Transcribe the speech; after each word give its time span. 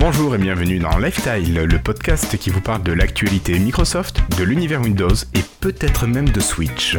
Bonjour 0.00 0.32
et 0.36 0.38
bienvenue 0.38 0.78
dans 0.78 0.96
Lifestyle, 0.96 1.54
le 1.54 1.78
podcast 1.80 2.38
qui 2.38 2.50
vous 2.50 2.60
parle 2.60 2.84
de 2.84 2.92
l'actualité 2.92 3.58
Microsoft, 3.58 4.20
de 4.38 4.44
l'univers 4.44 4.80
Windows 4.80 5.08
et 5.34 5.40
peut-être 5.58 6.06
même 6.06 6.28
de 6.28 6.38
Switch. 6.38 6.96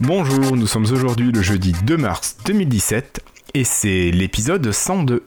Bonjour, 0.00 0.56
nous 0.56 0.66
sommes 0.66 0.86
aujourd'hui 0.90 1.30
le 1.30 1.40
jeudi 1.40 1.72
2 1.84 1.96
mars 1.96 2.36
2017 2.46 3.22
et 3.54 3.62
c'est 3.62 4.10
l'épisode 4.10 4.72
102. 4.72 5.22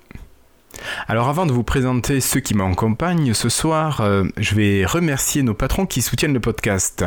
Alors 1.06 1.30
avant 1.30 1.46
de 1.46 1.52
vous 1.52 1.64
présenter 1.64 2.20
ceux 2.22 2.40
qui 2.40 2.56
m'accompagnent 2.56 3.34
ce 3.34 3.50
soir, 3.50 4.02
euh, 4.02 4.24
je 4.38 4.56
vais 4.56 4.86
remercier 4.86 5.44
nos 5.44 5.54
patrons 5.54 5.86
qui 5.86 6.02
soutiennent 6.02 6.34
le 6.34 6.40
podcast. 6.40 7.06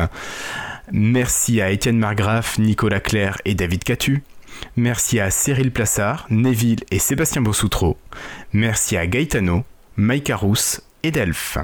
Merci 0.91 1.61
à 1.61 1.71
Étienne 1.71 1.97
Margraff, 1.97 2.57
Nicolas 2.57 2.99
Claire 2.99 3.37
et 3.43 3.53
David 3.53 3.83
Catu. 3.83 4.23
Merci 4.75 5.19
à 5.19 5.29
Cyril 5.29 5.71
Plassard, 5.71 6.25
Neville 6.29 6.83
et 6.91 6.99
Sébastien 6.99 7.41
Bossoutreau. 7.41 7.97
Merci 8.53 8.95
à 8.95 9.07
Gaetano, 9.07 9.63
Mike 9.97 10.29
Arous 10.29 10.79
et 11.03 11.11
Delph. 11.11 11.57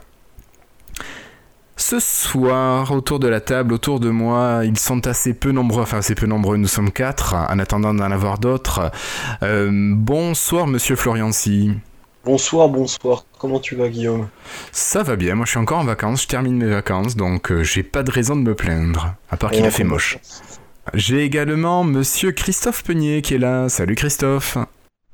Ce 1.79 1.99
soir, 1.99 2.91
autour 2.91 3.19
de 3.19 3.27
la 3.27 3.39
table, 3.39 3.71
autour 3.71 3.99
de 3.99 4.09
moi, 4.09 4.61
ils 4.63 4.79
sont 4.79 5.05
assez 5.05 5.35
peu 5.35 5.51
nombreux, 5.51 5.83
enfin 5.83 5.99
assez 5.99 6.15
peu 6.15 6.25
nombreux, 6.25 6.57
nous 6.57 6.67
sommes 6.67 6.91
quatre, 6.91 7.35
en 7.35 7.59
attendant 7.59 7.93
d'en 7.93 8.11
avoir 8.11 8.39
d'autres. 8.39 8.91
Euh, 9.43 9.69
bonsoir, 9.93 10.65
monsieur 10.65 10.95
Floriancy. 10.95 11.71
Bonsoir, 12.27 12.67
bonsoir. 12.67 13.23
Comment 13.39 13.57
tu 13.57 13.77
vas, 13.77 13.87
Guillaume? 13.87 14.27
Ça 14.73 15.01
va 15.01 15.15
bien, 15.15 15.33
moi 15.35 15.45
je 15.45 15.51
suis 15.51 15.59
encore 15.59 15.77
en 15.77 15.85
vacances, 15.85 16.23
je 16.23 16.27
termine 16.27 16.57
mes 16.57 16.69
vacances, 16.69 17.15
donc 17.15 17.53
euh, 17.53 17.63
j'ai 17.63 17.83
pas 17.83 18.03
de 18.03 18.11
raison 18.11 18.35
de 18.35 18.41
me 18.41 18.53
plaindre, 18.53 19.15
à 19.29 19.37
part 19.37 19.49
qu'il 19.49 19.63
a 19.63 19.71
fait 19.71 19.85
moche. 19.85 20.17
J'ai 20.93 21.23
également 21.23 21.85
monsieur 21.85 22.33
Christophe 22.33 22.83
Peunier 22.83 23.21
qui 23.21 23.35
est 23.35 23.37
là. 23.37 23.69
Salut 23.69 23.95
Christophe. 23.95 24.57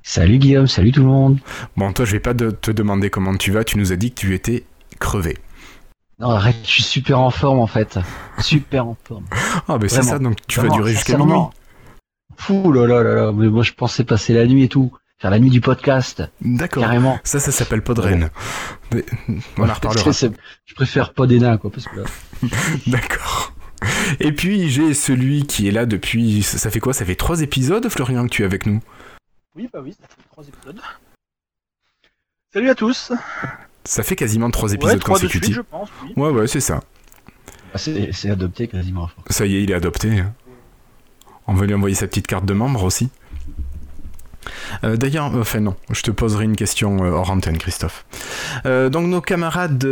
Salut 0.02 0.40
Guillaume, 0.40 0.66
salut 0.66 0.92
tout 0.92 1.02
le 1.02 1.06
monde. 1.06 1.38
Bon, 1.78 1.94
toi, 1.94 2.04
je 2.04 2.14
vais 2.14 2.20
pas 2.20 2.34
te 2.34 2.72
demander 2.72 3.12
comment 3.12 3.38
tu 3.38 3.52
vas, 3.52 3.64
tu 3.64 3.78
nous 3.78 3.94
as 3.94 3.96
dit 3.96 4.10
que 4.12 4.20
tu 4.20 4.34
étais 4.34 4.64
crevé. 5.00 5.38
Non, 6.18 6.32
arrête, 6.32 6.58
je 6.64 6.72
suis 6.72 6.84
super 6.84 7.20
en 7.20 7.30
forme 7.30 7.60
en 7.60 7.68
fait. 7.68 8.00
Super 8.40 8.88
en 8.88 8.98
forme. 9.04 9.26
Ah, 9.68 9.78
mais 9.80 9.88
c'est 9.88 10.02
ça, 10.02 10.18
donc 10.18 10.38
tu 10.48 10.60
vas 10.60 10.70
durer 10.70 10.94
jusqu'à 10.94 11.20
minuit. 11.20 11.38
Fou 12.38 12.72
là 12.72 12.88
là 12.88 13.04
là 13.04 13.14
là, 13.14 13.32
mais 13.32 13.50
moi 13.50 13.62
je 13.62 13.74
pensais 13.74 14.04
passer 14.04 14.34
la 14.34 14.48
nuit 14.48 14.64
et 14.64 14.68
tout. 14.68 14.92
Faire 15.24 15.32
la 15.32 15.40
nuit 15.40 15.50
du 15.50 15.62
podcast. 15.62 16.22
D'accord. 16.42 16.84
Carrément. 16.84 17.18
Ça, 17.24 17.40
ça 17.40 17.54
s'appelle 17.54 17.82
Podren. 17.82 18.30
On 19.58 19.70
en 19.70 19.74
reparlera. 19.74 20.12
Je 20.12 20.76
préfère 20.76 21.14
Podena 21.14 21.58
quoi, 21.58 21.72
parce 21.72 21.88
que 21.88 22.02
D'accord. 22.92 23.54
Et 24.20 24.34
puis 24.34 24.70
j'ai 24.70 24.94
celui 24.94 25.46
qui 25.48 25.70
est 25.70 25.72
là 25.72 25.86
depuis. 25.86 26.44
Ça 26.44 26.70
fait 26.70 26.82
quoi? 26.82 26.92
Ça 26.92 27.06
fait 27.06 27.16
trois 27.16 27.40
épisodes, 27.40 27.88
Florian, 27.88 28.26
que 28.26 28.32
tu 28.32 28.42
es 28.42 28.46
avec 28.46 28.66
nous? 28.66 28.82
Oui, 29.56 29.70
bah 29.72 29.80
oui, 29.82 29.94
ça 29.98 30.10
fait 30.10 30.30
trois 30.30 30.44
épisodes. 30.46 30.82
Salut 32.52 32.70
à 32.70 32.76
tous 32.76 33.14
ça 33.86 34.04
fait 34.04 34.18
quasiment 34.18 34.52
trois 34.52 34.74
épisodes 34.74 34.96
ouais, 34.96 35.04
consécutifs. 35.04 35.56
je 35.56 35.62
pense, 35.62 35.88
oui. 36.04 36.12
Ouais, 36.18 36.32
ouais, 36.32 36.48
c'est 36.48 36.60
ça. 36.60 36.82
Ah, 37.74 37.78
c'est 37.78 38.30
adopté 38.30 38.68
quasiment. 38.68 39.10
Ça 39.30 39.46
y 39.46 39.56
est, 39.56 39.64
il 39.64 39.72
est 39.72 39.74
adopté. 39.74 40.20
Hein. 40.20 40.34
On 41.48 41.54
va 41.54 41.66
lui 41.66 41.74
envoyer 41.74 41.96
sa 41.96 42.08
petite 42.08 42.28
carte 42.28 42.46
de 42.46 42.54
membre 42.54 42.84
aussi. 42.84 43.10
Euh, 44.84 44.98
d'ailleurs, 44.98 45.36
enfin 45.36 45.60
non, 45.60 45.76
je 45.92 46.02
te 46.02 46.12
poserai 46.12 46.46
une 46.46 46.56
question 46.56 47.04
euh, 47.04 47.12
hors 47.12 47.32
antenne, 47.32 47.58
Christophe. 47.58 48.06
Euh, 48.66 48.90
donc 48.90 49.08
nos 49.08 49.22
camarades 49.22 49.88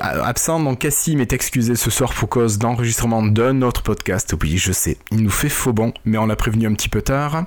absents, 0.00 0.60
donc 0.60 0.80
Cassim 0.80 1.20
est 1.20 1.32
excusé 1.32 1.74
ce 1.76 1.90
soir 1.90 2.12
pour 2.12 2.28
cause 2.28 2.58
d'enregistrement 2.58 3.22
d'un 3.22 3.62
autre 3.62 3.82
podcast. 3.82 4.34
Oui, 4.42 4.58
je 4.58 4.72
sais, 4.72 4.96
il 5.10 5.22
nous 5.22 5.30
fait 5.30 5.48
faux 5.48 5.72
bon, 5.72 5.92
mais 6.04 6.18
on 6.18 6.26
l'a 6.26 6.36
prévenu 6.36 6.66
un 6.66 6.74
petit 6.74 6.88
peu 6.88 7.02
tard. 7.02 7.44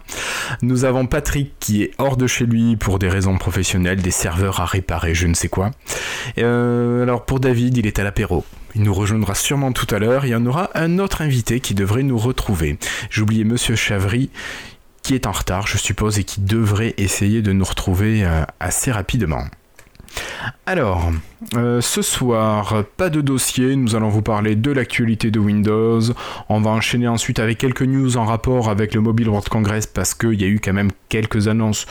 Nous 0.62 0.86
avons 0.86 1.06
Patrick 1.06 1.54
qui 1.60 1.84
est 1.84 1.92
hors 1.98 2.18
de 2.18 2.28
chez 2.28 2.46
lui 2.46 2.76
pour 2.76 3.00
des 3.00 3.10
raisons 3.10 3.38
professionnelles, 3.38 4.02
des 4.02 4.12
serveurs 4.12 4.60
à 4.60 4.66
réparer, 4.66 5.14
je 5.14 5.28
ne 5.28 5.34
sais 5.34 5.50
quoi. 5.50 5.72
alors 6.38 7.26
pour 7.26 7.40
David, 7.40 7.78
il 7.78 7.88
est 7.88 8.00
à 8.00 8.04
l'apéro. 8.04 8.46
Il 8.76 8.84
nous 8.84 8.94
rejoindra 8.94 9.34
sûrement 9.34 9.72
tout 9.72 9.88
à 9.94 9.98
l'heure 9.98 10.26
et 10.26 10.36
on 10.36 10.46
aura 10.46 10.70
un 10.76 11.00
autre 11.00 11.22
invité 11.22 11.60
qui 11.60 11.74
devrait 11.74 12.04
nous 12.04 12.18
retrouver. 12.18 12.78
Oublié 13.18 13.44
Monsieur 13.44 13.76
Chavry 13.76 14.30
est 15.16 15.28
en 15.28 15.32
retard, 15.32 15.68
je 15.68 15.78
suppose, 15.78 16.20
et 16.20 16.24
qui 16.24 16.42
devrait 16.42 16.94
essayer 16.98 17.42
de 17.42 17.52
nous 17.52 17.66
retrouver 17.66 18.26
euh, 18.26 18.44
assez 18.60 18.92
rapidement. 18.92 19.44
Alors, 20.66 21.12
euh, 21.56 21.82
ce 21.82 22.02
soir, 22.02 22.84
pas 22.98 23.10
de 23.10 23.22
dossier, 23.22 23.76
nous 23.76 23.96
allons 23.96 24.10
vous 24.10 24.22
parler 24.22 24.56
de 24.56 24.72
l'actualité 24.72 25.32
de 25.32 25.40
Windows. 25.40 26.02
On 26.50 26.62
va 26.62 26.72
enchaîner 26.72 27.08
ensuite 27.08 27.40
avec 27.40 27.58
quelques 27.58 27.84
news 27.84 28.18
en 28.18 28.26
rapport 28.26 28.70
avec 28.70 28.94
le 28.94 29.02
Mobile 29.02 29.30
World 29.30 29.48
Congress 29.50 29.86
parce 29.86 30.14
qu'il 30.14 30.42
y 30.42 30.44
a 30.44 30.48
eu 30.48 30.60
quand 30.60 30.74
même 30.74 30.92
quelques 31.10 31.48
annonces 31.48 31.86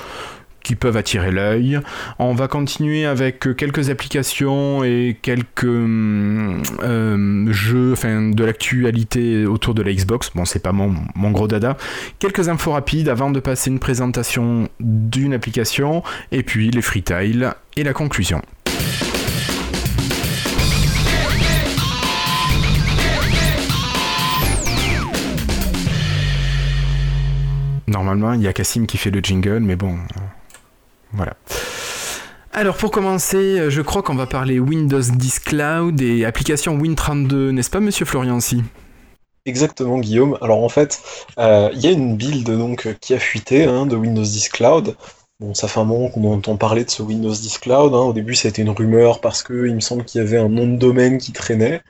qui 0.66 0.74
peuvent 0.74 0.96
attirer 0.96 1.30
l'œil. 1.30 1.78
On 2.18 2.34
va 2.34 2.48
continuer 2.48 3.06
avec 3.06 3.56
quelques 3.56 3.88
applications 3.88 4.82
et 4.82 5.16
quelques 5.22 5.64
euh, 5.64 7.52
jeux 7.52 7.92
enfin, 7.92 8.30
de 8.30 8.44
l'actualité 8.44 9.46
autour 9.46 9.74
de 9.74 9.82
la 9.82 9.92
Xbox. 9.92 10.32
Bon, 10.34 10.44
c'est 10.44 10.58
pas 10.58 10.72
mon, 10.72 10.92
mon, 11.14 11.30
gros 11.30 11.46
dada. 11.46 11.76
Quelques 12.18 12.48
infos 12.48 12.72
rapides 12.72 13.08
avant 13.08 13.30
de 13.30 13.38
passer 13.38 13.70
une 13.70 13.78
présentation 13.78 14.68
d'une 14.80 15.34
application 15.34 16.02
et 16.32 16.42
puis 16.42 16.72
les 16.72 16.82
freetiles 16.82 17.54
et 17.76 17.84
la 17.84 17.92
conclusion. 17.92 18.42
Normalement, 27.86 28.32
il 28.32 28.42
y 28.42 28.48
a 28.48 28.52
Cassim 28.52 28.86
qui 28.86 28.98
fait 28.98 29.12
le 29.12 29.20
jingle, 29.20 29.60
mais 29.60 29.76
bon, 29.76 29.96
voilà. 31.12 31.34
Alors 32.52 32.76
pour 32.76 32.90
commencer, 32.90 33.58
euh, 33.58 33.70
je 33.70 33.82
crois 33.82 34.02
qu'on 34.02 34.14
va 34.14 34.26
parler 34.26 34.58
Windows 34.58 35.00
10 35.00 35.40
Cloud 35.40 36.00
et 36.00 36.24
application 36.24 36.78
Win32, 36.78 37.50
n'est-ce 37.50 37.68
pas 37.68 37.80
Monsieur 37.80 38.06
Florian 38.06 38.40
si 38.40 38.62
Exactement 39.44 39.98
Guillaume. 39.98 40.38
Alors 40.40 40.64
en 40.64 40.68
fait, 40.68 41.00
euh, 41.38 41.68
il 41.74 41.80
y 41.80 41.86
a 41.86 41.90
une 41.90 42.16
build 42.16 42.46
donc 42.46 42.96
qui 43.00 43.14
a 43.14 43.18
fuité 43.18 43.64
hein, 43.64 43.86
de 43.86 43.94
Windows 43.94 44.22
10 44.22 44.48
Cloud. 44.48 44.96
Bon, 45.38 45.52
ça 45.52 45.68
fait 45.68 45.80
un 45.80 45.84
moment 45.84 46.08
qu'on 46.08 46.32
entend 46.32 46.56
parler 46.56 46.82
de 46.84 46.90
ce 46.90 47.02
Windows 47.02 47.30
10 47.30 47.58
Cloud. 47.58 47.92
Hein. 47.92 47.98
Au 47.98 48.14
début, 48.14 48.34
ça 48.34 48.48
a 48.48 48.50
été 48.50 48.62
une 48.62 48.70
rumeur 48.70 49.20
parce 49.20 49.42
que 49.42 49.66
il 49.66 49.74
me 49.74 49.80
semble 49.80 50.04
qu'il 50.06 50.22
y 50.22 50.24
avait 50.24 50.38
un 50.38 50.48
nom 50.48 50.66
de 50.66 50.76
domaine 50.76 51.18
qui 51.18 51.32
traînait. 51.32 51.82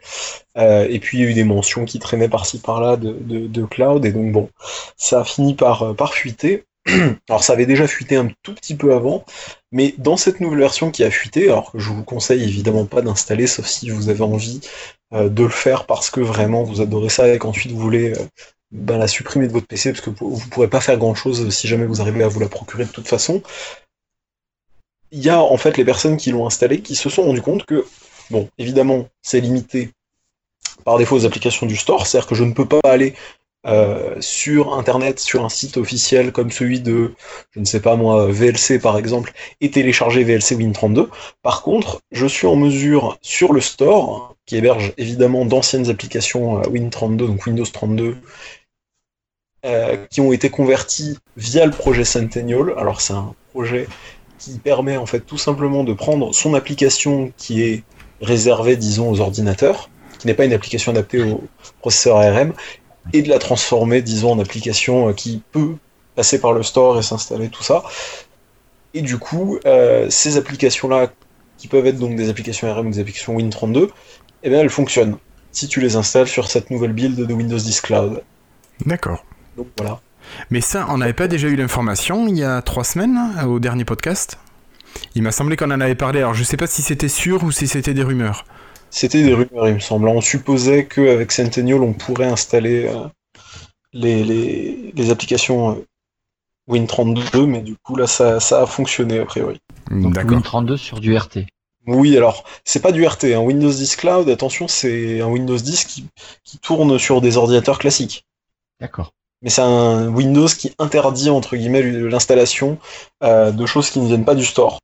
Euh, 0.58 0.88
et 0.90 0.98
puis, 0.98 1.18
il 1.18 1.24
y 1.24 1.26
a 1.28 1.30
eu 1.30 1.34
des 1.34 1.44
mentions 1.44 1.84
qui 1.84 2.00
traînaient 2.00 2.28
par-ci 2.28 2.58
par-là 2.58 2.96
de, 2.96 3.12
de, 3.12 3.64
cloud. 3.64 4.04
Et 4.04 4.10
donc, 4.10 4.32
bon, 4.32 4.50
ça 4.96 5.20
a 5.20 5.24
fini 5.24 5.54
par, 5.54 5.94
par 5.94 6.12
fuiter. 6.12 6.64
Alors 7.28 7.42
ça 7.42 7.52
avait 7.52 7.66
déjà 7.66 7.86
fuité 7.86 8.16
un 8.16 8.28
tout 8.42 8.54
petit 8.54 8.74
peu 8.74 8.94
avant, 8.94 9.24
mais 9.72 9.94
dans 9.98 10.16
cette 10.16 10.40
nouvelle 10.40 10.60
version 10.60 10.90
qui 10.90 11.02
a 11.04 11.10
fuité, 11.10 11.44
alors 11.44 11.72
que 11.72 11.78
je 11.78 11.90
vous 11.90 12.04
conseille 12.04 12.42
évidemment 12.42 12.86
pas 12.86 13.02
d'installer, 13.02 13.46
sauf 13.46 13.66
si 13.66 13.90
vous 13.90 14.08
avez 14.08 14.22
envie 14.22 14.60
euh, 15.12 15.28
de 15.28 15.42
le 15.42 15.48
faire 15.48 15.86
parce 15.86 16.10
que 16.10 16.20
vraiment 16.20 16.62
vous 16.62 16.80
adorez 16.80 17.08
ça 17.08 17.28
et 17.32 17.38
qu'ensuite 17.38 17.72
vous 17.72 17.80
voulez 17.80 18.12
euh, 18.12 18.28
ben, 18.70 18.98
la 18.98 19.08
supprimer 19.08 19.48
de 19.48 19.52
votre 19.52 19.66
PC, 19.66 19.92
parce 19.92 20.04
que 20.04 20.10
vous 20.10 20.40
ne 20.44 20.50
pourrez 20.50 20.68
pas 20.68 20.80
faire 20.80 20.96
grand 20.98 21.14
chose 21.14 21.48
si 21.50 21.68
jamais 21.68 21.86
vous 21.86 22.00
arrivez 22.00 22.22
à 22.22 22.28
vous 22.28 22.40
la 22.40 22.48
procurer 22.48 22.84
de 22.84 22.90
toute 22.90 23.08
façon. 23.08 23.42
Il 25.12 25.22
y 25.22 25.30
a 25.30 25.40
en 25.40 25.56
fait 25.56 25.76
les 25.76 25.84
personnes 25.84 26.16
qui 26.16 26.30
l'ont 26.30 26.46
installé 26.46 26.80
qui 26.80 26.94
se 26.94 27.08
sont 27.08 27.22
rendu 27.22 27.40
compte 27.42 27.64
que, 27.64 27.86
bon, 28.30 28.48
évidemment, 28.58 29.08
c'est 29.22 29.40
limité 29.40 29.90
par 30.84 30.98
défaut 30.98 31.16
aux 31.16 31.26
applications 31.26 31.66
du 31.66 31.76
store, 31.76 32.06
c'est-à-dire 32.06 32.28
que 32.28 32.34
je 32.34 32.44
ne 32.44 32.52
peux 32.52 32.66
pas 32.66 32.80
aller 32.84 33.14
euh, 33.66 34.14
sur 34.20 34.74
Internet, 34.74 35.18
sur 35.18 35.44
un 35.44 35.48
site 35.48 35.76
officiel 35.76 36.30
comme 36.30 36.50
celui 36.50 36.80
de, 36.80 37.14
je 37.50 37.60
ne 37.60 37.64
sais 37.64 37.80
pas 37.80 37.96
moi, 37.96 38.26
VLC 38.26 38.78
par 38.80 38.96
exemple, 38.96 39.32
et 39.60 39.70
télécharger 39.70 40.22
VLC 40.22 40.56
Win32. 40.56 41.08
Par 41.42 41.62
contre, 41.62 42.00
je 42.12 42.26
suis 42.26 42.46
en 42.46 42.56
mesure 42.56 43.18
sur 43.22 43.52
le 43.52 43.60
store, 43.60 44.36
qui 44.46 44.56
héberge 44.56 44.92
évidemment 44.98 45.44
d'anciennes 45.44 45.90
applications 45.90 46.60
euh, 46.60 46.62
Win32, 46.62 47.16
donc 47.16 47.44
Windows 47.46 47.64
32, 47.64 48.16
euh, 49.64 49.96
qui 50.10 50.20
ont 50.20 50.32
été 50.32 50.48
converties 50.48 51.18
via 51.36 51.66
le 51.66 51.72
projet 51.72 52.04
Centennial. 52.04 52.72
Alors 52.76 53.00
c'est 53.00 53.14
un 53.14 53.34
projet 53.52 53.88
qui 54.38 54.58
permet 54.58 54.96
en 54.96 55.06
fait 55.06 55.20
tout 55.20 55.38
simplement 55.38 55.82
de 55.82 55.92
prendre 55.92 56.32
son 56.32 56.54
application 56.54 57.32
qui 57.36 57.62
est 57.62 57.82
réservée, 58.20 58.76
disons, 58.76 59.10
aux 59.10 59.20
ordinateurs, 59.20 59.90
qui 60.20 60.28
n'est 60.28 60.34
pas 60.34 60.44
une 60.44 60.52
application 60.52 60.92
adaptée 60.92 61.22
au 61.22 61.42
processeur 61.80 62.18
ARM, 62.18 62.52
et 63.12 63.22
de 63.22 63.28
la 63.28 63.38
transformer, 63.38 64.02
disons, 64.02 64.32
en 64.32 64.38
application 64.38 65.08
euh, 65.08 65.12
qui 65.12 65.42
peut 65.52 65.74
passer 66.14 66.40
par 66.40 66.52
le 66.52 66.62
store 66.62 66.98
et 66.98 67.02
s'installer, 67.02 67.48
tout 67.48 67.62
ça. 67.62 67.84
Et 68.94 69.02
du 69.02 69.18
coup, 69.18 69.58
euh, 69.66 70.08
ces 70.10 70.36
applications-là, 70.36 71.12
qui 71.58 71.68
peuvent 71.68 71.86
être 71.86 71.98
donc 71.98 72.16
des 72.16 72.28
applications 72.28 72.72
RM 72.72 72.88
ou 72.88 72.90
des 72.90 73.00
applications 73.00 73.36
Win32, 73.36 73.88
eh 74.42 74.50
bien, 74.50 74.60
elles 74.60 74.70
fonctionnent 74.70 75.16
si 75.52 75.68
tu 75.68 75.80
les 75.80 75.96
installes 75.96 76.28
sur 76.28 76.50
cette 76.50 76.70
nouvelle 76.70 76.92
build 76.92 77.16
de 77.16 77.32
Windows 77.32 77.56
10 77.56 77.80
Cloud. 77.80 78.22
D'accord. 78.84 79.24
Donc 79.56 79.68
voilà. 79.78 80.00
Mais 80.50 80.60
ça, 80.60 80.86
on 80.90 80.98
n'avait 80.98 81.12
pas 81.12 81.28
déjà 81.28 81.48
eu 81.48 81.56
l'information 81.56 82.26
il 82.26 82.36
y 82.36 82.44
a 82.44 82.60
trois 82.62 82.84
semaines, 82.84 83.18
au 83.46 83.58
dernier 83.58 83.84
podcast? 83.84 84.38
Il 85.14 85.22
m'a 85.22 85.32
semblé 85.32 85.56
qu'on 85.56 85.70
en 85.70 85.80
avait 85.80 85.94
parlé, 85.94 86.20
alors 86.20 86.34
je 86.34 86.42
sais 86.42 86.56
pas 86.56 86.66
si 86.66 86.82
c'était 86.82 87.08
sûr 87.08 87.44
ou 87.44 87.52
si 87.52 87.68
c'était 87.68 87.94
des 87.94 88.02
rumeurs. 88.02 88.44
C'était 88.90 89.22
des 89.22 89.34
rumeurs, 89.34 89.68
il 89.68 89.74
me 89.74 89.80
semble. 89.80 90.08
On 90.08 90.20
supposait 90.20 90.86
qu'avec 90.86 91.32
Centennial, 91.32 91.82
on 91.82 91.92
pourrait 91.92 92.26
installer 92.26 92.86
euh, 92.86 93.08
les, 93.92 94.24
les, 94.24 94.92
les 94.94 95.10
applications 95.10 95.72
euh, 95.72 95.86
Win32, 96.68 97.46
mais 97.46 97.60
du 97.60 97.76
coup, 97.76 97.96
là, 97.96 98.06
ça, 98.06 98.40
ça 98.40 98.62
a 98.62 98.66
fonctionné, 98.66 99.18
a 99.18 99.24
priori. 99.24 99.60
Donc 99.90 100.14
D'accord. 100.14 100.40
Win32 100.40 100.76
sur 100.76 101.00
du 101.00 101.16
RT. 101.16 101.46
Oui, 101.86 102.16
alors, 102.16 102.44
c'est 102.64 102.80
pas 102.80 102.90
du 102.90 103.06
RT, 103.06 103.24
hein. 103.26 103.40
Windows 103.40 103.70
10 103.70 103.96
Cloud, 103.96 104.28
attention, 104.28 104.66
c'est 104.66 105.20
un 105.20 105.28
Windows 105.28 105.56
10 105.56 105.84
qui, 105.84 106.06
qui 106.42 106.58
tourne 106.58 106.98
sur 106.98 107.20
des 107.20 107.36
ordinateurs 107.36 107.78
classiques. 107.78 108.24
D'accord. 108.80 109.12
Mais 109.42 109.50
c'est 109.50 109.62
un 109.62 110.08
Windows 110.08 110.48
qui 110.48 110.72
interdit, 110.78 111.30
entre 111.30 111.56
guillemets, 111.56 111.82
l'installation 111.82 112.78
euh, 113.22 113.52
de 113.52 113.66
choses 113.66 113.90
qui 113.90 114.00
ne 114.00 114.06
viennent 114.06 114.24
pas 114.24 114.34
du 114.34 114.44
store. 114.44 114.80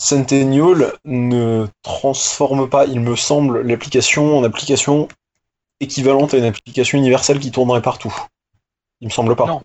Centennial 0.00 0.92
ne 1.04 1.66
transforme 1.82 2.68
pas, 2.68 2.86
il 2.86 3.00
me 3.00 3.16
semble, 3.16 3.62
l'application 3.62 4.38
en 4.38 4.44
application 4.44 5.08
équivalente 5.80 6.34
à 6.34 6.38
une 6.38 6.44
application 6.44 6.98
universelle 6.98 7.38
qui 7.40 7.50
tournerait 7.50 7.82
partout. 7.82 8.14
Il 9.00 9.08
me 9.08 9.12
semble 9.12 9.34
pas. 9.36 9.46
Non. 9.46 9.62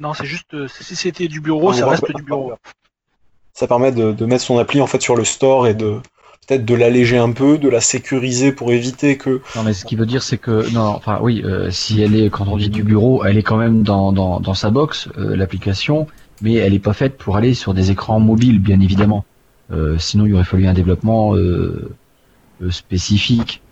Non, 0.00 0.14
c'est 0.14 0.24
juste, 0.24 0.54
euh, 0.54 0.66
si 0.68 0.96
c'était 0.96 1.28
du 1.28 1.40
bureau, 1.40 1.70
Ah, 1.70 1.74
ça 1.74 1.88
reste 1.88 2.12
du 2.14 2.22
bureau. 2.22 2.54
Ça 3.52 3.66
permet 3.68 3.92
de, 3.92 4.12
de 4.12 4.26
mettre 4.26 4.42
son 4.42 4.58
appli 4.58 4.80
en 4.80 4.86
fait 4.86 5.00
sur 5.00 5.14
le 5.14 5.24
store 5.24 5.68
et 5.68 5.74
de 5.74 6.00
peut-être 6.46 6.64
de 6.64 6.74
l'alléger 6.74 7.18
un 7.18 7.30
peu, 7.32 7.58
de 7.58 7.68
la 7.68 7.80
sécuriser 7.80 8.50
pour 8.52 8.72
éviter 8.72 9.16
que 9.16 9.40
Non, 9.54 9.62
mais 9.62 9.72
ce 9.72 9.84
qui 9.84 9.94
veut 9.94 10.06
dire, 10.06 10.22
c'est 10.22 10.38
que 10.38 10.68
non, 10.72 10.80
enfin 10.80 11.18
oui, 11.22 11.42
euh, 11.44 11.70
si 11.70 12.02
elle 12.02 12.16
est 12.16 12.30
quand 12.30 12.48
on 12.48 12.56
dit 12.56 12.70
du 12.70 12.82
bureau, 12.82 13.24
elle 13.24 13.38
est 13.38 13.42
quand 13.42 13.56
même 13.56 13.82
dans 13.82 14.12
dans, 14.12 14.40
dans 14.40 14.54
sa 14.54 14.70
box, 14.70 15.08
euh, 15.18 15.36
l'application, 15.36 16.06
mais 16.42 16.54
elle 16.54 16.74
est 16.74 16.80
pas 16.80 16.92
faite 16.94 17.16
pour 17.16 17.36
aller 17.36 17.54
sur 17.54 17.72
des 17.74 17.90
écrans 17.90 18.18
mobiles, 18.18 18.58
bien 18.58 18.80
évidemment. 18.80 19.24
Euh, 19.70 19.98
sinon, 19.98 20.26
il 20.26 20.34
aurait 20.34 20.44
fallu 20.44 20.66
un 20.66 20.74
développement 20.74 21.34
euh, 21.34 21.94
euh, 22.62 22.70
spécifique. 22.70 23.62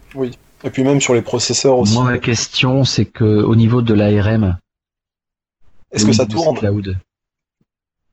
et 0.64 0.70
puis 0.70 0.84
même 0.84 1.00
sur 1.00 1.14
les 1.14 1.22
processeurs 1.22 1.78
aussi. 1.78 1.94
Moi, 1.94 2.04
ma 2.04 2.18
question, 2.18 2.84
c'est 2.84 3.04
que 3.04 3.24
au 3.24 3.54
niveau 3.54 3.82
de 3.82 3.94
l'ARM, 3.94 4.58
Est-ce 5.90 6.06
que 6.06 6.12
ça 6.12 6.26
tourne? 6.26 6.56
Cloud, 6.56 6.98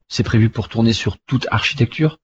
c'est 0.07 0.23
prévu 0.23 0.49
pour 0.49 0.67
tourner 0.67 0.93
sur 0.93 1.17
toute 1.25 1.47
architecture? 1.51 2.19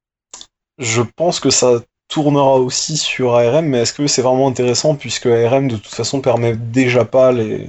Je 0.78 1.02
pense 1.02 1.40
que 1.40 1.50
ça 1.50 1.82
tournera 2.08 2.56
aussi 2.56 2.96
sur 2.96 3.34
ARM, 3.34 3.66
mais 3.66 3.78
est-ce 3.78 3.92
que 3.92 4.06
c'est 4.06 4.22
vraiment 4.22 4.48
intéressant 4.48 4.94
puisque 4.94 5.26
ARM 5.26 5.68
de 5.68 5.76
toute 5.76 5.94
façon 5.94 6.20
permet 6.20 6.56
déjà 6.56 7.04
pas 7.04 7.32
les 7.32 7.68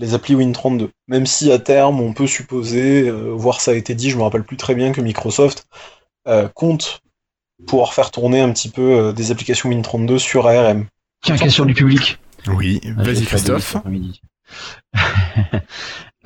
les 0.00 0.14
applis 0.14 0.34
Win32. 0.34 0.88
Même 1.08 1.26
si 1.26 1.52
à 1.52 1.58
terme 1.58 2.00
on 2.00 2.14
peut 2.14 2.26
supposer, 2.26 3.08
euh, 3.08 3.32
voire 3.34 3.60
ça 3.60 3.72
a 3.72 3.74
été 3.74 3.94
dit, 3.94 4.10
je 4.10 4.16
me 4.16 4.22
rappelle 4.22 4.44
plus 4.44 4.56
très 4.56 4.74
bien 4.74 4.92
que 4.92 5.00
Microsoft 5.00 5.66
euh, 6.28 6.48
compte 6.54 7.00
pouvoir 7.66 7.92
faire 7.92 8.10
tourner 8.10 8.40
un 8.40 8.52
petit 8.52 8.70
peu 8.70 8.82
euh, 8.82 9.12
des 9.12 9.30
applications 9.30 9.70
Win32 9.70 10.18
sur 10.18 10.46
ARM. 10.46 10.86
Tiens, 11.22 11.36
question 11.36 11.64
du 11.66 11.74
public. 11.74 12.18
Oui, 12.46 12.80
Ah, 12.84 13.02
vas-y 13.02 13.24
Christophe. 13.24 13.76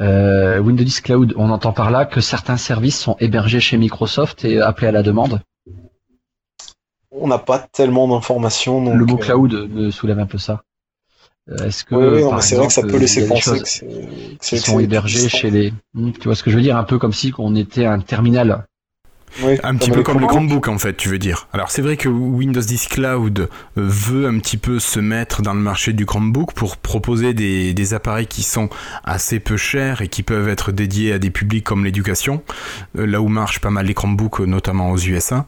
Euh, 0.01 0.59
Windows 0.59 0.83
10 0.83 1.01
Cloud, 1.03 1.35
on 1.37 1.51
entend 1.51 1.73
par 1.73 1.93
là 1.93 2.05
que 2.05 2.21
certains 2.21 2.57
services 2.57 2.99
sont 2.99 3.17
hébergés 3.21 3.61
chez 3.61 3.77
Microsoft 3.77 4.45
et 4.45 4.61
appelés 4.61 4.89
à 4.89 4.93
la 4.93 5.05
demande. 5.05 5.41
On 7.13 7.29
n'a 7.29 7.39
pas 7.39 7.61
tellement 7.61 8.09
d'informations. 8.09 8.83
donc, 8.83 8.97
Le 8.97 9.05
mot 9.07 9.17
cloud 9.17 9.53
me 9.71 9.93
soulève 9.93 10.19
un 10.19 10.27
peu 10.27 10.39
ça. 10.39 10.65
Est-ce 11.65 11.85
que 11.85 11.95
oui, 11.95 12.39
c'est 12.41 12.57
vrai 12.57 12.67
que 12.67 12.73
ça 12.73 12.83
peut 12.83 12.97
laisser 12.97 13.29
penser 13.29 13.61
que 13.61 13.69
c'est 14.41 14.57
sont 14.57 14.81
distant. 14.81 15.29
chez 15.29 15.51
les. 15.51 15.73
Hmm, 15.93 16.11
Tu 16.11 16.23
vois 16.25 16.35
ce 16.35 16.43
que 16.43 16.51
je 16.51 16.57
veux 16.57 16.63
dire? 16.63 16.77
Un 16.77 16.85
peu 16.85 16.99
comme 16.99 17.13
si 17.13 17.33
on 17.39 17.55
était 17.55 17.87
un 17.87 18.01
terminal. 18.01 18.67
Oui, 19.43 19.59
Un 19.63 19.77
petit 19.77 19.91
peu 19.91 20.03
comme 20.03 20.17
Chromebooks. 20.17 20.31
Chromebooks 20.31 20.69
en 20.69 20.79
fait, 20.79 20.97
tu 20.97 21.09
veux 21.09 21.19
dire. 21.19 21.49
Alors 21.53 21.71
c'est 21.71 21.83
vrai 21.83 21.97
que 21.97 22.09
Windows 22.09 22.61
10 22.61 22.87
Cloud 22.89 23.49
veut 23.77 24.27
un 24.27 24.39
petit 24.39 24.57
peu 24.57 24.79
se 24.79 25.01
mettre 25.01 25.43
dans 25.43 25.55
le 25.55 25.61
marché 25.61 25.93
du 25.93 26.07
Chromebook 26.07 26.53
pour 26.53 26.77
proposer 26.77 27.35
des, 27.35 27.75
des 27.75 27.95
appareils 27.95 28.27
qui 28.27 28.43
sont 28.43 28.69
assez 29.05 29.41
peu 29.41 29.57
chers 29.57 30.03
et 30.03 30.09
qui 30.09 30.23
peuvent 30.23 30.49
être 30.49 30.73
dédiés 30.73 31.13
à 31.13 31.19
des 31.19 31.31
publics 31.31 31.65
comme 31.65 31.85
l'éducation, 31.85 32.43
euh, 32.99 33.07
là 33.07 33.21
où 33.21 33.29
marchent 33.29 33.61
pas 33.61 33.71
mal 33.71 33.87
les 33.87 33.95
Chromebooks, 33.95 34.41
notamment 34.41 34.91
aux 34.91 34.99
USA. 34.99 35.47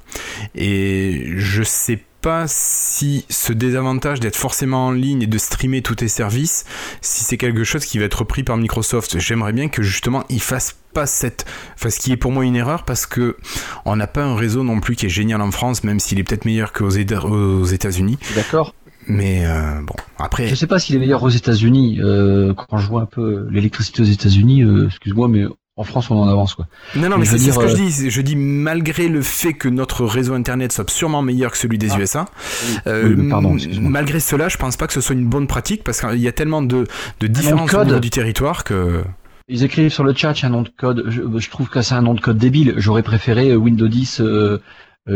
Et 0.54 1.32
je 1.36 1.62
sais 1.62 1.96
pas 1.96 2.02
si 2.46 3.24
ce 3.28 3.52
désavantage 3.52 4.20
d'être 4.20 4.36
forcément 4.36 4.86
en 4.86 4.90
ligne 4.90 5.22
et 5.22 5.26
de 5.26 5.38
streamer 5.38 5.82
tous 5.82 5.94
tes 5.96 6.08
services, 6.08 6.64
si 7.00 7.22
c'est 7.24 7.36
quelque 7.36 7.64
chose 7.64 7.84
qui 7.84 7.98
va 7.98 8.06
être 8.06 8.18
repris 8.20 8.42
par 8.42 8.56
Microsoft. 8.56 9.18
J'aimerais 9.18 9.52
bien 9.52 9.68
que 9.68 9.82
justement 9.82 10.24
ils 10.28 10.40
fassent 10.40 10.76
pas 10.92 11.06
cette, 11.06 11.44
enfin 11.74 11.90
ce 11.90 12.00
qui 12.00 12.10
est 12.12 12.16
pour 12.16 12.32
moi 12.32 12.44
une 12.44 12.56
erreur 12.56 12.84
parce 12.84 13.06
que 13.06 13.36
on 13.84 13.96
n'a 13.96 14.06
pas 14.06 14.24
un 14.24 14.34
réseau 14.34 14.64
non 14.64 14.80
plus 14.80 14.96
qui 14.96 15.06
est 15.06 15.10
génial 15.10 15.40
en 15.40 15.50
France, 15.50 15.84
même 15.84 16.00
s'il 16.00 16.18
est 16.18 16.24
peut-être 16.24 16.44
meilleur 16.46 16.72
qu'aux 16.72 16.90
Éta- 16.90 17.24
aux 17.24 17.64
États-Unis. 17.64 18.18
D'accord 18.34 18.74
Mais 19.06 19.46
euh, 19.46 19.80
bon, 19.82 19.94
après, 20.18 20.48
Je 20.48 20.54
sais 20.54 20.66
pas 20.66 20.78
s'il 20.80 20.96
est 20.96 20.98
meilleur 20.98 21.22
aux 21.22 21.28
États-Unis. 21.30 22.00
Euh, 22.02 22.54
quand 22.54 22.78
je 22.78 22.88
vois 22.88 23.02
un 23.02 23.06
peu 23.06 23.46
l'électricité 23.50 24.02
aux 24.02 24.06
États-Unis, 24.06 24.62
euh, 24.64 24.86
excuse-moi, 24.88 25.28
mais 25.28 25.44
en 25.78 25.84
France 25.84 26.10
on 26.10 26.16
en 26.18 26.28
avance 26.28 26.54
quoi. 26.54 26.66
non, 26.94 27.08
non, 27.10 27.18
mais 27.18 27.26
c'est 27.26 27.38
ce 27.38 27.58
que 27.58 27.68
je 27.68 27.74
euh, 27.74 27.76
dis. 27.76 28.10
Je 28.10 28.20
dis 28.22 28.34
malgré 28.36 29.08
le 29.08 29.20
fait 29.20 29.52
que 29.52 29.68
notre 29.68 30.04
réseau 30.06 30.32
internet 30.34 30.72
soit 30.72 30.88
sûrement 30.88 31.20
meilleur 31.22 31.50
que 31.52 31.58
celui 31.58 31.76
des 31.78 31.92
Ah. 31.92 31.98
USA, 32.00 32.24
Oui. 32.66 32.76
euh, 32.86 33.14
Oui, 33.16 33.28
pardon, 33.28 33.56
malgré 33.82 34.18
cela, 34.20 34.48
je 34.48 34.56
pense 34.56 34.76
pas 34.76 34.86
que 34.86 34.92
ce 34.94 35.00
soit 35.02 35.14
une 35.14 35.26
bonne 35.26 35.46
pratique 35.46 35.84
parce 35.84 36.00
qu'il 36.00 36.18
y 36.20 36.28
a 36.28 36.32
tellement 36.32 36.62
de, 36.62 36.86
de 37.20 37.26
différences 37.26 37.74
au 37.74 37.84
niveau 37.84 37.98
du 38.00 38.10
territoire 38.10 38.64
que. 38.64 39.04
Ils 39.48 39.62
écrivent 39.62 39.90
sur 39.92 40.02
le 40.02 40.12
chat 40.12 40.34
un 40.42 40.48
nom 40.48 40.62
de 40.62 40.70
code. 40.76 41.04
Je, 41.08 41.22
je 41.38 41.50
trouve 41.50 41.68
que 41.68 41.80
c'est 41.80 41.94
un 41.94 42.02
nom 42.02 42.14
de 42.14 42.20
code 42.20 42.36
débile. 42.38 42.74
J'aurais 42.78 43.04
préféré 43.04 43.50
euh, 43.50 43.54
Windows 43.56 43.86
10 43.86 44.20
euh, 44.20 44.24
euh, 44.24 44.58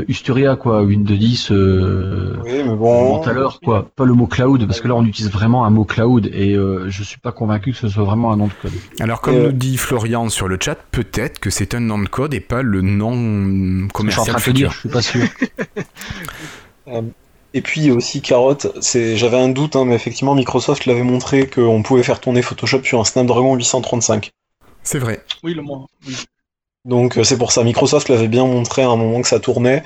Usturia 0.06 0.54
quoi, 0.54 0.82
Windows 0.82 1.14
10 1.16 1.50
euh, 1.50 2.36
Oui, 2.44 2.62
mais 2.64 2.76
bon. 2.76 3.20
tout 3.20 3.28
à 3.28 3.32
l'heure 3.32 3.58
quoi, 3.60 3.90
pas 3.96 4.04
le 4.04 4.14
mot 4.14 4.28
cloud 4.28 4.64
parce 4.66 4.80
que 4.80 4.86
là 4.86 4.94
on 4.94 5.04
utilise 5.04 5.32
vraiment 5.32 5.64
un 5.64 5.70
mot 5.70 5.84
cloud 5.84 6.30
et 6.32 6.54
euh, 6.54 6.88
je 6.88 7.02
suis 7.02 7.18
pas 7.18 7.32
convaincu 7.32 7.72
que 7.72 7.78
ce 7.78 7.88
soit 7.88 8.04
vraiment 8.04 8.32
un 8.32 8.36
nom 8.36 8.46
de 8.46 8.52
code. 8.62 8.72
Alors, 9.00 9.20
comme 9.20 9.34
Euh, 9.34 9.46
nous 9.46 9.52
dit 9.52 9.76
Florian 9.76 10.28
sur 10.28 10.46
le 10.46 10.58
chat, 10.60 10.76
peut-être 10.92 11.40
que 11.40 11.50
c'est 11.50 11.74
un 11.74 11.80
nom 11.80 11.98
de 11.98 12.08
code 12.08 12.34
et 12.34 12.40
pas 12.40 12.62
le 12.62 12.82
nom 12.82 13.12
Je 13.14 13.78
suis 13.78 13.84
en 13.84 13.88
commercial 13.88 14.36
train 14.36 14.50
de 14.52 14.56
dire, 14.56 14.72
futur. 14.72 14.72
je 14.72 14.78
suis 14.78 14.88
pas 14.88 15.02
sûr. 15.02 15.26
Et 17.52 17.62
puis 17.62 17.90
aussi 17.90 18.22
Carotte, 18.22 18.68
c'est 18.80 19.16
j'avais 19.16 19.38
un 19.38 19.48
doute, 19.48 19.74
hein, 19.74 19.84
mais 19.84 19.96
effectivement 19.96 20.36
Microsoft 20.36 20.86
l'avait 20.86 21.02
montré 21.02 21.48
qu'on 21.48 21.82
pouvait 21.82 22.04
faire 22.04 22.20
tourner 22.20 22.42
Photoshop 22.42 22.84
sur 22.84 23.00
un 23.00 23.04
Snapdragon 23.04 23.56
835. 23.56 24.30
C'est 24.84 25.00
vrai. 25.00 25.24
Oui, 25.42 25.54
le 25.54 25.62
moins. 25.62 25.86
Oui. 26.06 26.16
Donc 26.86 27.18
euh, 27.18 27.24
c'est 27.24 27.36
pour 27.36 27.52
ça, 27.52 27.62
Microsoft 27.62 28.08
l'avait 28.08 28.28
bien 28.28 28.46
montré 28.46 28.82
à 28.82 28.88
un 28.88 28.96
moment 28.96 29.20
que 29.20 29.28
ça 29.28 29.38
tournait. 29.38 29.82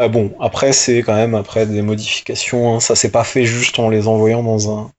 Euh, 0.00 0.08
bon, 0.08 0.32
après 0.40 0.72
c'est 0.72 1.02
quand 1.02 1.14
même 1.14 1.34
après 1.34 1.66
des 1.66 1.82
modifications, 1.82 2.74
hein, 2.74 2.80
ça 2.80 2.94
s'est 2.94 3.10
pas 3.10 3.24
fait 3.24 3.44
juste 3.44 3.78
en 3.78 3.90
les 3.90 4.08
envoyant 4.08 4.42
dans 4.42 4.74
un 4.78 4.90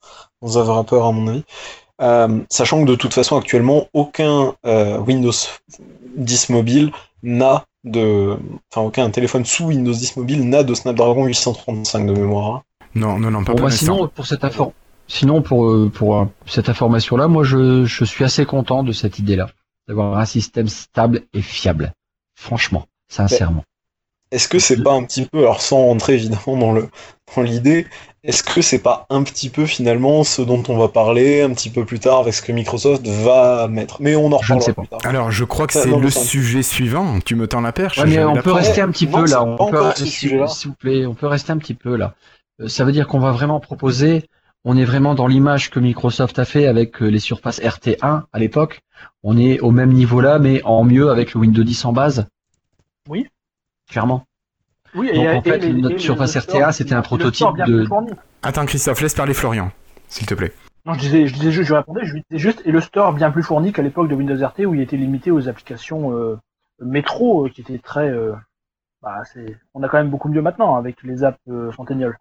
dans 0.42 0.60
un 0.60 0.64
wrapper 0.64 0.98
à 1.04 1.12
mon 1.12 1.28
avis. 1.28 1.44
Euh, 2.02 2.40
sachant 2.50 2.82
que 2.82 2.90
de 2.90 2.96
toute 2.96 3.14
façon 3.14 3.36
actuellement 3.36 3.88
aucun 3.94 4.54
euh, 4.66 5.00
Windows 5.00 5.34
10 6.18 6.50
mobile 6.50 6.92
n'a 7.24 7.66
de, 7.84 8.38
enfin 8.72 8.86
aucun 8.86 9.10
téléphone 9.10 9.44
sous 9.44 9.66
Windows 9.66 9.92
10 9.92 10.18
mobile 10.18 10.48
n'a 10.48 10.64
de 10.64 10.74
Snapdragon 10.74 11.26
835 11.26 12.06
de 12.06 12.14
mémoire. 12.14 12.56
hein. 12.56 12.64
Non, 12.96 13.20
non, 13.20 13.32
non, 13.32 13.44
pas 13.44 13.54
Bon, 13.54 13.58
pour 13.58 13.68
bah, 13.68 13.72
sinon 13.72 14.08
pour 14.08 14.26
cette 14.26 14.46
sinon 15.08 15.42
pour 15.42 15.92
pour 15.92 16.28
cette 16.46 16.70
information 16.70 17.18
là, 17.18 17.28
moi 17.28 17.44
je 17.44 17.86
je 17.86 18.06
suis 18.06 18.24
assez 18.24 18.46
content 18.46 18.84
de 18.84 18.92
cette 18.92 19.20
idée 19.20 19.36
là, 19.36 19.50
d'avoir 19.90 20.18
un 20.18 20.26
système 20.26 20.70
stable 20.70 21.24
et 21.34 21.42
fiable. 21.42 21.94
Franchement, 22.36 22.86
sincèrement. 23.10 23.64
Est-ce 24.32 24.48
que 24.48 24.60
c'est 24.60 24.84
pas 24.84 24.94
un 24.94 25.04
petit 25.04 25.26
peu, 25.26 25.40
alors 25.40 25.60
sans 25.60 25.88
rentrer 25.88 26.14
évidemment 26.14 26.56
dans 26.56 26.72
le 26.72 26.90
dans 27.36 27.42
l'idée, 27.42 27.88
est-ce 28.24 28.44
que 28.44 28.62
c'est 28.62 28.80
pas 28.80 29.08
un 29.10 29.24
petit 29.24 29.50
peu 29.50 29.66
finalement 29.66 30.24
ce 30.24 30.44
dont 30.44 30.64
on 30.68 30.78
va 30.78 30.88
parler 30.88 31.42
un 31.42 31.52
petit 31.52 31.72
peu 31.72 31.84
plus 31.84 32.00
tard 32.00 32.20
avec 32.20 32.36
ce 32.36 32.44
que 32.44 32.52
Microsoft 32.52 33.08
va 33.08 33.68
mettre? 33.68 33.98
Mais 34.02 34.16
on 34.16 34.32
en 34.32 34.40
Je 34.44 34.54
ne 34.54 34.60
reparlera 34.60 34.62
sais 34.62 34.74
plus 34.74 34.88
tard. 34.88 35.00
Alors, 35.04 35.32
je 35.32 35.44
crois 35.46 35.66
que 35.66 35.74
c'est 35.74 35.90
le 35.90 36.10
sujet 36.12 36.62
suivant. 36.62 37.20
Tu 37.22 37.36
me 37.36 37.48
tends 37.48 37.62
la 37.62 37.72
perche. 37.72 37.98
Ouais, 37.98 38.06
mais 38.06 38.14
j'avais 38.14 38.26
on 38.26 38.36
peut 38.36 38.52
rester 38.52 38.82
un 38.82 38.92
petit 38.92 39.08
Non, 39.08 39.24
peu 39.24 39.30
là. 39.30 39.44
On 39.44 39.56
peut, 39.58 39.64
encore 39.64 39.98
ce 39.98 40.06
s'il 40.06 40.12
sujet-là. 40.14 40.48
s'il 40.48 40.70
vous 40.70 40.76
plaît, 40.76 41.06
on 41.08 41.16
peut 41.16 41.28
rester 41.28 41.52
un 41.52 41.58
petit 41.58 41.74
peu 41.74 41.96
là. 41.96 42.14
Ça 42.68 42.86
veut 42.86 42.92
dire 42.92 43.08
qu'on 43.08 43.20
va 43.20 43.32
vraiment 43.32 43.60
proposer. 43.60 44.26
On 44.66 44.76
est 44.78 44.84
vraiment 44.86 45.16
dans 45.16 45.28
l'image 45.28 45.70
que 45.70 45.80
Microsoft 45.80 46.38
a 46.40 46.46
fait 46.46 46.68
avec 46.68 47.02
euh, 47.02 47.08
les 47.08 47.20
surfaces 47.20 47.60
RT1 47.62 48.24
à 48.34 48.40
l'époque. 48.40 48.82
On 49.24 49.38
est 49.38 49.60
au 49.62 49.72
même 49.72 49.92
niveau 49.94 50.20
là, 50.22 50.38
mais 50.40 50.62
en 50.64 50.84
mieux 50.84 51.10
avec 51.10 51.34
le 51.34 51.40
Windows 51.40 51.64
10 51.64 51.86
en 51.86 51.94
base. 51.94 52.28
Oui. 53.08 53.28
Clairement. 53.90 54.26
Oui, 54.96 55.08
Donc, 55.14 55.24
et, 55.24 55.30
en 55.30 55.42
et 55.42 55.42
fait, 55.42 55.70
notre 55.70 55.96
et 55.96 56.00
surface 56.00 56.38
store- 56.40 56.58
RTA, 56.62 56.72
c'était 56.74 56.94
un 56.96 57.02
prototype 57.02 57.48
de-. 57.66 57.86
Attends, 58.42 58.66
Christophe, 58.66 59.02
laisse 59.02 59.14
parler 59.14 59.34
Florian, 59.34 59.72
s'il 60.08 60.26
te 60.28 60.34
plaît. 60.34 60.52
Non, 60.86 60.94
je 60.94 61.00
disais, 61.00 61.28
je 61.28 61.34
disais 61.36 61.52
juste, 61.52 61.70
je 61.70 61.74
répondais, 61.76 62.02
je 62.06 62.14
disais 62.14 62.24
juste, 62.40 62.62
et 62.66 62.72
le 62.72 62.82
store 62.82 63.14
bien 63.14 63.32
plus 63.32 63.44
fourni 63.44 63.72
qu'à 63.72 63.82
l'époque 63.82 64.08
de 64.10 64.16
Windows 64.16 64.46
RT 64.46 64.66
où 64.66 64.74
il 64.74 64.82
était 64.82 64.98
limité 64.98 65.30
aux 65.32 65.48
applications 65.48 66.14
euh, 66.18 66.38
métro 66.82 67.46
euh, 67.46 67.50
qui 67.50 67.62
étaient 67.62 67.78
très. 67.80 68.10
euh, 68.10 68.34
bah, 69.02 69.22
c'est, 69.34 69.58
on 69.74 69.84
a 69.84 69.88
quand 69.90 69.98
même 69.98 70.10
beaucoup 70.10 70.30
mieux 70.30 70.42
maintenant 70.42 70.76
avec 70.76 71.02
les 71.04 71.24
apps 71.24 71.38
euh, 71.50 71.72
Centennial. 71.74 72.18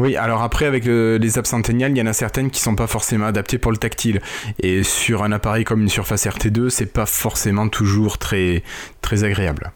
Oui, 0.00 0.16
alors 0.16 0.42
après, 0.42 0.64
avec 0.64 0.86
euh, 0.86 1.18
les 1.18 1.36
apps 1.36 1.50
Centennial, 1.50 1.90
il 1.90 1.98
y 1.98 2.00
en 2.00 2.06
a 2.06 2.14
certaines 2.14 2.50
qui 2.50 2.58
sont 2.60 2.74
pas 2.74 2.86
forcément 2.86 3.26
adaptées 3.26 3.58
pour 3.58 3.70
le 3.70 3.76
tactile. 3.76 4.22
Et 4.62 4.82
sur 4.82 5.22
un 5.22 5.30
appareil 5.30 5.64
comme 5.64 5.82
une 5.82 5.90
Surface 5.90 6.26
RT2, 6.26 6.70
c'est 6.70 6.90
pas 6.90 7.04
forcément 7.04 7.68
toujours 7.68 8.16
très, 8.16 8.62
très 9.02 9.24
agréable. 9.24 9.72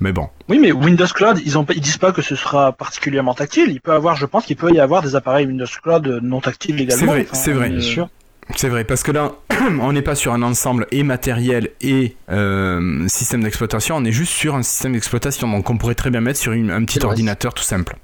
Mais 0.00 0.12
bon. 0.12 0.30
Oui, 0.48 0.58
mais 0.58 0.72
Windows 0.72 1.06
Cloud, 1.06 1.42
ils, 1.44 1.58
ont, 1.58 1.66
ils 1.74 1.82
disent 1.82 1.98
pas 1.98 2.12
que 2.12 2.22
ce 2.22 2.36
sera 2.36 2.72
particulièrement 2.72 3.34
tactile. 3.34 3.68
Il 3.70 3.82
peut 3.82 3.92
avoir, 3.92 4.16
je 4.16 4.24
pense 4.24 4.46
qu'il 4.46 4.56
peut 4.56 4.72
y 4.72 4.80
avoir 4.80 5.02
des 5.02 5.14
appareils 5.14 5.46
Windows 5.46 5.66
Cloud 5.82 6.20
non 6.22 6.40
tactiles 6.40 6.80
également. 6.80 6.98
C'est 6.98 7.06
vrai, 7.06 7.26
c'est 7.32 7.52
vrai. 7.52 7.68
Bien 7.68 7.80
sûr. 7.80 8.08
C'est 8.54 8.70
vrai, 8.70 8.84
parce 8.84 9.02
que 9.02 9.12
là, 9.12 9.34
on 9.80 9.92
n'est 9.92 10.00
pas 10.00 10.14
sur 10.14 10.32
un 10.32 10.40
ensemble 10.40 10.86
et 10.90 11.02
matériel 11.02 11.70
et 11.82 12.16
euh, 12.30 13.06
système 13.08 13.42
d'exploitation, 13.42 13.96
on 13.96 14.04
est 14.06 14.12
juste 14.12 14.32
sur 14.32 14.54
un 14.54 14.62
système 14.62 14.92
d'exploitation. 14.92 15.50
Donc 15.50 15.68
on 15.68 15.76
pourrait 15.76 15.96
très 15.96 16.08
bien 16.08 16.22
mettre 16.22 16.38
sur 16.38 16.52
une, 16.52 16.70
un 16.70 16.82
petit 16.84 16.98
vrai. 16.98 17.08
ordinateur 17.08 17.52
tout 17.52 17.64
simple. 17.64 17.96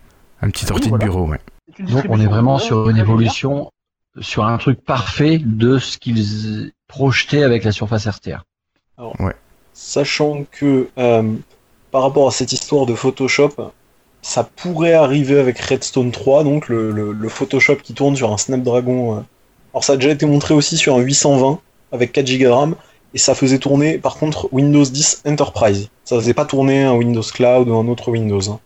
Un 0.42 0.50
petit 0.50 0.66
Ah 0.68 0.70
oui, 0.70 0.74
ordi 0.74 0.88
voilà. 0.88 1.04
de 1.04 1.10
bureau, 1.10 1.28
ouais. 1.28 1.38
Donc 1.78 2.04
on 2.08 2.20
est 2.20 2.26
vraiment 2.26 2.58
sur 2.58 2.88
une 2.88 2.96
évolution, 2.98 3.70
sur 4.20 4.44
un 4.44 4.58
truc 4.58 4.84
parfait 4.84 5.38
de 5.42 5.78
ce 5.78 5.98
qu'ils 5.98 6.72
projetaient 6.88 7.42
avec 7.42 7.64
la 7.64 7.72
surface 7.72 8.06
RTR. 8.06 8.42
Sachant 9.72 10.44
que 10.50 10.88
euh, 10.98 11.32
par 11.90 12.02
rapport 12.02 12.28
à 12.28 12.30
cette 12.30 12.52
histoire 12.52 12.84
de 12.86 12.94
Photoshop, 12.94 13.72
ça 14.20 14.44
pourrait 14.44 14.92
arriver 14.92 15.38
avec 15.38 15.58
Redstone 15.58 16.12
3, 16.12 16.44
donc 16.44 16.68
le, 16.68 16.90
le- 16.92 17.12
le 17.12 17.28
Photoshop 17.28 17.76
qui 17.76 17.94
tourne 17.94 18.14
sur 18.16 18.32
un 18.32 18.36
Snapdragon. 18.38 19.16
euh. 19.16 19.20
Alors 19.72 19.82
ça 19.84 19.94
a 19.94 19.96
déjà 19.96 20.10
été 20.10 20.26
montré 20.26 20.52
aussi 20.54 20.76
sur 20.76 20.94
un 20.94 21.00
820 21.00 21.58
avec 21.90 22.12
4 22.12 22.30
Go 22.38 22.44
de 22.44 22.48
RAM, 22.48 22.74
et 23.14 23.18
ça 23.18 23.34
faisait 23.34 23.58
tourner 23.58 23.98
par 23.98 24.16
contre 24.16 24.48
Windows 24.52 24.84
10 24.84 25.22
Enterprise. 25.26 25.88
Ça 26.04 26.16
faisait 26.16 26.34
pas 26.34 26.44
tourner 26.44 26.84
un 26.84 26.94
Windows 26.94 27.22
Cloud 27.22 27.68
ou 27.68 27.74
un 27.76 27.88
autre 27.88 28.10
Windows. 28.10 28.50
hein. 28.50 28.60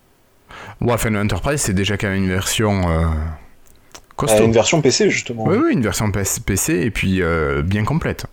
Le 0.80 1.18
Enterprise, 1.20 1.60
c'est 1.60 1.72
déjà 1.74 1.96
quand 1.96 2.08
même 2.08 2.22
une 2.24 2.28
version 2.28 2.88
euh, 2.88 3.04
Euh, 3.04 3.08
costaud. 4.16 4.44
une 4.44 4.52
version 4.52 4.80
PC 4.82 5.10
justement. 5.10 5.44
Oui, 5.44 5.56
oui, 5.56 5.72
une 5.72 5.82
version 5.82 6.10
PC 6.10 6.74
et 6.80 6.90
puis 6.90 7.22
euh, 7.22 7.62
bien 7.62 7.84
complète. 7.84 8.26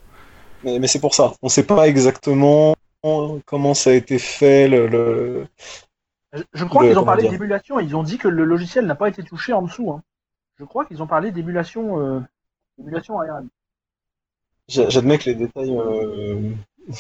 Mais, 0.63 0.79
mais 0.79 0.87
c'est 0.87 0.99
pour 1.01 1.13
ça. 1.13 1.33
On 1.41 1.49
sait 1.49 1.63
pas 1.63 1.87
exactement 1.87 2.75
comment 3.45 3.73
ça 3.73 3.89
a 3.89 3.93
été 3.93 4.17
fait. 4.17 4.67
Le, 4.69 4.87
le- 4.87 5.47
Je- 6.53 6.63
crois 6.65 6.83
qu'ils 6.87 6.97
ont 6.97 7.03
parlé 7.05 7.27
d'émulation. 7.27 7.79
Ils 7.79 7.95
ont 7.95 8.03
dit 8.03 8.17
que 8.17 8.27
le 8.29 8.45
logiciel 8.45 8.85
n'a 8.85 8.95
pas 8.95 9.09
été 9.09 9.23
touché 9.23 9.51
en 9.53 9.61
dessous. 9.61 9.91
hein. 9.91 10.01
Je 10.59 10.63
crois 10.65 10.85
qu'ils 10.85 11.01
ont 11.03 11.07
parlé 11.07 11.31
d'émulation, 11.31 11.99
euh, 11.99 12.19
d'émulation 12.77 13.19
ARM. 13.19 13.47
j'a- 14.69 14.87
J'admets 14.89 15.17
que 15.17 15.25
les 15.25 15.35
détails. 15.35 15.75
euh, 15.77 16.39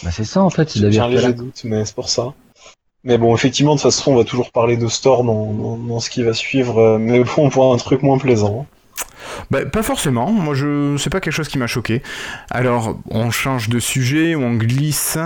Bah, 0.03 0.11
c'est 0.11 0.23
ça 0.25 0.41
en 0.41 0.49
fait, 0.49 0.77
J'ai 0.77 0.99
un 0.99 1.07
léger 1.07 1.33
doute, 1.33 1.61
mais 1.65 1.85
c'est 1.85 1.95
pour 1.95 2.09
ça. 2.09 2.33
Mais 3.03 3.17
bon, 3.17 3.35
effectivement, 3.35 3.75
de 3.75 3.81
toute 3.81 3.91
façon, 3.91 4.13
on 4.13 4.15
va 4.15 4.23
toujours 4.23 4.51
parler 4.51 4.77
de 4.77 4.87
Store 4.87 5.23
dans, 5.23 5.77
dans, 5.77 5.99
ce 5.99 6.09
qui 6.09 6.23
va 6.23 6.33
suivre, 6.33 6.77
euh, 6.77 6.97
mais 6.97 7.23
bon, 7.23 7.49
pour 7.49 7.73
un 7.73 7.77
truc 7.77 8.01
moins 8.01 8.17
plaisant. 8.17 8.65
Bah, 9.51 9.65
pas 9.65 9.83
forcément, 9.83 10.31
moi 10.31 10.53
je 10.53 10.95
c'est 10.97 11.09
pas 11.09 11.19
quelque 11.19 11.33
chose 11.33 11.47
qui 11.47 11.57
m'a 11.57 11.67
choqué. 11.67 12.01
Alors 12.49 12.97
on 13.09 13.31
change 13.31 13.69
de 13.69 13.79
sujet, 13.79 14.35
on 14.35 14.53
glisse 14.55 15.17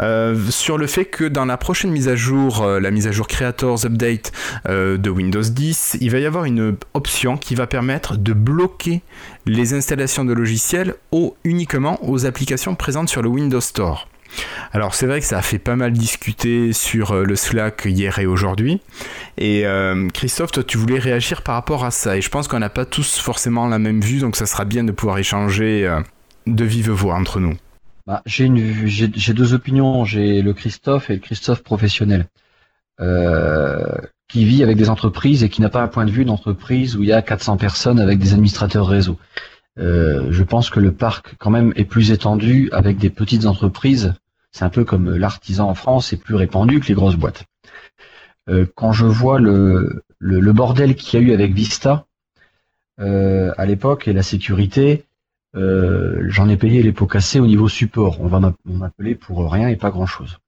euh, 0.00 0.36
sur 0.50 0.78
le 0.78 0.86
fait 0.86 1.04
que 1.04 1.24
dans 1.24 1.44
la 1.44 1.56
prochaine 1.56 1.90
mise 1.90 2.08
à 2.08 2.16
jour, 2.16 2.62
euh, 2.62 2.80
la 2.80 2.90
mise 2.90 3.06
à 3.06 3.12
jour 3.12 3.26
Creators 3.26 3.84
Update 3.84 4.32
euh, 4.68 4.96
de 4.96 5.10
Windows 5.10 5.42
10, 5.42 5.98
il 6.00 6.10
va 6.10 6.18
y 6.18 6.26
avoir 6.26 6.44
une 6.44 6.76
option 6.94 7.36
qui 7.36 7.54
va 7.54 7.66
permettre 7.66 8.16
de 8.16 8.32
bloquer 8.32 9.02
les 9.46 9.74
installations 9.74 10.24
de 10.24 10.32
logiciels 10.32 10.94
au, 11.12 11.36
uniquement 11.44 11.98
aux 12.02 12.26
applications 12.26 12.74
présentes 12.74 13.08
sur 13.08 13.22
le 13.22 13.28
Windows 13.28 13.60
Store. 13.60 14.08
Alors 14.74 14.94
c'est 14.94 15.06
vrai 15.06 15.20
que 15.20 15.26
ça 15.26 15.38
a 15.38 15.42
fait 15.42 15.60
pas 15.60 15.76
mal 15.76 15.92
discuter 15.92 16.72
sur 16.72 17.12
euh, 17.12 17.24
le 17.24 17.36
Slack 17.36 17.84
hier 17.84 18.18
et 18.18 18.26
aujourd'hui. 18.26 18.80
Et 19.38 19.66
euh, 19.66 20.08
Christophe, 20.08 20.50
toi 20.50 20.64
tu 20.64 20.78
voulais 20.78 20.98
réagir 20.98 21.42
par 21.42 21.54
rapport 21.54 21.84
à 21.84 21.92
ça. 21.92 22.16
Et 22.16 22.20
je 22.20 22.28
pense 22.28 22.48
qu'on 22.48 22.58
n'a 22.58 22.70
pas 22.70 22.84
tous 22.84 23.18
forcément 23.18 23.68
la 23.68 23.78
même 23.78 24.00
vue, 24.00 24.18
donc 24.18 24.34
ça 24.34 24.46
sera 24.46 24.64
bien 24.64 24.82
de 24.82 24.90
pouvoir 24.90 25.18
échanger 25.18 25.86
euh, 25.86 26.00
de 26.48 26.64
vive 26.64 26.90
voix 26.90 27.14
entre 27.14 27.38
nous. 27.38 27.56
Bah, 28.08 28.20
j'ai 28.26 28.48
deux 28.48 29.54
opinions. 29.54 30.04
J'ai 30.04 30.42
le 30.42 30.52
Christophe 30.52 31.08
et 31.08 31.14
le 31.14 31.20
Christophe 31.20 31.62
professionnel, 31.62 32.26
qui 34.28 34.44
vit 34.44 34.64
avec 34.64 34.76
des 34.76 34.90
entreprises 34.90 35.44
et 35.44 35.48
qui 35.48 35.62
n'a 35.62 35.68
pas 35.68 35.82
un 35.82 35.88
point 35.88 36.04
de 36.04 36.10
vue 36.10 36.24
d'entreprise 36.24 36.96
où 36.96 37.02
il 37.02 37.08
y 37.08 37.12
a 37.12 37.22
400 37.22 37.56
personnes 37.58 38.00
avec 38.00 38.18
des 38.18 38.32
administrateurs 38.32 38.88
réseau. 38.88 39.18
Je 39.78 40.42
pense 40.42 40.68
que 40.68 40.80
le 40.80 40.92
parc 40.92 41.36
quand 41.38 41.50
même 41.50 41.72
est 41.76 41.84
plus 41.84 42.10
étendu 42.10 42.68
avec 42.72 42.98
des 42.98 43.08
petites 43.08 43.46
entreprises. 43.46 44.12
C'est 44.54 44.64
un 44.64 44.70
peu 44.70 44.84
comme 44.84 45.16
l'artisan 45.16 45.68
en 45.68 45.74
France, 45.74 46.06
c'est 46.06 46.16
plus 46.16 46.36
répandu 46.36 46.78
que 46.78 46.86
les 46.86 46.94
grosses 46.94 47.16
boîtes. 47.16 47.42
Euh, 48.48 48.66
quand 48.76 48.92
je 48.92 49.04
vois 49.04 49.40
le, 49.40 50.04
le, 50.20 50.38
le 50.38 50.52
bordel 50.52 50.94
qu'il 50.94 51.18
y 51.20 51.22
a 51.24 51.26
eu 51.26 51.32
avec 51.32 51.52
Vista 51.52 52.06
euh, 53.00 53.52
à 53.58 53.66
l'époque 53.66 54.06
et 54.06 54.12
la 54.12 54.22
sécurité, 54.22 55.06
euh, 55.56 56.24
j'en 56.28 56.48
ai 56.48 56.56
payé 56.56 56.84
les 56.84 56.92
pots 56.92 57.08
cassés 57.08 57.40
au 57.40 57.48
niveau 57.48 57.68
support. 57.68 58.20
On 58.20 58.28
va 58.28 58.52
m'appeler 58.64 59.16
pour 59.16 59.50
rien 59.50 59.66
et 59.66 59.74
pas 59.74 59.90
grand 59.90 60.06
chose. 60.06 60.38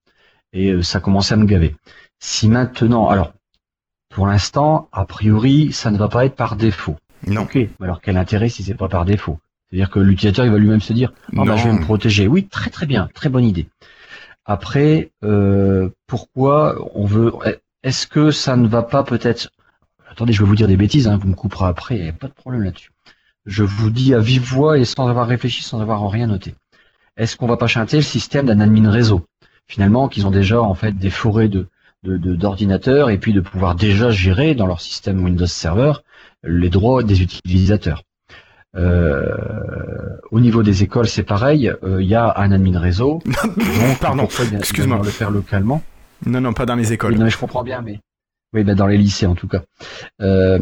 Et 0.53 0.71
euh, 0.71 0.83
ça 0.83 1.01
commençait 1.01 1.35
à 1.35 1.39
me 1.39 1.45
gaver. 1.45 1.75
Si 2.21 2.49
maintenant, 2.49 3.09
alors, 3.09 3.33
pour 4.09 4.29
l'instant, 4.29 4.89
a 4.93 5.05
priori, 5.05 5.73
ça 5.73 5.91
ne 5.91 5.99
va 5.99 6.07
pas 6.07 6.25
être 6.27 6.37
par 6.37 6.55
défaut. 6.55 6.95
Non. 7.27 7.43
Ok, 7.43 7.59
alors 7.81 8.01
quel 8.01 8.19
intérêt 8.19 8.51
si 8.51 8.63
c'est 8.63 8.75
pas 8.75 8.89
par 8.89 9.05
défaut? 9.05 9.41
C'est-à-dire 9.69 9.91
que 9.91 9.99
l'utilisateur, 9.99 10.45
il 10.45 10.53
va 10.53 10.59
lui-même 10.59 10.81
se 10.81 10.93
dire, 10.93 11.13
bah, 11.33 11.43
Non. 11.45 11.57
je 11.57 11.65
vais 11.65 11.73
me 11.73 11.81
protéger. 11.81 12.29
Oui, 12.29 12.47
très 12.47 12.71
très 12.71 12.87
bien, 12.87 13.09
très 13.15 13.29
bonne 13.29 13.45
idée. 13.45 13.67
Après, 14.47 15.11
euh, 15.25 15.91
pourquoi 16.07 16.77
on 16.95 17.05
veut 17.05 17.33
Est-ce 17.83 18.07
que 18.07 18.31
ça 18.31 18.57
ne 18.57 18.69
va 18.69 18.83
pas 18.83 19.03
peut-être 19.03 19.51
Attendez, 20.09 20.33
je 20.33 20.43
vais 20.43 20.49
vous 20.49 20.55
dire 20.55 20.69
des 20.69 20.77
bêtises, 20.77 21.09
hein, 21.09 21.19
vous 21.21 21.29
me 21.29 21.35
couperez 21.35 21.67
après, 21.67 21.97
il 21.97 22.03
n'y 22.05 22.09
a 22.09 22.13
pas 22.13 22.29
de 22.29 22.33
problème 22.33 22.63
là-dessus. 22.63 22.91
Je 23.45 23.65
vous 23.65 23.91
dis 23.91 24.15
à 24.15 24.21
vive 24.21 24.43
voix 24.43 24.79
et 24.79 24.85
sans 24.85 25.09
avoir 25.09 25.27
réfléchi, 25.27 25.63
sans 25.63 25.81
avoir 25.81 26.09
rien 26.11 26.29
noté. 26.29 26.55
Est-ce 27.17 27.37
qu'on 27.37 27.47
va 27.47 27.57
pas 27.57 27.67
chanter 27.67 27.97
le 27.97 28.03
système 28.03 28.47
d'un 28.47 28.61
admin 28.61 28.91
réseau? 28.91 29.27
Finalement, 29.67 30.09
qu'ils 30.09 30.27
ont 30.27 30.31
déjà 30.31 30.63
en 30.63 30.75
fait 30.75 30.93
des 30.93 31.11
forêts 31.11 31.49
de 31.49 31.69
d'ordinateurs 32.03 33.11
et 33.11 33.19
puis 33.19 33.33
de 33.33 33.41
pouvoir 33.41 33.75
déjà 33.75 34.11
gérer 34.11 34.55
dans 34.55 34.67
leur 34.67 34.81
système 34.81 35.25
Windows 35.25 35.47
Server 35.47 35.93
les 36.45 36.71
droits 36.71 37.03
des 37.03 37.21
utilisateurs. 37.21 38.05
Euh, 38.75 40.17
au 40.31 40.41
niveau 40.41 40.63
des 40.63 40.83
écoles, 40.83 41.09
c'est 41.09 41.23
pareil. 41.23 41.73
euh, 41.83 42.03
Il 42.03 42.09
y 42.09 42.15
a 42.15 42.35
un 42.39 42.53
admin 42.53 42.79
réseau. 42.79 43.21
Donc, 43.25 43.99
Pardon, 44.01 44.29
excuse-moi. 44.59 45.01
le 45.03 45.11
faire 45.11 45.31
localement. 45.31 45.83
Non, 46.27 46.41
non, 46.41 46.53
pas 46.53 46.67
dans 46.67 46.75
les 46.75 46.89
Oui, 46.89 46.95
écoles. 46.95 47.15
non, 47.17 47.25
mais 47.25 47.31
je 47.31 47.39
comprends 47.39 47.63
bien, 47.63 47.83
mais 47.83 48.01
oui, 48.53 48.65
ben 48.65 48.75
dans 48.75 48.87
les 48.87 48.97
lycées 48.97 49.27
en 49.27 49.35
tout 49.35 49.49
cas. 49.49 49.63
Euh, 50.23 50.59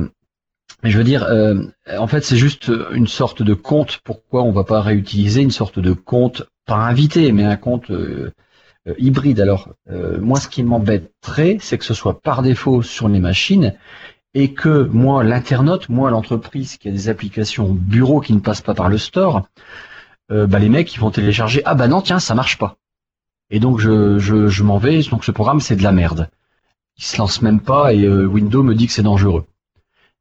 mais 0.83 0.91
je 0.91 0.99
veux 0.99 1.05
dire, 1.05 1.25
euh, 1.25 1.63
en 1.97 2.07
fait, 2.07 2.25
c'est 2.25 2.37
juste 2.37 2.71
une 2.93 3.07
sorte 3.07 3.43
de 3.43 3.55
compte. 3.55 4.01
Pourquoi 4.05 4.43
on 4.43 4.53
va 4.53 4.65
pas 4.65 4.81
réutiliser 4.81 5.43
une 5.43 5.51
sorte 5.51 5.79
de 5.79 5.93
compte, 5.93 6.43
pas 6.67 6.77
invité, 6.77 7.31
mais 7.33 7.45
un 7.45 7.57
compte 7.57 7.91
euh, 7.91 8.33
euh, 8.89 8.95
hybride? 8.99 9.41
Alors, 9.41 9.71
euh, 9.91 10.19
moi, 10.21 10.41
ce 10.41 10.49
qui 10.49 10.63
m'embêterait, 10.63 11.59
c'est 11.61 11.79
que 11.79 11.85
ce 11.85 11.95
soit 11.95 12.21
par 12.21 12.43
défaut 12.43 12.83
sur 12.83 13.09
les 13.09 13.21
machines 13.21 13.75
et 14.35 14.53
que 14.53 14.85
moi, 14.93 15.23
l'internaute, 15.25 15.89
moi, 15.89 16.11
l'entreprise 16.11 16.77
qui 16.77 16.89
a 16.89 16.91
des 16.93 17.09
applications 17.09 17.73
bureau 17.73 18.21
qui 18.21 18.33
ne 18.33 18.41
passent 18.41 18.61
pas 18.63 18.75
par 18.75 18.89
le 18.89 18.99
store, 18.99 19.49
euh, 20.33 20.47
bah, 20.47 20.59
les 20.59 20.69
mecs, 20.69 20.95
ils 20.95 21.01
vont 21.01 21.11
télécharger. 21.11 21.63
Ah 21.65 21.75
bah 21.75 21.89
non, 21.89 22.01
tiens, 22.03 22.19
ça 22.19 22.35
marche 22.35 22.59
pas. 22.59 22.77
Et 23.51 23.61
donc 23.61 23.79
je, 23.79 24.19
je, 24.19 24.49
je 24.49 24.63
m'en 24.63 24.79
vais. 24.79 25.03
Donc 25.03 25.25
ce 25.25 25.31
programme, 25.31 25.61
c'est 25.61 25.77
de 25.77 25.83
la 25.83 25.93
merde. 25.93 26.31
Il 26.97 27.05
se 27.05 27.19
lance 27.19 27.43
même 27.43 27.61
pas 27.61 27.93
et 27.95 28.05
euh, 28.05 28.25
Windows 28.27 28.63
me 28.63 28.75
dit 28.75 28.87
que 28.87 28.93
c'est 28.93 29.03
dangereux. 29.03 29.45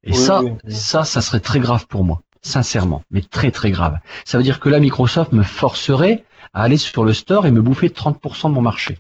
Et 0.03 0.11
Oui, 0.11 0.17
ça, 0.17 0.41
oui. 0.41 0.51
ça, 0.67 1.03
ça 1.03 1.21
serait 1.21 1.39
très 1.39 1.59
grave 1.59 1.87
pour 1.87 2.03
moi, 2.03 2.21
sincèrement, 2.41 3.03
mais 3.11 3.21
très 3.21 3.51
très 3.51 3.71
grave. 3.71 3.97
Ça 4.25 4.37
veut 4.37 4.43
dire 4.43 4.59
que 4.59 4.69
là, 4.69 4.79
Microsoft 4.79 5.31
me 5.31 5.43
forcerait 5.43 6.25
à 6.53 6.63
aller 6.63 6.77
sur 6.77 7.05
le 7.05 7.13
store 7.13 7.45
et 7.45 7.51
me 7.51 7.61
bouffer 7.61 7.89
30% 7.89 8.49
de 8.49 8.53
mon 8.53 8.61
marché, 8.61 8.99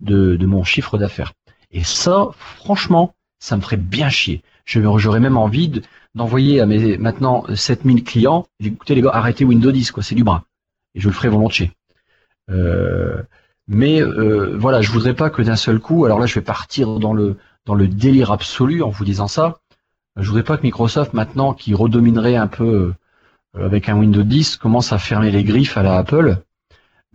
de, 0.00 0.36
de 0.36 0.46
mon 0.46 0.64
chiffre 0.64 0.98
d'affaires. 0.98 1.32
Et 1.70 1.84
ça, 1.84 2.28
franchement, 2.32 3.14
ça 3.40 3.56
me 3.56 3.62
ferait 3.62 3.76
bien 3.76 4.08
chier. 4.10 4.42
J'aurais 4.66 5.20
même 5.20 5.36
envie 5.36 5.68
de- 5.68 5.82
d'envoyer 6.14 6.60
à 6.60 6.66
mes 6.66 6.96
maintenant 6.98 7.44
7000 7.54 8.04
clients, 8.04 8.46
écoutez 8.60 8.94
les 8.94 9.02
gars, 9.02 9.10
arrêtez 9.12 9.44
Windows 9.44 9.72
10, 9.72 9.90
quoi, 9.90 10.02
c'est 10.02 10.14
du 10.14 10.24
bras. 10.24 10.44
Et 10.94 11.00
je 11.00 11.08
le 11.08 11.14
ferai 11.14 11.28
volontiers. 11.28 11.72
Euh, 12.50 13.22
mais 13.68 14.02
euh, 14.02 14.56
voilà, 14.58 14.80
je 14.82 14.90
voudrais 14.90 15.14
pas 15.14 15.30
que 15.30 15.42
d'un 15.42 15.56
seul 15.56 15.78
coup, 15.80 16.04
alors 16.04 16.18
là 16.18 16.26
je 16.26 16.34
vais 16.34 16.40
partir 16.44 16.98
dans 16.98 17.12
le 17.12 17.36
dans 17.66 17.74
le 17.74 17.86
délire 17.88 18.32
absolu 18.32 18.82
en 18.82 18.90
vous 18.90 19.04
disant 19.04 19.28
ça. 19.28 19.60
Je 20.16 20.26
voudrais 20.28 20.42
pas 20.44 20.56
que 20.56 20.62
Microsoft 20.62 21.14
maintenant, 21.14 21.54
qui 21.54 21.74
redominerait 21.74 22.36
un 22.36 22.48
peu 22.48 22.92
euh, 23.56 23.64
avec 23.66 23.88
un 23.88 23.96
Windows 23.96 24.22
10, 24.22 24.56
commence 24.56 24.92
à 24.92 24.98
fermer 24.98 25.30
les 25.30 25.44
griffes 25.44 25.76
à 25.76 25.82
la 25.82 25.96
Apple 25.98 26.38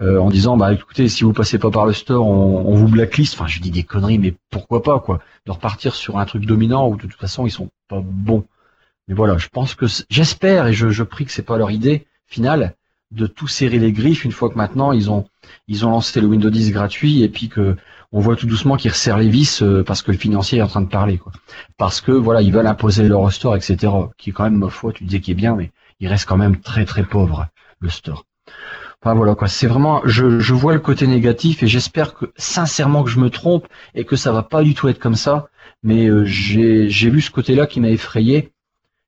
euh, 0.01 0.19
en 0.19 0.29
disant 0.29 0.57
bah 0.57 0.73
écoutez, 0.73 1.07
si 1.07 1.23
vous 1.23 1.31
passez 1.31 1.57
pas 1.57 1.71
par 1.71 1.85
le 1.85 1.93
store, 1.93 2.27
on, 2.27 2.75
vous 2.75 2.87
blacklist. 2.87 3.35
Enfin, 3.35 3.47
je 3.47 3.59
dis 3.61 3.71
des 3.71 3.83
conneries, 3.83 4.19
mais 4.19 4.33
pourquoi 4.49 4.83
pas 4.83 4.99
quoi 4.99 5.21
De 5.45 5.51
repartir 5.51 5.95
sur 5.95 6.17
un 6.17 6.25
truc 6.25 6.45
dominant 6.45 6.89
où 6.89 6.97
de 6.97 7.03
toute 7.03 7.13
façon 7.15 7.45
ils 7.45 7.51
sont 7.51 7.69
pas 7.87 8.01
bons. 8.03 8.45
Mais 9.07 9.13
voilà, 9.13 9.37
je 9.37 9.47
pense 9.47 9.75
que 9.75 9.85
j'espère 10.09 10.67
et 10.67 10.73
je, 10.73 11.03
prie 11.03 11.25
que 11.25 11.31
c'est 11.31 11.43
pas 11.43 11.57
leur 11.57 11.71
idée 11.71 12.07
finale 12.27 12.75
de 13.11 13.27
tout 13.27 13.47
serrer 13.47 13.79
les 13.79 13.91
griffes 13.91 14.25
une 14.25 14.31
fois 14.31 14.49
que 14.49 14.55
maintenant 14.55 14.91
ils 14.91 15.11
ont 15.11 15.25
ils 15.67 15.85
ont 15.85 15.91
lancé 15.91 16.19
le 16.19 16.27
Windows 16.27 16.49
10 16.49 16.71
gratuit 16.71 17.21
et 17.21 17.29
puis 17.29 17.49
que 17.49 17.77
on 18.11 18.19
voit 18.19 18.35
tout 18.35 18.47
doucement 18.47 18.77
qu'ils 18.77 18.91
resserrent 18.91 19.19
les 19.19 19.29
vis 19.29 19.61
euh, 19.61 19.83
parce 19.83 20.01
que 20.01 20.11
le 20.11 20.17
financier 20.17 20.59
est 20.59 20.61
en 20.61 20.67
train 20.67 20.81
de 20.81 20.89
parler 20.89 21.17
quoi. 21.17 21.31
Parce 21.77 22.01
que 22.01 22.11
voilà, 22.11 22.41
ils 22.41 22.51
veulent 22.51 22.67
imposer 22.67 23.07
leur 23.07 23.31
store, 23.31 23.55
etc. 23.55 23.91
Qui 24.17 24.31
est 24.31 24.33
quand 24.33 24.43
même, 24.45 24.57
ma 24.57 24.69
foi, 24.69 24.91
tu 24.91 25.03
disais 25.03 25.21
qu'il 25.21 25.33
est 25.33 25.35
bien, 25.35 25.55
mais 25.55 25.71
il 25.99 26.07
reste 26.07 26.25
quand 26.25 26.37
même 26.37 26.59
très 26.59 26.85
très 26.85 27.03
pauvre 27.03 27.47
le 27.79 27.89
store. 27.89 28.25
Enfin 29.05 29.13
voilà 29.13 29.35
quoi, 29.35 29.47
c'est 29.47 29.67
vraiment, 29.67 30.01
je, 30.05 30.39
je 30.39 30.53
vois 30.55 30.73
le 30.73 30.79
côté 30.79 31.05
négatif 31.05 31.61
et 31.61 31.67
j'espère 31.67 32.15
que 32.15 32.25
sincèrement 32.37 33.03
que 33.03 33.11
je 33.11 33.19
me 33.19 33.29
trompe 33.29 33.67
et 33.93 34.03
que 34.03 34.15
ça 34.15 34.31
va 34.31 34.41
pas 34.41 34.63
du 34.63 34.73
tout 34.73 34.87
être 34.87 34.97
comme 34.97 35.13
ça. 35.13 35.47
Mais 35.83 36.07
euh, 36.07 36.25
j'ai 36.25 36.89
j'ai 36.89 37.11
vu 37.11 37.21
ce 37.21 37.29
côté-là 37.29 37.67
qui 37.67 37.79
m'a 37.79 37.89
effrayé. 37.89 38.51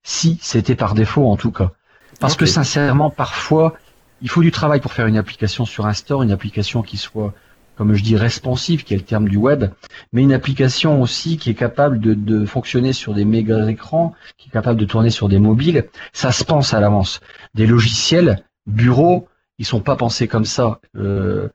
Si 0.04 0.38
c'était 0.40 0.76
par 0.76 0.94
défaut 0.94 1.28
en 1.32 1.36
tout 1.36 1.50
cas, 1.50 1.72
parce 2.20 2.36
que 2.36 2.46
sincèrement 2.46 3.10
parfois 3.10 3.74
il 4.22 4.30
faut 4.30 4.44
du 4.44 4.52
travail 4.52 4.82
pour 4.82 4.94
faire 4.94 5.08
une 5.08 5.18
application 5.18 5.66
sur 5.66 5.88
un 5.88 5.94
store, 5.94 6.22
une 6.22 6.32
application 6.32 6.84
qui 6.84 6.98
soit 6.98 7.34
comme 7.76 7.96
je 7.96 8.04
dis 8.04 8.16
responsive, 8.16 8.84
qui 8.84 8.94
est 8.94 8.98
le 8.98 9.04
terme 9.04 9.28
du 9.28 9.38
web, 9.38 9.66
mais 10.14 10.22
une 10.22 10.34
application 10.34 11.02
aussi 11.02 11.38
qui 11.38 11.50
est 11.50 11.56
capable 11.56 12.00
de, 12.00 12.14
de 12.14 12.46
fonctionner 12.46 12.94
sur 12.94 13.16
des 13.16 13.26
méga 13.26 13.68
écrans, 13.68 14.14
qui 14.38 14.50
est 14.50 14.52
capable 14.52 14.80
de 14.80 14.86
tourner 14.86 15.10
sur 15.10 15.28
des 15.28 15.40
mobiles. 15.40 15.88
Ça 16.14 16.32
se 16.32 16.44
pense 16.44 16.76
à 16.76 16.80
l'avance. 16.80 17.20
Des 17.56 17.66
logiciels 17.66 18.44
bureaux 18.68 19.28
ils 19.60 19.66
sont 19.66 19.82
pas 19.82 19.96
pensés 19.96 20.28
comme 20.28 20.46
ça. 20.46 20.80
Euh, 20.96 21.50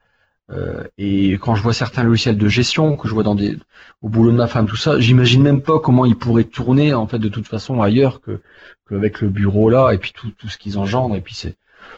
euh, 0.51 0.85
et 0.99 1.33
quand 1.35 1.55
je 1.55 1.63
vois 1.63 1.73
certains 1.73 2.03
logiciels 2.03 2.37
de 2.37 2.49
gestion 2.49 2.97
que 2.97 3.09
je 3.09 3.15
vois 3.15 3.23
dans 3.23 3.35
des 3.35 3.57
au 4.03 4.09
boulot 4.09 4.33
de 4.33 4.37
ma 4.37 4.49
femme, 4.49 4.67
tout 4.67 4.77
ça, 4.77 4.99
j'imagine 4.99 5.43
même 5.43 5.63
pas 5.63 5.79
comment 5.79 6.05
ils 6.05 6.17
pourraient 6.17 6.45
tourner 6.45 6.93
en 6.95 7.07
fait 7.07 7.19
de 7.19 7.29
toute 7.29 7.47
façon 7.47 7.81
ailleurs 7.81 8.21
que 8.21 8.41
qu'avec 8.89 9.21
le 9.21 9.29
bureau 9.29 9.71
là 9.71 9.93
et 9.93 9.99
puis 9.99 10.13
tout, 10.13 10.31
tout 10.33 10.49
ce 10.49 10.59
qu'ils 10.59 10.79
engendrent 10.79 11.17
et 11.17 11.21
puis 11.21 11.35
c'est 11.35 11.57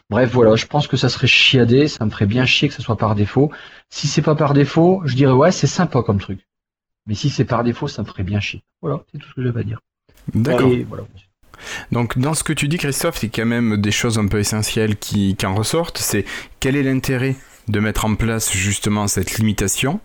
bref 0.09 0.31
voilà, 0.31 0.55
je 0.55 0.67
pense 0.67 0.87
que 0.87 0.95
ça 0.95 1.09
serait 1.09 1.27
chiadé, 1.27 1.87
ça 1.87 2.05
me 2.05 2.11
ferait 2.11 2.27
bien 2.27 2.45
chier 2.45 2.67
que 2.69 2.75
ça 2.75 2.83
soit 2.83 2.97
par 2.97 3.15
défaut. 3.15 3.51
Si 3.89 4.07
c'est 4.07 4.21
pas 4.21 4.35
par 4.35 4.53
défaut, 4.53 5.01
je 5.05 5.15
dirais 5.15 5.33
ouais 5.33 5.51
c'est 5.51 5.67
sympa 5.67 6.01
comme 6.03 6.19
truc. 6.19 6.47
Mais 7.07 7.15
si 7.15 7.29
c'est 7.29 7.45
par 7.45 7.63
défaut, 7.63 7.87
ça 7.87 8.01
me 8.03 8.07
ferait 8.07 8.23
bien 8.23 8.39
chier. 8.39 8.63
Voilà, 8.81 9.03
c'est 9.11 9.19
tout 9.19 9.27
ce 9.29 9.33
que 9.33 9.43
j'avais 9.43 9.59
à 9.59 9.63
dire. 9.63 9.79
D'accord. 10.33 10.71
Voilà. 10.87 11.03
Donc 11.91 12.17
dans 12.17 12.33
ce 12.33 12.43
que 12.43 12.53
tu 12.53 12.67
dis 12.67 12.77
Christophe, 12.77 13.23
a 13.23 13.27
quand 13.27 13.45
même 13.45 13.77
des 13.77 13.91
choses 13.91 14.17
un 14.17 14.27
peu 14.27 14.39
essentielles 14.39 14.97
qui, 14.97 15.35
qui 15.35 15.45
en 15.45 15.55
ressortent. 15.55 15.97
C'est 15.97 16.25
quel 16.59 16.75
est 16.75 16.83
l'intérêt 16.83 17.35
de 17.67 17.79
mettre 17.79 18.05
en 18.05 18.15
place 18.15 18.51
justement 18.53 19.07
cette 19.07 19.37
limitation? 19.37 19.99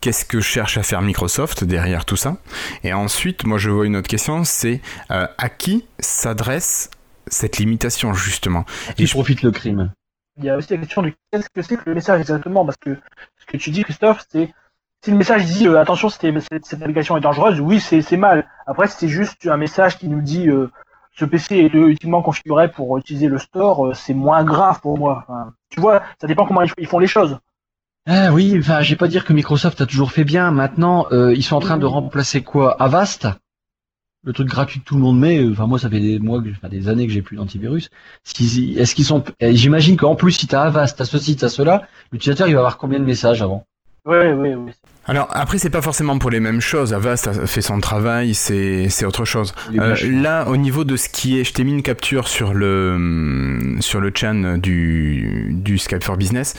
Qu'est-ce 0.00 0.24
que 0.24 0.40
cherche 0.40 0.78
à 0.78 0.82
faire 0.82 1.00
Microsoft 1.02 1.62
derrière 1.64 2.04
tout 2.04 2.16
ça? 2.16 2.36
Et 2.82 2.92
ensuite, 2.92 3.44
moi 3.44 3.58
je 3.58 3.70
vois 3.70 3.86
une 3.86 3.96
autre 3.96 4.08
question, 4.08 4.42
c'est 4.44 4.80
euh, 5.10 5.26
à 5.38 5.48
qui 5.48 5.84
s'adresse 6.00 6.90
cette 7.28 7.58
limitation 7.58 8.12
justement? 8.14 8.64
Qui 8.96 9.04
Et 9.04 9.06
je- 9.06 9.12
profite 9.12 9.42
le 9.42 9.52
crime? 9.52 9.92
Il 10.38 10.44
y 10.46 10.50
a 10.50 10.56
aussi 10.56 10.72
la 10.72 10.78
question 10.78 11.02
de 11.02 11.12
qu'est-ce 11.30 11.48
que 11.54 11.62
c'est 11.62 11.76
que 11.76 11.82
le 11.86 11.94
message 11.94 12.20
exactement, 12.20 12.64
parce 12.64 12.78
que 12.80 12.96
ce 13.38 13.46
que 13.46 13.56
tu 13.58 13.70
dis, 13.70 13.84
Christophe, 13.84 14.24
c'est 14.32 14.48
si 15.04 15.10
le 15.10 15.16
message 15.16 15.44
dit 15.46 15.66
euh, 15.66 15.80
attention, 15.80 16.08
c'était- 16.08 16.32
cette, 16.40 16.64
cette 16.64 16.80
navigation 16.80 17.16
est 17.16 17.20
dangereuse, 17.20 17.60
oui, 17.60 17.80
c'est 17.80 18.16
mal. 18.16 18.46
Après, 18.66 18.86
si 18.86 18.96
c'est 18.98 19.08
juste 19.08 19.46
un 19.46 19.56
message 19.56 19.98
qui 19.98 20.08
nous 20.08 20.20
dit 20.20 20.48
euh, 20.48 20.70
ce 21.18 21.24
PC 21.24 21.56
est 21.56 21.74
utilement 21.74 22.22
configuré 22.22 22.70
pour 22.70 22.96
utiliser 22.98 23.26
le 23.26 23.38
store, 23.38 23.88
euh, 23.88 23.94
c'est 23.94 24.14
moins 24.14 24.44
grave 24.44 24.80
pour 24.80 24.96
moi. 24.96 25.24
Enfin, 25.26 25.52
tu 25.70 25.80
vois, 25.80 26.02
ça 26.20 26.26
dépend 26.26 26.46
comment 26.46 26.62
ils, 26.78 26.86
font 26.86 27.00
les 27.00 27.08
choses. 27.08 27.38
Ah 28.06 28.32
oui, 28.32 28.54
enfin, 28.58 28.82
je 28.82 28.90
vais 28.90 28.96
pas 28.96 29.08
dire 29.08 29.24
que 29.24 29.32
Microsoft 29.32 29.80
a 29.80 29.86
toujours 29.86 30.12
fait 30.12 30.24
bien. 30.24 30.50
Maintenant, 30.50 31.08
ils 31.10 31.42
sont 31.42 31.56
en 31.56 31.60
train 31.60 31.78
de 31.78 31.86
remplacer 31.86 32.42
quoi? 32.42 32.76
Avast, 32.82 33.28
le 34.24 34.32
truc 34.32 34.48
gratuit 34.48 34.80
que 34.80 34.84
tout 34.84 34.96
le 34.96 35.00
monde 35.00 35.20
met. 35.20 35.44
Enfin, 35.48 35.66
moi, 35.66 35.78
ça 35.78 35.88
fait 35.88 36.00
des 36.00 36.18
mois, 36.18 36.40
enfin, 36.40 36.68
des 36.68 36.88
années 36.88 37.06
que 37.06 37.12
j'ai 37.12 37.22
plus 37.22 37.36
d'antivirus. 37.36 37.90
Est-ce 38.26 38.80
est-ce 38.80 38.94
qu'ils 38.96 39.04
sont 39.04 39.22
eh, 39.38 39.54
J'imagine 39.54 39.96
qu'en 39.96 40.16
plus, 40.16 40.32
si 40.32 40.48
t'as 40.48 40.62
Avast, 40.62 40.98
t'as 40.98 41.04
ceci, 41.04 41.36
t'as 41.36 41.48
cela, 41.48 41.86
l'utilisateur, 42.10 42.48
il 42.48 42.54
va 42.54 42.60
avoir 42.60 42.76
combien 42.76 42.98
de 42.98 43.04
messages 43.04 43.40
avant? 43.40 43.64
Oui, 44.04 44.16
oui, 44.16 44.54
oui. 44.54 44.72
Alors 45.06 45.28
après, 45.32 45.58
c'est 45.58 45.70
pas 45.70 45.82
forcément 45.82 46.18
pour 46.18 46.30
les 46.30 46.38
mêmes 46.38 46.60
choses. 46.60 46.94
Avast 46.94 47.26
a 47.26 47.46
fait 47.46 47.60
son 47.60 47.80
travail, 47.80 48.34
c'est 48.34 48.88
c'est 48.88 49.04
autre 49.04 49.24
chose. 49.24 49.52
Euh, 49.76 49.96
là, 50.04 50.46
au 50.48 50.56
niveau 50.56 50.84
de 50.84 50.96
ce 50.96 51.08
qui 51.08 51.40
est, 51.40 51.44
je 51.44 51.52
t'ai 51.52 51.64
mis 51.64 51.72
une 51.72 51.82
capture 51.82 52.28
sur 52.28 52.54
le 52.54 52.92
hum, 52.94 53.76
sur 53.80 54.00
le 54.00 54.12
chan 54.14 54.58
du 54.58 55.48
du 55.50 55.78
Skype 55.78 56.04
for 56.04 56.16
Business. 56.16 56.54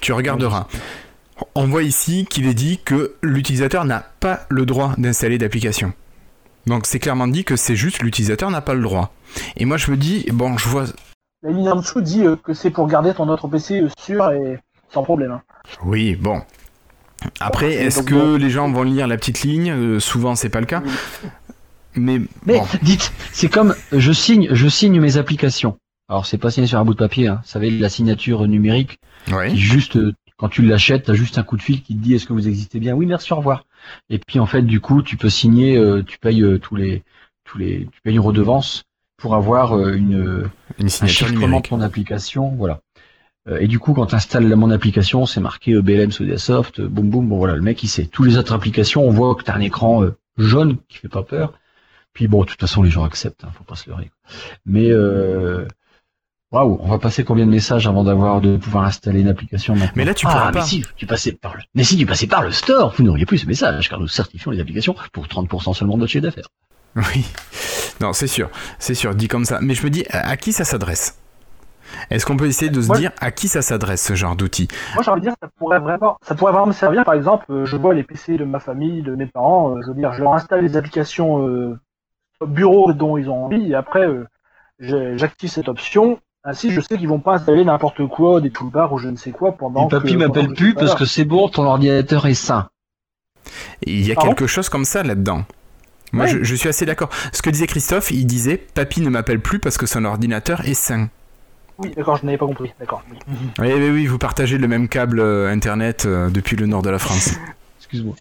Tu 0.00 0.12
regarderas. 0.12 0.66
On 1.54 1.66
voit 1.66 1.82
ici 1.82 2.26
qu'il 2.28 2.46
est 2.46 2.54
dit 2.54 2.80
que 2.84 3.14
l'utilisateur 3.22 3.84
n'a 3.84 4.00
pas 4.20 4.40
le 4.50 4.66
droit 4.66 4.94
d'installer 4.98 5.38
d'application. 5.38 5.92
Donc 6.66 6.86
c'est 6.86 6.98
clairement 6.98 7.28
dit 7.28 7.44
que 7.44 7.56
c'est 7.56 7.76
juste 7.76 8.02
l'utilisateur 8.02 8.50
n'a 8.50 8.60
pas 8.60 8.74
le 8.74 8.82
droit. 8.82 9.12
Et 9.56 9.64
moi 9.64 9.76
je 9.78 9.90
me 9.90 9.96
dis 9.96 10.26
bon, 10.32 10.58
je 10.58 10.68
vois 10.68 10.84
La 11.42 11.50
ligne 11.50 11.68
en 11.70 11.76
dessous 11.76 12.00
dit 12.02 12.26
euh, 12.26 12.36
que 12.36 12.52
c'est 12.52 12.70
pour 12.70 12.88
garder 12.88 13.14
ton 13.14 13.28
autre 13.28 13.48
PC 13.48 13.80
euh, 13.80 13.88
sûr 13.98 14.30
et 14.32 14.58
sans 14.92 15.02
problème. 15.02 15.32
hein. 15.32 15.42
oui, 15.84 16.14
bon. 16.16 16.42
Après, 17.40 17.72
est-ce 17.72 18.02
que 18.02 18.14
bon. 18.14 18.36
les 18.36 18.50
gens 18.50 18.70
vont 18.70 18.82
lire 18.82 19.06
la 19.06 19.16
petite 19.16 19.42
ligne? 19.42 19.70
Euh, 19.70 20.00
Souvent, 20.00 20.34
c'est 20.34 20.48
pas 20.48 20.60
le 20.60 20.66
cas. 20.66 20.82
Mais, 21.94 22.20
Mais 22.44 22.58
bon. 22.58 22.66
dites, 22.82 23.12
c'est 23.32 23.48
comme 23.48 23.74
je 23.92 24.12
signe, 24.12 24.48
je 24.52 24.68
signe 24.68 25.00
mes 25.00 25.16
applications. 25.16 25.78
Alors, 26.08 26.26
c'est 26.26 26.38
pas 26.38 26.50
signé 26.50 26.66
sur 26.66 26.78
un 26.78 26.84
bout 26.84 26.94
de 26.94 26.98
papier. 26.98 27.26
Hein. 27.26 27.40
Vous 27.42 27.48
savez, 27.48 27.70
la 27.70 27.88
signature 27.88 28.46
numérique. 28.46 28.98
Ouais. 29.32 29.50
qui 29.50 29.58
juste 29.58 29.98
quand 30.36 30.48
tu 30.48 30.62
l'achètes, 30.62 31.04
t'as 31.04 31.14
juste 31.14 31.38
un 31.38 31.42
coup 31.42 31.56
de 31.56 31.62
fil 31.62 31.82
qui 31.82 31.96
te 31.96 32.02
dit 32.02 32.14
est-ce 32.14 32.26
que 32.26 32.32
vous 32.32 32.46
existez 32.46 32.78
bien? 32.78 32.94
Oui, 32.94 33.06
merci, 33.06 33.32
au 33.32 33.36
revoir. 33.36 33.64
Et 34.10 34.18
puis 34.18 34.38
en 34.38 34.46
fait, 34.46 34.62
du 34.62 34.80
coup, 34.80 35.02
tu 35.02 35.16
peux 35.16 35.30
signer, 35.30 35.76
euh, 35.76 36.02
tu 36.02 36.18
payes 36.18 36.42
euh, 36.42 36.58
tous 36.58 36.76
les 36.76 37.02
tous 37.44 37.58
les 37.58 37.88
tu 37.92 38.00
payes 38.02 38.14
une 38.14 38.20
redevance 38.20 38.84
pour 39.16 39.34
avoir 39.34 39.76
euh, 39.76 39.94
une 39.94 40.50
Une 40.78 40.86
un 40.86 41.06
chiffrement 41.06 41.60
de 41.60 41.66
ton 41.66 41.80
application, 41.80 42.50
voilà. 42.50 42.80
Euh, 43.48 43.58
et 43.60 43.68
du 43.68 43.78
coup, 43.78 43.94
quand 43.94 44.06
tu 44.06 44.14
installes 44.14 44.54
mon 44.56 44.70
application, 44.70 45.26
c'est 45.26 45.40
marqué 45.40 45.72
euh, 45.72 45.82
BLM 45.82 46.10
Sodiasoft, 46.10 46.80
euh, 46.80 46.88
boum 46.88 47.10
boum, 47.10 47.28
bon 47.28 47.38
voilà, 47.38 47.54
le 47.54 47.62
mec 47.62 47.82
il 47.82 47.88
sait. 47.88 48.06
Tous 48.06 48.24
les 48.24 48.36
autres 48.38 48.52
applications, 48.52 49.06
on 49.06 49.10
voit 49.10 49.34
que 49.34 49.44
t'as 49.44 49.54
un 49.54 49.60
écran 49.60 50.04
jaune 50.36 50.78
qui 50.88 50.98
fait 50.98 51.08
pas 51.08 51.22
peur. 51.22 51.52
Puis 52.16 52.28
bon, 52.28 52.44
de 52.44 52.48
toute 52.48 52.60
façon, 52.60 52.82
les 52.82 52.90
gens 52.90 53.04
acceptent, 53.04 53.44
hein, 53.44 53.50
faut 53.52 53.64
pas 53.64 53.74
se 53.74 53.90
leurrer. 53.90 54.10
Mais 54.64 54.90
euh, 54.90 55.66
waouh, 56.50 56.78
on 56.80 56.88
va 56.88 56.98
passer 56.98 57.24
combien 57.24 57.44
de 57.44 57.50
messages 57.50 57.86
avant 57.86 58.04
d'avoir 58.04 58.40
de 58.40 58.56
pouvoir 58.56 58.84
installer 58.84 59.20
une 59.20 59.28
application 59.28 59.74
maintenant 59.74 59.92
Mais 59.96 60.06
là, 60.06 60.14
tu 60.14 60.26
ah, 60.26 60.30
pourras 60.30 60.46
mais 60.46 60.60
pas. 60.60 60.64
si, 60.64 60.82
tu 60.96 61.04
passais 61.04 61.32
par 61.32 61.54
le... 61.54 61.62
Mais 61.74 61.84
si 61.84 61.96
tu 61.98 62.06
passais 62.06 62.26
par 62.26 62.42
le 62.42 62.52
store, 62.52 62.94
vous 62.96 63.04
n'auriez 63.04 63.26
plus 63.26 63.36
ce 63.36 63.46
message, 63.46 63.90
car 63.90 64.00
nous 64.00 64.08
certifions 64.08 64.50
les 64.50 64.60
applications 64.60 64.96
pour 65.12 65.26
30% 65.26 65.74
seulement 65.74 65.96
de 65.96 66.00
notre 66.00 66.12
chiffre 66.12 66.22
d'affaires. 66.22 66.48
Oui. 66.96 67.26
Non, 68.00 68.14
c'est 68.14 68.26
sûr. 68.26 68.48
C'est 68.78 68.94
sûr, 68.94 69.14
dit 69.14 69.28
comme 69.28 69.44
ça. 69.44 69.58
Mais 69.60 69.74
je 69.74 69.82
me 69.82 69.90
dis, 69.90 70.04
à 70.08 70.38
qui 70.38 70.54
ça 70.54 70.64
s'adresse? 70.64 71.18
Est-ce 72.10 72.26
qu'on 72.26 72.36
peut 72.36 72.46
essayer 72.46 72.70
de 72.70 72.80
se 72.80 72.92
dire 72.92 73.12
à 73.20 73.30
qui 73.30 73.48
ça 73.48 73.62
s'adresse 73.62 74.04
ce 74.04 74.14
genre 74.14 74.36
d'outil 74.36 74.68
Moi, 74.94 75.02
j'ai 75.02 75.10
envie 75.10 75.20
de 75.20 75.26
dire, 75.26 75.34
ça 75.40 75.48
pourrait 75.58 75.78
vraiment, 75.78 76.16
ça 76.22 76.34
pourrait 76.34 76.52
vraiment 76.52 76.66
me 76.66 76.72
servir. 76.72 77.04
Par 77.04 77.14
exemple, 77.14 77.46
euh, 77.50 77.64
je 77.64 77.76
vois 77.76 77.94
les 77.94 78.02
PC 78.02 78.36
de 78.36 78.44
ma 78.44 78.60
famille, 78.60 79.02
de 79.02 79.14
mes 79.14 79.26
parents. 79.26 79.76
euh, 79.76 79.80
je 79.82 79.88
veux 79.88 79.94
dire, 79.94 80.12
je 80.12 80.22
leur 80.22 80.34
installe 80.34 80.62
les 80.62 80.76
applications 80.76 81.46
euh, 81.46 81.78
bureau 82.46 82.92
dont 82.92 83.16
ils 83.16 83.28
ont 83.30 83.46
envie, 83.46 83.70
et 83.72 83.74
après, 83.74 84.06
euh, 84.06 84.26
j'active 84.78 85.50
cette 85.50 85.68
option. 85.68 86.18
Ainsi, 86.44 86.70
je 86.70 86.80
sais 86.80 86.96
qu'ils 86.96 87.08
vont 87.08 87.18
pas 87.18 87.34
installer 87.34 87.64
n'importe 87.64 88.06
quoi, 88.06 88.40
des 88.40 88.50
toolbars 88.50 88.92
ou 88.92 88.98
je 88.98 89.08
ne 89.08 89.16
sais 89.16 89.32
quoi 89.32 89.52
pendant 89.52 89.86
Et 89.86 89.90
papy 89.90 90.12
que, 90.12 90.18
m'appelle 90.18 90.52
plus 90.54 90.74
parce 90.74 90.92
là. 90.92 90.96
que 90.98 91.04
c'est 91.04 91.24
bon, 91.24 91.48
ton 91.48 91.64
ordinateur 91.64 92.26
est 92.26 92.34
sain. 92.34 92.68
Il 93.82 94.06
y 94.06 94.12
a 94.12 94.14
Pardon? 94.14 94.30
quelque 94.30 94.46
chose 94.46 94.68
comme 94.68 94.84
ça 94.84 95.02
là-dedans. 95.02 95.42
Moi, 96.12 96.26
je, 96.26 96.44
je 96.44 96.54
suis 96.54 96.68
assez 96.68 96.86
d'accord. 96.86 97.10
Ce 97.32 97.42
que 97.42 97.50
disait 97.50 97.66
Christophe, 97.66 98.12
il 98.12 98.26
disait 98.26 98.56
Papy 98.74 99.00
ne 99.00 99.10
m'appelle 99.10 99.40
plus 99.40 99.58
parce 99.58 99.76
que 99.76 99.86
son 99.86 100.04
ordinateur 100.04 100.64
est 100.66 100.74
sain. 100.74 101.08
Oui, 101.78 101.90
d'accord, 101.94 102.16
je 102.16 102.24
n'avais 102.24 102.38
pas 102.38 102.46
compris. 102.46 102.72
D'accord. 102.78 103.02
oui. 103.10 103.18
Oui, 103.58 103.72
oui, 103.72 103.90
oui, 103.90 104.06
vous 104.06 104.18
partagez 104.18 104.58
le 104.58 104.68
même 104.68 104.88
câble 104.88 105.20
euh, 105.20 105.50
internet 105.50 106.06
euh, 106.06 106.30
depuis 106.30 106.56
le 106.56 106.66
nord 106.66 106.82
de 106.82 106.90
la 106.90 106.98
France. 106.98 107.30
Excuse-moi. 107.78 108.16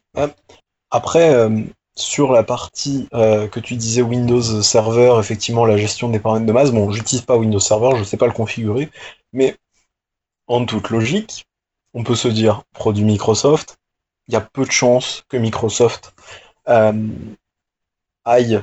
Après, 0.92 1.34
euh, 1.34 1.62
sur 1.96 2.32
la 2.32 2.44
partie 2.44 3.08
euh, 3.14 3.48
que 3.48 3.60
tu 3.60 3.76
disais 3.76 4.02
Windows 4.02 4.62
Server, 4.62 5.16
effectivement, 5.20 5.66
la 5.66 5.78
gestion 5.78 6.10
des 6.10 6.20
paramètres 6.20 6.46
de 6.46 6.54
base, 6.54 6.72
bon, 6.72 6.92
j'utilise 6.92 7.24
pas 7.24 7.38
Windows 7.38 7.60
Server, 7.60 7.98
je 7.98 8.04
sais 8.04 8.18
pas 8.18 8.28
le 8.28 8.34
configurer, 8.34 8.90
mais 9.34 9.56
en 10.48 10.66
toute 10.66 10.90
logique, 10.90 11.46
on 11.94 12.04
peut 12.04 12.16
se 12.16 12.28
dire, 12.28 12.64
produit 12.74 13.06
Microsoft, 13.06 13.78
il 14.28 14.34
y 14.34 14.38
a 14.38 14.42
peu 14.42 14.66
de 14.66 14.72
chances 14.72 15.24
que 15.30 15.38
Microsoft 15.38 16.14
euh, 16.68 17.08
aille, 18.26 18.62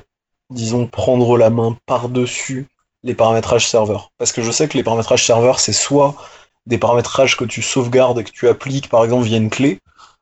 disons, 0.51 0.87
prendre 0.87 1.39
la 1.39 1.51
main 1.51 1.77
par-dessus 1.87 2.69
les 3.03 3.15
paramétrages 3.15 3.69
serveurs. 3.69 4.13
Parce 4.19 4.33
que 4.33 4.43
je 4.43 4.51
sais 4.51 4.69
que 4.69 4.77
les 4.77 4.85
paramétrages 4.85 5.27
serveurs, 5.27 5.61
c'est 5.61 5.73
soit 5.73 6.15
des 6.67 6.79
paramétrages 6.79 7.37
que 7.37 7.45
tu 7.45 7.63
sauvegardes 7.63 8.21
et 8.21 8.25
que 8.25 8.31
tu 8.31 8.49
appliques, 8.49 8.89
par 8.89 9.05
exemple, 9.05 9.25
via 9.25 9.39
une 9.39 9.51
clé, 9.51 9.81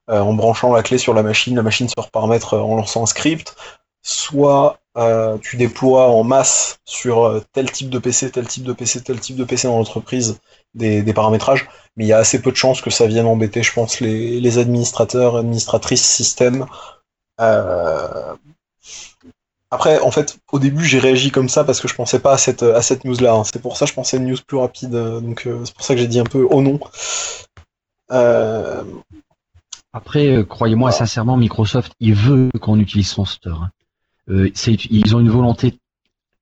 euh, 0.08 0.20
en 0.20 0.34
branchant 0.34 0.72
la 0.72 0.82
clé 0.82 0.98
sur 0.98 1.14
la 1.14 1.22
machine, 1.22 1.54
la 1.54 1.62
machine 1.62 1.88
se 1.88 2.00
reparamètre 2.00 2.54
euh, 2.54 2.60
en 2.60 2.76
lançant 2.76 3.02
un 3.02 3.06
script, 3.06 3.54
soit 4.02 4.78
euh, 4.96 5.36
tu 5.38 5.56
déploies 5.56 6.08
en 6.08 6.24
masse 6.24 6.78
sur 6.84 7.42
tel 7.52 7.70
type 7.70 7.90
de 7.90 7.98
PC, 7.98 8.30
tel 8.30 8.48
type 8.48 8.64
de 8.64 8.72
PC, 8.72 9.02
tel 9.02 9.20
type 9.20 9.36
de 9.36 9.44
PC 9.44 9.68
dans 9.68 9.76
l'entreprise 9.78 10.40
des, 10.74 11.12
paramétrages, 11.12 11.68
mais 11.96 12.04
il 12.04 12.08
y 12.08 12.12
a 12.12 12.18
assez 12.18 12.40
peu 12.40 12.50
de 12.50 12.56
chances 12.56 12.80
que 12.80 12.90
ça 12.90 13.06
vienne 13.06 13.26
embêter, 13.26 13.62
je 13.62 13.72
pense, 13.72 14.00
les, 14.00 14.58
administrateurs, 14.58 15.36
administratrices 15.36 16.04
système. 16.04 16.66
Euh, 17.40 18.34
Après, 19.72 20.00
en 20.00 20.10
fait, 20.10 20.36
au 20.52 20.58
début, 20.58 20.84
j'ai 20.84 20.98
réagi 20.98 21.30
comme 21.30 21.48
ça 21.48 21.62
parce 21.64 21.80
que 21.80 21.86
je 21.86 21.94
pensais 21.94 22.18
pas 22.18 22.32
à 22.32 22.38
cette, 22.38 22.62
à 22.64 22.82
cette 22.82 23.04
news-là. 23.04 23.34
hein. 23.34 23.44
C'est 23.44 23.62
pour 23.62 23.76
ça 23.76 23.84
que 23.84 23.90
je 23.90 23.94
pensais 23.94 24.16
à 24.16 24.20
une 24.20 24.26
news 24.28 24.36
plus 24.46 24.56
rapide. 24.56 24.94
euh, 24.94 25.20
Donc, 25.20 25.46
euh, 25.46 25.60
c'est 25.64 25.74
pour 25.74 25.84
ça 25.84 25.94
que 25.94 26.00
j'ai 26.00 26.08
dit 26.08 26.18
un 26.18 26.24
peu 26.24 26.46
oh 26.50 26.60
non. 26.60 26.80
Euh, 28.12 28.82
Après, 29.92 30.26
euh, 30.26 30.44
croyez-moi 30.44 30.90
Voilà. 30.90 30.98
sincèrement, 31.06 31.36
Microsoft, 31.36 31.92
il 32.00 32.14
veut 32.14 32.48
qu'on 32.60 32.78
utilise 32.78 33.08
son 33.08 33.24
store. 33.24 33.62
hein. 33.64 33.70
Euh, 34.28 34.50
c'est- 34.54 34.84
ils 34.90 35.16
ont 35.16 35.20
une 35.20 35.30
volonté 35.30 35.78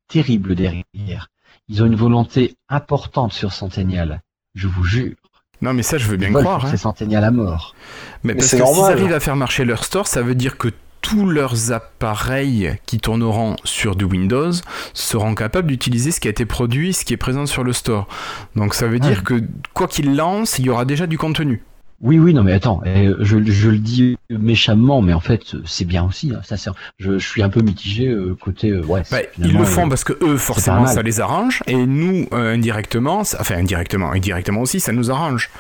terrible 0.09 0.55
derrière. 0.55 1.29
Ils 1.69 1.83
ont 1.83 1.87
une 1.87 1.97
volonté 1.97 2.57
importante 2.69 3.33
sur 3.33 3.53
Centennial. 3.53 4.21
Je 4.55 4.69
vous 4.69 4.85
jure. 4.85 5.15
Non, 5.61 5.73
mais 5.75 5.83
ça, 5.83 5.99
je 5.99 6.07
veux 6.07 6.17
bien 6.17 6.33
croire. 6.33 6.65
hein. 6.67 6.77
Centennial 6.77 7.25
à 7.25 7.31
mort. 7.31 7.75
Mais, 8.23 8.33
Mais 8.33 8.39
parce 8.41 8.51
c'est 8.51 8.59
que 8.59 8.65
s'ils 8.67 8.85
arrivent 8.85 9.13
à 9.13 9.21
faire 9.21 9.37
marcher 9.37 9.65
leur 9.65 9.85
store, 9.85 10.07
ça 10.07 10.23
veut 10.23 10.35
dire 10.35 10.57
que 10.57 10.69
tous 11.01 11.29
leurs 11.29 11.73
appareils 11.73 12.77
qui 12.87 12.99
tourneront 12.99 13.57
sur 13.65 13.97
du 13.97 14.05
Windows 14.05 14.51
seront 14.95 15.35
capables 15.35 15.69
d'utiliser 15.69 16.11
ce 16.11 16.21
qui 16.21 16.29
a 16.29 16.31
été 16.31 16.45
produit, 16.45 16.93
ce 16.93 17.05
qui 17.05 17.15
est 17.15 17.19
présent 17.19 17.47
sur 17.47 17.65
le 17.65 17.73
store. 17.73 18.09
Donc 18.57 18.75
ça 18.75 18.87
veut 18.89 18.99
dire 18.99 19.19
Ouais. 19.19 19.25
que 19.41 19.43
quoi 19.75 19.89
qu'ils 19.89 20.17
lancent, 20.17 20.59
il 20.59 20.67
y 20.67 20.71
aura 20.71 20.85
déjà 20.85 21.07
du 21.07 21.19
contenu. 21.19 21.63
Oui, 22.01 22.21
oui, 22.21 22.33
non, 22.33 22.45
mais 22.45 22.53
attends, 22.53 22.81
eh, 22.87 23.11
je, 23.19 23.43
je 23.45 23.71
le 23.71 23.79
dis 23.79 24.17
méchamment, 24.31 25.03
mais 25.03 25.13
en 25.13 25.21
fait, 25.21 25.57
c'est 25.67 25.85
bien 25.85 26.05
aussi. 26.05 26.33
hein, 26.33 26.41
ça, 26.45 26.57
sert- 26.57 26.75
je, 26.99 27.19
je 27.19 27.27
suis 27.29 27.43
un 27.43 27.49
peu 27.49 27.61
mitigé 27.61 28.07
euh, 28.07 28.37
côté. 28.41 28.71
euh, 28.71 28.83
ouais, 28.85 29.03
Bah, 29.11 29.19
ils 29.37 29.43
le 29.43 29.49
finalement, 29.49 29.65
font 29.65 29.87
euh, 29.87 29.89
parce 29.89 30.05
que 30.05 30.13
eux, 30.23 30.37
forcément, 30.37 30.87
ça 30.87 31.03
les 31.03 31.19
arrange, 31.21 31.61
et 31.67 31.75
nous, 31.75 32.29
euh, 32.33 32.55
indirectement, 32.55 33.25
ça- 33.25 33.39
enfin 33.41 33.57
indirectement, 33.57 34.13
indirectement 34.13 34.61
aussi, 34.61 34.79
ça 34.79 34.93
nous 34.93 35.11
arrange 35.11 35.51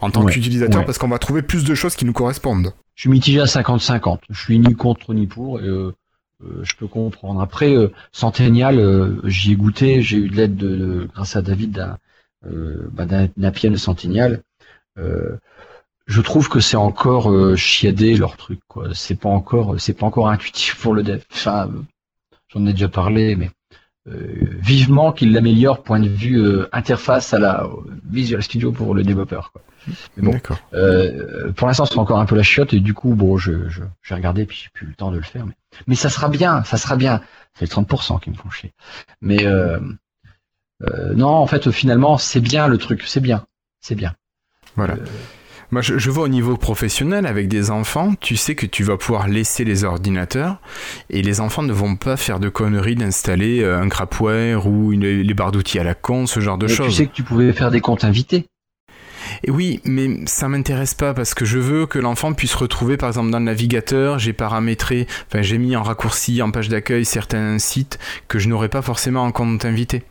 en 0.00 0.10
tant 0.10 0.22
Ouais, 0.22 0.32
qu'utilisateur 0.32 0.80
ouais. 0.80 0.86
parce 0.86 0.98
qu'on 0.98 1.08
va 1.08 1.18
trouver 1.18 1.42
plus 1.42 1.64
de 1.64 1.74
choses 1.74 1.96
qui 1.96 2.04
nous 2.04 2.12
correspondent. 2.12 2.72
Je 2.94 3.02
suis 3.02 3.10
mitigé 3.10 3.40
à 3.40 3.46
50-50. 3.46 4.20
Je 4.30 4.40
suis 4.40 4.60
ni 4.60 4.76
contre 4.76 5.12
ni 5.12 5.26
pour. 5.26 5.58
et, 5.60 5.64
euh, 5.66 5.92
euh, 6.44 6.60
je 6.62 6.74
peux 6.76 6.86
comprendre. 6.86 7.40
Après, 7.40 7.74
euh, 7.76 7.88
Centennial, 8.12 8.78
euh, 8.78 9.20
j'y 9.24 9.52
ai 9.52 9.56
goûté. 9.56 10.02
J'ai 10.02 10.18
eu 10.18 10.28
de 10.28 10.36
l'aide 10.36 10.56
de, 10.56 10.76
de- 10.76 11.08
grâce 11.12 11.34
à 11.34 11.42
David 11.42 11.72
d'un 11.72 11.98
euh, 12.46 12.88
bah, 12.92 13.06
de 13.06 13.76
Centennial. 13.76 14.42
Euh, 14.98 15.36
je 16.10 16.20
trouve 16.20 16.48
que 16.48 16.60
c'est 16.60 16.76
encore 16.76 17.30
euh, 17.30 17.56
chiadé 17.56 18.16
leur 18.16 18.36
truc. 18.36 18.60
quoi. 18.68 18.88
C'est 18.94 19.14
pas 19.18 19.28
encore, 19.28 19.80
c'est 19.80 19.94
pas 19.94 20.06
encore 20.06 20.28
intuitif 20.28 20.76
pour 20.76 20.92
le 20.92 21.02
dev. 21.02 21.20
Enfin, 21.32 21.68
euh, 21.68 21.82
j'en 22.48 22.66
ai 22.66 22.72
déjà 22.72 22.88
parlé, 22.88 23.36
mais 23.36 23.50
euh, 24.08 24.58
vivement 24.58 25.12
qu'il 25.12 25.32
l'améliore 25.32 25.82
point 25.82 26.00
de 26.00 26.08
vue 26.08 26.38
euh, 26.38 26.68
interface 26.72 27.32
à 27.32 27.38
la 27.38 27.68
Visual 28.10 28.42
Studio 28.42 28.72
pour 28.72 28.94
le 28.94 29.02
développeur. 29.04 29.52
Quoi. 29.52 29.62
Mais 30.16 30.22
bon. 30.22 30.40
Euh, 30.74 31.52
pour 31.52 31.68
l'instant, 31.68 31.86
c'est 31.86 31.98
encore 31.98 32.18
un 32.18 32.26
peu 32.26 32.34
la 32.34 32.42
chiotte 32.42 32.74
et 32.74 32.80
du 32.80 32.92
coup, 32.92 33.14
bon, 33.14 33.36
je, 33.36 33.68
je, 33.68 33.82
j'ai 34.02 34.14
regardé 34.14 34.46
puis 34.46 34.58
j'ai 34.64 34.70
plus 34.72 34.86
le 34.86 34.94
temps 34.94 35.10
de 35.10 35.16
le 35.16 35.22
faire. 35.22 35.46
Mais, 35.46 35.54
mais 35.86 35.94
ça 35.94 36.10
sera 36.10 36.28
bien, 36.28 36.64
ça 36.64 36.76
sera 36.76 36.96
bien. 36.96 37.20
C'est 37.54 37.66
les 37.66 37.70
30% 37.70 38.20
qui 38.20 38.30
me 38.30 38.34
font 38.34 38.50
chier. 38.50 38.72
Mais 39.20 39.46
euh, 39.46 39.78
euh, 40.82 41.14
non, 41.14 41.28
en 41.28 41.46
fait, 41.46 41.70
finalement, 41.70 42.18
c'est 42.18 42.40
bien 42.40 42.68
le 42.68 42.78
truc, 42.78 43.02
c'est 43.06 43.20
bien, 43.20 43.46
c'est 43.80 43.94
bien. 43.94 44.14
Voilà. 44.76 44.96
Moi, 45.72 45.82
je, 45.82 45.98
je 45.98 46.10
vois 46.10 46.24
au 46.24 46.28
niveau 46.28 46.56
professionnel, 46.56 47.26
avec 47.26 47.46
des 47.46 47.70
enfants, 47.70 48.14
tu 48.20 48.36
sais 48.36 48.54
que 48.56 48.66
tu 48.66 48.82
vas 48.82 48.96
pouvoir 48.96 49.28
laisser 49.28 49.64
les 49.64 49.84
ordinateurs 49.84 50.56
et 51.10 51.22
les 51.22 51.40
enfants 51.40 51.62
ne 51.62 51.72
vont 51.72 51.94
pas 51.96 52.16
faire 52.16 52.40
de 52.40 52.48
conneries 52.48 52.96
d'installer 52.96 53.60
euh, 53.62 53.80
un 53.80 53.88
crapware 53.88 54.66
ou 54.66 54.92
une- 54.92 55.04
les 55.06 55.34
barres 55.34 55.52
d'outils 55.52 55.78
à 55.78 55.84
la 55.84 55.94
con, 55.94 56.26
ce 56.26 56.40
genre 56.40 56.58
de 56.58 56.66
mais 56.66 56.72
tu 56.72 56.76
choses. 56.76 56.96
sais 56.96 57.06
que 57.06 57.12
tu 57.12 57.22
pouvais 57.22 57.52
faire 57.52 57.70
des 57.70 57.80
comptes 57.80 58.02
invités. 58.04 58.46
Et 59.44 59.50
oui, 59.52 59.80
mais 59.84 60.08
ça 60.26 60.48
m'intéresse 60.48 60.94
pas 60.94 61.14
parce 61.14 61.34
que 61.34 61.44
je 61.44 61.58
veux 61.58 61.86
que 61.86 62.00
l'enfant 62.00 62.32
puisse 62.32 62.54
retrouver, 62.54 62.96
par 62.96 63.08
exemple, 63.10 63.30
dans 63.30 63.38
le 63.38 63.44
navigateur, 63.44 64.18
j'ai 64.18 64.32
paramétré, 64.32 65.06
enfin, 65.28 65.40
j'ai 65.42 65.58
mis 65.58 65.76
en 65.76 65.82
raccourci, 65.84 66.42
en 66.42 66.50
page 66.50 66.68
d'accueil, 66.68 67.04
certains 67.04 67.58
sites 67.60 67.98
que 68.26 68.40
je 68.40 68.48
n'aurais 68.48 68.68
pas 68.68 68.82
forcément 68.82 69.22
en 69.22 69.30
compte 69.30 69.64
invité. 69.64 70.02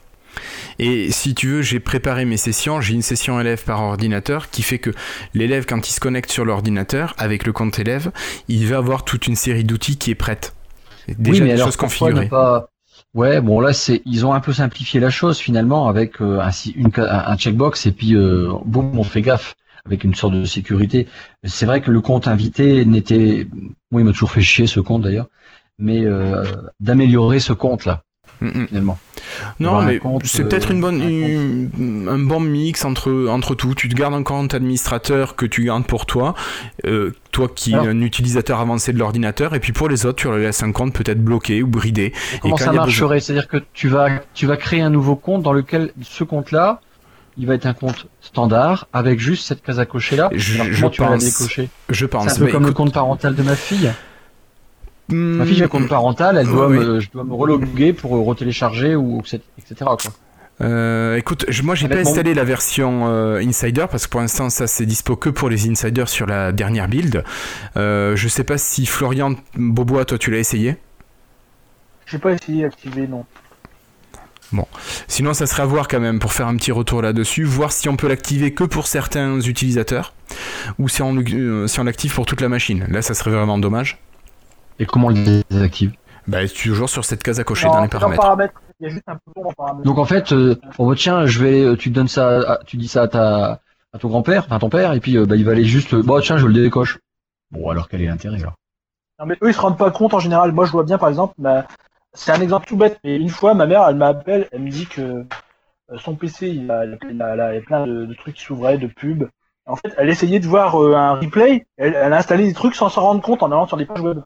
Et 0.80 1.12
si 1.12 1.36
tu 1.36 1.48
veux, 1.48 1.62
j'ai 1.62 1.80
préparé 1.80 2.26
mes 2.26 2.38
sessions, 2.38 2.82
j'ai 2.82 2.94
une 2.94 3.02
session 3.02 3.40
élève 3.40 3.64
par 3.64 3.82
ordinateur 3.82 4.50
qui 4.50 4.62
fait 4.62 4.80
que 4.80 4.92
l'élève, 5.34 5.66
quand 5.66 5.88
il 5.88 5.92
se 5.92 6.00
connecte 6.00 6.32
sur 6.32 6.46
l'ordinateur 6.46 7.14
avec 7.18 7.46
le 7.46 7.54
compte 7.54 7.80
élève, 7.80 8.12
il 8.48 8.68
va 8.68 8.78
avoir 8.78 9.04
toute 9.04 9.28
une 9.28 9.36
série 9.36 9.64
d'outils 9.64 9.98
qui 9.98 10.12
est 10.12 10.16
prête. 10.16 10.54
Déjà 11.08 11.32
oui, 11.32 11.42
mais 11.42 11.48
des 11.48 11.54
alors 11.54 11.68
choses 11.68 11.78
configurées. 11.78 12.28
pas 12.28 12.70
Ouais, 13.16 13.42
bon 13.42 13.60
là 13.60 13.74
c'est 13.74 14.04
ils 14.06 14.24
ont 14.24 14.34
un 14.34 14.40
peu 14.40 14.54
simplifié 14.54 15.00
la 15.00 15.10
chose 15.10 15.40
finalement 15.40 15.88
avec 15.88 16.22
euh, 16.22 16.40
un, 16.40 16.52
une, 16.76 16.92
un 16.96 17.38
checkbox 17.38 17.88
et 17.88 17.92
puis 17.92 18.16
euh, 18.16 18.52
boum 18.66 19.00
on 19.00 19.04
fait 19.04 19.24
gaffe 19.24 19.56
avec 19.86 20.04
une 20.04 20.14
sorte 20.14 20.36
de 20.36 20.46
sécurité. 20.46 21.08
C'est 21.44 21.66
vrai 21.66 21.82
que 21.82 21.90
le 21.90 22.02
compte 22.02 22.28
invité 22.28 22.86
n'était, 22.86 23.48
moi 23.90 24.02
il 24.02 24.06
m'a 24.06 24.12
toujours 24.12 24.32
fait 24.32 24.42
chier 24.42 24.68
ce 24.68 24.80
compte 24.80 25.02
d'ailleurs, 25.02 25.28
mais 25.80 26.06
euh, 26.06 26.46
d'améliorer 26.80 27.40
ce 27.40 27.54
compte 27.54 27.86
là 27.86 28.04
Mm, 28.42 28.48
mm. 28.48 28.68
finalement. 28.68 28.98
Non, 29.60 29.82
mais 29.82 30.00
c'est 30.24 30.42
euh, 30.44 30.46
peut-être 30.48 30.72
une 30.72 30.82
bonne, 30.82 31.02
un 31.02 31.06
compte. 31.06 31.80
une- 31.80 32.08
un 32.10 32.20
bon 32.20 32.40
mix 32.40 32.86
entre, 32.86 33.28
entre 33.30 33.56
tout. 33.56 33.74
Tu 33.76 33.90
te 33.90 33.96
gardes 33.96 34.14
un 34.14 34.24
compte 34.24 34.54
administrateur 34.54 35.36
que 35.36 35.46
tu 35.46 35.64
gardes 35.66 35.86
pour 35.86 36.06
toi, 36.06 36.36
euh, 36.86 37.12
toi 37.32 37.48
qui 37.54 37.74
es 37.74 37.78
un 37.78 38.02
utilisateur 38.02 38.60
avancé 38.60 38.94
de 38.94 39.00
l'ordinateur, 39.00 39.54
et 39.56 39.60
puis 39.60 39.72
pour 39.74 39.90
les 39.90 40.06
autres, 40.06 40.18
tu 40.22 40.28
leur 40.28 40.38
laisses 40.38 40.64
un 40.64 40.72
compte 40.72 40.94
peut-être 40.94 41.24
bloqué 41.24 41.62
ou 41.64 41.68
bridé. 41.68 42.06
Et 42.06 42.40
comment 42.42 42.56
quand 42.56 42.66
ça 42.66 42.72
marcherait? 42.72 43.20
C'est-à-dire 43.20 43.48
que 43.48 43.58
tu 43.74 43.88
vas 43.90 44.10
tu 44.34 44.46
vas 44.46 44.58
créer 44.58 44.82
un 44.82 44.90
nouveau 44.90 45.16
compte 45.16 45.44
dans 45.44 45.54
lequel 45.54 45.92
ce 46.02 46.24
compte 46.24 46.52
là 46.52 46.82
il 47.38 47.46
va 47.48 47.56
être 47.56 47.66
un 47.68 47.74
compte 47.74 48.08
standard 48.20 48.88
avec 48.92 49.20
juste 49.20 49.48
cette 49.48 49.62
case 49.62 49.80
à 49.80 49.86
cocher 49.86 50.18
là. 50.18 50.30
Je- 50.34 50.56
Alors, 50.60 50.68
je 50.74 50.86
tu 50.88 51.02
vas 51.02 51.08
la 51.10 51.14
pense. 51.14 51.24
décocher? 51.24 51.70
Je 51.90 51.96
C'est 51.96 52.08
pense. 52.10 52.34
un 52.34 52.36
peu 52.40 52.46
Mais 52.46 52.52
comme 52.52 52.66
le 52.66 52.74
compte 52.74 52.94
parental 52.94 53.34
de 53.36 53.44
ma 53.44 53.56
fille. 53.56 53.92
Ma 55.12 55.46
fille, 55.46 55.56
j'ai 55.56 55.64
un 55.66 55.68
compte 55.68 55.88
parental, 55.88 56.38
elle 56.38 56.48
doit 56.48 56.68
Oui. 56.68 56.78
me, 56.78 57.00
je 57.00 57.10
dois 57.12 57.24
me 57.24 57.34
reloguer 57.34 57.94
pour 57.94 58.16
euh, 58.16 58.22
retélécharger 58.22 58.96
ou 58.96 59.20
etc. 59.22 59.42
quoi. 59.82 59.98
euh, 60.62 61.16
écoute, 61.16 61.46
je- 61.48 61.64
moi 61.64 61.74
j'ai 61.76 61.88
pas 61.88 61.98
installé 62.00 62.34
la 62.34 62.44
version 62.44 63.08
euh, 63.08 63.40
Insider 63.40 63.86
parce 63.90 64.06
que 64.08 64.12
pour 64.12 64.22
l'instant 64.22 64.50
ça 64.50 64.68
c'est 64.68 64.86
dispo 64.86 65.16
que 65.16 65.30
pour 65.30 65.50
les 65.50 65.70
insiders 65.70 66.10
sur 66.10 66.26
la 66.28 66.52
dernière 66.52 66.88
build. 66.88 67.24
Euh, 67.78 68.16
je 68.16 68.28
sais 68.28 68.44
pas 68.44 68.58
si 68.58 68.86
Florian 68.86 69.36
Bobois, 69.56 70.06
toi 70.06 70.18
tu 70.18 70.32
l'as 70.32 70.40
essayé? 70.40 70.76
J'ai 72.06 72.18
pas 72.18 72.32
essayé 72.34 72.64
d'activer, 72.64 73.08
non. 73.08 73.26
Sinon, 75.08 75.36
ça 75.36 75.46
serait 75.46 75.62
à 75.62 75.66
voir 75.68 75.88
quand 75.88 76.00
même 76.00 76.18
pour 76.18 76.34
faire 76.34 76.48
un 76.48 76.56
petit 76.58 76.72
retour 76.72 77.04
là-dessus, 77.04 77.44
voir 77.44 77.72
si 77.72 77.88
on 77.88 77.96
peut 77.96 78.08
l'activer 78.08 78.52
que 78.52 78.64
pour 78.64 78.88
certains 78.88 79.40
utilisateurs 79.42 80.14
ou 80.80 80.90
si 80.90 81.04
on, 81.04 81.16
euh, 81.18 81.68
si 81.68 81.80
on 81.80 81.84
l'active 81.84 82.16
pour 82.16 82.26
toute 82.26 82.42
la 82.42 82.50
machine. 82.50 82.86
Là, 82.90 83.04
ça 83.04 83.14
serait 83.14 83.30
vraiment 83.30 83.60
dommage. 83.60 84.00
Et 84.80 84.86
comment 84.86 85.08
on 85.08 85.10
le 85.12 85.44
désactive 85.50 85.94
Bah, 86.28 86.48
toujours 86.48 86.90
sur 86.90 87.06
cette 87.06 87.22
case 87.24 87.40
à 87.40 87.44
cocher 87.44 87.68
Non, 87.68 87.74
dans 87.74 88.10
les 88.10 88.16
paramètres. 88.16 88.62
Il 88.80 88.88
y 88.88 88.88
a 88.88 88.90
juste 88.90 89.04
un 89.08 89.18
en 89.36 89.52
paramètres. 89.54 89.84
Donc 89.84 89.98
en 89.98 90.06
fait, 90.06 90.32
euh, 90.32 90.56
bon 90.78 90.88
bah, 90.90 90.96
tiens, 90.96 91.26
je 91.26 91.44
vais, 91.44 91.62
euh, 91.62 91.76
tu 91.76 91.90
donnes 91.90 92.08
ça, 92.08 92.40
à- 92.54 92.64
tu 92.66 92.78
dis 92.78 92.88
ça 92.88 93.04
à 93.04 93.08
ta, 93.10 93.60
à 93.92 93.98
ton 94.00 94.08
grand-père, 94.08 94.46
enfin 94.46 94.58
ton 94.60 94.70
père, 94.70 94.94
et 94.94 95.02
puis 95.02 95.18
euh, 95.18 95.26
bah, 95.26 95.36
il 95.36 95.44
va 95.44 95.52
aller 95.52 95.66
juste, 95.66 95.96
bon 95.96 96.22
tiens, 96.22 96.38
je 96.38 96.48
le 96.48 96.54
décoche. 96.54 96.98
Bon 97.52 97.70
alors 97.70 97.90
quel 97.90 98.02
est 98.02 98.06
l'intérêt 98.06 98.40
alors? 98.40 98.54
Non, 99.20 99.26
mais 99.26 99.36
eux, 99.44 99.50
ils 99.50 99.54
se 99.54 99.60
rendent 99.60 99.78
pas 99.78 99.92
compte 99.92 100.14
en 100.14 100.20
général. 100.20 100.54
Moi, 100.54 100.66
je 100.66 100.72
vois 100.72 100.86
bien, 100.86 100.98
par 100.98 101.10
exemple, 101.10 101.34
ma- 101.40 101.66
c'est 102.14 102.32
un 102.32 102.40
exemple 102.40 102.68
tout 102.68 102.78
bête, 102.78 103.00
mais 103.04 103.18
une 103.18 103.30
fois, 103.30 103.54
ma 103.54 103.66
mère, 103.66 103.86
elle 103.90 103.98
m'appelle, 103.98 104.48
elle 104.54 104.62
me 104.62 104.70
dit 104.70 104.86
que 104.88 105.26
son 105.98 106.16
PC, 106.16 106.48
il 106.48 106.72
a, 106.72 106.86
il 106.86 106.94
a- 106.94 106.98
il 107.12 107.22
a- 107.22 107.52
il 107.54 107.56
y 107.56 107.58
a 107.58 107.62
plein 107.62 107.86
de, 107.86 108.06
de 108.06 108.14
trucs 108.14 108.36
qui 108.36 108.44
s'ouvraient, 108.44 108.78
de 108.78 108.88
pubs. 108.88 109.28
En 109.66 109.76
fait, 109.76 109.94
elle 109.98 110.10
essayait 110.10 110.40
de 110.40 110.48
voir 110.48 110.82
euh, 110.82 110.96
un 110.96 111.16
replay, 111.16 111.66
elle, 111.78 111.96
elle 111.96 112.14
a 112.14 112.18
installé 112.18 112.46
des 112.48 112.54
trucs 112.54 112.76
sans 112.76 112.88
s'en 112.90 113.02
rendre 113.02 113.22
compte 113.22 113.44
en 113.44 113.48
allant 113.52 113.68
sur 113.68 113.76
des 113.78 113.86
pages 113.86 114.00
web. 114.02 114.20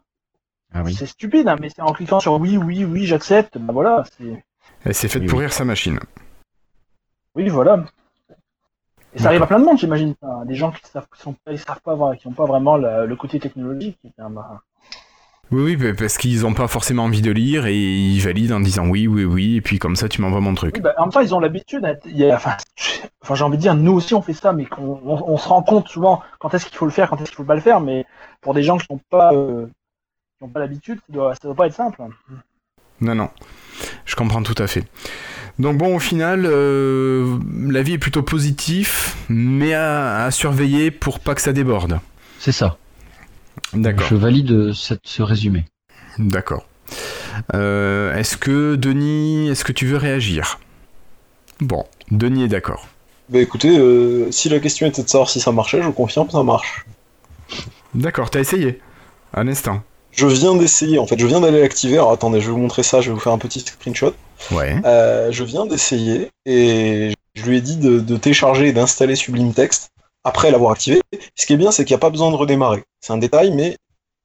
Ah 0.73 0.83
C'est 0.91 1.05
stupide, 1.05 1.47
hein, 1.47 1.55
mais 1.59 1.69
c'est 1.69 1.81
en 1.81 1.93
cliquant 1.93 2.19
sur 2.19 2.33
oui, 2.39 2.57
oui, 2.57 2.83
oui, 2.85 3.05
j'accepte, 3.05 3.57
bah 3.57 3.73
voilà, 3.73 4.03
c'est... 4.17 4.43
Elle 4.85 4.93
s'est 4.93 5.07
fait 5.07 5.19
Oui, 5.19 5.27
pourrir 5.27 5.53
sa 5.53 5.65
machine. 5.65 5.99
Oui, 7.35 7.47
voilà. 7.49 7.83
Et 9.15 9.19
ça 9.19 9.27
arrive 9.27 9.43
à 9.43 9.47
plein 9.47 9.59
de 9.59 9.65
monde, 9.65 9.77
j'imagine. 9.77 10.15
Des 10.45 10.55
gens 10.55 10.71
qui 10.71 10.81
savent, 10.89 11.05
qui 11.15 11.21
sont, 11.21 11.33
pas- 11.33 11.51
ils 11.51 11.59
savent 11.59 11.81
pas, 11.81 11.93
voir- 11.93 12.15
qui 12.17 12.27
n'ont 12.27 12.33
pas 12.33 12.45
vraiment 12.45 12.77
le 12.77 13.15
côté 13.15 13.39
technologique. 13.39 13.97
bah, 14.17 14.61
Oui, 15.51 15.75
oui, 15.79 15.93
parce 15.93 16.17
qu'ils 16.17 16.41
n'ont 16.41 16.53
pas 16.55 16.67
forcément 16.67 17.03
envie 17.03 17.21
de 17.21 17.29
lire 17.31 17.67
et 17.67 17.75
ils 17.77 18.19
valident 18.21 18.53
en 18.53 18.59
disant 18.59 18.87
oui, 18.87 19.05
oui, 19.07 19.23
oui, 19.23 19.57
et 19.57 19.61
puis 19.61 19.77
comme 19.77 19.95
ça, 19.95 20.09
tu 20.09 20.21
m'envoies 20.21 20.41
mon 20.41 20.55
truc. 20.55 20.73
Oui, 20.75 20.81
bah, 20.81 20.95
en 20.97 21.03
même 21.03 21.11
temps, 21.11 21.19
ils 21.19 21.35
ont 21.35 21.39
l'habitude. 21.39 21.85
Enfin, 22.31 22.57
enfin, 23.21 23.35
j'ai 23.35 23.43
envie 23.43 23.57
de 23.57 23.61
dire, 23.61 23.75
nous 23.75 23.91
aussi, 23.93 24.15
on 24.15 24.21
fait 24.23 24.33
ça, 24.33 24.51
mais 24.51 24.65
qu'on 24.65 24.99
on, 25.05 25.23
on 25.27 25.37
se 25.37 25.47
rend 25.47 25.61
compte 25.61 25.87
souvent 25.89 26.21
quand 26.39 26.53
est-ce 26.55 26.65
qu'il 26.65 26.75
faut 26.77 26.85
le 26.85 26.91
faire, 26.91 27.09
quand 27.09 27.17
est-ce 27.17 27.29
qu'il 27.29 27.35
faut 27.37 27.43
pas 27.43 27.55
le 27.55 27.61
faire. 27.61 27.81
Mais 27.81 28.05
pour 28.41 28.53
des 28.55 28.63
gens 28.63 28.77
qui 28.77 28.87
n'ont 28.91 28.99
pas, 29.11 29.31
euh, 29.33 29.67
n'ont 30.43 30.51
pas 30.51 30.59
l'habitude, 30.59 30.99
ça 31.07 31.13
doit, 31.13 31.35
ça 31.35 31.41
doit 31.43 31.55
pas 31.55 31.67
être 31.67 31.75
simple. 31.75 32.01
Non, 33.01 33.15
non, 33.15 33.29
je 34.05 34.15
comprends 34.15 34.43
tout 34.43 34.61
à 34.61 34.67
fait. 34.67 34.85
Donc 35.59 35.77
bon, 35.77 35.95
au 35.95 35.99
final, 35.99 36.45
euh, 36.45 37.37
l'avis 37.67 37.93
est 37.93 37.97
plutôt 37.99 38.23
positif, 38.23 39.15
mais 39.29 39.73
à, 39.73 40.23
à 40.25 40.31
surveiller 40.31 40.89
pour 40.91 41.19
pas 41.19 41.35
que 41.35 41.41
ça 41.41 41.53
déborde. 41.53 41.99
C'est 42.39 42.51
ça. 42.51 42.77
D'accord. 43.73 44.07
Je 44.07 44.15
valide 44.15 44.51
euh, 44.51 44.73
cette, 44.73 45.01
ce 45.05 45.21
résumé. 45.21 45.65
D'accord. 46.17 46.65
Euh, 47.53 48.15
est-ce 48.15 48.37
que 48.37 48.75
Denis, 48.75 49.49
est-ce 49.49 49.63
que 49.63 49.71
tu 49.71 49.85
veux 49.85 49.97
réagir? 49.97 50.59
Bon, 51.59 51.85
Denis 52.11 52.43
est 52.43 52.47
d'accord. 52.47 52.87
Bah 53.29 53.39
écoutez, 53.39 53.77
euh, 53.77 54.31
si 54.31 54.49
la 54.49 54.59
question 54.59 54.85
était 54.85 55.03
de 55.03 55.09
savoir 55.09 55.29
si 55.29 55.39
ça 55.39 55.51
marchait, 55.51 55.81
je 55.81 55.89
confirme 55.89 56.27
que 56.27 56.33
ça 56.33 56.43
marche. 56.43 56.85
D'accord, 57.95 58.29
t'as 58.29 58.39
essayé 58.41 58.79
Un 59.33 59.47
instant. 59.47 59.83
Je 60.15 60.27
viens 60.27 60.55
d'essayer, 60.55 60.99
en 60.99 61.07
fait, 61.07 61.17
je 61.19 61.25
viens 61.25 61.41
d'aller 61.41 61.61
l'activer. 61.61 61.95
Alors 61.95 62.11
attendez, 62.11 62.39
je 62.39 62.47
vais 62.47 62.51
vous 62.51 62.59
montrer 62.59 62.83
ça, 62.83 63.01
je 63.01 63.09
vais 63.09 63.13
vous 63.13 63.19
faire 63.19 63.31
un 63.33 63.37
petit 63.37 63.59
screenshot. 63.61 64.13
Ouais. 64.51 64.75
Euh, 64.85 65.31
je 65.31 65.43
viens 65.43 65.65
d'essayer 65.65 66.29
et 66.45 67.13
je 67.35 67.43
lui 67.45 67.57
ai 67.57 67.61
dit 67.61 67.77
de, 67.77 67.99
de 67.99 68.17
télécharger 68.17 68.67
et 68.67 68.73
d'installer 68.73 69.15
Sublime 69.15 69.53
Text 69.53 69.89
après 70.23 70.51
l'avoir 70.51 70.71
activé. 70.71 71.01
Ce 71.35 71.45
qui 71.45 71.53
est 71.53 71.57
bien, 71.57 71.71
c'est 71.71 71.83
qu'il 71.85 71.93
n'y 71.93 71.99
a 71.99 71.99
pas 71.99 72.09
besoin 72.09 72.29
de 72.31 72.35
redémarrer. 72.35 72.83
C'est 73.01 73.13
un 73.13 73.17
détail, 73.17 73.51
mais 73.55 73.77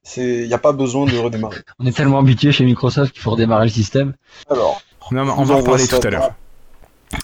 c'est- 0.03 0.21
il 0.41 0.47
n'y 0.47 0.53
a 0.53 0.57
pas 0.59 0.71
besoin 0.73 1.05
de 1.05 1.17
redémarrer. 1.17 1.57
On 1.79 1.85
est 1.85 1.95
tellement 1.95 2.19
habitué 2.19 2.51
chez 2.51 2.63
Microsoft 2.65 3.11
qu'il 3.13 3.21
faut 3.21 3.31
redémarrer 3.31 3.65
le 3.65 3.71
système. 3.71 4.13
Alors, 4.49 4.81
Non, 5.11 5.21
on 5.23 5.43
vous 5.43 5.45
va 5.45 5.55
en 5.55 5.57
reparler 5.59 5.87
tout 5.87 5.95
à 6.03 6.09
l'heure. 6.09 6.33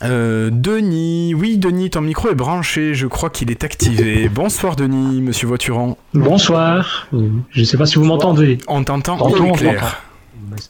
Euh, 0.04 0.50
Denis, 0.52 1.34
oui 1.36 1.58
Denis, 1.58 1.92
ton 1.92 2.02
micro 2.02 2.30
est 2.30 2.36
branché, 2.36 2.96
je 2.96 3.08
crois 3.08 3.30
qu'il 3.30 3.52
est 3.52 3.64
activé. 3.64 4.30
Bonsoir 4.30 4.76
Denis, 4.76 5.22
monsieur 5.22 5.48
Voituron. 5.48 5.98
Bonsoir, 6.14 7.08
je 7.12 7.60
ne 7.60 7.66
sais 7.66 7.78
pas 7.78 7.86
si 7.86 7.96
vous 7.96 8.06
m'entendez. 8.06 8.58
On 8.68 8.84
t'entend 8.84 9.18
on 9.22 9.52
clair. 9.54 10.04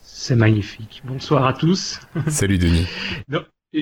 C'est 0.04 0.36
magnifique. 0.36 1.01
Bonsoir 1.06 1.45
à 1.45 1.54
tous. 1.54 1.99
Salut 2.28 2.58
Denis. 2.58 2.88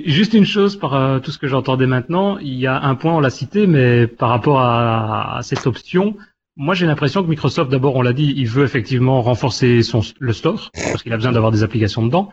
Juste 0.05 0.33
une 0.33 0.45
chose 0.45 0.75
par 0.75 0.95
euh, 0.95 1.19
tout 1.19 1.29
ce 1.29 1.37
que 1.37 1.47
j'entendais 1.47 1.85
maintenant, 1.85 2.39
il 2.39 2.55
y 2.55 2.65
a 2.65 2.81
un 2.81 2.95
point, 2.95 3.13
on 3.13 3.19
l'a 3.19 3.29
cité, 3.29 3.67
mais 3.67 4.07
par 4.07 4.29
rapport 4.29 4.59
à, 4.59 5.37
à 5.37 5.43
cette 5.43 5.67
option, 5.67 6.15
moi 6.55 6.73
j'ai 6.73 6.87
l'impression 6.87 7.23
que 7.23 7.29
Microsoft, 7.29 7.69
d'abord 7.69 7.95
on 7.95 8.01
l'a 8.01 8.13
dit, 8.13 8.33
il 8.35 8.47
veut 8.47 8.63
effectivement 8.63 9.21
renforcer 9.21 9.83
son, 9.83 10.01
le 10.19 10.33
store, 10.33 10.71
parce 10.73 11.03
qu'il 11.03 11.13
a 11.13 11.15
besoin 11.15 11.31
d'avoir 11.31 11.51
des 11.51 11.61
applications 11.61 12.03
dedans. 12.03 12.31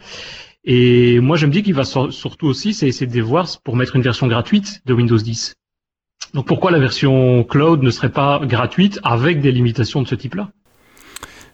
Et 0.65 1.21
moi 1.21 1.37
je 1.37 1.47
me 1.47 1.53
dis 1.53 1.63
qu'il 1.63 1.75
va 1.75 1.85
sur- 1.85 2.13
surtout 2.13 2.47
aussi, 2.47 2.75
c'est 2.75 2.87
essayer 2.89 3.07
de 3.07 3.23
voir 3.23 3.49
pour 3.65 3.77
mettre 3.77 3.97
une 3.97 4.03
version 4.03 4.27
gratuite 4.27 4.83
de 4.87 4.93
Windows 4.93 5.17
10. 5.17 5.55
Donc 6.35 6.47
pourquoi 6.47 6.71
la 6.71 6.79
version 6.79 7.45
cloud 7.45 7.83
ne 7.83 7.91
serait 7.91 8.13
pas 8.13 8.41
gratuite 8.45 9.01
avec 9.03 9.41
des 9.41 9.53
limitations 9.53 10.03
de 10.03 10.09
ce 10.09 10.15
type-là? 10.15 10.51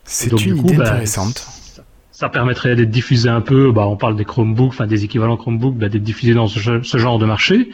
C'est 0.05 0.31
une 0.31 0.37
du 0.37 0.57
coup, 0.57 0.69
idée 0.69 0.77
bah, 0.77 0.85
intéressante. 0.85 1.39
Ça, 1.39 1.85
ça 2.11 2.29
permettrait 2.29 2.77
d'être 2.77 2.91
diffusé 2.91 3.29
un 3.29 3.41
peu. 3.41 3.73
Bah, 3.73 3.87
on 3.87 3.97
parle 3.97 4.17
des 4.17 4.25
Chromebooks, 4.25 4.69
enfin 4.69 4.87
des 4.87 5.05
équivalents 5.05 5.37
Chromebooks, 5.37 5.77
bah, 5.77 5.89
d'être 5.89 6.03
diffusé 6.03 6.35
dans 6.35 6.47
ce, 6.47 6.83
ce 6.83 6.99
genre 6.99 7.19
de 7.19 7.27
marché. 7.27 7.71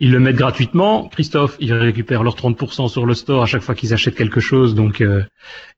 Ils 0.00 0.12
le 0.12 0.20
mettent 0.20 0.36
gratuitement. 0.36 1.08
Christophe, 1.08 1.56
ils 1.58 1.72
récupèrent 1.74 2.22
leurs 2.22 2.36
30% 2.36 2.88
sur 2.88 3.04
le 3.04 3.14
store 3.14 3.42
à 3.42 3.46
chaque 3.46 3.62
fois 3.62 3.74
qu'ils 3.74 3.92
achètent 3.92 4.14
quelque 4.14 4.40
chose, 4.40 4.74
donc 4.74 5.00
euh, 5.00 5.22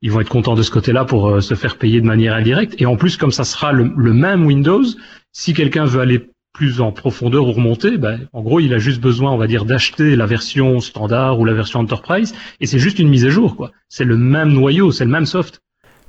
ils 0.02 0.12
vont 0.12 0.20
être 0.20 0.28
contents 0.28 0.54
de 0.54 0.62
ce 0.62 0.70
côté-là 0.70 1.04
pour 1.06 1.28
euh, 1.28 1.40
se 1.40 1.54
faire 1.54 1.76
payer 1.78 2.00
de 2.00 2.06
manière 2.06 2.34
indirecte. 2.34 2.74
Et 2.78 2.86
en 2.86 2.96
plus, 2.96 3.16
comme 3.16 3.32
ça 3.32 3.44
sera 3.44 3.72
le, 3.72 3.90
le 3.96 4.12
même 4.12 4.44
Windows, 4.44 4.84
si 5.32 5.54
quelqu'un 5.54 5.86
veut 5.86 6.00
aller 6.00 6.28
plus 6.52 6.80
en 6.82 6.92
profondeur 6.92 7.46
ou 7.46 7.52
remonter, 7.52 7.96
bah, 7.96 8.16
en 8.34 8.42
gros, 8.42 8.60
il 8.60 8.74
a 8.74 8.78
juste 8.78 9.00
besoin, 9.00 9.30
on 9.30 9.38
va 9.38 9.46
dire, 9.46 9.64
d'acheter 9.64 10.16
la 10.16 10.26
version 10.26 10.80
standard 10.80 11.38
ou 11.38 11.44
la 11.46 11.54
version 11.54 11.80
Enterprise, 11.80 12.34
et 12.60 12.66
c'est 12.66 12.78
juste 12.78 12.98
une 12.98 13.08
mise 13.08 13.24
à 13.24 13.30
jour, 13.30 13.56
quoi. 13.56 13.70
C'est 13.88 14.04
le 14.04 14.18
même 14.18 14.50
noyau, 14.50 14.92
c'est 14.92 15.04
le 15.04 15.10
même 15.10 15.26
soft. 15.26 15.62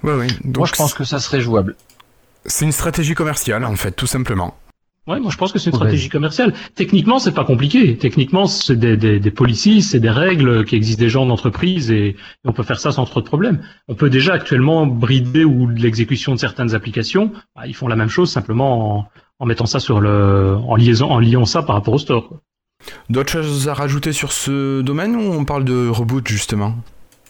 Ouais, 0.03 0.15
ouais. 0.15 0.27
Donc, 0.43 0.57
Moi, 0.57 0.67
je 0.67 0.73
pense 0.73 0.93
que 0.93 1.03
ça 1.03 1.19
serait 1.19 1.41
jouable. 1.41 1.75
c'est 2.45 2.65
une 2.65 2.71
stratégie 2.71 3.13
commerciale 3.13 3.63
en 3.63 3.75
fait, 3.75 3.91
tout 3.91 4.07
simplement. 4.07 4.57
Ouais, 5.07 5.19
moi 5.19 5.31
je 5.31 5.37
pense 5.37 5.51
que 5.51 5.57
c'est 5.57 5.71
une 5.71 5.75
stratégie 5.75 6.09
commerciale. 6.09 6.53
Techniquement, 6.75 7.17
c'est 7.17 7.31
pas 7.31 7.43
compliqué. 7.43 7.97
Techniquement, 7.97 8.45
c'est 8.45 8.75
des, 8.75 8.97
des, 8.97 9.19
des 9.19 9.31
policies, 9.31 9.81
c'est 9.81 9.99
des 9.99 10.11
règles 10.11 10.63
qui 10.63 10.75
existent 10.75 11.01
déjà 11.01 11.19
en 11.19 11.29
entreprise 11.31 11.89
et, 11.89 12.09
et 12.09 12.15
on 12.45 12.53
peut 12.53 12.61
faire 12.61 12.79
ça 12.79 12.91
sans 12.91 13.05
trop 13.05 13.19
de 13.19 13.25
problèmes. 13.25 13.63
On 13.87 13.95
peut 13.95 14.11
déjà 14.11 14.33
actuellement 14.33 14.85
brider 14.85 15.43
ou 15.43 15.67
l'exécution 15.69 16.33
de 16.35 16.39
certaines 16.39 16.75
applications. 16.75 17.31
Bah, 17.55 17.63
ils 17.65 17.73
font 17.75 17.87
la 17.87 17.95
même 17.95 18.09
chose 18.09 18.29
simplement 18.31 18.99
en, 18.99 19.07
en 19.39 19.45
mettant 19.47 19.65
ça 19.65 19.79
sur 19.79 20.01
le, 20.01 20.55
en 20.55 20.75
liaison, 20.75 21.09
en 21.09 21.19
liant 21.19 21.45
ça 21.45 21.63
par 21.63 21.75
rapport 21.77 21.95
au 21.95 21.99
store. 21.99 22.29
D'autres 23.09 23.31
choses 23.31 23.67
à 23.69 23.73
rajouter 23.73 24.11
sur 24.11 24.31
ce 24.31 24.81
domaine 24.81 25.15
ou 25.15 25.33
on 25.33 25.45
parle 25.45 25.65
de 25.65 25.87
reboot 25.87 26.27
justement? 26.27 26.75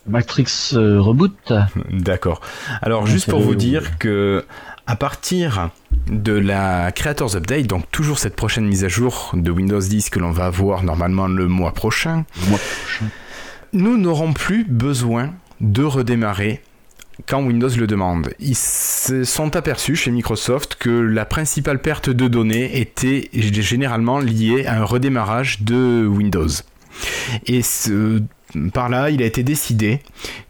Matrix 0.08 0.72
euh, 0.74 1.00
Reboot. 1.00 1.54
D'accord. 1.92 2.42
Alors 2.82 3.04
Ouais, 3.04 3.10
juste 3.10 3.30
pour 3.30 3.40
vous 3.40 3.54
dire 3.56 4.00
que 4.00 4.44
à 4.92 4.98
partir 4.98 5.70
de 6.10 6.34
la 6.34 6.92
Creators 6.92 7.38
Update, 7.38 7.66
donc 7.66 7.90
toujours 7.92 8.20
cette 8.20 8.36
prochaine 8.36 8.66
mise 8.68 8.84
à 8.84 8.90
jour 8.90 9.32
de 9.34 9.50
Windows 9.50 9.80
10 9.80 10.10
que 10.10 10.20
l'on 10.20 10.32
va 10.32 10.48
avoir 10.48 10.84
normalement 10.84 11.28
le 11.28 11.48
mois 11.48 11.74
prochain, 11.74 12.26
Le 12.44 12.50
mois 12.50 12.60
prochain. 12.60 13.06
nous 13.72 13.96
n'aurons 13.98 14.34
plus 14.34 14.66
besoin 14.66 15.34
de 15.62 15.82
redémarrer 15.84 16.60
quand 17.26 17.42
Windows 17.42 17.70
le 17.70 17.88
demande. 17.88 18.34
Ils 18.42 18.58
se 18.58 19.24
sont 19.24 19.56
aperçus 19.56 19.96
chez 19.96 20.12
Microsoft 20.12 20.76
que 20.76 20.90
la 20.90 21.24
principale 21.24 21.80
perte 21.80 22.10
de 22.10 22.28
données 22.28 22.82
était 22.82 23.30
généralement 23.34 24.20
liée 24.20 24.66
à 24.66 24.82
un 24.82 24.84
redémarrage 24.84 25.62
de 25.62 26.06
Windows. 26.06 26.50
Et 27.46 27.62
ce- 27.62 28.22
par 28.74 28.90
là, 28.90 29.10
il 29.10 29.24
a 29.24 29.26
été 29.26 29.42
décidé 29.44 30.02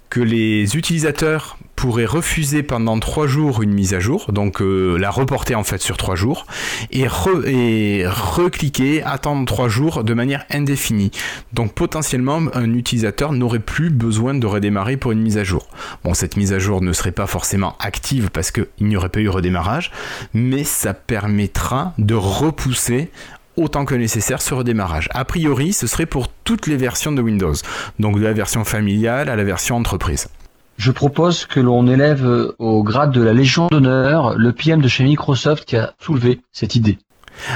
que 0.09 0.19
les 0.19 0.75
utilisateurs 0.75 1.59
pourraient 1.81 2.05
refuser 2.05 2.61
pendant 2.61 2.99
trois 2.99 3.25
jours 3.25 3.63
une 3.63 3.73
mise 3.73 3.95
à 3.95 3.99
jour, 3.99 4.27
donc 4.31 4.61
euh, 4.61 4.97
la 4.97 5.09
reporter 5.09 5.55
en 5.55 5.63
fait 5.63 5.81
sur 5.81 5.97
trois 5.97 6.15
jours, 6.15 6.45
et, 6.91 7.07
re- 7.07 8.05
recliquer, 8.05 9.01
attendre 9.01 9.47
trois 9.47 9.67
jours 9.67 10.03
de 10.03 10.13
manière 10.13 10.45
indéfinie. 10.51 11.09
Donc 11.53 11.73
potentiellement, 11.73 12.39
un 12.53 12.75
utilisateur 12.75 13.33
n'aurait 13.33 13.57
plus 13.57 13.89
besoin 13.89 14.35
de 14.35 14.45
redémarrer 14.45 14.95
pour 14.95 15.11
une 15.11 15.23
mise 15.23 15.39
à 15.39 15.43
jour. 15.43 15.67
Bon, 16.03 16.13
cette 16.13 16.37
mise 16.37 16.53
à 16.53 16.59
jour 16.59 16.83
ne 16.83 16.93
serait 16.93 17.11
pas 17.11 17.25
forcément 17.25 17.75
active 17.79 18.29
parce 18.31 18.51
qu'il 18.51 18.67
n'y 18.81 18.95
aurait 18.95 19.09
pas 19.09 19.21
eu 19.21 19.29
redémarrage, 19.29 19.91
mais 20.35 20.63
ça 20.63 20.93
permettra 20.93 21.95
de 21.97 22.13
repousser 22.13 23.09
autant 23.57 23.85
que 23.85 23.95
nécessaire 23.95 24.43
ce 24.43 24.53
redémarrage. 24.53 25.09
A 25.15 25.25
priori, 25.25 25.73
ce 25.73 25.87
serait 25.87 26.05
pour 26.05 26.27
toutes 26.27 26.67
les 26.67 26.77
versions 26.77 27.11
de 27.11 27.23
Windows, 27.23 27.55
donc 27.97 28.19
de 28.19 28.23
la 28.23 28.33
version 28.33 28.63
familiale 28.65 29.29
à 29.29 29.35
la 29.35 29.43
version 29.43 29.77
entreprise. 29.77 30.27
Je 30.77 30.91
propose 30.91 31.45
que 31.45 31.59
l'on 31.59 31.87
élève 31.87 32.25
euh, 32.25 32.55
au 32.59 32.83
grade 32.83 33.11
de 33.11 33.21
la 33.21 33.33
Légion 33.33 33.67
d'honneur 33.67 34.37
le 34.37 34.51
PM 34.51 34.81
de 34.81 34.87
chez 34.87 35.03
Microsoft 35.03 35.65
qui 35.65 35.77
a 35.77 35.93
soulevé 35.99 36.41
cette 36.51 36.75
idée. 36.75 36.97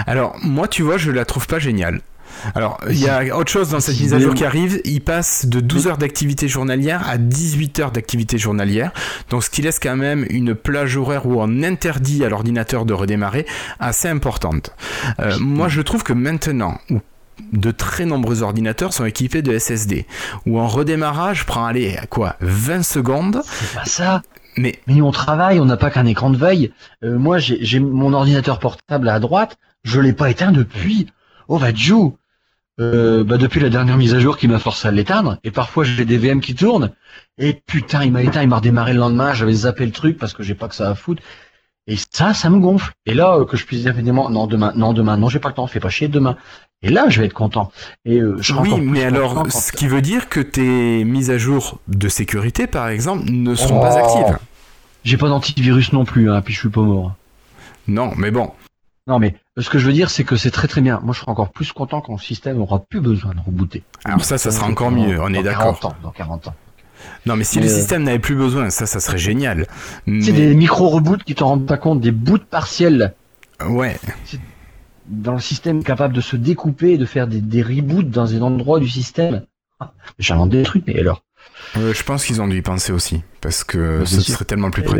Alors, 0.07 0.35
moi, 0.43 0.67
tu 0.67 0.83
vois, 0.83 0.97
je 0.97 1.11
la 1.11 1.25
trouve 1.25 1.47
pas 1.47 1.59
géniale. 1.59 2.01
Alors, 2.53 2.79
il 2.89 2.99
y 2.99 3.07
a 3.07 3.35
autre 3.37 3.51
chose 3.51 3.69
dans 3.69 3.79
cette 3.79 3.99
mise 3.99 4.13
à 4.13 4.19
jour 4.19 4.33
qui 4.33 4.45
arrive. 4.45 4.81
Il 4.83 5.01
passe 5.01 5.45
de 5.45 5.59
12 5.59 5.87
heures 5.87 5.97
d'activité 5.97 6.47
journalière 6.47 7.07
à 7.07 7.17
18 7.17 7.79
heures 7.79 7.91
d'activité 7.91 8.37
journalière. 8.37 8.91
Donc, 9.29 9.43
ce 9.43 9.49
qui 9.49 9.61
laisse 9.61 9.79
quand 9.79 9.95
même 9.95 10.25
une 10.29 10.53
plage 10.53 10.97
horaire 10.97 11.25
où 11.25 11.41
on 11.41 11.63
interdit 11.63 12.23
à 12.25 12.29
l'ordinateur 12.29 12.85
de 12.85 12.93
redémarrer 12.93 13.45
assez 13.79 14.07
importante. 14.07 14.71
Euh, 15.19 15.37
moi, 15.39 15.69
je 15.69 15.81
trouve 15.81 16.03
que 16.03 16.13
maintenant, 16.13 16.77
où 16.89 16.99
de 17.51 17.71
très 17.71 18.05
nombreux 18.05 18.41
ordinateurs 18.41 18.93
sont 18.93 19.05
équipés 19.05 19.41
de 19.41 19.57
SSD, 19.57 20.05
où 20.45 20.59
en 20.59 20.67
redémarrage 20.67 21.45
prend, 21.45 21.65
allez, 21.65 21.97
quoi, 22.09 22.35
20 22.41 22.83
secondes, 22.83 23.41
C'est 23.45 23.73
pas 23.75 23.85
ça. 23.85 24.21
mais 24.57 24.79
Mais 24.87 25.01
on 25.01 25.11
travaille, 25.11 25.59
on 25.59 25.65
n'a 25.65 25.77
pas 25.77 25.89
qu'un 25.89 26.05
écran 26.05 26.29
de 26.29 26.37
veille. 26.37 26.71
Euh, 27.03 27.17
moi, 27.17 27.37
j'ai 27.37 27.57
j'ai 27.63 27.79
mon 27.79 28.13
ordinateur 28.13 28.59
portable 28.59 29.09
à 29.09 29.19
droite, 29.19 29.57
je 29.83 29.99
l'ai 29.99 30.13
pas 30.13 30.29
éteint 30.29 30.51
depuis. 30.51 31.07
Oh, 31.47 31.57
va 31.57 31.71
Dieu 31.71 31.95
euh, 32.81 33.23
bah 33.23 33.37
depuis 33.37 33.61
la 33.61 33.69
dernière 33.69 33.95
mise 33.95 34.13
à 34.13 34.19
jour 34.19 34.37
qui 34.37 34.49
m'a 34.49 34.59
forcé 34.59 34.87
à 34.87 34.91
l'éteindre. 34.91 35.37
Et 35.45 35.51
parfois, 35.51 35.85
j'ai 35.85 36.03
des 36.03 36.17
VM 36.17 36.41
qui 36.41 36.55
tournent. 36.55 36.91
Et 37.37 37.53
putain, 37.65 38.03
il 38.03 38.11
m'a 38.11 38.21
éteint, 38.21 38.41
il 38.41 38.49
m'a 38.49 38.57
redémarré 38.57 38.93
le 38.93 38.99
lendemain. 38.99 39.33
J'avais 39.33 39.53
zappé 39.53 39.85
le 39.85 39.93
truc 39.93 40.17
parce 40.17 40.33
que 40.33 40.43
j'ai 40.43 40.55
pas 40.55 40.67
que 40.67 40.75
ça 40.75 40.89
à 40.89 40.95
foutre. 40.95 41.21
Et 41.87 41.97
ça, 42.11 42.33
ça 42.33 42.49
me 42.49 42.59
gonfle. 42.59 42.93
Et 43.05 43.13
là, 43.13 43.35
euh, 43.37 43.45
que 43.45 43.57
je 43.57 43.65
puisse 43.65 43.81
dire 43.81 43.91
évidemment, 43.95 44.29
non 44.29 44.47
demain, 44.47 44.73
non 44.75 44.93
demain, 44.93 45.17
non 45.17 45.29
j'ai 45.29 45.39
pas 45.39 45.49
le 45.49 45.55
temps, 45.55 45.67
fais 45.67 45.79
pas 45.79 45.89
chier 45.89 46.07
demain. 46.07 46.35
Et 46.81 46.89
là, 46.89 47.09
je 47.09 47.19
vais 47.19 47.27
être 47.27 47.33
content. 47.33 47.71
Et 48.05 48.19
euh, 48.19 48.37
je 48.41 48.53
Oui, 48.53 48.79
mais 48.81 49.03
alors, 49.03 49.51
ce 49.51 49.71
qui 49.71 49.87
veut 49.87 50.01
dire 50.01 50.27
que 50.29 50.39
tes 50.39 51.03
mises 51.03 51.29
à 51.31 51.37
jour 51.37 51.79
de 51.87 52.09
sécurité, 52.09 52.67
par 52.67 52.87
exemple, 52.89 53.25
ne 53.29 53.53
seront 53.55 53.77
Oh. 53.77 53.81
pas 53.81 53.97
actives. 53.97 54.39
J'ai 55.03 55.17
pas 55.17 55.29
d'antivirus 55.29 55.93
non 55.93 56.05
plus, 56.05 56.31
hein, 56.31 56.41
puis 56.41 56.53
je 56.53 56.59
suis 56.59 56.69
pas 56.69 56.81
mort. 56.81 57.13
Non, 57.87 58.11
mais 58.17 58.31
bon. 58.31 58.51
Non, 59.07 59.19
mais 59.19 59.35
euh, 59.57 59.61
ce 59.61 59.69
que 59.69 59.77
je 59.77 59.85
veux 59.85 59.93
dire, 59.93 60.09
c'est 60.09 60.23
que 60.23 60.35
c'est 60.35 60.49
très 60.49 60.67
très 60.67 60.81
bien. 60.81 60.99
Moi, 61.03 61.13
je 61.13 61.19
serai 61.19 61.29
encore 61.31 61.51
plus 61.51 61.71
content 61.71 62.01
quand 62.01 62.13
le 62.13 62.19
système 62.19 62.59
aura 62.59 62.79
plus 62.79 62.99
besoin 63.01 63.31
de 63.35 63.39
rebooter. 63.45 63.83
Alors 64.03 64.25
ça, 64.25 64.39
ça 64.39 64.49
sera 64.49 64.65
Dans- 64.65 64.71
encore 64.71 64.89
mieux, 64.89 65.19
on 65.21 65.29
est 65.29 65.35
dans 65.37 65.43
d'accord. 65.43 65.79
40 65.79 65.85
ans, 65.85 65.95
dans 66.01 66.09
40 66.09 66.47
ans. 66.47 66.55
Non, 67.25 67.35
mais 67.35 67.43
si 67.43 67.57
Mais, 67.59 67.65
le 67.65 67.71
euh, 67.71 67.75
système 67.75 68.03
n'avait 68.03 68.19
plus 68.19 68.35
besoin, 68.35 68.69
ça, 68.69 68.85
ça 68.85 68.99
serait 68.99 69.17
génial. 69.17 69.67
C'est 70.05 70.31
des 70.31 70.53
micro-reboots 70.53 71.23
qui 71.23 71.35
t'en 71.35 71.47
rendent 71.47 71.65
pas 71.67 71.77
compte, 71.77 72.01
des 72.01 72.11
bouts 72.11 72.37
partiels 72.37 73.13
Ouais. 73.67 73.97
dans 75.07 75.33
le 75.33 75.39
système 75.39 75.83
capable 75.83 76.13
de 76.13 76.21
se 76.21 76.35
découper 76.35 76.93
et 76.93 76.97
de 76.97 77.05
faire 77.05 77.27
des, 77.27 77.41
des 77.41 77.61
reboots 77.61 78.09
dans 78.09 78.25
des 78.25 78.41
endroits 78.41 78.79
du 78.79 78.89
système. 78.89 79.43
Ah, 79.79 79.93
J'invente 80.19 80.49
des 80.49 80.63
trucs, 80.63 80.83
mais 80.87 80.99
alors 80.99 81.23
Euh, 81.77 81.93
je 81.93 82.03
pense 82.03 82.25
qu'ils 82.25 82.41
ont 82.41 82.47
dû 82.47 82.57
y 82.57 82.61
penser 82.61 82.91
aussi, 82.91 83.23
parce 83.41 83.63
que 83.63 83.99
Bah, 83.99 84.05
ce 84.05 84.21
serait 84.21 84.45
tellement 84.45 84.71
plus 84.71 84.83
Eh 84.85 84.89
ouais. 84.89 84.93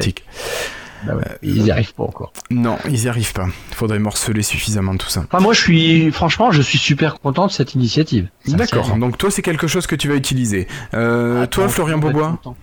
Bah 1.03 1.15
ouais, 1.15 1.38
ils 1.41 1.65
y 1.65 1.71
arrivent 1.71 1.93
pas 1.93 2.03
encore. 2.03 2.34
Non, 2.49 2.77
ils 2.89 3.03
y 3.03 3.10
arrivent 3.10 3.34
pas. 3.34 3.47
Faudrait 3.71 3.99
morceler 3.99 4.43
suffisamment 4.43 4.95
tout 4.97 5.10
ça. 5.10 5.25
Enfin, 5.31 5.39
moi, 5.41 5.53
je 5.53 5.62
suis, 5.62 6.12
franchement, 6.12 6.51
je 6.51 6.62
suis 6.62 6.77
super 6.77 7.19
content 7.19 7.47
de 7.47 7.51
cette 7.51 7.75
initiative. 7.75 8.29
D'accord. 8.47 8.95
Donc 8.97 9.17
toi, 9.17 9.31
c'est 9.31 9.41
quelque 9.41 9.67
chose 9.67 9.88
que 9.88 9.95
tu 9.95 10.08
vas 10.08 10.15
utiliser. 10.15 10.67
Euh, 10.93 11.43
Attends, 11.43 11.62
toi, 11.62 11.69
Florian 11.69 11.99
content. 11.99 12.55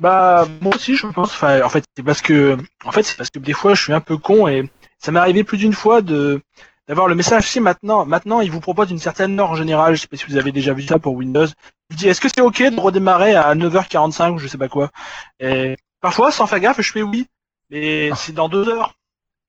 Bah 0.00 0.46
moi 0.60 0.74
aussi 0.74 0.96
je 0.96 1.06
pense. 1.06 1.30
Enfin 1.30 1.62
en 1.62 1.68
fait 1.68 1.84
c'est 1.96 2.02
parce 2.02 2.20
que 2.20 2.58
en 2.84 2.90
fait 2.90 3.04
c'est 3.04 3.16
parce 3.16 3.30
que 3.30 3.38
des 3.38 3.52
fois 3.52 3.74
je 3.74 3.82
suis 3.82 3.92
un 3.92 4.00
peu 4.00 4.16
con 4.18 4.48
et 4.48 4.68
ça 4.98 5.12
m'est 5.12 5.20
arrivé 5.20 5.44
plus 5.44 5.58
d'une 5.58 5.72
fois 5.72 6.02
de 6.02 6.40
d'avoir 6.88 7.06
le 7.06 7.14
message 7.14 7.48
si 7.48 7.60
maintenant 7.60 8.04
maintenant 8.04 8.40
il 8.40 8.50
vous 8.50 8.60
propose 8.60 8.90
une 8.90 8.98
certaine 8.98 9.38
heure 9.38 9.50
en 9.50 9.54
général. 9.54 9.94
Je 9.94 10.02
sais 10.02 10.08
pas 10.08 10.16
si 10.16 10.26
vous 10.26 10.36
avez 10.36 10.50
déjà 10.50 10.72
vu 10.74 10.82
ça 10.82 10.98
pour 10.98 11.14
Windows. 11.14 11.46
Il 11.90 11.96
dit 11.96 12.08
est-ce 12.08 12.20
que 12.20 12.28
c'est 12.28 12.40
ok 12.40 12.60
de 12.74 12.80
redémarrer 12.80 13.36
à 13.36 13.54
9h45 13.54 14.32
ou 14.32 14.38
je 14.38 14.48
sais 14.48 14.58
pas 14.58 14.68
quoi? 14.68 14.90
Et 15.38 15.76
parfois 16.00 16.32
sans 16.32 16.48
faire 16.48 16.58
gaffe 16.60 16.80
je 16.80 16.90
fais 16.90 17.02
oui 17.02 17.28
mais 17.70 18.10
Ah. 18.12 18.16
c'est 18.16 18.32
dans 18.32 18.48
deux 18.48 18.68
heures. 18.68 18.94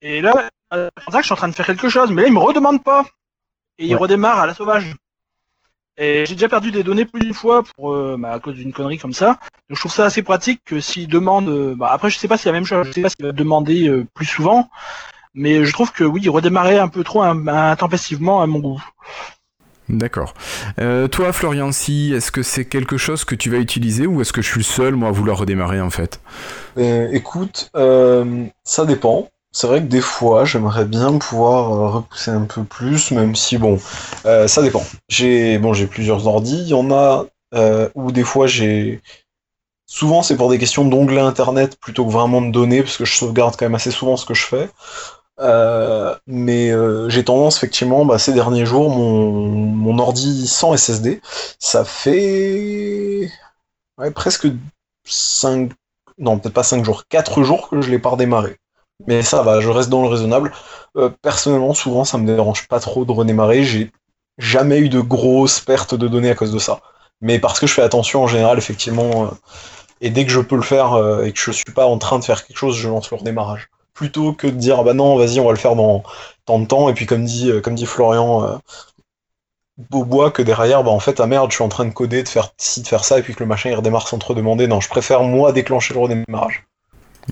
Et 0.02 0.22
là 0.22 0.50
je 0.72 1.22
suis 1.22 1.34
en 1.34 1.36
train 1.38 1.48
de 1.48 1.56
faire 1.56 1.66
quelque 1.66 1.90
chose 1.90 2.12
mais 2.12 2.24
là 2.24 2.28
il 2.28 2.34
me 2.34 2.40
redemande 2.40 2.84
pas 2.84 3.06
et 3.78 3.86
il 3.88 3.96
redémarre 3.96 4.40
à 4.40 4.48
la 4.48 4.54
sauvage. 4.54 4.96
Et 5.98 6.26
j'ai 6.26 6.36
déjà 6.36 6.50
perdu 6.50 6.72
des 6.72 6.84
données 6.84 7.06
plus 7.06 7.22
d'une 7.22 7.34
fois 7.34 7.64
pour 7.64 7.94
euh, 7.94 8.18
bah, 8.20 8.32
à 8.34 8.40
cause 8.40 8.56
d'une 8.56 8.74
connerie 8.74 8.98
comme 8.98 9.14
ça. 9.14 9.28
Donc 9.70 9.78
je 9.78 9.80
trouve 9.80 9.94
ça 9.94 10.06
assez 10.06 10.24
pratique 10.24 10.62
que 10.66 10.82
s'il 10.82 11.08
demande. 11.08 11.48
euh, 11.48 11.74
bah, 11.76 11.90
après 11.92 12.10
je 12.10 12.18
sais 12.18 12.28
pas 12.28 12.36
si 12.36 12.44
c'est 12.44 12.50
la 12.50 12.54
même 12.54 12.66
chose. 12.66 12.86
Je 12.88 12.92
sais 12.92 13.02
pas 13.02 13.10
s'il 13.10 13.26
va 13.26 13.32
demander 13.32 13.88
euh, 13.88 14.06
plus 14.14 14.26
souvent. 14.26 14.70
Mais 15.34 15.66
je 15.66 15.72
trouve 15.74 15.92
que 15.94 16.04
oui, 16.04 16.22
il 16.24 16.30
redémarrait 16.30 16.80
un 16.80 16.88
peu 16.90 17.04
trop 17.04 17.22
intempestivement 17.22 18.42
à 18.42 18.48
mon 18.48 18.60
goût. 18.60 18.84
D'accord. 19.90 20.34
Euh, 20.80 21.08
toi, 21.08 21.32
Florian, 21.32 21.72
si, 21.72 22.14
est-ce 22.14 22.32
que 22.32 22.42
c'est 22.42 22.66
quelque 22.66 22.98
chose 22.98 23.24
que 23.24 23.36
tu 23.36 23.50
vas 23.50 23.58
utiliser 23.58 24.08
ou 24.08 24.22
est-ce 24.22 24.34
que 24.34 24.42
je 24.42 24.48
suis 24.48 24.60
le 24.60 24.64
seul, 24.64 24.96
moi, 24.96 25.10
à 25.10 25.12
vouloir 25.12 25.38
redémarrer 25.38 25.80
en 25.82 25.90
fait? 25.90 26.20
Euh, 26.78 27.08
Écoute, 27.12 27.70
euh, 27.76 28.46
ça 28.64 28.86
dépend. 28.86 29.30
C'est 29.52 29.68
vrai 29.68 29.82
que 29.82 29.88
des 29.88 30.02
fois, 30.02 30.44
j'aimerais 30.44 30.86
bien 30.86 31.18
pouvoir 31.18 31.94
repousser 31.94 32.32
un 32.32 32.42
peu 32.42 32.64
plus, 32.64 33.12
même 33.12 33.36
si 33.36 33.58
bon, 33.58 33.80
ça 34.24 34.62
dépend. 34.62 34.84
J'ai 35.08 35.58
bon, 35.60 35.72
plusieurs 35.90 36.28
ordi. 36.28 36.58
Il 36.58 36.68
y 36.68 36.74
en 36.74 36.92
a 36.92 37.26
où 37.96 38.12
des 38.12 38.24
fois 38.26 38.48
j'ai. 38.48 39.02
Souvent, 39.86 40.24
c'est 40.24 40.36
pour 40.36 40.50
des 40.50 40.58
questions 40.58 40.84
d'onglet 40.84 41.22
internet 41.22 41.78
plutôt 41.80 42.06
que 42.06 42.12
vraiment 42.12 42.42
de 42.42 42.52
données, 42.52 42.82
parce 42.82 42.98
que 42.98 43.06
je 43.06 43.16
sauvegarde 43.16 43.56
quand 43.58 43.64
même 43.66 43.76
assez 43.76 43.92
souvent 43.92 44.18
ce 44.18 44.26
que 44.26 44.34
je 44.34 44.46
fais. 44.46 44.70
Euh, 45.42 46.16
mais 46.28 46.72
euh, 46.72 47.10
j'ai 47.10 47.26
tendance 47.26 47.58
effectivement 47.58 48.06
bah, 48.06 48.18
ces 48.18 48.32
derniers 48.32 48.66
jours 48.66 48.90
mon, 48.90 49.30
mon 49.30 50.00
ordi 50.00 50.48
sans 50.48 50.78
SSD 50.78 51.20
ça 51.60 51.84
fait 51.84 53.30
ouais, 53.98 54.12
presque 54.12 54.48
5 55.06 55.72
non 56.18 56.40
peut-être 56.40 56.54
pas 56.54 56.64
5 56.64 56.86
jours 56.86 57.04
4 57.08 57.44
jours 57.44 57.70
que 57.70 57.82
je 57.82 57.92
l'ai 57.92 58.00
pas 58.00 58.10
redémarré. 58.10 58.58
Mais 59.08 59.22
ça 59.24 59.42
va 59.44 59.60
je 59.60 59.70
reste 59.70 59.90
dans 59.90 60.02
le 60.04 60.08
raisonnable. 60.08 60.54
Euh, 60.98 61.10
personnellement 61.22 61.74
souvent 61.74 62.06
ça 62.06 62.18
me 62.18 62.26
dérange 62.26 62.68
pas 62.68 62.80
trop 62.80 63.06
de 63.06 63.12
redémarrer. 63.12 63.64
J'ai 63.64 63.92
jamais 64.38 64.80
eu 64.80 64.90
de 64.90 65.02
grosses 65.02 65.60
pertes 65.60 65.96
de 65.96 66.08
données 66.08 66.30
à 66.30 66.36
cause 66.36 66.52
de 66.52 66.60
ça. 66.60 66.82
Mais 67.22 67.40
parce 67.40 67.60
que 67.60 67.68
je 67.68 67.74
fais 67.74 67.82
attention 67.82 68.24
en 68.24 68.28
général 68.28 68.58
effectivement 68.58 69.26
euh, 69.26 69.30
et 70.02 70.10
dès 70.10 70.26
que 70.26 70.32
je 70.32 70.40
peux 70.42 70.56
le 70.56 70.62
faire 70.62 70.94
euh, 70.94 71.24
et 71.26 71.34
que 71.34 71.40
je 71.40 71.52
suis 71.52 71.74
pas 71.74 71.86
en 71.86 71.98
train 71.98 72.20
de 72.20 72.24
faire 72.24 72.46
quelque 72.46 72.58
chose 72.58 72.76
je 72.78 72.88
lance 72.90 73.12
le 73.12 73.18
redémarrage 73.18 73.70
plutôt 73.96 74.34
que 74.34 74.46
de 74.46 74.52
dire 74.52 74.78
ah 74.80 74.84
bah 74.84 74.94
non 74.94 75.18
vas-y 75.18 75.40
on 75.40 75.46
va 75.46 75.52
le 75.52 75.58
faire 75.58 75.76
dans 75.76 76.04
tant 76.46 76.60
de 76.60 76.66
temps 76.66 76.90
et 76.90 76.94
puis 76.94 77.08
comme 77.08 77.26
dit 77.26 77.50
euh, 77.50 77.62
comme 77.62 77.74
dit 77.74 77.88
Florian 77.88 78.44
euh, 78.44 78.56
Beaubois 79.90 80.30
que 80.30 80.44
derrière 80.44 80.84
bah 80.84 80.92
en 80.92 81.00
fait 81.00 81.20
ah 81.20 81.26
merde 81.26 81.50
je 81.50 81.56
suis 81.56 81.64
en 81.64 81.70
train 81.70 81.86
de 81.86 81.94
coder 81.94 82.22
de 82.22 82.30
faire 82.30 82.50
ci 82.58 82.84
de 82.84 82.88
faire 82.88 83.04
ça 83.04 83.18
et 83.18 83.24
puis 83.24 83.34
que 83.34 83.40
le 83.40 83.48
machin 83.48 83.72
il 83.72 83.76
redémarre 83.76 84.08
sans 84.08 84.20
te 84.20 84.26
redemander 84.28 84.68
non 84.68 84.80
je 84.80 84.90
préfère 84.90 85.24
moi 85.24 85.52
déclencher 85.52 85.96
le 85.96 86.02
redémarrage 86.02 86.68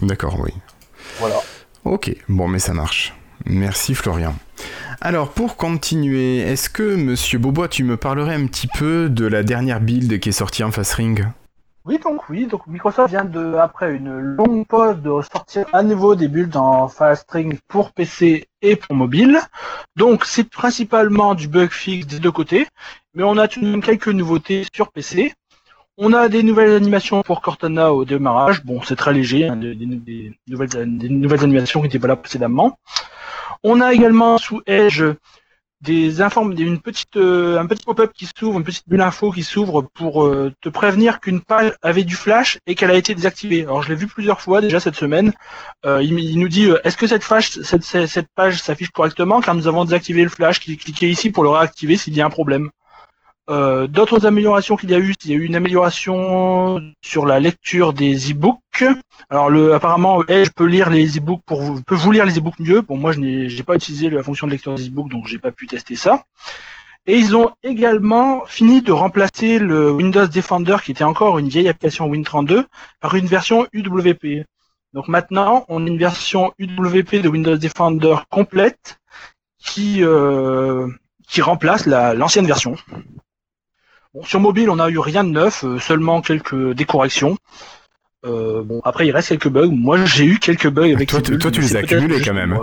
D'accord, 0.01 0.39
oui. 0.39 0.51
voilà 1.19 1.35
Ok, 1.85 2.15
bon, 2.29 2.47
mais 2.47 2.59
ça 2.59 2.73
marche. 2.73 3.13
Merci, 3.45 3.93
Florian. 3.93 4.35
Alors, 5.01 5.29
pour 5.29 5.57
continuer, 5.57 6.39
est-ce 6.39 6.69
que, 6.69 6.95
monsieur 6.95 7.39
Beaubois, 7.39 7.67
tu 7.67 7.83
me 7.83 7.97
parlerais 7.97 8.35
un 8.35 8.45
petit 8.47 8.67
peu 8.67 9.09
de 9.09 9.25
la 9.25 9.43
dernière 9.43 9.81
build 9.81 10.19
qui 10.19 10.29
est 10.29 10.33
sortie 10.33 10.63
en 10.63 10.71
Fast 10.71 10.93
Ring? 10.93 11.25
Oui, 11.85 11.99
donc 11.99 12.29
oui, 12.29 12.47
donc 12.47 12.65
Microsoft 12.67 13.09
vient 13.09 13.25
de, 13.25 13.55
après 13.55 13.93
une 13.93 14.17
longue 14.17 14.65
pause, 14.65 15.01
de 15.01 15.21
sortir 15.21 15.65
à 15.73 15.83
nouveau 15.83 16.15
des 16.15 16.29
builds 16.29 16.55
en 16.55 16.87
fast 16.87 17.23
string 17.23 17.57
pour 17.67 17.91
PC 17.91 18.47
et 18.61 18.77
pour 18.77 18.95
mobile. 18.95 19.37
Donc 19.97 20.23
c'est 20.23 20.49
principalement 20.49 21.35
du 21.35 21.49
bug 21.49 21.71
fixe 21.71 22.07
des 22.07 22.19
deux 22.19 22.31
côtés, 22.31 22.67
mais 23.13 23.23
on 23.23 23.37
a 23.37 23.49
tout 23.49 23.59
de 23.59 23.65
même 23.65 23.81
quelques 23.81 24.07
nouveautés 24.07 24.65
sur 24.73 24.93
PC. 24.93 25.33
On 25.97 26.13
a 26.13 26.29
des 26.29 26.41
nouvelles 26.41 26.73
animations 26.73 27.21
pour 27.21 27.41
Cortana 27.41 27.93
au 27.93 28.05
démarrage. 28.05 28.63
Bon, 28.63 28.81
c'est 28.81 28.95
très 28.95 29.11
léger, 29.11 29.49
hein, 29.49 29.57
des, 29.57 29.75
nouvelles, 30.47 30.97
des 30.97 31.09
nouvelles 31.09 31.43
animations 31.43 31.81
qui 31.81 31.87
étaient 31.87 31.99
pas 31.99 32.07
là 32.07 32.15
précédemment. 32.15 32.79
On 33.61 33.81
a 33.81 33.93
également 33.93 34.37
sous 34.37 34.61
Edge 34.67 35.03
des 35.83 36.21
informes, 36.21 36.53
une 36.57 36.79
petite, 36.79 37.17
euh, 37.17 37.59
un 37.59 37.65
petit 37.65 37.83
pop-up 37.83 38.11
qui 38.13 38.27
s'ouvre, 38.37 38.57
une 38.57 38.63
petite 38.63 38.87
bulle 38.87 39.01
info 39.01 39.31
qui 39.31 39.43
s'ouvre 39.43 39.81
pour 39.81 40.23
euh, 40.23 40.51
te 40.61 40.69
prévenir 40.69 41.19
qu'une 41.19 41.41
page 41.41 41.73
avait 41.81 42.03
du 42.03 42.15
flash 42.15 42.57
et 42.65 42.75
qu'elle 42.75 42.91
a 42.91 42.95
été 42.95 43.13
désactivée. 43.13 43.63
Alors 43.63 43.83
je 43.83 43.89
l'ai 43.89 43.95
vu 43.95 44.07
plusieurs 44.07 44.39
fois 44.39 44.61
déjà 44.61 44.79
cette 44.79 44.95
semaine. 44.95 45.33
Euh, 45.85 46.01
il, 46.01 46.39
nous 46.39 46.47
dit 46.47 46.69
est-ce 46.83 46.95
que 46.95 47.07
cette, 47.07 47.23
flash, 47.23 47.59
cette, 47.61 47.83
cette 47.83 48.27
page 48.33 48.61
s'affiche 48.61 48.91
correctement 48.91 49.41
car 49.41 49.55
nous 49.55 49.67
avons 49.67 49.83
désactivé 49.83 50.23
le 50.23 50.29
flash. 50.29 50.59
Cliquez 50.59 51.09
ici 51.09 51.31
pour 51.31 51.43
le 51.43 51.49
réactiver 51.49 51.97
s'il 51.97 52.15
y 52.15 52.21
a 52.21 52.25
un 52.25 52.29
problème. 52.29 52.69
Euh, 53.49 53.87
D'autres 53.87 54.25
améliorations 54.25 54.77
qu'il 54.77 54.89
y 54.91 54.93
a 54.93 54.99
eu, 54.99 55.13
il 55.25 55.31
y 55.31 55.33
a 55.33 55.37
eu 55.37 55.43
une 55.43 55.55
amélioration 55.55 56.79
sur 57.01 57.25
la 57.25 57.39
lecture 57.39 57.91
des 57.91 58.31
e-books. 58.31 58.85
Alors 59.29 59.49
le, 59.49 59.73
apparemment, 59.73 60.23
Edge 60.27 60.49
peut 60.55 60.65
lire 60.65 60.89
les 60.89 61.17
e-books 61.17 61.41
pour 61.45 61.61
vous, 61.61 61.81
peut 61.83 61.95
vous 61.95 62.11
lire 62.11 62.25
les 62.25 62.37
e-books 62.37 62.59
mieux. 62.59 62.81
Bon, 62.81 62.95
moi 62.97 63.11
je 63.11 63.19
n'ai, 63.19 63.63
pas 63.63 63.75
utilisé 63.75 64.09
la 64.09 64.23
fonction 64.23 64.47
de 64.47 64.51
lecteur 64.53 64.75
des 64.75 64.87
e-books, 64.87 65.09
donc 65.09 65.27
j'ai 65.27 65.39
pas 65.39 65.51
pu 65.51 65.67
tester 65.67 65.95
ça. 65.95 66.23
Et 67.05 67.17
ils 67.17 67.35
ont 67.35 67.51
également 67.63 68.45
fini 68.45 68.81
de 68.81 68.93
remplacer 68.93 69.59
le 69.59 69.91
Windows 69.91 70.25
Defender, 70.25 70.77
qui 70.81 70.91
était 70.91 71.03
encore 71.03 71.37
une 71.37 71.49
vieille 71.49 71.67
application 71.67 72.09
Win32, 72.09 72.63
par 73.01 73.15
une 73.15 73.25
version 73.25 73.67
UWP. 73.73 74.45
Donc 74.93 75.09
maintenant, 75.09 75.65
on 75.67 75.83
a 75.85 75.87
une 75.89 75.97
version 75.97 76.53
UWP 76.59 77.15
de 77.21 77.27
Windows 77.27 77.57
Defender 77.57 78.15
complète 78.29 78.99
qui 79.59 80.01
euh, 80.01 80.87
qui 81.27 81.41
remplace 81.41 81.87
la- 81.87 82.13
l'ancienne 82.13 82.45
version. 82.45 82.75
Bon, 84.13 84.23
sur 84.23 84.39
mobile, 84.39 84.69
on 84.69 84.75
n'a 84.75 84.89
eu 84.89 84.99
rien 84.99 85.23
de 85.23 85.29
neuf, 85.29 85.63
euh, 85.63 85.79
seulement 85.79 86.21
quelques 86.21 86.73
décorrections. 86.73 87.37
Euh, 88.25 88.61
bon, 88.63 88.79
après, 88.83 89.07
il 89.07 89.11
reste 89.11 89.29
quelques 89.29 89.49
bugs. 89.49 89.71
Moi, 89.71 90.05
j'ai 90.05 90.25
eu 90.25 90.37
quelques 90.39 90.69
bugs 90.69 90.93
avec 90.93 91.09
Toi, 91.09 91.21
tu- 91.21 91.37
toi, 91.37 91.51
tu 91.51 91.61
les 91.61 91.75
as 91.75 91.79
accumulés 91.79 92.21
quand 92.21 92.33
même. 92.33 92.57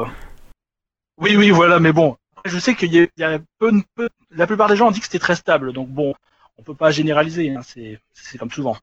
Oui, 1.18 1.36
oui, 1.36 1.50
voilà, 1.50 1.80
mais 1.80 1.92
bon. 1.92 2.16
Après, 2.36 2.50
Je 2.50 2.58
sais 2.58 2.74
qu'il 2.74 2.92
y 2.94 3.00
a, 3.00 3.02
il 3.16 3.20
y 3.20 3.24
a 3.24 3.38
peu, 3.58 3.70
peu- 3.94 4.08
la 4.30 4.46
plupart 4.46 4.68
des 4.68 4.76
gens 4.76 4.88
ont 4.88 4.90
dit 4.90 5.00
que 5.00 5.04
c'était 5.06 5.18
très 5.18 5.34
stable, 5.34 5.72
donc 5.74 5.88
bon, 5.90 6.14
on 6.56 6.62
peut 6.62 6.74
pas 6.74 6.90
généraliser, 6.90 7.50
hein, 7.50 7.60
c'est, 7.62 7.98
comme 8.38 8.50
souvent. 8.50 8.76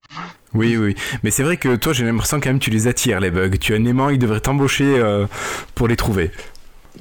Oui, 0.53 0.77
oui. 0.77 0.95
Mais 1.23 1.31
c'est 1.31 1.41
vrai 1.43 1.57
que 1.57 1.75
toi, 1.75 1.93
j'ai 1.93 2.05
l'impression 2.05 2.39
quand 2.39 2.49
même 2.49 2.59
que 2.59 2.65
tu 2.65 2.69
les 2.69 2.87
attires, 2.87 3.19
les 3.19 3.31
bugs. 3.31 3.49
Tu 3.59 3.73
as 3.73 3.77
un 3.77 3.85
aimant, 3.85 4.09
il 4.09 4.19
devrait 4.19 4.41
t'embaucher 4.41 4.99
euh, 4.99 5.25
pour 5.73 5.87
les 5.87 5.95
trouver. 5.95 6.31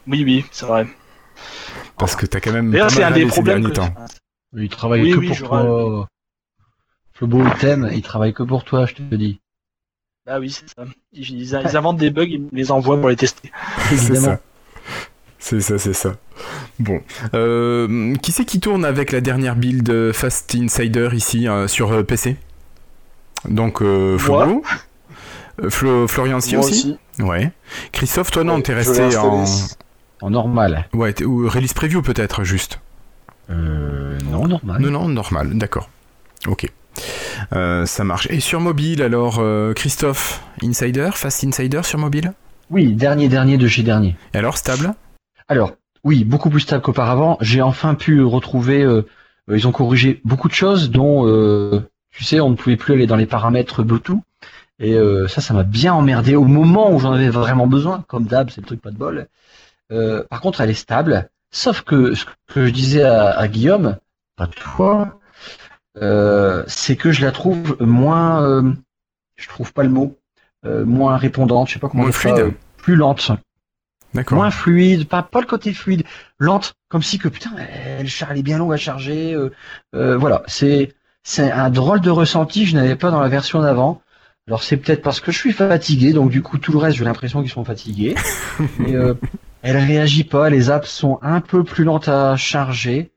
Oui, 0.06 0.22
oui, 0.24 0.44
c'est 0.52 0.64
vrai. 0.66 0.86
Parce 1.98 2.16
que 2.16 2.24
t'as 2.24 2.40
quand 2.40 2.52
même 2.52 2.70
D'ailleurs, 2.70 2.86
pas 2.86 2.94
c'est 2.94 3.00
mal 3.00 3.12
un 3.12 3.16
des 3.16 3.26
problèmes. 3.26 3.60
derniers 3.62 3.74
Que... 3.74 3.80
temps. 3.80 3.94
Il 4.54 4.68
travaille 4.68 5.02
Oui, 5.02 5.10
que 5.12 5.18
oui, 5.18 5.28
pour 5.28 5.48
toi. 5.48 6.08
Flobo, 7.14 7.42
il 7.44 7.54
t'aime, 7.58 7.88
il 7.92 8.02
travaille 8.02 8.32
que 8.34 8.42
pour 8.42 8.64
toi, 8.64 8.86
je 8.86 8.94
te 8.94 9.14
dis. 9.14 9.40
Ah 10.28 10.38
oui, 10.40 10.50
c'est 10.50 10.68
ça. 10.68 10.84
Ils, 11.12 11.30
ils, 11.30 11.42
ils 11.42 11.76
inventent 11.76 11.98
des 11.98 12.10
bugs, 12.10 12.24
ils 12.28 12.48
les 12.52 12.70
envoient 12.70 12.98
pour 13.00 13.08
les 13.08 13.16
tester. 13.16 13.50
C'est 13.88 13.94
Évidemment. 13.94 14.26
ça. 14.26 14.40
C'est 15.38 15.60
ça, 15.60 15.78
c'est 15.78 15.92
ça. 15.92 16.16
Bon. 16.80 17.00
Euh, 17.34 18.14
qui 18.16 18.32
c'est 18.32 18.44
qui 18.44 18.58
tourne 18.58 18.84
avec 18.84 19.12
la 19.12 19.20
dernière 19.20 19.54
build 19.54 20.10
Fast 20.12 20.52
Insider 20.56 21.10
ici 21.12 21.46
euh, 21.46 21.68
sur 21.68 21.92
euh, 21.92 22.02
PC 22.02 22.36
Donc, 23.48 23.80
euh, 23.80 24.18
Flo. 24.18 24.62
Euh, 25.62 25.70
Flo- 25.70 26.08
Florian 26.08 26.38
aussi, 26.38 26.56
aussi 26.56 26.98
Ouais. 27.20 27.52
Christophe, 27.92 28.32
toi 28.32 28.42
non, 28.42 28.56
Ouais, 28.56 28.62
t'es 28.62 28.74
resté 28.74 29.16
en. 29.16 29.44
En 30.22 30.30
normal. 30.30 30.88
Ouais, 30.92 31.12
t'es- 31.12 31.24
ou 31.24 31.48
release 31.48 31.74
preview 31.74 32.02
peut-être, 32.02 32.42
juste. 32.42 32.80
Euh, 33.50 34.18
non, 34.30 34.46
normal. 34.48 34.80
Non, 34.80 34.90
non, 34.90 35.08
normal, 35.08 35.56
d'accord. 35.56 35.88
Ok. 36.46 36.70
Euh, 37.52 37.86
ça 37.86 38.04
marche. 38.04 38.26
Et 38.30 38.40
sur 38.40 38.60
mobile, 38.60 39.02
alors, 39.02 39.38
euh, 39.38 39.72
Christophe, 39.74 40.42
Insider, 40.62 41.10
Fast 41.14 41.44
Insider 41.44 41.82
sur 41.82 41.98
mobile? 41.98 42.32
Oui, 42.70 42.94
dernier, 42.94 43.28
dernier 43.28 43.58
de 43.58 43.68
chez 43.68 43.82
dernier. 43.82 44.16
Et 44.34 44.38
alors, 44.38 44.56
stable? 44.56 44.94
Alors, 45.48 45.72
oui, 46.04 46.24
beaucoup 46.24 46.50
plus 46.50 46.60
stable 46.60 46.82
qu'auparavant. 46.82 47.38
J'ai 47.40 47.62
enfin 47.62 47.94
pu 47.94 48.22
retrouver. 48.22 48.84
ils 49.52 49.68
ont 49.68 49.72
corrigé 49.72 50.20
beaucoup 50.24 50.48
de 50.48 50.54
choses, 50.54 50.90
dont, 50.90 51.26
euh, 51.26 51.88
tu 52.10 52.24
sais, 52.24 52.40
on 52.40 52.50
ne 52.50 52.56
pouvait 52.56 52.76
plus 52.76 52.94
aller 52.94 53.06
dans 53.06 53.16
les 53.16 53.26
paramètres 53.26 53.82
Bluetooth. 53.82 54.20
Et 54.78 54.94
euh, 54.94 55.26
ça, 55.26 55.40
ça 55.40 55.54
m'a 55.54 55.62
bien 55.62 55.94
emmerdé 55.94 56.36
au 56.36 56.44
moment 56.44 56.92
où 56.92 56.98
j'en 56.98 57.12
avais 57.12 57.28
vraiment 57.28 57.66
besoin. 57.66 58.04
Comme 58.08 58.24
d'hab, 58.24 58.50
c'est 58.50 58.60
le 58.60 58.66
truc 58.66 58.80
pas 58.80 58.90
de 58.90 58.98
bol. 58.98 59.26
Euh, 59.92 60.24
par 60.28 60.40
contre, 60.40 60.60
elle 60.60 60.70
est 60.70 60.74
stable. 60.74 61.30
Sauf 61.50 61.82
que 61.82 62.14
ce 62.14 62.24
que 62.48 62.66
je 62.66 62.70
disais 62.70 63.02
à, 63.02 63.30
à 63.30 63.48
Guillaume, 63.48 63.96
pas 64.36 64.46
toi, 64.46 65.18
euh, 66.02 66.62
c'est 66.66 66.96
que 66.96 67.12
je 67.12 67.24
la 67.24 67.32
trouve 67.32 67.76
moins. 67.80 68.42
euh, 68.42 68.72
je 69.36 69.48
trouve 69.48 69.72
pas 69.72 69.82
le 69.82 69.88
mot. 69.90 70.16
euh, 70.64 70.84
moins 70.84 71.16
répondante. 71.16 71.68
Je 71.68 71.74
sais 71.74 71.78
pas 71.78 71.88
comment 71.88 72.04
Moins 72.04 72.12
ça, 72.12 72.18
fluide 72.20 72.38
euh, 72.38 72.50
plus 72.78 72.96
lente. 72.96 73.30
D'accord. 74.14 74.38
Moins 74.38 74.50
fluide, 74.50 75.06
pas, 75.08 75.22
pas 75.22 75.40
le 75.40 75.46
côté 75.46 75.72
fluide, 75.74 76.04
lente, 76.38 76.74
comme 76.88 77.02
si 77.02 77.18
que 77.18 77.28
putain, 77.28 77.50
elle, 77.58 78.06
elle 78.30 78.38
est 78.38 78.42
bien 78.42 78.58
longue 78.58 78.72
à 78.72 78.76
charger. 78.78 79.34
euh, 79.94 80.16
voilà, 80.16 80.42
c'est 80.46 80.94
c'est 81.22 81.50
un 81.50 81.70
drôle 81.70 82.00
de 82.00 82.10
ressenti 82.10 82.64
que 82.64 82.70
je 82.70 82.76
n'avais 82.76 82.96
pas 82.96 83.10
dans 83.10 83.20
la 83.20 83.28
version 83.28 83.60
d'avant. 83.60 84.00
Alors 84.48 84.62
c'est 84.62 84.76
peut-être 84.76 85.02
parce 85.02 85.20
que 85.20 85.32
je 85.32 85.38
suis 85.38 85.52
fatigué, 85.52 86.12
donc 86.12 86.30
du 86.30 86.40
coup 86.40 86.56
tout 86.58 86.72
le 86.72 86.78
reste 86.78 86.96
j'ai 86.98 87.04
l'impression 87.04 87.42
qu'ils 87.42 87.50
sont 87.50 87.64
fatigués. 87.64 88.14
Mais 88.78 88.94
elle 89.66 89.76
réagit 89.78 90.24
pas, 90.24 90.50
les 90.50 90.70
apps 90.70 90.88
sont 90.88 91.18
un 91.22 91.40
peu 91.40 91.64
plus 91.64 91.84
lentes 91.84 92.08
à 92.08 92.36
charger. 92.36 93.12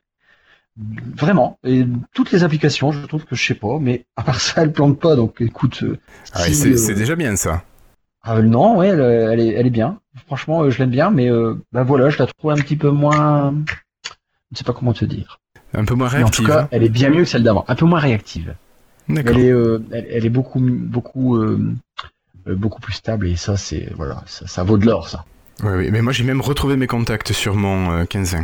Vraiment, 1.18 1.60
et 1.66 1.86
toutes 2.14 2.32
les 2.32 2.44
applications, 2.44 2.92
je 2.94 3.06
trouve 3.06 3.26
que 3.26 3.36
je 3.36 3.46
sais 3.46 3.54
pas, 3.54 3.80
mais 3.80 4.06
à 4.16 4.24
part 4.24 4.40
ça, 4.40 4.62
elles 4.62 4.72
plantent 4.72 5.00
pas. 5.00 5.16
Donc 5.18 5.42
écoute, 5.42 5.84
euh, 5.84 5.98
Ah, 6.32 6.46
si, 6.46 6.56
c'est 6.56 6.70
euh, 6.70 6.78
c'est 6.78 6.94
déjà 6.94 7.16
bien 7.18 7.36
ça. 7.36 7.64
ah, 8.24 8.42
non, 8.42 8.78
ouais, 8.78 8.88
elle, 8.88 9.02
elle 9.02 9.40
est, 9.42 9.54
elle 9.56 9.68
est 9.68 9.72
bien. 9.72 10.00
Franchement, 10.28 10.62
euh, 10.64 10.70
je 10.70 10.80
l'aime 10.80 10.90
bien, 10.90 11.12
mais 11.12 11.30
euh, 11.30 11.56
bah 11.74 11.84
voilà, 11.84 12.10
je 12.10 12.18
la 12.20 12.28
trouve 12.28 12.52
un 12.52 12.56
petit 12.56 12.78
peu 12.78 12.92
moins. 12.92 13.54
Je 13.68 14.12
ne 14.52 14.58
sais 14.58 14.64
pas 14.64 14.74
comment 14.74 14.94
te 14.94 15.06
dire. 15.06 15.40
Un 15.74 15.86
peu 15.86 15.96
moins 15.96 16.10
Mais 16.16 16.24
en 16.24 16.30
tout 16.30 16.44
réactive. 16.44 16.48
cas, 16.48 16.68
elle 16.72 16.84
est 16.84 16.90
bien 16.90 17.10
mieux 17.10 17.24
que 17.24 17.30
celle 17.30 17.44
d'avant, 17.44 17.66
un 17.68 17.76
peu 17.76 17.86
moins 17.86 18.00
réactive. 18.00 18.56
D'accord. 19.10 19.36
Elle 19.36 19.40
est, 19.44 19.52
euh, 19.52 19.84
elle, 19.92 20.08
elle 20.10 20.26
est 20.26 20.30
beaucoup, 20.30 20.60
beaucoup, 20.62 21.36
euh, 21.38 21.76
euh, 22.48 22.56
beaucoup 22.56 22.80
plus 22.80 22.94
stable 22.94 23.28
et 23.28 23.36
ça, 23.36 23.58
c'est 23.58 23.92
voilà, 23.96 24.24
ça, 24.28 24.48
ça 24.48 24.64
vaut 24.64 24.78
de 24.78 24.86
l'or, 24.86 25.10
ça. 25.10 25.26
Oui, 25.64 25.72
oui, 25.76 25.90
mais 25.92 26.02
moi 26.02 26.14
j'ai 26.14 26.24
même 26.24 26.42
retrouvé 26.42 26.78
mes 26.78 26.88
contacts 26.88 27.34
sur 27.34 27.56
mon 27.56 27.92
euh, 27.92 28.06
15 28.06 28.38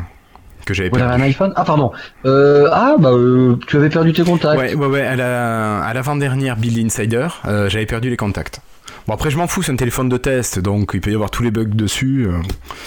que 0.65 0.73
j'avais 0.73 0.89
perdu. 0.89 1.13
un 1.13 1.21
iPhone 1.21 1.53
Ah 1.55 1.63
pardon. 1.63 1.91
Euh, 2.25 2.67
ah 2.71 2.95
bah 2.99 3.11
euh, 3.11 3.55
tu 3.67 3.77
avais 3.77 3.89
perdu 3.89 4.13
tes 4.13 4.23
contacts. 4.23 4.57
Ouais, 4.59 4.73
ouais, 4.73 4.87
ouais, 4.87 5.01
à 5.01 5.15
la- 5.15 5.91
l'avant-dernière 5.93 6.57
Build 6.57 6.83
Insider, 6.85 7.27
euh, 7.45 7.69
j'avais 7.69 7.85
perdu 7.85 8.09
les 8.09 8.17
contacts. 8.17 8.61
Bon 9.07 9.13
après 9.13 9.29
je 9.29 9.37
m'en 9.37 9.45
fous, 9.47 9.61
c'est 9.61 9.71
un 9.71 9.75
téléphone 9.75 10.09
de 10.09 10.17
test, 10.17 10.57
donc 10.59 10.91
il 10.95 11.01
peut 11.01 11.11
y 11.11 11.13
avoir 11.15 11.29
tous 11.29 11.43
les 11.43 11.51
bugs 11.51 11.65
dessus. 11.65 12.25
euh. 12.27 12.39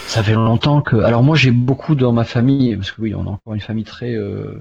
Ça 0.09 0.23
fait 0.25 0.35
longtemps 0.35 0.81
que. 0.83 0.97
Alors 0.97 1.23
moi 1.23 1.37
j'ai 1.37 1.53
beaucoup 1.53 1.95
dans 1.95 2.13
ma 2.13 2.25
famille 2.25 2.77
parce 2.77 2.91
que 2.91 3.01
oui 3.01 3.15
on 3.15 3.23
a 3.27 3.31
encore 3.31 3.55
une 3.55 3.61
famille 3.61 3.85
très 3.85 4.15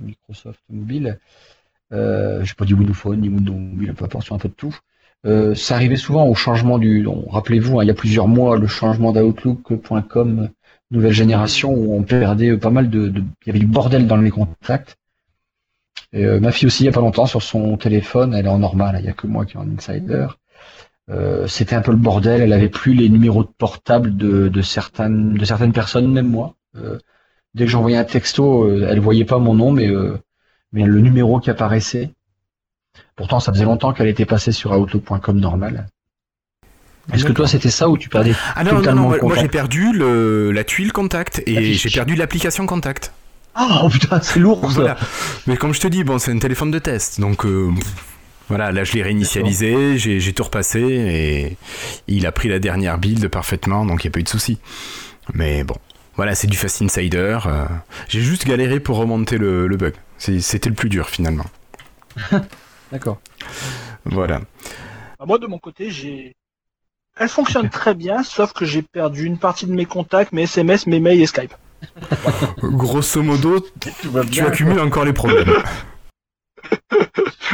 Microsoft 0.03 0.59
mobile. 0.71 1.17
Euh, 1.93 2.43
j'ai 2.43 2.53
pas 2.53 2.65
dit 2.65 2.73
Windows 2.73 2.93
Phone 2.93 3.21
ni 3.21 3.29
Windows 3.29 3.53
mobile, 3.53 3.93
peu 3.95 4.05
importe, 4.05 4.25
sur 4.25 4.35
un 4.35 4.39
peu 4.39 4.49
de 4.49 4.53
tout. 4.53 4.75
Euh, 5.25 5.55
ça 5.55 5.75
arrivait 5.75 5.95
souvent 5.95 6.25
au 6.27 6.35
changement 6.35 6.77
du. 6.77 7.05
Rappelez-vous, 7.29 7.79
hein, 7.79 7.83
il 7.83 7.87
y 7.87 7.91
a 7.91 7.95
plusieurs 7.95 8.27
mois, 8.27 8.57
le 8.57 8.67
changement 8.67 9.11
d'Outlook.com 9.13 10.49
nouvelle 10.89 11.11
génération 11.13 11.73
où 11.73 11.95
on 11.95 12.03
perdait 12.03 12.51
euh, 12.51 12.57
pas 12.59 12.69
mal 12.69 12.89
de, 12.89 13.09
de- 13.09 13.19
il 13.19 13.47
y 13.47 13.49
avait 13.49 13.59
du 13.59 13.67
bordel 13.67 14.07
dans 14.07 14.15
les 14.17 14.29
contacts. 14.31 14.97
Euh, 16.15 16.39
ma 16.39 16.51
fille 16.51 16.67
aussi, 16.67 16.83
il 16.83 16.85
y 16.85 16.89
a 16.89 16.93
pas 16.93 17.01
longtemps, 17.01 17.25
sur 17.25 17.41
son 17.43 17.77
téléphone, 17.77 18.33
elle 18.33 18.45
est 18.45 18.49
en 18.49 18.59
normal, 18.59 18.97
il 18.99 19.05
y 19.05 19.09
a 19.09 19.13
que 19.13 19.27
moi 19.27 19.45
qui 19.45 19.55
est 19.57 19.59
en 19.59 19.69
insider. 19.69 20.27
Euh, 21.09 21.47
c'était 21.47 21.75
un 21.75 21.81
peu 21.81 21.91
le 21.91 21.97
bordel, 21.97 22.41
elle 22.41 22.53
avait 22.53 22.69
plus 22.69 22.93
les 22.95 23.09
numéros 23.09 23.43
de 23.43 23.49
portable 23.57 24.17
de, 24.17 24.49
de 24.49 24.61
certaines 24.61 25.35
de 25.35 25.45
certaines 25.45 25.73
personnes, 25.73 26.11
même 26.11 26.29
moi. 26.29 26.55
Euh, 26.77 26.99
dès 27.55 27.65
que 27.65 27.71
j'envoyais 27.71 27.97
un 27.97 28.05
texto, 28.05 28.65
euh, 28.65 28.87
elle 28.89 28.99
voyait 29.01 29.25
pas 29.25 29.39
mon 29.39 29.55
nom, 29.55 29.71
mais 29.71 29.89
euh, 29.89 30.17
mais 30.73 30.85
le 30.85 31.01
numéro 31.01 31.39
qui 31.41 31.49
apparaissait. 31.51 32.11
Pourtant, 33.17 33.41
ça 33.41 33.51
faisait 33.51 33.65
longtemps 33.65 33.91
qu'elle 33.91 34.07
était 34.07 34.25
passée 34.25 34.53
sur 34.53 34.71
Outlook.com 34.71 35.39
normal. 35.39 35.87
Est-ce 37.13 37.25
que 37.25 37.31
toi 37.31 37.47
c'était 37.47 37.69
ça 37.69 37.89
ou 37.89 37.97
tu 37.97 38.09
perdais 38.09 38.33
Ah 38.55 38.63
non, 38.63 38.81
non, 38.81 38.93
non, 38.93 39.17
moi, 39.21 39.35
j'ai 39.39 39.47
perdu 39.47 39.91
le, 39.93 40.51
la 40.51 40.63
tuile 40.63 40.93
contact 40.93 41.41
et 41.45 41.73
j'ai 41.73 41.89
perdu 41.89 42.15
l'application 42.15 42.65
contact. 42.65 43.11
Ah 43.55 43.81
oh, 43.83 43.89
putain, 43.89 44.21
c'est 44.21 44.39
lourd 44.39 44.61
ça. 44.69 44.75
Voilà. 44.75 44.97
Mais 45.47 45.57
comme 45.57 45.73
je 45.73 45.79
te 45.79 45.87
dis, 45.87 46.03
bon, 46.03 46.19
c'est 46.19 46.31
un 46.31 46.37
téléphone 46.37 46.69
de 46.69 46.77
test, 46.79 47.19
donc 47.19 47.43
euh, 47.45 47.71
voilà, 48.49 48.71
là 48.71 48.83
je 48.83 48.93
l'ai 48.93 49.01
réinitialisé, 49.01 49.97
j'ai 49.97 50.33
tout 50.33 50.43
repassé 50.43 50.79
et 50.81 51.57
il 52.07 52.27
a 52.27 52.31
pris 52.31 52.49
la 52.49 52.59
dernière 52.59 52.99
build 52.99 53.27
parfaitement, 53.29 53.83
donc 53.85 54.03
il 54.03 54.07
n'y 54.07 54.11
a 54.11 54.13
pas 54.13 54.19
eu 54.19 54.23
de 54.23 54.29
souci. 54.29 54.59
Mais 55.33 55.63
bon, 55.63 55.75
voilà, 56.17 56.35
c'est 56.35 56.47
du 56.47 56.55
Fast 56.57 56.81
Insider. 56.83 57.39
euh, 57.47 57.65
j'ai 58.09 58.21
juste 58.21 58.45
galéré 58.45 58.79
pour 58.79 58.97
remonter 58.97 59.37
le, 59.39 59.67
le 59.67 59.77
bug. 59.77 59.93
C'était 60.19 60.69
le 60.69 60.75
plus 60.75 60.89
dur 60.89 61.09
finalement. 61.09 61.45
D'accord. 62.91 63.19
Voilà. 64.05 64.41
Bah, 65.19 65.25
moi, 65.25 65.37
de 65.37 65.47
mon 65.47 65.59
côté, 65.59 65.89
j'ai. 65.89 66.35
Elle 67.19 67.29
fonctionne 67.29 67.69
très 67.69 67.95
bien, 67.95 68.23
sauf 68.23 68.53
que 68.53 68.63
j'ai 68.63 68.83
perdu 68.83 69.25
une 69.25 69.39
partie 69.39 69.65
de 69.65 69.73
mes 69.73 69.85
contacts, 69.85 70.33
mes 70.33 70.43
SMS, 70.43 70.85
mes 70.85 70.99
mails 70.99 71.21
et 71.21 71.25
Skype. 71.25 71.53
Grosso 72.61 73.23
modo, 73.23 73.65
tu 74.31 74.41
accumules 74.41 74.79
encore 74.79 75.05
les 75.05 75.13
problèmes. 75.13 75.49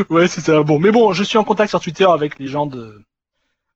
Ouais, 0.09 0.27
c'est 0.27 0.41
ça. 0.41 0.63
Bon, 0.63 0.79
mais 0.79 0.91
bon, 0.91 1.13
je 1.13 1.23
suis 1.23 1.37
en 1.37 1.43
contact 1.43 1.69
sur 1.69 1.79
Twitter 1.79 2.05
avec 2.05 2.39
les 2.39 2.47
gens 2.47 2.65
de, 2.65 3.03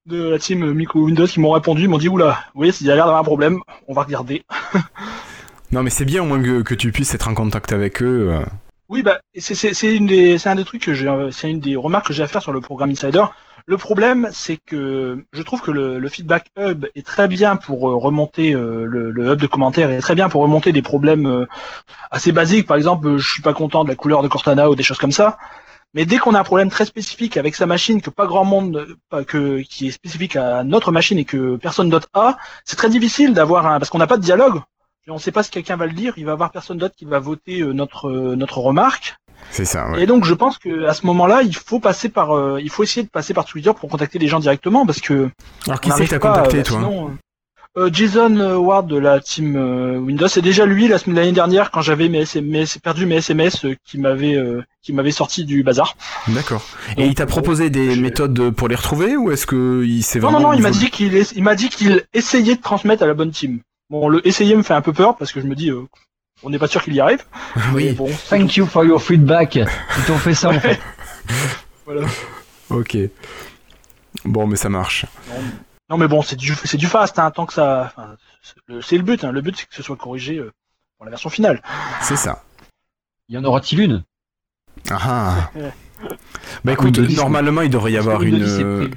de 0.07 0.29
la 0.29 0.39
team 0.39 0.73
Micro 0.73 0.99
Windows 0.99 1.27
qui 1.27 1.39
m'ont 1.39 1.51
répondu, 1.51 1.83
ils 1.83 1.89
m'ont 1.89 1.99
dit, 1.99 2.09
oula, 2.09 2.39
oui, 2.55 2.73
il 2.81 2.87
y 2.87 2.91
a 2.91 2.95
l'air 2.95 3.05
d'avoir 3.05 3.21
un 3.21 3.25
problème, 3.25 3.59
on 3.87 3.93
va 3.93 4.03
regarder. 4.03 4.43
Non, 5.69 5.83
mais 5.83 5.89
c'est 5.89 6.05
bien 6.05 6.23
au 6.23 6.25
moins 6.25 6.41
que, 6.41 6.61
que 6.61 6.73
tu 6.73 6.93
puisses 6.93 7.13
être 7.13 7.27
en 7.27 7.33
contact 7.33 7.73
avec 7.73 8.01
eux. 8.01 8.39
Oui, 8.89 9.03
bah, 9.03 9.19
c'est, 9.37 9.95
une 9.95 10.05
des, 10.05 10.47
un 10.47 10.55
des 10.55 10.63
trucs 10.63 10.83
que 10.83 10.91
euh, 10.91 11.29
c'est 11.31 11.49
une 11.49 11.59
des 11.59 11.75
remarques 11.75 12.07
que 12.07 12.13
j'ai 12.13 12.23
à 12.23 12.27
faire 12.27 12.41
sur 12.41 12.53
le 12.53 12.61
programme 12.61 12.89
Insider. 12.91 13.25
Le 13.65 13.75
problème, 13.75 14.29
c'est 14.31 14.55
que 14.55 15.25
je 15.33 15.41
trouve 15.41 15.61
que 15.61 15.71
le, 15.71 16.07
feedback 16.07 16.47
hub 16.57 16.85
est 16.95 17.05
très 17.05 17.27
bien 17.27 17.57
pour 17.57 17.89
euh, 17.89 17.95
remonter 17.97 18.53
euh, 18.53 18.85
le, 18.85 19.11
le 19.11 19.33
hub 19.33 19.41
de 19.41 19.47
commentaires 19.47 19.91
est 19.91 19.99
très 19.99 20.15
bien 20.15 20.29
pour 20.29 20.41
remonter 20.41 20.71
des 20.71 20.81
problèmes 20.81 21.45
assez 22.11 22.31
basiques. 22.31 22.65
Par 22.65 22.77
exemple, 22.77 23.17
je 23.17 23.29
suis 23.29 23.41
pas 23.41 23.53
content 23.53 23.83
de 23.83 23.89
la 23.89 23.95
couleur 23.95 24.23
de 24.23 24.29
Cortana 24.29 24.69
ou 24.69 24.75
des 24.75 24.83
choses 24.83 24.99
comme 24.99 25.11
ça. 25.11 25.37
Mais 25.93 26.05
dès 26.05 26.17
qu'on 26.17 26.33
a 26.33 26.39
un 26.39 26.43
problème 26.43 26.69
très 26.69 26.85
spécifique 26.85 27.35
avec 27.35 27.55
sa 27.55 27.65
machine 27.65 28.01
que 28.01 28.09
pas 28.09 28.25
grand 28.25 28.45
monde, 28.45 28.87
que 29.27 29.61
qui 29.61 29.87
est 29.87 29.91
spécifique 29.91 30.37
à 30.37 30.63
notre 30.63 30.91
machine 30.93 31.17
et 31.17 31.25
que 31.25 31.57
personne 31.57 31.89
d'autre 31.89 32.09
a, 32.13 32.37
c'est 32.63 32.77
très 32.77 32.89
difficile 32.89 33.33
d'avoir 33.33 33.67
un 33.67 33.79
parce 33.79 33.89
qu'on 33.89 33.97
n'a 33.97 34.07
pas 34.07 34.17
de 34.17 34.23
dialogue. 34.23 34.61
On 35.09 35.13
ne 35.15 35.19
sait 35.19 35.31
pas 35.31 35.43
si 35.43 35.51
quelqu'un 35.51 35.77
va 35.77 35.85
le 35.85 35.93
lire, 35.93 36.13
il 36.17 36.25
va 36.25 36.31
y 36.31 36.33
avoir 36.33 36.51
personne 36.51 36.77
d'autre 36.77 36.95
qui 36.97 37.05
va 37.05 37.19
voter 37.19 37.61
euh, 37.61 37.71
notre 37.71 38.09
euh, 38.09 38.35
notre 38.35 38.57
remarque. 38.57 39.15
C'est 39.51 39.65
ça, 39.65 39.89
ouais. 39.91 40.03
Et 40.03 40.05
donc 40.05 40.25
je 40.25 40.33
pense 40.33 40.57
que 40.57 40.85
à 40.85 40.93
ce 40.93 41.05
moment-là, 41.05 41.43
il 41.43 41.55
faut 41.55 41.79
passer 41.79 42.09
par, 42.09 42.35
euh, 42.35 42.59
il 42.61 42.69
faut 42.69 42.83
essayer 42.83 43.03
de 43.03 43.09
passer 43.09 43.33
par 43.33 43.45
Twitter 43.45 43.71
pour 43.79 43.89
contacter 43.89 44.19
les 44.19 44.27
gens 44.27 44.39
directement 44.39 44.85
parce 44.85 44.99
que 44.99 45.29
Alors, 45.67 45.79
qui 45.79 45.91
c'est 45.91 46.05
que 46.05 46.09
t'as 46.09 46.19
contacté, 46.19 46.59
euh, 46.59 46.63
toi 46.63 46.77
sinon, 46.79 47.17
euh, 47.77 47.89
Jason 47.93 48.57
Ward 48.57 48.87
de 48.87 48.97
la 48.97 49.19
team 49.21 49.55
Windows, 50.03 50.27
c'est 50.27 50.41
déjà 50.41 50.65
lui 50.65 50.87
la 50.89 50.97
semaine 50.97 51.15
l'année 51.17 51.31
dernière 51.31 51.69
quand 51.71 51.81
j'avais 51.81 52.09
mes 52.09 52.21
SMS, 52.21 52.77
perdu 52.79 53.05
mes 53.05 53.17
SMS 53.17 53.65
qui 53.85 53.99
m'avait 53.99 54.37
qui 54.81 54.91
m'avait 54.91 55.11
sorti 55.11 55.45
du 55.45 55.63
bazar. 55.63 55.95
D'accord. 56.27 56.63
Et 56.97 57.01
Donc, 57.03 57.05
il 57.11 57.15
t'a 57.15 57.27
proposé 57.27 57.69
des 57.69 57.91
je- 57.91 58.01
méthodes 58.01 58.49
pour 58.49 58.67
les 58.67 58.75
retrouver 58.75 59.15
ou 59.15 59.31
est-ce 59.31 59.45
que 59.45 59.83
il 59.85 60.01
s'est 60.03 60.19
Non 60.19 60.29
vraiment. 60.31 60.39
non 60.41 60.47
non, 60.49 60.53
il 60.57 60.63
m'a 60.63 60.71
dit 60.71 60.89
qu'il 60.89 61.13
il 61.35 61.43
m'a 61.43 61.55
dit 61.55 61.69
qu'il 61.69 62.03
essayait 62.13 62.55
de 62.55 62.61
transmettre 62.61 63.03
à 63.03 63.07
la 63.07 63.13
bonne 63.13 63.31
team. 63.31 63.59
Bon, 63.89 64.09
le 64.09 64.25
essayer 64.27 64.55
me 64.55 64.63
fait 64.63 64.73
un 64.73 64.81
peu 64.81 64.93
peur 64.93 65.15
parce 65.17 65.31
que 65.31 65.39
je 65.41 65.45
me 65.47 65.55
dis 65.55 65.69
euh, 65.69 65.85
on 66.43 66.49
n'est 66.49 66.59
pas 66.59 66.67
sûr 66.67 66.83
qu'il 66.83 66.93
y 66.93 66.99
arrive. 66.99 67.23
Mais 67.55 67.73
Oui, 67.73 67.91
bon, 67.93 68.09
Thank 68.29 68.57
you 68.57 68.65
for 68.65 68.83
your 68.83 69.01
feedback. 69.01 69.55
Ils 69.55 69.65
t'ont 70.05 70.17
fait 70.17 70.33
ça 70.33 70.49
en 70.49 70.59
fait. 70.59 70.79
ok. 72.69 72.97
Bon, 74.25 74.45
mais 74.47 74.55
ça 74.57 74.67
marche. 74.69 75.05
Non 75.89 75.97
mais 75.97 76.07
bon, 76.07 76.21
c'est 76.21 76.35
du 76.35 76.53
c'est 76.65 76.77
du 76.77 76.87
fast, 76.87 77.17
hein, 77.19 77.31
tant 77.31 77.45
que 77.45 77.53
ça. 77.53 77.93
c'est 78.41 78.55
le- 78.67 78.81
c'est 78.81 78.97
le 78.97 79.03
but. 79.03 79.23
Hein. 79.23 79.31
Le 79.31 79.41
but 79.41 79.55
c'est 79.57 79.67
que 79.69 79.75
ce 79.75 79.83
soit 79.83 79.95
corrigé 79.95 80.37
euh, 80.37 80.51
pour 80.97 81.05
la 81.05 81.11
version 81.11 81.29
finale. 81.29 81.61
C'est 82.01 82.17
ça. 82.17 82.43
Il 83.29 83.35
y 83.35 83.37
en 83.37 83.43
aura-t-il 83.45 83.79
une? 83.81 84.03
Ah 84.89 84.99
ah. 85.05 85.51
Bah 86.63 86.73
écoute, 86.73 86.85
Windows 86.97 87.05
10, 87.05 87.15
normalement 87.17 87.61
il 87.61 87.69
devrait 87.69 87.91
y 87.91 87.97
avoir 87.97 88.21
une. 88.21 88.91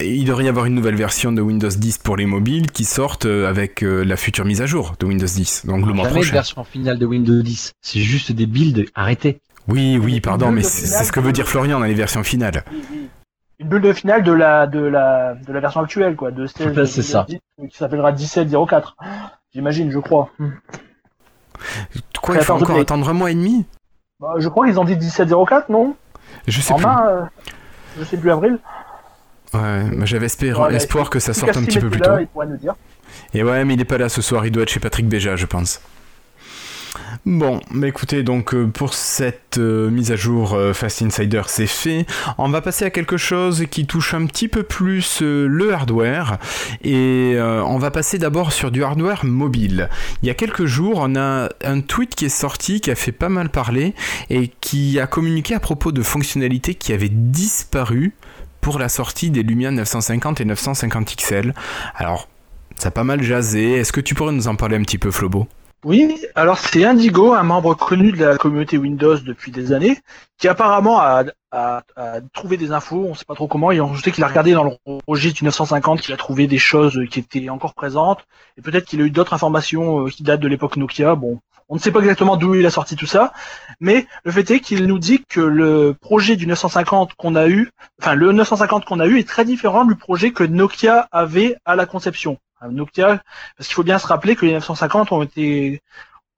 Il 0.00 0.24
devrait 0.26 0.44
y 0.44 0.48
avoir 0.48 0.66
une 0.66 0.74
nouvelle 0.74 0.94
version 0.94 1.32
de 1.32 1.40
Windows 1.40 1.68
10 1.68 1.98
pour 1.98 2.16
les 2.16 2.24
mobiles 2.26 2.70
qui 2.70 2.84
sortent 2.84 3.26
euh, 3.26 3.48
avec 3.48 3.82
euh, 3.82 4.04
la 4.04 4.16
future 4.16 4.44
mise 4.44 4.62
à 4.62 4.66
jour 4.66 4.94
de 5.00 5.06
Windows 5.06 5.26
10, 5.26 5.66
donc 5.66 5.84
le 5.86 5.92
mois 5.92 6.04
Jamais 6.04 6.08
de 6.08 6.12
prochain. 6.20 6.32
version 6.32 6.64
finale 6.64 6.98
de 6.98 7.06
Windows 7.06 7.42
10. 7.42 7.72
C'est 7.82 8.00
juste 8.00 8.30
des 8.30 8.46
builds 8.46 8.86
arrêtés. 8.94 9.40
Oui, 9.68 9.98
oui, 10.00 10.20
pardon, 10.20 10.52
mais 10.52 10.62
c'est 10.62 10.86
ce 11.04 11.10
que 11.10 11.18
veut 11.20 11.28
de- 11.28 11.32
dire 11.32 11.48
Florian 11.48 11.80
dans 11.80 11.84
les 11.86 11.94
versions 11.94 12.22
finales. 12.22 12.64
Une 13.58 13.68
bulle 13.68 13.92
finale 13.94 14.22
de 14.24 14.32
la 14.32 14.66
de 14.66 14.80
la 14.80 15.34
de 15.34 15.52
la 15.52 15.60
version 15.60 15.80
actuelle 15.82 16.14
quoi, 16.16 16.30
de 16.30 16.46
16, 16.48 16.76
Ouais, 16.76 16.86
c'est 16.86 17.02
ça. 17.02 17.26
qui 17.28 17.76
s'appellera 17.76 18.12
1704. 18.12 18.96
J'imagine, 19.54 19.90
je 19.90 19.98
crois. 19.98 20.30
Hmm. 20.38 20.50
Quoi, 22.20 22.36
il 22.36 22.42
faut 22.42 22.52
encore 22.54 22.78
attendre 22.78 23.08
un 23.08 23.12
mois 23.12 23.30
et 23.30 23.34
demi? 23.34 23.64
Bah, 24.20 24.34
je 24.38 24.48
crois 24.48 24.66
qu'ils 24.66 24.78
ont 24.78 24.84
dit 24.84 24.96
1704, 24.96 25.68
non? 25.70 25.96
Je 26.46 26.60
sais 26.60 26.74
plus. 26.74 26.84
euh, 26.86 27.22
je 27.98 28.04
sais 28.04 28.16
plus 28.16 28.30
avril. 28.30 28.58
Ouais, 29.54 30.06
j'avais 30.06 30.28
Ouais, 30.54 30.74
espoir 30.74 31.10
que 31.10 31.18
ça 31.18 31.34
sorte 31.34 31.56
un 31.56 31.64
petit 31.64 31.78
peu 31.78 31.90
plus 31.90 32.00
tôt. 32.00 32.18
Il 32.18 32.26
pourrait 32.26 32.46
nous 32.46 32.56
dire. 32.56 32.74
Et 33.34 33.42
ouais, 33.42 33.64
mais 33.64 33.74
il 33.74 33.80
est 33.80 33.84
pas 33.84 33.98
là 33.98 34.08
ce 34.08 34.22
soir, 34.22 34.46
il 34.46 34.52
doit 34.52 34.62
être 34.62 34.70
chez 34.70 34.80
Patrick 34.80 35.06
Béja, 35.06 35.36
je 35.36 35.46
pense. 35.46 35.80
Bon, 37.24 37.60
mais 37.70 37.88
écoutez, 37.88 38.22
donc 38.22 38.52
euh, 38.52 38.66
pour 38.66 38.94
cette 38.94 39.56
euh, 39.58 39.90
mise 39.90 40.10
à 40.10 40.16
jour 40.16 40.54
euh, 40.54 40.72
Fast 40.72 41.02
Insider, 41.02 41.42
c'est 41.46 41.66
fait. 41.66 42.04
On 42.36 42.48
va 42.48 42.60
passer 42.60 42.84
à 42.84 42.90
quelque 42.90 43.16
chose 43.16 43.64
qui 43.70 43.86
touche 43.86 44.14
un 44.14 44.26
petit 44.26 44.48
peu 44.48 44.62
plus 44.62 45.20
euh, 45.22 45.46
le 45.46 45.72
hardware. 45.72 46.38
Et 46.82 47.36
on 47.38 47.78
va 47.78 47.90
passer 47.90 48.18
d'abord 48.18 48.52
sur 48.52 48.70
du 48.70 48.82
hardware 48.82 49.24
mobile. 49.24 49.88
Il 50.22 50.26
y 50.26 50.30
a 50.30 50.34
quelques 50.34 50.64
jours, 50.64 50.98
on 51.00 51.14
a 51.16 51.48
un 51.64 51.80
tweet 51.80 52.14
qui 52.14 52.26
est 52.26 52.28
sorti, 52.28 52.80
qui 52.80 52.90
a 52.90 52.94
fait 52.94 53.12
pas 53.12 53.28
mal 53.28 53.50
parler, 53.50 53.94
et 54.30 54.50
qui 54.60 54.98
a 54.98 55.06
communiqué 55.06 55.54
à 55.54 55.60
propos 55.60 55.92
de 55.92 56.02
fonctionnalités 56.02 56.74
qui 56.74 56.92
avaient 56.92 57.08
disparu 57.08 58.14
pour 58.62 58.78
la 58.78 58.88
sortie 58.88 59.30
des 59.30 59.42
Lumia 59.42 59.70
950 59.70 60.40
et 60.40 60.46
950 60.46 61.16
XL. 61.16 61.52
Alors, 61.94 62.28
ça 62.78 62.88
a 62.88 62.90
pas 62.90 63.04
mal 63.04 63.22
jasé. 63.22 63.72
Est-ce 63.72 63.92
que 63.92 64.00
tu 64.00 64.14
pourrais 64.14 64.32
nous 64.32 64.48
en 64.48 64.56
parler 64.56 64.76
un 64.76 64.82
petit 64.82 64.98
peu, 64.98 65.10
Flobo? 65.10 65.46
Oui, 65.84 66.24
alors 66.36 66.58
c'est 66.58 66.84
Indigo, 66.84 67.34
un 67.34 67.42
membre 67.42 67.74
connu 67.74 68.12
de 68.12 68.24
la 68.24 68.36
communauté 68.36 68.78
Windows 68.78 69.18
depuis 69.18 69.50
des 69.50 69.72
années, 69.72 69.98
qui 70.38 70.46
apparemment 70.46 71.00
a, 71.00 71.24
trouvé 72.32 72.56
des 72.56 72.70
infos, 72.70 73.04
on 73.08 73.14
sait 73.14 73.24
pas 73.24 73.34
trop 73.34 73.48
comment, 73.48 73.72
et 73.72 73.80
on- 73.80 73.92
je 73.94 74.02
sais 74.02 74.12
qu'il 74.12 74.22
a 74.22 74.28
regardé 74.28 74.52
dans 74.52 74.62
le 74.62 74.70
registre 75.08 75.38
du 75.40 75.44
950, 75.44 76.00
qu'il 76.00 76.14
a 76.14 76.16
trouvé 76.16 76.46
des 76.46 76.58
choses 76.58 77.00
qui 77.10 77.18
étaient 77.18 77.48
encore 77.48 77.74
présentes, 77.74 78.24
et 78.56 78.62
peut-être 78.62 78.84
qu'il 78.86 79.00
a 79.00 79.04
eu 79.04 79.10
d'autres 79.10 79.34
informations 79.34 80.06
euh, 80.06 80.08
qui 80.08 80.22
datent 80.22 80.40
de 80.40 80.46
l'époque 80.48 80.76
Nokia, 80.76 81.16
bon, 81.16 81.40
on 81.68 81.74
ne 81.74 81.80
sait 81.80 81.90
pas 81.90 81.98
exactement 82.00 82.36
d'où 82.36 82.54
il 82.54 82.64
a 82.64 82.70
sorti 82.70 82.94
tout 82.94 83.06
ça, 83.06 83.32
mais 83.80 84.06
le 84.24 84.30
fait 84.30 84.48
est 84.52 84.60
qu'il 84.60 84.86
nous 84.86 84.98
dit 85.00 85.24
que 85.28 85.40
le 85.40 85.94
projet 86.00 86.36
du 86.36 86.46
950 86.46 87.14
qu'on 87.14 87.34
a 87.34 87.48
eu, 87.48 87.70
enfin 88.00 88.14
le 88.14 88.30
950 88.30 88.84
qu'on 88.84 89.00
a 89.00 89.06
eu 89.06 89.18
est 89.18 89.28
très 89.28 89.44
différent 89.44 89.84
du 89.84 89.96
projet 89.96 90.30
que 90.30 90.44
Nokia 90.44 91.08
avait 91.10 91.56
à 91.64 91.74
la 91.74 91.86
conception. 91.86 92.38
Nokia, 92.70 93.22
parce 93.56 93.68
qu'il 93.68 93.74
faut 93.74 93.82
bien 93.82 93.98
se 93.98 94.06
rappeler 94.06 94.36
que 94.36 94.46
les 94.46 94.52
950 94.52 95.12
ont 95.12 95.22
été 95.22 95.82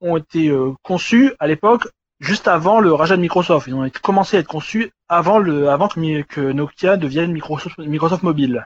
ont 0.01 0.17
été 0.17 0.49
euh, 0.49 0.73
conçus 0.83 1.33
à 1.39 1.47
l'époque 1.47 1.87
juste 2.19 2.47
avant 2.47 2.79
le 2.79 2.93
rachat 2.93 3.17
de 3.17 3.21
Microsoft. 3.21 3.67
Ils 3.67 3.73
ont 3.75 3.89
commencé 4.01 4.37
à 4.37 4.39
être 4.39 4.47
conçus 4.47 4.91
avant 5.09 5.39
le 5.39 5.69
avant 5.69 5.87
que 5.87 6.51
Nokia 6.51 6.97
devienne 6.97 7.31
Microsoft, 7.31 7.77
Microsoft 7.79 8.23
Mobile. 8.23 8.65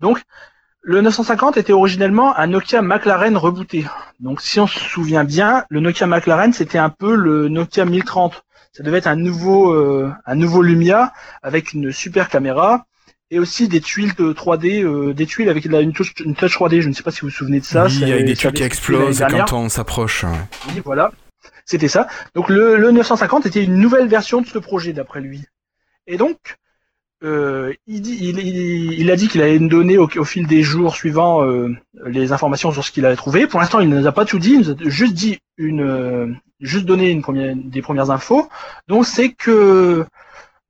Donc 0.00 0.22
Le 0.80 1.00
950 1.00 1.56
était 1.56 1.72
originellement 1.72 2.36
un 2.38 2.46
Nokia 2.46 2.82
McLaren 2.82 3.36
rebooté. 3.36 3.84
Donc 4.20 4.40
si 4.40 4.60
on 4.60 4.66
se 4.66 4.78
souvient 4.78 5.24
bien, 5.24 5.64
le 5.70 5.80
Nokia 5.80 6.06
McLaren 6.06 6.52
c'était 6.52 6.78
un 6.78 6.90
peu 6.90 7.14
le 7.16 7.48
Nokia 7.48 7.84
1030. 7.84 8.42
Ça 8.72 8.82
devait 8.82 8.98
être 8.98 9.08
un 9.08 9.16
nouveau 9.16 9.72
euh, 9.72 10.12
un 10.24 10.36
nouveau 10.36 10.62
Lumia 10.62 11.12
avec 11.42 11.72
une 11.72 11.92
super 11.92 12.28
caméra 12.28 12.86
et 13.30 13.38
aussi 13.38 13.68
des 13.68 13.80
tuiles 13.80 14.14
de 14.14 14.32
3D, 14.32 14.82
euh, 14.82 15.12
des 15.12 15.26
tuiles 15.26 15.48
avec 15.48 15.64
une 15.66 15.92
touch, 15.92 16.14
une 16.24 16.34
touch 16.34 16.56
3D. 16.56 16.80
Je 16.80 16.88
ne 16.88 16.94
sais 16.94 17.02
pas 17.02 17.10
si 17.10 17.20
vous 17.20 17.28
vous 17.28 17.32
souvenez 17.34 17.60
de 17.60 17.64
ça. 17.64 17.84
Oui, 17.86 17.98
c'est- 17.98 18.10
avec 18.12 18.24
des 18.26 18.34
ça 18.34 18.42
trucs 18.48 18.56
qui 18.56 18.62
explosent 18.62 19.22
quand 19.46 19.52
on 19.52 19.68
s'approche. 19.68 20.24
Oui, 20.68 20.80
voilà. 20.84 21.12
C'était 21.64 21.88
ça. 21.88 22.06
Donc 22.34 22.48
le, 22.48 22.76
le 22.76 22.90
950 22.90 23.44
était 23.46 23.62
une 23.62 23.76
nouvelle 23.76 24.08
version 24.08 24.40
de 24.40 24.46
ce 24.46 24.58
projet 24.58 24.92
d'après 24.94 25.20
lui. 25.20 25.44
Et 26.06 26.16
donc, 26.16 26.38
euh, 27.22 27.74
il, 27.86 28.00
dit, 28.00 28.16
il, 28.20 28.38
il- 28.38 28.92
il 29.00 29.10
a 29.10 29.16
dit 29.16 29.28
qu'il 29.28 29.42
allait 29.42 29.58
nous 29.58 29.68
donner 29.68 29.98
au, 29.98 30.08
au 30.16 30.24
fil 30.24 30.46
des 30.46 30.62
jours 30.62 30.94
suivants 30.94 31.44
euh, 31.44 31.74
les 32.06 32.32
informations 32.32 32.72
sur 32.72 32.82
ce 32.84 32.90
qu'il 32.90 33.04
avait 33.04 33.16
trouvé. 33.16 33.46
Pour 33.46 33.60
l'instant, 33.60 33.80
il 33.80 33.88
ne 33.90 33.98
nous 34.00 34.06
a 34.06 34.12
pas 34.12 34.24
tout 34.24 34.38
dit. 34.38 34.52
Il 34.52 34.60
nous 34.60 34.70
a 34.70 34.74
juste 34.86 35.12
dit 35.14 35.38
une, 35.58 35.82
euh, 35.82 36.26
juste 36.60 36.86
donné 36.86 37.10
une 37.10 37.20
première, 37.20 37.54
des 37.54 37.82
premières 37.82 38.10
infos. 38.10 38.48
Donc 38.88 39.04
c'est 39.04 39.30
que 39.32 40.06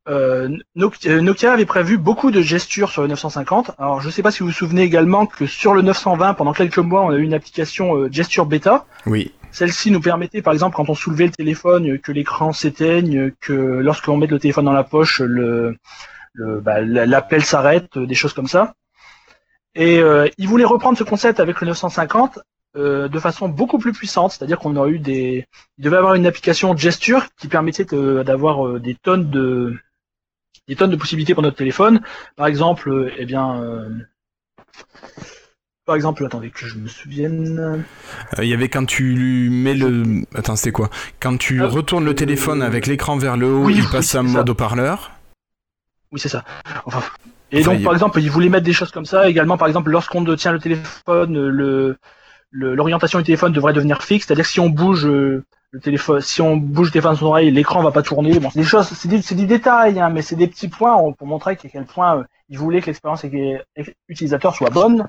euh, 0.08 0.48
Nokia 0.74 1.20
Nokia 1.20 1.52
avait 1.52 1.66
prévu 1.66 1.98
beaucoup 1.98 2.30
de 2.30 2.40
gestures 2.40 2.90
sur 2.90 3.02
le 3.02 3.08
950. 3.08 3.72
Alors 3.78 4.00
je 4.00 4.06
ne 4.06 4.12
sais 4.12 4.22
pas 4.22 4.30
si 4.30 4.40
vous 4.40 4.46
vous 4.46 4.52
souvenez 4.54 4.82
également 4.82 5.26
que 5.26 5.46
sur 5.46 5.74
le 5.74 5.82
920, 5.82 6.34
pendant 6.34 6.52
quelques 6.52 6.78
mois, 6.78 7.02
on 7.02 7.10
a 7.10 7.16
eu 7.16 7.22
une 7.22 7.34
application 7.34 7.96
euh, 7.96 8.08
gesture 8.10 8.46
bêta. 8.46 8.86
Oui. 9.06 9.32
Celle-ci 9.50 9.90
nous 9.90 10.00
permettait, 10.00 10.42
par 10.42 10.52
exemple, 10.52 10.76
quand 10.76 10.88
on 10.90 10.94
soulevait 10.94 11.26
le 11.26 11.32
téléphone, 11.32 11.90
euh, 11.90 11.98
que 11.98 12.12
l'écran 12.12 12.52
s'éteigne, 12.52 13.32
que 13.40 13.52
lorsqu'on 13.52 14.16
met 14.16 14.26
le 14.26 14.38
téléphone 14.38 14.66
dans 14.66 14.72
la 14.72 14.84
poche, 14.84 15.20
le, 15.20 15.76
le 16.34 16.60
bah, 16.60 16.80
la- 16.80 17.06
l'appel 17.06 17.44
s'arrête, 17.44 17.96
euh, 17.96 18.06
des 18.06 18.14
choses 18.14 18.32
comme 18.32 18.46
ça. 18.48 18.74
Et 19.74 19.98
euh, 20.00 20.26
il 20.38 20.48
voulait 20.48 20.64
reprendre 20.64 20.98
ce 20.98 21.04
concept 21.04 21.40
avec 21.40 21.60
le 21.60 21.66
950 21.68 22.38
euh, 22.76 23.08
de 23.08 23.18
façon 23.18 23.48
beaucoup 23.48 23.78
plus 23.78 23.92
puissante, 23.92 24.32
c'est-à-dire 24.32 24.58
qu'on 24.58 24.76
aurait 24.76 24.90
eu 24.90 24.98
des, 24.98 25.46
il 25.78 25.84
devait 25.84 25.96
avoir 25.96 26.14
une 26.14 26.26
application 26.26 26.76
gesture 26.76 27.24
qui 27.38 27.48
permettait 27.48 27.84
de- 27.84 28.22
d'avoir 28.24 28.66
euh, 28.66 28.78
des 28.80 28.94
tonnes 28.94 29.30
de 29.30 29.76
des 30.68 30.76
tonnes 30.76 30.90
de 30.90 30.96
possibilités 30.96 31.34
pour 31.34 31.42
notre 31.42 31.56
téléphone. 31.56 32.00
Par 32.36 32.46
exemple, 32.46 32.90
euh, 32.90 33.10
eh 33.18 33.24
bien, 33.24 33.60
euh, 33.62 33.88
par 35.86 35.96
exemple, 35.96 36.24
attendez 36.26 36.50
que 36.50 36.66
je 36.66 36.76
me 36.76 36.86
souvienne. 36.86 37.84
Euh, 38.38 38.44
Il 38.44 38.48
y 38.48 38.52
avait 38.54 38.68
quand 38.68 38.84
tu 38.84 39.48
mets 39.50 39.74
le. 39.74 40.24
Attends, 40.34 40.56
c'était 40.56 40.72
quoi? 40.72 40.90
Quand 41.18 41.38
tu 41.38 41.62
Ah, 41.62 41.66
retournes 41.66 42.04
le 42.04 42.14
téléphone 42.14 42.62
avec 42.62 42.86
l'écran 42.86 43.16
vers 43.16 43.38
le 43.38 43.46
haut, 43.46 43.64
Oui, 43.64 43.74
il 43.76 43.82
oui, 43.82 43.88
passe 43.90 44.06
c'est 44.08 44.18
en 44.18 44.24
mode 44.24 44.50
haut-parleur? 44.50 45.12
Oui, 46.12 46.20
c'est 46.20 46.28
ça. 46.28 46.44
Enfin, 46.84 47.02
et 47.50 47.60
Enfin, 47.60 47.70
donc, 47.70 47.80
il- 47.80 47.84
par 47.84 47.92
exemple, 47.94 48.20
il 48.20 48.30
voulait 48.30 48.50
mettre 48.50 48.64
des 48.64 48.74
choses 48.74 48.90
comme 48.90 49.06
ça. 49.06 49.28
Également, 49.30 49.56
par 49.56 49.68
exemple, 49.68 49.90
lorsqu'on 49.90 50.22
tient 50.36 50.52
le 50.52 50.58
téléphone, 50.58 51.38
le 51.48 51.96
l'orientation 52.50 53.18
du 53.18 53.24
téléphone 53.26 53.52
devrait 53.52 53.74
devenir 53.74 54.02
fixe, 54.02 54.26
c'est-à-dire 54.26 54.44
que 54.44 54.50
si 54.50 54.60
on 54.60 54.70
bouge 54.70 55.06
le 55.70 55.80
téléphone, 55.80 56.20
si 56.20 56.40
on 56.40 56.56
bouge 56.56 56.88
le 56.88 56.92
téléphone 56.92 57.12
de 57.12 57.18
son 57.18 57.26
oreille, 57.26 57.50
l'écran 57.50 57.82
va 57.82 57.90
pas 57.90 58.02
tourner. 58.02 58.38
Bon, 58.38 58.50
c'est 58.50 58.60
des 58.60 58.64
choses, 58.64 58.88
c'est 58.88 59.08
des, 59.08 59.20
c'est 59.20 59.34
des 59.34 59.46
détails, 59.46 60.00
hein, 60.00 60.08
mais 60.08 60.22
c'est 60.22 60.36
des 60.36 60.46
petits 60.46 60.68
points 60.68 61.12
pour 61.12 61.26
montrer 61.26 61.52
à 61.52 61.56
quel 61.56 61.84
point 61.84 62.18
euh, 62.18 62.24
il 62.48 62.58
voulait 62.58 62.80
que 62.80 62.86
l'expérience 62.86 63.24
utilisateur 64.08 64.54
soit 64.54 64.70
bonne. 64.70 65.08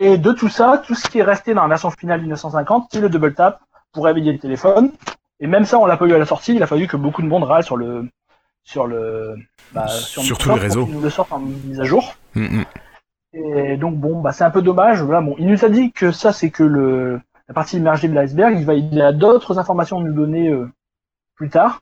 Et 0.00 0.16
de 0.16 0.32
tout 0.32 0.48
ça, 0.48 0.80
tout 0.86 0.94
ce 0.94 1.08
qui 1.08 1.18
est 1.18 1.24
resté 1.24 1.54
dans 1.54 1.62
la 1.62 1.68
version 1.68 1.90
finale 1.90 2.20
du 2.20 2.28
950, 2.28 2.88
c'est 2.92 3.00
le 3.00 3.08
double 3.08 3.34
tap 3.34 3.60
pour 3.92 4.04
réveiller 4.04 4.32
le 4.32 4.38
téléphone. 4.38 4.92
Et 5.40 5.48
même 5.48 5.64
ça, 5.64 5.78
on 5.78 5.86
l'a 5.86 5.96
pas 5.96 6.06
eu 6.06 6.14
à 6.14 6.18
la 6.18 6.26
sortie. 6.26 6.54
Il 6.54 6.62
a 6.62 6.68
fallu 6.68 6.86
que 6.86 6.96
beaucoup 6.96 7.22
de 7.22 7.26
monde 7.26 7.44
râle 7.44 7.64
sur 7.64 7.76
le 7.76 8.08
sur 8.62 8.86
le 8.86 9.34
bah, 9.72 9.88
sur 9.88 10.22
Sur 10.22 10.38
tous 10.38 10.50
les 10.50 10.54
pour 10.54 10.62
réseaux. 10.62 10.86
nous 10.86 11.00
le 11.00 11.10
sortent 11.10 11.32
en 11.32 11.40
mise 11.40 11.80
à 11.80 11.84
jour. 11.84 12.14
Mm, 12.34 12.58
mm. 12.58 12.64
Et 13.32 13.76
donc 13.76 13.96
bon, 13.96 14.20
bah 14.20 14.32
c'est 14.32 14.44
un 14.44 14.50
peu 14.50 14.62
dommage. 14.62 15.02
Voilà, 15.02 15.20
bon, 15.20 15.34
il 15.38 15.48
nous 15.48 15.64
a 15.64 15.68
dit 15.68 15.90
que 15.90 16.12
ça 16.12 16.32
c'est 16.32 16.50
que 16.50 16.62
le 16.62 17.20
la 17.48 17.54
partie 17.54 17.76
immergée 17.78 18.08
de 18.08 18.14
l'iceberg. 18.14 18.56
Il 18.58 18.64
va, 18.66 18.74
il 18.74 19.00
a 19.00 19.12
d'autres 19.12 19.58
informations 19.58 19.98
à 19.98 20.02
nous 20.02 20.12
donner 20.14 20.48
euh, 20.48 20.68
plus 21.36 21.48
tard. 21.50 21.80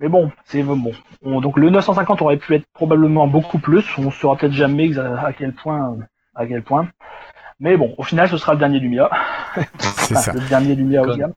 Mais 0.00 0.08
bon, 0.08 0.30
c'est 0.46 0.62
bon. 0.62 0.92
On- 1.22 1.40
donc 1.40 1.56
le 1.58 1.70
950 1.70 2.22
aurait 2.22 2.36
pu 2.36 2.54
être 2.54 2.64
probablement 2.74 3.26
beaucoup 3.26 3.58
plus. 3.58 3.84
On 3.98 4.10
saura 4.10 4.36
peut-être 4.36 4.52
jamais 4.52 4.96
à 4.98 5.32
quel 5.32 5.52
point, 5.54 5.92
euh, 5.92 6.02
à 6.34 6.46
quel 6.46 6.62
point. 6.62 6.88
Mais 7.60 7.76
bon, 7.76 7.94
au 7.98 8.02
final, 8.02 8.28
ce 8.28 8.36
sera 8.36 8.54
le 8.54 8.58
dernier 8.58 8.80
Lumia, 8.80 9.08
C'est 9.78 10.12
Enfin, 10.12 10.14
ça. 10.16 10.32
le 10.32 10.40
dernier 10.48 10.74
Lumia 10.74 11.02
haut 11.02 11.06
de 11.06 11.10
Comme- 11.10 11.20
gamme. 11.20 11.32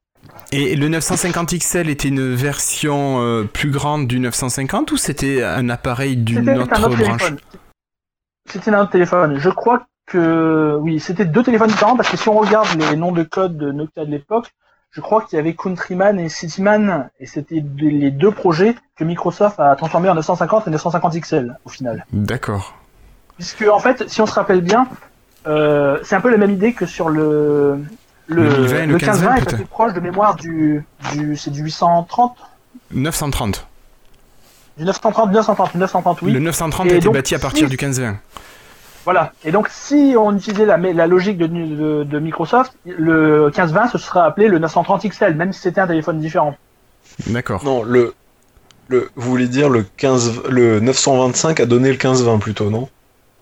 Et 0.51 0.75
le 0.75 0.87
950 0.89 1.53
XL 1.59 1.89
était 1.89 2.07
une 2.07 2.33
version 2.33 3.21
euh, 3.21 3.43
plus 3.43 3.69
grande 3.71 4.07
du 4.07 4.19
950 4.19 4.91
ou 4.91 4.97
c'était 4.97 5.43
un 5.43 5.69
appareil 5.69 6.17
d'une 6.17 6.37
C'était 6.39 6.51
un 6.51 6.59
autre 6.61 6.79
autre 6.87 6.97
branche 6.97 7.17
téléphone. 7.17 7.37
C'était 8.49 8.71
un 8.73 8.81
autre 8.81 8.91
téléphone. 8.91 9.37
Je 9.37 9.49
crois 9.49 9.85
que 10.05 10.77
oui, 10.81 10.99
c'était 10.99 11.25
deux 11.25 11.43
téléphones 11.43 11.69
différents 11.69 11.95
parce 11.95 12.09
que 12.09 12.17
si 12.17 12.29
on 12.29 12.37
regarde 12.37 12.67
les 12.79 12.95
noms 12.95 13.11
de 13.11 13.23
code 13.23 13.57
de 13.57 13.71
Nokia 13.71 14.05
de 14.05 14.11
l'époque, 14.11 14.53
je 14.91 15.01
crois 15.01 15.21
qu'il 15.23 15.35
y 15.37 15.39
avait 15.39 15.53
Countryman 15.53 16.19
et 16.19 16.29
Cityman 16.29 17.09
et 17.19 17.25
c'était 17.25 17.63
les 17.77 18.11
deux 18.11 18.31
projets 18.31 18.75
que 18.97 19.03
Microsoft 19.03 19.59
a 19.59 19.75
transformés 19.75 20.09
en 20.09 20.15
950 20.15 20.67
et 20.67 20.69
950 20.71 21.19
XL 21.19 21.57
au 21.65 21.69
final. 21.69 22.05
D'accord. 22.13 22.75
Puisque 23.35 23.65
en 23.69 23.79
fait, 23.79 24.07
si 24.09 24.21
on 24.21 24.25
se 24.25 24.33
rappelle 24.33 24.61
bien, 24.61 24.87
euh, 25.47 25.99
c'est 26.03 26.15
un 26.15 26.21
peu 26.21 26.29
la 26.29 26.37
même 26.37 26.51
idée 26.51 26.73
que 26.73 26.85
sur 26.85 27.09
le 27.09 27.79
le, 28.27 28.43
Le 28.43 28.49
1020 28.61 28.77
et 28.77 28.85
le 28.87 28.93
1520 28.93 29.33
1520 29.33 29.35
est 29.35 29.53
assez 29.53 29.65
proche 29.65 29.93
de 29.93 29.99
mémoire 29.99 30.35
du 30.35 30.83
du 31.13 31.35
c'est 31.35 31.51
du 31.51 31.61
830 31.61 32.35
930. 32.91 33.67
du 34.77 34.85
930 34.85 35.31
930 35.31 35.75
930 35.75 36.21
oui. 36.21 36.31
Le 36.31 36.39
930 36.39 36.87
Et 36.87 36.91
a 36.91 36.95
été 36.95 37.05
donc, 37.05 37.13
bâti 37.13 37.35
à 37.35 37.39
partir 37.39 37.67
si- 37.67 37.69
du 37.69 37.77
1520. 37.77 38.17
Voilà. 39.05 39.31
Et 39.43 39.51
donc, 39.51 39.69
si 39.69 40.15
on 40.19 40.35
utilisait 40.35 40.65
la, 40.65 40.77
la 40.77 41.07
logique 41.07 41.37
de, 41.37 41.47
de, 41.47 42.03
de 42.03 42.19
Microsoft, 42.19 42.73
le 42.85 43.45
1520 43.45 43.87
ce 43.89 43.97
serait 43.99 44.19
appelé 44.21 44.47
le 44.47 44.59
930 44.59 45.07
XL, 45.09 45.35
même 45.35 45.53
si 45.53 45.61
c'était 45.61 45.79
un 45.81 45.87
téléphone 45.87 46.19
différent. 46.19 46.55
D'accord. 47.27 47.63
Non, 47.63 47.83
le, 47.83 48.13
le, 48.87 49.09
vous 49.15 49.29
voulez 49.29 49.47
dire 49.47 49.69
le 49.69 49.83
15, 49.97 50.43
le 50.49 50.79
925 50.79 51.59
a 51.59 51.65
donné 51.65 51.89
le 51.89 51.93
1520 51.93 52.39
plutôt, 52.39 52.69
non? 52.71 52.89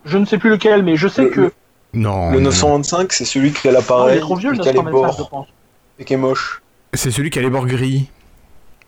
Je 0.05 0.17
ne 0.17 0.25
sais 0.25 0.37
plus 0.37 0.49
lequel, 0.49 0.83
mais 0.83 0.97
je 0.97 1.07
sais 1.07 1.23
Le- 1.23 1.29
que 1.29 1.41
le- 1.41 1.51
Non. 1.93 2.31
Le 2.31 2.39
non, 2.39 2.49
925, 2.49 3.13
c'est 3.13 3.23
celui 3.25 3.53
qui 3.53 3.67
a 3.69 3.71
l'appareil, 3.71 4.19
trop 4.19 4.35
vieux 4.35 4.51
le 4.51 4.57
qui 4.57 4.67
a 4.67 4.73
les 4.73 4.77
925, 4.79 5.11
je 5.13 5.17
bords 5.17 5.29
pense. 5.29 5.47
et 5.99 6.03
qui 6.03 6.13
est 6.13 6.17
moche. 6.17 6.61
C'est 6.93 7.09
celui 7.09 7.29
qui 7.29 7.39
a 7.39 7.41
les 7.41 7.49
bords 7.49 7.65
gris. 7.67 8.09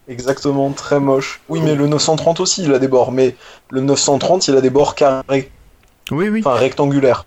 Exactement, 0.08 0.70
très 0.72 1.00
moche. 1.00 1.42
Oui, 1.50 1.62
mais 1.64 1.74
le 1.74 1.88
930 1.88 2.40
aussi, 2.40 2.64
il 2.64 2.74
a 2.74 2.80
des 2.80 2.88
bords, 2.88 3.12
mais 3.12 3.36
le 3.72 3.82
930, 3.82 4.48
il 4.50 4.56
a 4.56 4.62
des 4.62 4.70
bords 4.70 4.94
carrés, 4.94 5.50
Oui, 6.12 6.30
oui. 6.30 6.42
enfin 6.46 6.56
rectangulaires. 6.56 7.26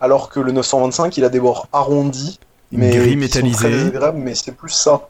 Alors 0.00 0.28
que 0.28 0.40
le 0.40 0.52
925, 0.52 1.16
il 1.16 1.24
a 1.24 1.28
des 1.28 1.40
bords 1.40 1.68
arrondis, 1.72 2.38
mais 2.72 2.90
gris 2.96 3.16
métallisé. 3.16 3.90
mais 4.14 4.34
c'est 4.34 4.52
plus 4.54 4.70
ça. 4.70 5.08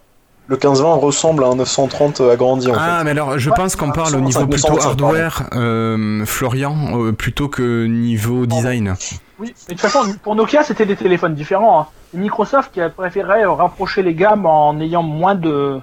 Le 0.48 0.54
1520 0.54 0.94
ressemble 0.94 1.42
à 1.42 1.48
un 1.48 1.56
930 1.56 2.20
agrandi 2.20 2.70
en 2.70 2.74
Ah, 2.78 2.98
fait. 2.98 3.04
mais 3.04 3.10
alors 3.10 3.36
je 3.36 3.50
Ouais, 3.50 3.56
pense 3.56 3.74
qu'on 3.74 3.90
parle 3.90 4.14
au 4.14 4.20
925, 4.20 4.22
niveau 4.22 4.46
plutôt 4.52 4.68
925, 4.74 4.88
hardware, 4.88 5.42
euh, 5.56 6.24
Florian, 6.24 6.76
euh, 7.06 7.12
plutôt 7.12 7.48
que 7.48 7.86
niveau 7.86 8.46
design. 8.46 8.94
Oui, 9.40 9.52
mais 9.68 9.74
de 9.74 9.80
toute 9.80 9.90
façon, 9.90 10.14
pour 10.22 10.36
Nokia, 10.36 10.62
c'était 10.62 10.86
des 10.86 10.94
téléphones 10.96 11.34
différents. 11.34 11.80
hein. 11.80 11.86
Microsoft 12.14 12.70
qui 12.72 12.80
a 12.80 12.88
préféré 12.88 13.44
rapprocher 13.44 14.02
les 14.04 14.14
gammes 14.14 14.46
en 14.46 14.78
ayant 14.80 15.02
moins 15.02 15.34
de 15.34 15.80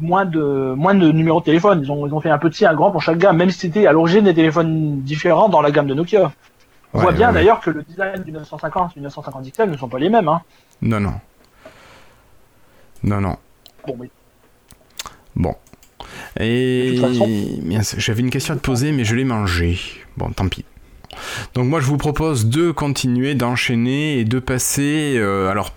moins 0.00 0.24
de 0.24 0.74
moins 0.76 0.94
de 0.94 1.10
numéros 1.12 1.40
de 1.40 1.44
téléphone. 1.44 1.80
Ils 1.82 1.90
ont 1.92 2.06
ils 2.06 2.12
ont 2.14 2.20
fait 2.20 2.30
un 2.30 2.38
petit, 2.38 2.64
un 2.66 2.74
grand 2.74 2.90
pour 2.90 3.02
chaque 3.02 3.18
gamme, 3.18 3.36
même 3.36 3.50
si 3.50 3.58
c'était 3.58 3.86
à 3.86 3.92
l'origine 3.92 4.24
des 4.24 4.34
téléphones 4.34 5.00
différents 5.02 5.48
dans 5.48 5.60
la 5.60 5.70
gamme 5.70 5.86
de 5.86 5.94
Nokia. 5.94 6.32
On 6.94 6.98
Ouais, 6.98 7.04
voit 7.04 7.12
bien 7.12 7.28
ouais, 7.28 7.34
d'ailleurs 7.34 7.60
que 7.60 7.70
le 7.70 7.82
design 7.82 8.22
du 8.22 8.32
950 8.32 8.92
et 8.92 9.00
du 9.00 9.04
950 9.04 9.50
XL 9.50 9.70
ne 9.70 9.76
sont 9.76 9.88
pas 9.88 9.98
les 9.98 10.10
mêmes. 10.10 10.28
Hein. 10.28 10.42
Non, 10.82 11.00
non. 11.00 11.14
Non, 13.02 13.20
non. 13.20 13.36
Bon, 13.86 13.96
mais 13.98 14.10
Bon. 15.34 15.54
Et 16.38 16.98
façon- 17.00 17.94
j'avais 17.98 18.20
une 18.20 18.30
question 18.30 18.54
à 18.54 18.56
te 18.56 18.62
poser, 18.62 18.92
mais 18.92 19.04
je 19.04 19.14
l'ai 19.14 19.24
mangée. 19.24 19.78
Bon, 20.16 20.30
tant 20.30 20.48
pis. 20.48 20.64
Donc 21.54 21.66
moi 21.66 21.80
je 21.80 21.86
vous 21.86 21.96
propose 21.96 22.46
de 22.46 22.70
continuer, 22.70 23.34
d'enchaîner 23.34 24.18
et 24.18 24.24
de 24.24 24.38
passer, 24.38 25.14
euh, 25.16 25.50
alors 25.50 25.72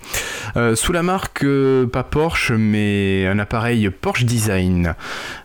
euh, 0.56 0.76
sous 0.76 0.94
la 0.94 1.04
marque 1.04 1.44
euh, 1.44 1.86
pas 1.86 2.04
Porsche 2.04 2.52
mais 2.52 3.26
un 3.28 3.40
appareil 3.40 3.90
Porsche 3.90 4.26
Design. 4.26 4.96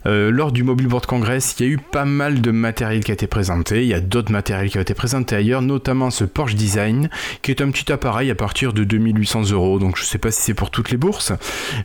Lors 0.04 0.50
du 0.50 0.64
Mobile 0.64 0.86
World 0.86 1.06
Congress, 1.06 1.56
il 1.58 1.66
y 1.66 1.68
a 1.68 1.72
eu 1.72 1.78
pas 1.78 2.04
mal 2.04 2.40
de 2.40 2.50
matériel 2.50 3.04
qui 3.04 3.10
a 3.10 3.14
été 3.14 3.26
présenté. 3.26 3.82
Il 3.82 3.88
y 3.88 3.94
a 3.94 4.00
d'autres 4.00 4.32
matériels 4.32 4.70
qui 4.70 4.78
ont 4.78 4.80
été 4.80 4.94
présentés 4.94 5.36
ailleurs, 5.36 5.62
notamment 5.62 6.10
ce 6.10 6.24
Porsche 6.24 6.54
Design, 6.54 7.10
qui 7.42 7.50
est 7.50 7.60
un 7.60 7.70
petit 7.70 7.92
appareil 7.92 8.30
à 8.30 8.34
partir 8.34 8.72
de 8.72 8.82
2800 8.82 9.50
euros. 9.50 9.78
Donc 9.78 9.98
je 9.98 10.04
sais 10.04 10.18
pas 10.18 10.30
si 10.30 10.40
c'est 10.40 10.54
pour 10.54 10.70
toutes 10.70 10.90
les 10.90 10.96
bourses, 10.96 11.32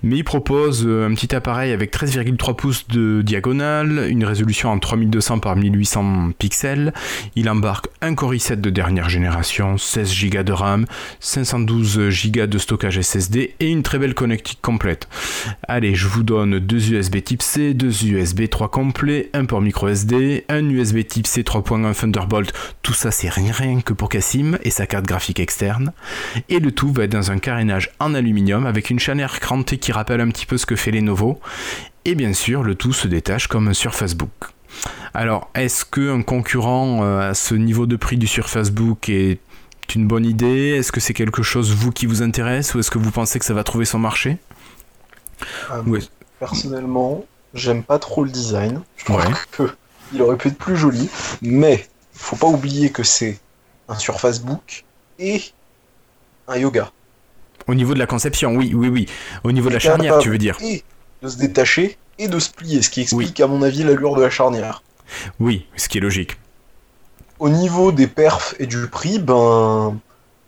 mais 0.01 0.17
il 0.17 0.23
propose 0.23 0.87
un 0.87 1.13
petit 1.13 1.35
appareil 1.35 1.71
avec 1.71 1.93
13,3 1.93 2.55
pouces 2.55 2.87
de 2.87 3.21
diagonale, 3.21 4.07
une 4.09 4.23
résolution 4.25 4.69
en 4.69 4.79
3200 4.79 5.39
par 5.39 5.55
1800 5.55 6.31
pixels. 6.39 6.93
Il 7.35 7.49
embarque 7.49 7.87
un 8.01 8.15
Core 8.15 8.33
i7 8.33 8.61
de 8.61 8.69
dernière 8.69 9.09
génération, 9.09 9.77
16 9.77 10.29
Go 10.29 10.43
de 10.43 10.53
RAM, 10.53 10.85
512 11.19 11.99
Go 12.31 12.45
de 12.45 12.57
stockage 12.57 13.01
SSD 13.01 13.55
et 13.59 13.69
une 13.69 13.83
très 13.83 13.97
belle 13.97 14.13
connectique 14.13 14.59
complète. 14.61 15.07
Allez, 15.67 15.95
je 15.95 16.07
vous 16.07 16.23
donne 16.23 16.59
deux 16.59 16.91
USB 16.91 17.23
type 17.23 17.41
C, 17.41 17.73
deux 17.73 18.05
USB 18.05 18.49
3 18.49 18.69
complets, 18.69 19.29
un 19.33 19.45
port 19.45 19.61
micro 19.61 19.87
SD, 19.87 20.45
un 20.49 20.69
USB 20.69 21.05
type 21.07 21.27
C 21.27 21.41
3.1 21.41 21.93
Thunderbolt, 21.93 22.53
tout 22.81 22.93
ça 22.93 23.11
c'est 23.11 23.29
rien, 23.29 23.81
que 23.81 23.93
pour 23.93 24.09
Cassim 24.09 24.57
et 24.63 24.69
sa 24.69 24.85
carte 24.85 25.05
graphique 25.05 25.39
externe. 25.39 25.91
Et 26.49 26.59
le 26.59 26.71
tout 26.71 26.91
va 26.91 27.03
être 27.03 27.11
dans 27.11 27.31
un 27.31 27.39
carénage 27.39 27.91
en 27.99 28.13
aluminium 28.13 28.65
avec 28.65 28.89
une 28.89 28.99
chaîne 28.99 29.25
crantée 29.39 29.77
qui 29.77 29.91
rappelle 29.91 30.21
un 30.21 30.29
petit 30.29 30.45
peu 30.45 30.57
ce 30.57 30.65
que 30.65 30.75
fait 30.75 30.91
Lenovo. 30.91 31.39
Et 32.05 32.15
bien 32.15 32.33
sûr, 32.33 32.63
le 32.63 32.75
tout 32.75 32.93
se 32.93 33.07
détache 33.07 33.47
comme 33.47 33.73
sur 33.73 33.95
Facebook. 33.95 34.54
Alors, 35.13 35.49
est-ce 35.55 35.85
qu'un 35.85 36.21
concurrent 36.23 37.03
euh, 37.03 37.29
à 37.29 37.33
ce 37.33 37.55
niveau 37.55 37.85
de 37.85 37.95
prix 37.95 38.17
du 38.17 38.27
Surface 38.27 38.69
Book 38.71 39.09
est 39.09 39.39
une 39.95 40.07
bonne 40.07 40.25
idée? 40.25 40.69
Est-ce 40.77 40.91
que 40.91 40.99
c'est 40.99 41.13
quelque 41.13 41.43
chose, 41.43 41.73
vous, 41.73 41.91
qui 41.91 42.05
vous 42.05 42.21
intéresse? 42.21 42.73
Ou 42.75 42.79
est-ce 42.79 42.91
que 42.91 42.97
vous 42.97 43.11
pensez 43.11 43.39
que 43.39 43.45
ça 43.45 43.53
va 43.53 43.63
trouver 43.63 43.85
son 43.85 43.99
marché? 43.99 44.37
Euh, 45.71 45.81
Oui. 45.85 46.09
Personnellement, 46.39 47.23
j'aime 47.53 47.83
pas 47.83 47.97
trop 47.99 48.23
le 48.23 48.29
design. 48.29 48.81
Je 48.97 49.05
trouve 49.05 49.17
Ouais. 49.17 49.31
que 49.51 49.63
il 50.13 50.21
aurait 50.21 50.37
pu 50.37 50.49
être 50.49 50.57
plus 50.57 50.75
joli, 50.77 51.09
mais 51.41 51.87
faut 52.13 52.35
pas 52.35 52.47
oublier 52.47 52.91
que 52.91 53.03
c'est 53.03 53.39
un 53.87 53.95
Surface 53.95 54.39
Book 54.41 54.83
et 55.17 55.41
un 56.47 56.57
yoga. 56.57 56.91
Au 57.67 57.73
niveau 57.73 57.93
de 57.93 57.99
la 57.99 58.05
conception, 58.05 58.53
oui, 58.55 58.73
oui, 58.75 58.89
oui. 58.89 59.07
Au 59.43 59.51
niveau 59.51 59.69
de 59.69 59.73
la 59.73 59.79
charnière, 59.79 60.19
tu 60.19 60.29
veux 60.29 60.37
dire 60.37 60.57
Et 60.61 60.83
de 61.23 61.27
se 61.29 61.37
détacher 61.37 61.97
et 62.19 62.27
de 62.27 62.39
se 62.39 62.49
plier, 62.49 62.81
ce 62.81 62.89
qui 62.89 63.01
explique 63.01 63.39
à 63.41 63.47
mon 63.47 63.61
avis 63.61 63.83
l'allure 63.83 64.15
de 64.15 64.21
la 64.21 64.29
charnière. 64.29 64.83
Oui, 65.39 65.65
ce 65.75 65.89
qui 65.89 65.97
est 65.97 66.01
logique. 66.01 66.37
Au 67.39 67.49
niveau 67.49 67.91
des 67.91 68.07
perfs 68.07 68.55
et 68.59 68.65
du 68.65 68.87
prix, 68.87 69.19
ben 69.19 69.97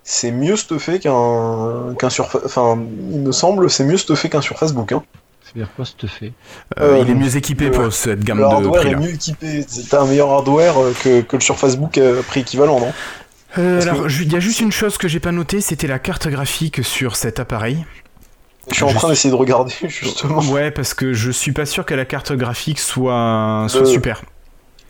c'est 0.03 0.31
mieux 0.31 0.55
stuffé 0.55 0.99
qu'un 0.99 1.93
qu'un 1.99 2.09
Surface. 2.09 2.41
Enfin, 2.45 2.79
il 3.11 3.19
me 3.19 3.31
semble, 3.33 3.69
c'est 3.69 3.83
mieux 3.83 3.97
stuffé 3.97 4.29
qu'un 4.29 4.41
Surface 4.41 4.71
Book. 4.73 4.93
Hein. 4.93 5.03
C'est-à-dire 5.43 5.69
quoi, 5.75 5.85
ce 5.85 6.07
fait 6.07 6.33
Euh, 6.79 6.95
Euh, 6.95 6.99
il 7.03 7.09
est 7.09 7.15
mieux 7.15 7.35
équipé 7.37 7.69
pour 7.69 7.91
cette 7.93 8.21
gamme 8.23 8.37
Le 8.39 8.43
de 8.43 8.49
hardware 8.49 8.81
prix 8.81 8.89
est 8.89 8.93
là. 8.93 8.99
mieux 8.99 9.13
équipé. 9.13 9.65
T'as 9.89 10.01
un 10.01 10.05
meilleur 10.05 10.29
hardware 10.31 10.77
euh, 10.81 10.93
que, 11.03 11.21
que 11.21 11.35
le 11.35 11.41
Surface 11.41 11.77
Book 11.77 11.97
à 11.97 12.23
prix 12.23 12.41
équivalent, 12.41 12.79
non? 12.79 12.93
Euh, 13.57 13.81
alors, 13.81 14.03
que- 14.07 14.21
il 14.23 14.31
y 14.31 14.35
a 14.35 14.39
juste 14.39 14.59
une 14.61 14.71
chose 14.73 14.97
que 14.97 15.07
j'ai 15.07 15.19
pas 15.21 15.31
notée, 15.31 15.61
c'était 15.61 15.87
la 15.87 15.99
carte 15.99 16.27
graphique 16.27 16.83
sur 16.83 17.15
cet 17.15 17.39
appareil. 17.39 17.85
Je 18.69 18.75
suis 18.75 18.83
en 18.83 18.93
train 18.93 19.09
d'essayer 19.09 19.31
de 19.31 19.35
regarder 19.35 19.73
justement. 19.87 20.39
Ouais, 20.41 20.71
parce 20.71 20.93
que 20.93 21.13
je 21.13 21.31
suis 21.31 21.51
pas 21.51 21.65
sûr 21.65 21.85
que 21.85 21.93
la 21.93 22.05
carte 22.05 22.33
graphique 22.33 22.79
soit, 22.79 23.65
soit 23.69 23.81
Le- 23.81 23.85
super. 23.85 24.21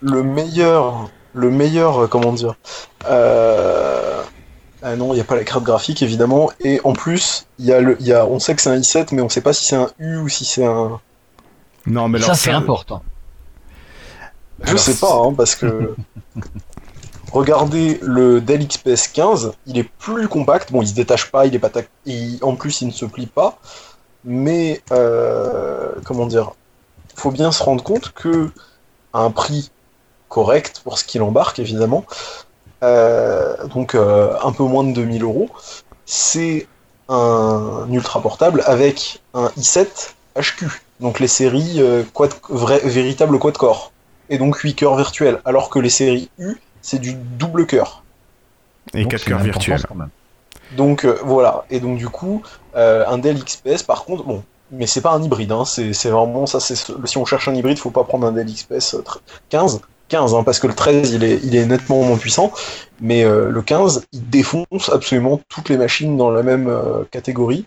Le 0.01 0.23
meilleur, 0.23 1.09
le 1.33 1.49
meilleur, 1.49 2.03
euh, 2.03 2.07
comment 2.07 2.33
dire 2.33 2.55
euh... 3.09 4.21
Ah 4.83 4.95
non, 4.95 5.11
il 5.11 5.15
n'y 5.15 5.21
a 5.21 5.23
pas 5.23 5.35
la 5.35 5.43
carte 5.43 5.63
graphique 5.63 6.03
évidemment. 6.03 6.51
Et 6.61 6.79
en 6.83 6.93
plus, 6.93 7.47
il 7.57 7.65
y 7.65 7.73
a 7.73 7.81
le, 7.81 7.99
y 8.01 8.13
a, 8.13 8.25
on 8.27 8.39
sait 8.39 8.55
que 8.55 8.61
c'est 8.61 8.69
un 8.69 8.77
i7, 8.77 9.07
mais 9.11 9.21
on 9.23 9.29
sait 9.29 9.41
pas 9.41 9.51
si 9.53 9.65
c'est 9.65 9.75
un 9.75 9.89
U 9.97 10.17
ou 10.17 10.29
si 10.29 10.45
c'est 10.45 10.65
un. 10.65 10.99
Non, 11.87 12.07
mais 12.09 12.19
Ça, 12.19 12.25
alors 12.25 12.37
c'est 12.37 12.51
important. 12.51 13.01
Je 14.63 14.69
Alors, 14.69 14.79
sais 14.79 14.95
pas, 14.95 15.13
hein, 15.23 15.33
parce 15.33 15.55
que. 15.55 15.95
Regardez 17.31 17.99
le 18.01 18.39
Dell 18.41 18.67
XPS 18.67 19.07
15, 19.09 19.51
il 19.65 19.77
est 19.77 19.83
plus 19.83 20.27
compact. 20.27 20.71
Bon, 20.71 20.81
il 20.81 20.87
se 20.87 20.93
détache 20.93 21.29
pas, 21.31 21.45
il 21.45 21.53
est 21.55 21.59
pas 21.59 21.69
tac- 21.69 21.89
il- 22.05 22.39
En 22.41 22.55
plus, 22.55 22.81
il 22.81 22.87
ne 22.87 22.91
se 22.93 23.05
plie 23.05 23.27
pas. 23.27 23.57
Mais 24.23 24.81
euh, 24.91 25.91
comment 26.05 26.25
dire 26.27 26.51
Faut 27.15 27.31
bien 27.31 27.51
se 27.51 27.63
rendre 27.63 27.83
compte 27.83 28.11
que 28.13 28.51
un 29.13 29.31
prix 29.31 29.71
correct 30.29 30.81
pour 30.83 30.97
ce 30.99 31.05
qu'il 31.05 31.21
embarque, 31.21 31.59
évidemment, 31.59 32.05
euh, 32.83 33.55
donc 33.67 33.95
euh, 33.95 34.35
un 34.43 34.51
peu 34.51 34.63
moins 34.63 34.83
de 34.83 34.93
2000 34.93 35.23
euros, 35.23 35.49
c'est 36.05 36.67
un 37.09 37.87
ultra 37.91 38.21
portable 38.21 38.63
avec 38.65 39.21
un 39.33 39.49
i7 39.57 40.15
HQ, 40.35 40.67
donc 40.99 41.19
les 41.19 41.27
séries 41.27 41.81
euh, 41.81 42.03
quad, 42.13 42.33
vrai, 42.49 42.79
véritable 42.83 43.39
quad-core, 43.39 43.91
et 44.29 44.37
donc 44.37 44.57
8 44.57 44.75
cœurs 44.75 44.95
virtuels, 44.97 45.41
alors 45.45 45.69
que 45.69 45.79
les 45.79 45.89
séries 45.89 46.29
U, 46.37 46.57
c'est 46.81 46.99
du 46.99 47.13
double 47.13 47.65
cœur. 47.65 48.03
Et 48.93 49.03
Donc, 49.03 49.11
4 49.11 49.19
c'est 49.21 49.29
cœurs 49.29 49.39
virtuels. 49.39 49.83
quand 49.87 49.95
même. 49.95 50.09
Donc 50.75 51.05
euh, 51.05 51.17
voilà, 51.23 51.65
et 51.69 51.79
donc 51.79 51.97
du 51.97 52.09
coup, 52.09 52.41
euh, 52.75 53.05
un 53.07 53.17
Dell 53.17 53.41
XPS 53.43 53.83
par 53.83 54.03
contre, 54.05 54.23
bon, 54.25 54.43
mais 54.71 54.85
c'est 54.85 54.99
pas 55.01 55.11
un 55.11 55.23
hybride, 55.23 55.51
hein, 55.53 55.63
c'est 55.65 55.93
c'est 55.93 56.09
vraiment 56.09 56.45
ça, 56.45 56.59
c'est 56.59 56.75
si 56.75 57.17
on 57.17 57.25
cherche 57.25 57.47
un 57.47 57.55
hybride, 57.55 57.79
faut 57.79 57.89
pas 57.89 58.03
prendre 58.03 58.27
un 58.27 58.33
Dell 58.33 58.47
XPS 58.47 58.95
euh, 58.95 59.01
tr- 59.01 59.19
15, 59.49 59.79
15, 60.09 60.35
hein, 60.35 60.43
parce 60.43 60.59
que 60.59 60.67
le 60.67 60.73
13 60.73 61.13
il 61.13 61.23
est, 61.23 61.39
il 61.43 61.55
est 61.55 61.65
nettement 61.65 62.01
moins 62.03 62.17
puissant, 62.17 62.51
mais 62.99 63.23
euh, 63.23 63.49
le 63.49 63.61
15 63.61 64.07
il 64.11 64.29
défonce 64.29 64.89
absolument 64.91 65.39
toutes 65.47 65.69
les 65.69 65.77
machines 65.77 66.17
dans 66.17 66.31
la 66.31 66.43
même 66.43 66.67
euh, 66.67 67.03
catégorie. 67.11 67.65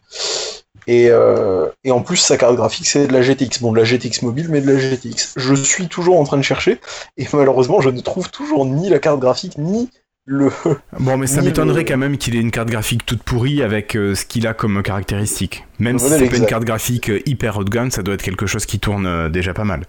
Et, 0.86 1.08
euh, 1.10 1.66
et 1.84 1.90
en 1.90 2.00
plus, 2.00 2.16
sa 2.16 2.36
carte 2.36 2.56
graphique, 2.56 2.86
c'est 2.86 3.06
de 3.06 3.12
la 3.12 3.22
GTX. 3.22 3.60
Bon, 3.60 3.72
de 3.72 3.78
la 3.78 3.84
GTX 3.84 4.22
mobile, 4.22 4.48
mais 4.50 4.60
de 4.60 4.70
la 4.72 4.78
GTX. 4.78 5.34
Je 5.36 5.54
suis 5.54 5.88
toujours 5.88 6.18
en 6.18 6.24
train 6.24 6.36
de 6.38 6.42
chercher, 6.42 6.80
et 7.16 7.26
malheureusement, 7.32 7.80
je 7.80 7.90
ne 7.90 8.00
trouve 8.00 8.30
toujours 8.30 8.66
ni 8.66 8.88
la 8.88 8.98
carte 8.98 9.20
graphique, 9.20 9.58
ni 9.58 9.90
le, 10.26 10.50
Bon, 10.98 11.16
mais 11.16 11.26
ça 11.26 11.42
m'étonnerait 11.42 11.80
le- 11.82 11.88
quand 11.88 11.96
même 11.96 12.18
qu'il 12.18 12.36
ait 12.36 12.40
une 12.40 12.50
carte 12.50 12.68
graphique 12.68 13.04
toute 13.06 13.22
pourrie 13.22 13.62
avec 13.62 13.96
euh, 13.96 14.14
ce 14.14 14.24
qu'il 14.24 14.46
a 14.46 14.54
comme 14.54 14.82
caractéristique. 14.82 15.64
Même 15.78 15.98
si 15.98 16.08
c'est 16.08 16.28
pas 16.28 16.36
une 16.36 16.46
carte 16.46 16.64
graphique 16.64 17.10
euh, 17.10 17.20
hyper 17.26 17.56
haut 17.58 17.64
de 17.64 17.70
gamme, 17.70 17.90
ça 17.90 18.02
doit 18.02 18.14
être 18.14 18.22
quelque 18.22 18.46
chose 18.46 18.66
qui 18.66 18.78
tourne 18.78 19.06
euh, 19.06 19.28
déjà 19.28 19.54
pas 19.54 19.64
mal. 19.64 19.84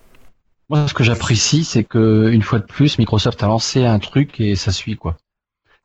Moi, 0.70 0.88
ce 0.88 0.94
que 0.94 1.04
j'apprécie, 1.04 1.66
c'est 1.66 1.84
que 1.84 2.30
une 2.32 2.42
fois 2.44 2.60
de 2.60 2.66
plus, 2.66 2.98
Microsoft 2.98 3.44
a 3.44 3.48
lancé 3.48 3.86
un 3.86 4.00
truc 4.00 4.40
et 4.40 4.56
ça 4.56 4.72
suit 4.72 4.96
quoi. 4.96 5.18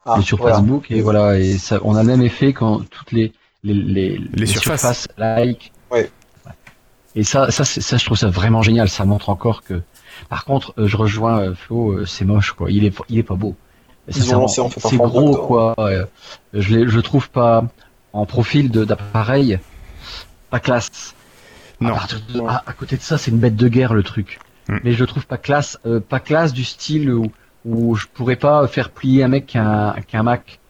Ah, 0.04 0.22
sur 0.22 0.38
voilà. 0.38 0.56
Facebook 0.56 0.90
et 0.90 1.00
voilà 1.00 1.38
et 1.38 1.58
ça, 1.58 1.80
on 1.82 1.96
a 1.96 2.02
le 2.02 2.06
même 2.06 2.22
effet 2.22 2.52
quand 2.52 2.88
toutes 2.88 3.10
les 3.10 3.32
les 3.64 3.74
les, 3.74 4.20
les 4.34 4.46
surfaces. 4.46 5.08
like. 5.18 5.72
Ouais. 5.90 6.10
Et 7.14 7.24
ça 7.24 7.50
ça 7.50 7.64
ça 7.64 7.96
je 7.96 8.04
trouve 8.04 8.18
ça 8.18 8.28
vraiment 8.28 8.62
génial. 8.62 8.88
Ça 8.88 9.04
montre 9.04 9.28
encore 9.30 9.62
que. 9.62 9.80
Par 10.28 10.44
contre, 10.44 10.72
euh, 10.78 10.86
je 10.86 10.96
rejoins 10.96 11.40
euh, 11.40 11.54
Flo, 11.54 11.92
euh, 11.92 12.06
c'est 12.06 12.24
moche 12.24 12.52
quoi. 12.52 12.70
Il 12.70 12.84
est 12.84 12.90
pas- 12.90 13.04
il 13.08 13.18
est 13.18 13.22
pas 13.22 13.34
beau. 13.34 13.54
Ils 14.08 14.16
ont 14.16 14.20
Sincèrement, 14.20 14.40
lancé, 14.42 14.60
en 14.60 14.68
fait, 14.70 14.84
un 14.86 14.88
c'est 14.90 14.96
format 14.96 15.10
gros 15.10 15.36
quoi. 15.46 15.74
je 16.54 16.86
je 16.88 17.00
trouve 17.00 17.28
pas 17.30 17.64
en 18.12 18.24
profil 18.26 18.70
de- 18.70 18.84
d'appareil 18.84 19.58
pas 20.50 20.60
classe. 20.60 21.14
Non. 21.80 21.90
À, 21.90 21.96
partir 21.96 22.20
de- 22.32 22.40
à- 22.40 22.62
à 22.66 22.72
côté 22.72 22.96
de 22.96 23.02
ça, 23.02 23.18
c'est 23.18 23.30
une 23.30 23.38
bête 23.38 23.56
de 23.56 23.68
guerre 23.68 23.92
le 23.94 24.02
truc. 24.02 24.38
Mm. 24.68 24.78
Mais 24.84 24.92
je 24.92 25.00
le 25.00 25.06
trouve 25.06 25.26
pas 25.26 25.36
classe, 25.38 25.78
euh, 25.86 26.00
pas 26.00 26.20
classe 26.20 26.52
du 26.52 26.64
style 26.64 27.12
où, 27.12 27.30
où 27.64 27.94
je 27.96 28.06
pourrais 28.06 28.36
pas 28.36 28.66
faire 28.68 28.90
plier 28.90 29.24
un 29.24 29.28
mec 29.28 29.46
qu'un 29.46 29.94
qu'un 30.08 30.22
Mac. 30.22 30.60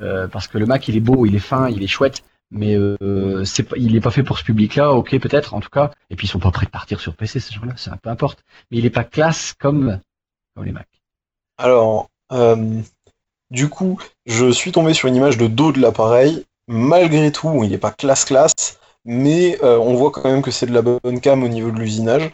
Euh, 0.00 0.28
parce 0.28 0.48
que 0.48 0.58
le 0.58 0.66
Mac, 0.66 0.88
il 0.88 0.96
est 0.96 1.00
beau, 1.00 1.26
il 1.26 1.34
est 1.34 1.40
fin, 1.40 1.68
il 1.68 1.82
est 1.82 1.88
chouette, 1.88 2.22
mais 2.50 2.76
euh, 2.76 3.44
il 3.76 3.96
est 3.96 4.00
pas 4.00 4.10
fait 4.10 4.22
pour 4.22 4.38
ce 4.38 4.44
public-là. 4.44 4.92
Ok, 4.92 5.18
peut-être, 5.18 5.54
en 5.54 5.60
tout 5.60 5.70
cas. 5.70 5.90
Et 6.10 6.16
puis 6.16 6.26
ils 6.26 6.30
sont 6.30 6.38
pas 6.38 6.50
prêts 6.50 6.66
de 6.66 6.70
partir 6.70 7.00
sur 7.00 7.14
PC, 7.14 7.40
ces 7.40 7.54
gens-là, 7.54 7.74
un 7.90 7.96
peu 7.96 8.10
importe. 8.10 8.44
Mais 8.70 8.78
il 8.78 8.86
est 8.86 8.90
pas 8.90 9.04
classe 9.04 9.54
comme 9.58 10.00
les 10.62 10.72
Mac. 10.72 10.88
Alors, 11.58 12.08
euh, 12.32 12.80
du 13.50 13.68
coup, 13.68 13.98
je 14.26 14.50
suis 14.50 14.72
tombé 14.72 14.94
sur 14.94 15.08
une 15.08 15.16
image 15.16 15.38
de 15.38 15.46
dos 15.46 15.72
de 15.72 15.80
l'appareil. 15.80 16.44
Malgré 16.68 17.30
tout, 17.30 17.62
il 17.62 17.70
n'est 17.70 17.78
pas 17.78 17.92
classe-classe, 17.92 18.78
mais 19.04 19.56
euh, 19.62 19.78
on 19.78 19.94
voit 19.94 20.10
quand 20.10 20.24
même 20.24 20.42
que 20.42 20.50
c'est 20.50 20.66
de 20.66 20.74
la 20.74 20.82
bonne 20.82 21.20
cam 21.20 21.42
au 21.44 21.48
niveau 21.48 21.70
de 21.70 21.78
l'usinage. 21.78 22.30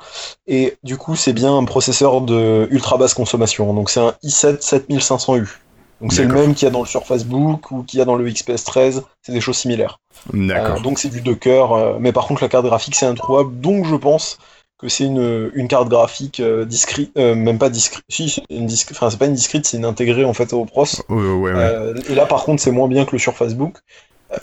Et 0.47 0.79
du 0.83 0.97
coup, 0.97 1.17
c'est 1.17 1.35
bien 1.35 1.55
un 1.57 1.65
processeur 1.65 2.23
de 2.23 2.67
ultra 2.71 2.97
basse 2.97 3.15
consommation. 3.15 3.73
Donc 3.75 3.91
c'est 3.91 4.01
un 4.01 4.15
i7 4.25 4.63
7500U. 4.63 5.59
Donc 6.03 6.13
c'est 6.13 6.25
le 6.25 6.35
même 6.35 6.55
qu'il 6.55 6.67
y 6.67 6.69
a 6.69 6.73
dans 6.73 6.81
le 6.81 6.87
Surface 6.87 7.25
Book 7.25 7.71
ou 7.71 7.85
qu'il 7.85 7.99
y 8.01 8.03
a 8.03 8.05
dans 8.05 8.17
le 8.17 8.29
XPS 8.29 8.65
13. 8.65 9.05
C'est 9.23 9.33
des 9.33 9.41
choses 9.41 9.57
similaires. 9.57 9.99
D'accord. 10.33 10.77
Euh, 10.77 10.81
donc 10.81 10.99
c'est 10.99 11.09
du 11.09 11.37
cœurs, 11.37 11.73
euh, 11.73 11.97
mais 12.01 12.13
par 12.13 12.27
contre 12.27 12.43
la 12.43 12.49
carte 12.49 12.67
graphique 12.67 12.97
c'est 12.97 13.07
introuvable, 13.07 13.59
donc 13.61 13.87
je 13.87 13.95
pense 13.95 14.39
que 14.79 14.89
c'est 14.89 15.05
une, 15.05 15.51
une 15.55 15.69
carte 15.69 15.89
graphique 15.89 16.41
euh, 16.41 16.65
discrète, 16.65 17.11
euh, 17.17 17.37
même 17.37 17.59
pas 17.59 17.71
discrète, 17.71 18.03
si, 18.09 18.29
c'est 18.29 18.43
une 18.51 18.69
enfin 18.91 19.11
c'est 19.11 19.17
pas 19.17 19.27
une 19.27 19.35
discrète, 19.35 19.65
c'est 19.65 19.77
une 19.77 19.85
intégrée 19.85 20.25
en 20.25 20.35
fait 20.35 20.53
au 20.53 20.65
pros. 20.65 20.85
Ouais, 21.09 21.17
ouais, 21.35 21.53
ouais. 21.53 21.93
Et 22.11 22.17
là 22.17 22.27
par 22.27 22.43
contre 22.43 22.61
c'est 22.61 22.73
moins 22.73 22.89
bien 22.89 23.05
que 23.05 23.13
le 23.13 23.19
Surface 23.19 23.55
Book. 23.55 23.79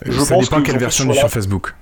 Je 0.06 0.18
ça 0.18 0.34
pense 0.34 0.44
dépend 0.48 0.62
que 0.62 0.66
quelle 0.66 0.78
version 0.78 1.04
du 1.04 1.12
sur 1.12 1.22
la- 1.22 1.28
sur 1.28 1.34
Facebook. 1.34 1.74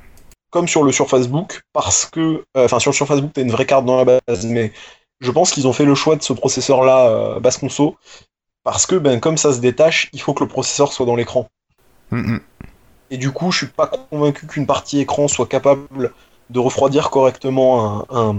comme 0.50 0.66
sur 0.66 0.82
le 0.82 0.90
Surface 0.90 1.28
Book, 1.28 1.60
parce 1.72 2.04
que, 2.06 2.44
enfin 2.56 2.80
sur 2.80 2.90
le 2.90 2.96
Surface 2.96 3.20
Book 3.20 3.30
t'as 3.32 3.42
une 3.42 3.52
vraie 3.52 3.66
carte 3.66 3.84
dans 3.84 3.96
la 3.96 4.04
base, 4.04 4.44
mais 4.44 4.72
je 5.20 5.30
pense 5.30 5.52
qu'ils 5.52 5.68
ont 5.68 5.72
fait 5.72 5.84
le 5.84 5.94
choix 5.94 6.16
de 6.16 6.22
ce 6.22 6.32
processeur 6.32 6.82
là 6.82 7.38
basse 7.38 7.58
conso, 7.58 7.96
parce 8.64 8.86
que 8.86 8.96
ben 8.96 9.20
comme 9.20 9.36
ça 9.38 9.52
se 9.52 9.60
détache, 9.60 10.08
il 10.12 10.20
faut 10.20 10.34
que 10.34 10.42
le 10.44 10.48
processeur 10.48 10.92
soit 10.92 11.06
dans 11.06 11.16
l'écran. 11.16 11.46
Et 13.10 13.16
du 13.16 13.30
coup, 13.30 13.50
je 13.52 13.58
suis 13.58 13.66
pas 13.66 13.86
convaincu 13.86 14.46
qu'une 14.46 14.66
partie 14.66 15.00
écran 15.00 15.28
soit 15.28 15.46
capable 15.46 16.12
de 16.50 16.58
refroidir 16.58 17.10
correctement 17.10 18.06
un, 18.10 18.28
un, 18.30 18.36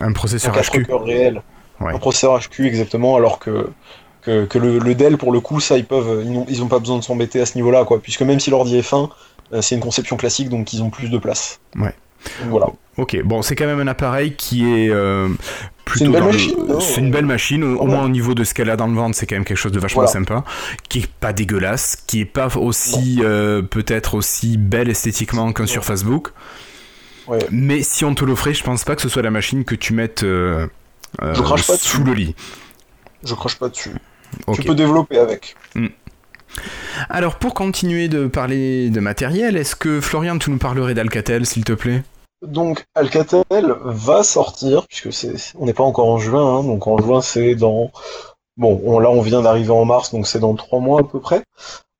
Un 0.00 0.08
un 0.08 0.12
processeur 0.12 0.54
4 0.54 0.78
HQ. 0.78 0.92
réel, 0.92 1.42
Ouais. 1.80 1.92
un 1.92 1.98
processeur 1.98 2.38
HQ 2.40 2.60
exactement, 2.66 3.16
alors 3.16 3.38
que, 3.38 3.68
que, 4.22 4.46
que 4.46 4.58
le, 4.58 4.78
le 4.78 4.94
Dell, 4.94 5.18
pour 5.18 5.30
le 5.32 5.40
coup, 5.40 5.60
ça, 5.60 5.76
ils 5.76 5.84
peuvent, 5.84 6.22
ils 6.24 6.32
n'ont 6.32 6.46
ils 6.48 6.62
ont 6.62 6.68
pas 6.68 6.78
besoin 6.78 6.96
de 6.98 7.02
s'embêter 7.04 7.38
à 7.40 7.44
ce 7.46 7.54
niveau-là, 7.56 7.84
quoi, 7.84 8.00
puisque 8.00 8.22
même 8.22 8.40
si 8.40 8.48
l'ordi 8.48 8.76
est 8.78 8.82
fin, 8.82 9.10
euh, 9.52 9.60
c'est 9.60 9.74
une 9.74 9.82
conception 9.82 10.16
classique, 10.16 10.48
donc 10.48 10.72
ils 10.72 10.82
ont 10.82 10.88
plus 10.88 11.10
de 11.10 11.18
place. 11.18 11.60
Voilà. 12.48 12.66
Ok, 12.96 13.20
bon, 13.24 13.42
c'est 13.42 13.54
quand 13.56 13.66
même 13.66 13.80
un 13.80 13.86
appareil 13.88 14.34
qui 14.36 14.64
est 14.64 14.88
euh, 14.90 15.28
plutôt. 15.84 15.98
C'est 15.98 16.04
une 16.06 16.12
belle 16.12 16.20
dans 16.22 16.26
machine, 16.32 16.80
C'est 16.80 17.00
une 17.00 17.10
belle 17.10 17.26
machine. 17.26 17.62
Au, 17.64 17.84
moins 17.84 18.04
au 18.04 18.08
niveau 18.08 18.34
de 18.34 18.42
ce 18.42 18.54
qu'elle 18.54 18.70
a 18.70 18.76
dans 18.76 18.86
le 18.86 18.94
ventre, 18.94 19.14
c'est 19.16 19.26
quand 19.26 19.34
même 19.36 19.44
quelque 19.44 19.58
chose 19.58 19.72
de 19.72 19.78
vachement 19.78 20.02
Voilà. 20.02 20.12
sympa, 20.12 20.44
qui 20.88 21.00
est 21.00 21.06
pas 21.20 21.32
dégueulasse, 21.34 21.96
qui 22.06 22.20
est 22.20 22.24
pas 22.24 22.48
aussi 22.56 23.18
euh, 23.22 23.60
peut-être 23.62 24.14
aussi 24.14 24.56
belle 24.56 24.88
esthétiquement 24.88 25.52
qu'un 25.52 25.66
sur 25.66 25.84
Facebook. 25.84 26.30
Ouais. 27.26 27.40
Mais 27.50 27.82
si 27.82 28.04
on 28.04 28.14
te 28.14 28.24
l'offrait, 28.24 28.54
je 28.54 28.64
pense 28.64 28.84
pas 28.84 28.96
que 28.96 29.02
ce 29.02 29.08
soit 29.08 29.22
la 29.22 29.30
machine 29.32 29.64
que 29.64 29.74
tu 29.74 29.92
mettes 29.92 30.22
euh, 30.22 30.66
euh, 31.22 31.34
Je 31.34 31.42
crache 31.42 31.66
pas 31.66 31.76
sous 31.76 31.98
dessus. 31.98 32.04
le 32.08 32.14
lit. 32.14 32.34
Je 33.24 33.34
crache 33.34 33.58
pas 33.58 33.68
dessus. 33.68 33.90
Tu 34.54 34.62
peux 34.62 34.74
développer 34.74 35.18
avec. 35.18 35.56
Alors 37.10 37.36
pour 37.38 37.54
continuer 37.54 38.08
de 38.08 38.26
parler 38.26 38.90
de 38.90 39.00
matériel, 39.00 39.56
est-ce 39.56 39.76
que 39.76 40.00
Florian, 40.00 40.38
tu 40.38 40.50
nous 40.50 40.58
parlerais 40.58 40.94
d'Alcatel, 40.94 41.46
s'il 41.46 41.64
te 41.64 41.72
plaît? 41.72 42.02
Donc 42.42 42.84
Alcatel 42.94 43.44
va 43.84 44.22
sortir, 44.22 44.86
puisque 44.86 45.12
c'est, 45.12 45.36
c'est- 45.38 45.54
on 45.58 45.66
n'est 45.66 45.72
pas 45.72 45.84
encore 45.84 46.06
en 46.06 46.18
juin, 46.18 46.58
hein, 46.58 46.62
donc 46.64 46.86
en 46.86 46.98
juin 46.98 47.20
c'est 47.20 47.54
dans... 47.54 47.90
Bon, 48.56 48.80
on- 48.84 48.98
là 48.98 49.10
on 49.10 49.20
vient 49.22 49.42
d'arriver 49.42 49.70
en 49.70 49.84
mars, 49.84 50.12
donc 50.12 50.26
c'est 50.26 50.38
dans 50.38 50.54
trois 50.54 50.80
mois 50.80 51.00
à 51.00 51.04
peu 51.04 51.18
près. 51.20 51.42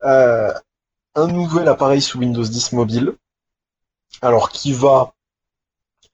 Euh, 0.04 0.52
un 1.14 1.26
nouvel 1.28 1.68
appareil 1.68 2.02
sous 2.02 2.18
Windows 2.18 2.42
10 2.44 2.72
mobile, 2.72 3.12
alors 4.22 4.50
qui 4.50 4.72
va 4.72 5.12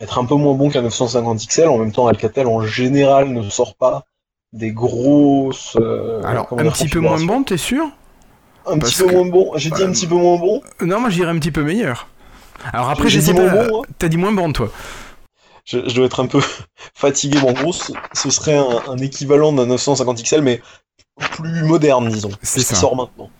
être 0.00 0.18
un 0.18 0.24
peu 0.24 0.34
moins 0.34 0.54
bon 0.54 0.70
qu'un 0.70 0.82
950 0.82 1.40
XL, 1.46 1.68
en 1.68 1.78
même 1.78 1.92
temps 1.92 2.06
Alcatel 2.06 2.46
en 2.46 2.60
général 2.62 3.28
ne 3.28 3.42
sort 3.50 3.74
pas 3.76 4.04
des 4.52 4.70
grosses... 4.72 5.76
euh, 5.80 6.22
Alors 6.24 6.48
un 6.52 6.70
petit 6.70 6.88
peu 6.88 7.00
moins 7.00 7.22
bon, 7.24 7.42
t'es 7.42 7.56
sûr? 7.56 7.90
Un 8.66 8.78
parce 8.78 8.92
petit 8.92 9.02
peu 9.02 9.08
que- 9.08 9.14
moins 9.14 9.26
bon, 9.26 9.52
j'ai 9.56 9.70
dit 9.70 9.82
Euh, 9.82 9.88
un 9.88 9.92
petit 9.92 10.06
peu 10.06 10.14
moins 10.14 10.36
bon, 10.38 10.62
Non, 10.80 11.00
moi 11.00 11.10
je 11.10 11.16
dirais 11.16 11.30
un 11.30 11.38
petit 11.38 11.50
peu 11.52 11.62
meilleur. 11.62 12.08
Alors 12.72 12.90
après, 12.90 13.08
J'ai 13.08 13.20
dit 13.20 13.32
pas. 13.34 13.40
moins 13.52 13.66
bon, 13.68 13.82
hein. 13.82 13.86
T'as 13.98 14.08
dit 14.08 14.16
moins 14.16 14.32
bon, 14.32 14.52
toi. 14.52 14.70
je, 15.64 15.78
je 15.88 15.94
dois 15.94 16.06
être 16.06 16.20
un 16.20 16.26
peu 16.26 16.40
fatigué, 16.94 17.38
mais 17.42 17.48
en 17.50 17.52
gros, 17.52 17.72
ce, 17.72 17.92
ce 18.12 18.30
serait 18.30 18.56
un, 18.56 18.82
un 18.88 18.98
équivalent 18.98 19.52
d'un 19.52 19.66
950 19.66 20.22
XL, 20.22 20.42
mais 20.42 20.60
plus 21.32 21.62
moderne, 21.64 22.08
disons. 22.08 22.30
C'est 22.42 22.60
ce 22.60 22.66
qui 22.68 22.74
ça. 22.74 22.80
sort 22.80 22.96
maintenant. 22.96 23.30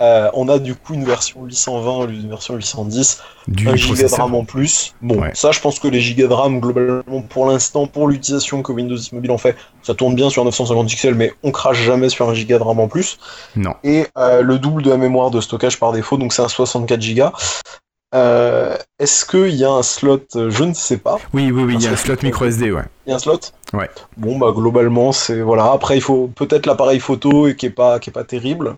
Euh, 0.00 0.30
on 0.34 0.48
a 0.48 0.58
du 0.58 0.74
coup 0.74 0.94
une 0.94 1.04
version 1.04 1.44
820 1.44 1.90
au 1.92 2.06
lieu 2.06 2.16
d'une 2.18 2.28
version 2.28 2.54
810, 2.54 3.20
Du 3.48 3.68
1 3.68 3.74
giga 3.76 4.06
de. 4.08 4.14
RAM 4.14 4.34
en 4.34 4.44
plus. 4.44 4.94
Bon, 5.02 5.20
Ouais. 5.20 5.30
ça, 5.34 5.50
je 5.50 5.60
pense 5.60 5.78
que 5.80 5.88
les 5.88 6.00
gigas 6.00 6.28
de 6.28 6.32
RAM, 6.32 6.60
globalement, 6.60 7.22
pour 7.28 7.46
l'instant, 7.46 7.86
pour 7.86 8.06
l'utilisation 8.08 8.62
que 8.62 8.70
Windows 8.72 8.94
10 8.96 9.12
Mobile 9.12 9.30
en 9.32 9.38
fait, 9.38 9.56
ça 9.82 9.94
tourne 9.94 10.14
bien 10.14 10.30
sur 10.30 10.42
un 10.42 10.44
950 10.46 10.86
XL, 10.88 11.14
mais 11.14 11.32
on 11.42 11.50
crache 11.50 11.82
jamais 11.82 12.08
sur 12.08 12.28
un 12.28 12.34
giga 12.34 12.58
de 12.58 12.62
RAM 12.62 12.78
en 12.80 12.88
plus. 12.88 13.18
Non. 13.56 13.74
Et 13.84 14.06
euh, 14.16 14.42
le 14.42 14.58
double 14.58 14.82
de 14.82 14.90
la 14.90 14.96
mémoire 14.98 15.30
de 15.30 15.40
stockage 15.40 15.78
par 15.80 15.92
défaut, 15.92 16.16
donc 16.16 16.32
c'est 16.32 16.42
un 16.42 16.48
64 16.48 17.14
Go. 17.14 17.24
Euh, 18.14 18.74
Est-ce 18.98 19.26
qu'il 19.26 19.54
y 19.54 19.64
a 19.64 19.70
un 19.70 19.82
slot 19.82 20.24
Je 20.34 20.64
ne 20.64 20.72
sais 20.72 20.96
pas. 20.96 21.18
Oui, 21.34 21.50
oui, 21.50 21.62
oui, 21.64 21.74
il 21.78 21.82
y 21.82 21.86
a 21.86 21.90
Un 21.92 21.96
slot 21.96 22.16
micro 22.22 22.46
SD, 22.46 22.72
ouais. 22.72 22.84
Il 23.06 23.10
y 23.10 23.12
a 23.12 23.16
un 23.16 23.18
slot 23.18 23.40
Ouais. 23.74 23.90
Bon, 24.16 24.38
bah, 24.38 24.52
globalement, 24.54 25.12
c'est. 25.12 25.40
Voilà. 25.42 25.72
Après, 25.72 25.96
il 25.96 26.00
faut 26.00 26.30
peut-être 26.34 26.64
l'appareil 26.64 27.00
photo 27.00 27.48
et 27.48 27.54
qui 27.56 27.66
est 27.66 27.70
pas, 27.70 27.98
qui 27.98 28.08
est 28.08 28.12
pas 28.12 28.24
terrible. 28.24 28.76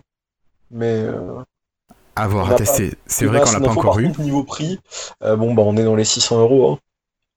Mais. 0.71 1.01
Euh, 1.01 1.41
À 2.51 2.55
tester. 2.55 2.93
C'est 3.07 3.25
vrai 3.25 3.39
qu'on 3.41 3.51
l'a 3.51 3.59
pas 3.59 3.71
encore 3.71 3.99
eu. 3.99 4.11
niveau 4.19 4.43
prix, 4.43 4.79
euh, 5.23 5.35
bon, 5.35 5.53
bah, 5.53 5.63
on 5.65 5.77
est 5.77 5.83
dans 5.83 5.95
les 5.95 6.03
600 6.05 6.39
euros. 6.41 6.71
hein. 6.73 6.79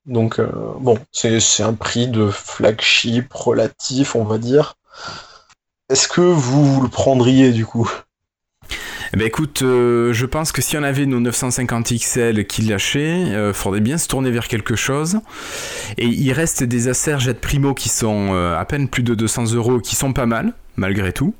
Donc, 0.06 0.38
euh, 0.38 0.50
bon, 0.80 0.98
c'est 1.12 1.40
c'est 1.40 1.62
un 1.62 1.72
prix 1.74 2.08
de 2.08 2.28
flagship 2.28 3.32
relatif, 3.32 4.16
on 4.16 4.24
va 4.24 4.38
dire. 4.38 4.74
Est-ce 5.88 6.08
que 6.08 6.20
vous, 6.20 6.64
vous 6.64 6.82
le 6.82 6.88
prendriez 6.88 7.52
du 7.52 7.64
coup? 7.66 7.90
Ben 9.16 9.28
écoute, 9.28 9.62
euh, 9.62 10.12
je 10.12 10.26
pense 10.26 10.50
que 10.50 10.60
si 10.60 10.76
on 10.76 10.82
avait 10.82 11.06
nos 11.06 11.20
950 11.20 11.92
XL 11.94 12.44
qui 12.46 12.62
lâchaient, 12.62 13.26
euh, 13.28 13.52
faudrait 13.52 13.80
bien 13.80 13.96
se 13.96 14.08
tourner 14.08 14.32
vers 14.32 14.48
quelque 14.48 14.74
chose. 14.74 15.20
Et 15.98 16.06
il 16.06 16.32
reste 16.32 16.64
des 16.64 16.88
Acer 16.88 17.20
Jet 17.20 17.40
Primo 17.40 17.74
qui 17.74 17.88
sont 17.88 18.30
euh, 18.32 18.58
à 18.58 18.64
peine 18.64 18.88
plus 18.88 19.04
de 19.04 19.14
200 19.14 19.52
euros, 19.54 19.78
qui 19.78 19.94
sont 19.94 20.12
pas 20.12 20.26
mal, 20.26 20.52
malgré 20.74 21.12
tout. 21.12 21.32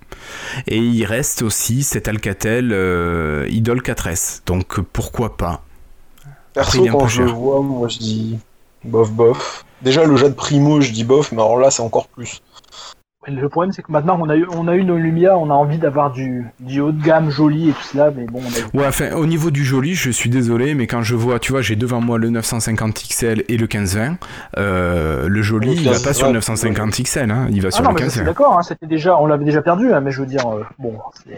Et 0.68 0.78
il 0.78 1.04
reste 1.04 1.42
aussi 1.42 1.82
cet 1.82 2.06
Alcatel 2.06 2.66
Idol 3.50 3.80
4S. 3.80 4.42
Donc 4.46 4.80
pourquoi 4.80 5.36
pas? 5.36 5.64
Après, 6.54 6.78
il 6.78 6.84
Perso, 6.84 6.96
un 6.96 7.00
quand 7.00 7.08
je 7.08 7.22
le 7.22 7.30
vois, 7.32 7.60
moi 7.60 7.88
je 7.88 7.98
dis 7.98 8.38
bof 8.84 9.10
bof. 9.10 9.64
Déjà, 9.82 10.04
le 10.04 10.16
jet 10.16 10.36
primo, 10.36 10.80
je 10.80 10.92
dis 10.92 11.02
bof, 11.02 11.32
mais 11.32 11.42
alors 11.42 11.58
là, 11.58 11.72
c'est 11.72 11.82
encore 11.82 12.06
plus. 12.06 12.40
Le 13.26 13.48
problème, 13.48 13.72
c'est 13.72 13.82
que 13.82 13.90
maintenant, 13.90 14.18
on 14.20 14.28
a 14.28 14.36
eu, 14.36 14.46
on 14.52 14.68
a 14.68 14.74
eu 14.76 14.84
nos 14.84 14.96
Lumia, 14.96 15.36
on 15.38 15.50
a 15.50 15.54
envie 15.54 15.78
d'avoir 15.78 16.10
du, 16.12 16.46
du 16.60 16.80
haut 16.80 16.92
de 16.92 17.02
gamme 17.02 17.30
joli 17.30 17.70
et 17.70 17.72
tout 17.72 17.82
cela, 17.82 18.10
mais 18.10 18.26
bon, 18.26 18.40
on 18.40 18.46
a 18.46 18.58
eu- 18.58 18.78
Ouais, 18.80 18.86
enfin, 18.86 19.12
au 19.14 19.26
niveau 19.26 19.50
du 19.50 19.64
joli, 19.64 19.94
je 19.94 20.10
suis 20.10 20.28
désolé, 20.30 20.74
mais 20.74 20.86
quand 20.86 21.02
je 21.02 21.14
vois, 21.14 21.38
tu 21.38 21.52
vois, 21.52 21.62
j'ai 21.62 21.76
devant 21.76 22.00
moi 22.00 22.18
le 22.18 22.28
950 22.30 22.94
XL 22.94 23.44
et 23.48 23.56
le 23.56 23.66
1520, 23.66 24.18
euh, 24.58 25.28
le 25.28 25.42
joli, 25.42 25.68
Le 25.74 25.80
il 25.80 25.84
va 25.84 25.92
pas 25.92 25.98
15, 26.04 26.16
sur 26.16 26.26
le 26.26 26.32
ouais. 26.32 26.34
950 26.38 26.90
XL, 27.02 27.30
hein, 27.30 27.46
il 27.50 27.62
va 27.62 27.68
Ah 27.68 27.70
sur 27.70 27.82
non, 27.84 27.90
le 27.90 27.94
mais 27.94 28.00
je 28.04 28.10
suis 28.10 28.20
1520. 28.20 28.24
d'accord, 28.24 28.58
hein, 28.58 28.62
c'était 28.62 28.86
déjà, 28.86 29.18
on 29.18 29.26
l'avait 29.26 29.44
déjà 29.44 29.62
perdu, 29.62 29.92
hein, 29.92 30.00
mais 30.00 30.10
je 30.10 30.20
veux 30.20 30.26
dire, 30.26 30.46
euh, 30.48 30.64
bon, 30.78 30.98
c'est. 31.24 31.34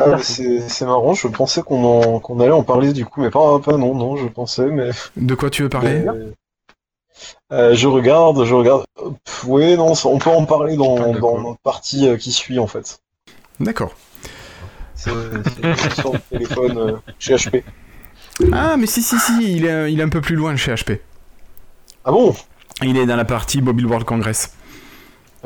Ah, 0.00 0.18
c'est- 0.20 0.84
marrant, 0.84 1.14
je 1.14 1.28
pensais 1.28 1.62
qu'on 1.62 2.40
allait 2.40 2.50
en 2.50 2.64
parler 2.64 2.92
du 2.92 3.04
coup, 3.04 3.20
mais 3.22 3.30
pas, 3.30 3.60
pas 3.60 3.76
non, 3.76 3.94
non, 3.94 4.16
je 4.16 4.26
pensais, 4.26 4.66
mais. 4.66 4.90
De 5.16 5.34
quoi 5.36 5.50
tu 5.50 5.62
veux 5.62 5.68
parler? 5.68 6.02
Mais- 6.04 6.32
Euh, 7.52 7.74
je 7.74 7.86
regarde, 7.88 8.44
je 8.44 8.54
regarde. 8.54 8.84
Pff, 9.24 9.44
oui, 9.46 9.76
non, 9.76 9.94
ça- 9.94 10.08
on 10.08 10.18
peut 10.18 10.30
en 10.30 10.44
parler 10.44 10.76
dans, 10.76 11.12
de 11.12 11.18
dans 11.18 11.40
notre 11.40 11.60
partie 11.60 12.08
euh, 12.08 12.16
qui 12.16 12.32
suit 12.32 12.58
en 12.58 12.66
fait. 12.66 13.00
D'accord. 13.60 13.92
C'est 14.94 15.10
c'est 15.76 15.94
sur 16.00 16.12
le 16.12 16.18
téléphone 16.30 16.78
euh, 16.78 16.96
chez 17.18 17.34
HP. 17.36 17.62
Ah, 18.52 18.76
mais 18.76 18.86
si, 18.86 19.02
si, 19.02 19.18
si, 19.18 19.56
il 19.56 19.64
est, 19.66 19.92
il 19.92 20.00
est 20.00 20.02
un 20.02 20.08
peu 20.08 20.20
plus 20.20 20.36
loin 20.36 20.54
chez 20.56 20.72
HP. 20.74 21.00
Ah 22.04 22.12
bon? 22.12 22.34
Il 22.82 22.96
est 22.96 23.06
dans 23.06 23.16
la 23.16 23.24
partie 23.24 23.60
Mobile 23.62 23.86
World 23.86 24.06
Congress. 24.06 24.54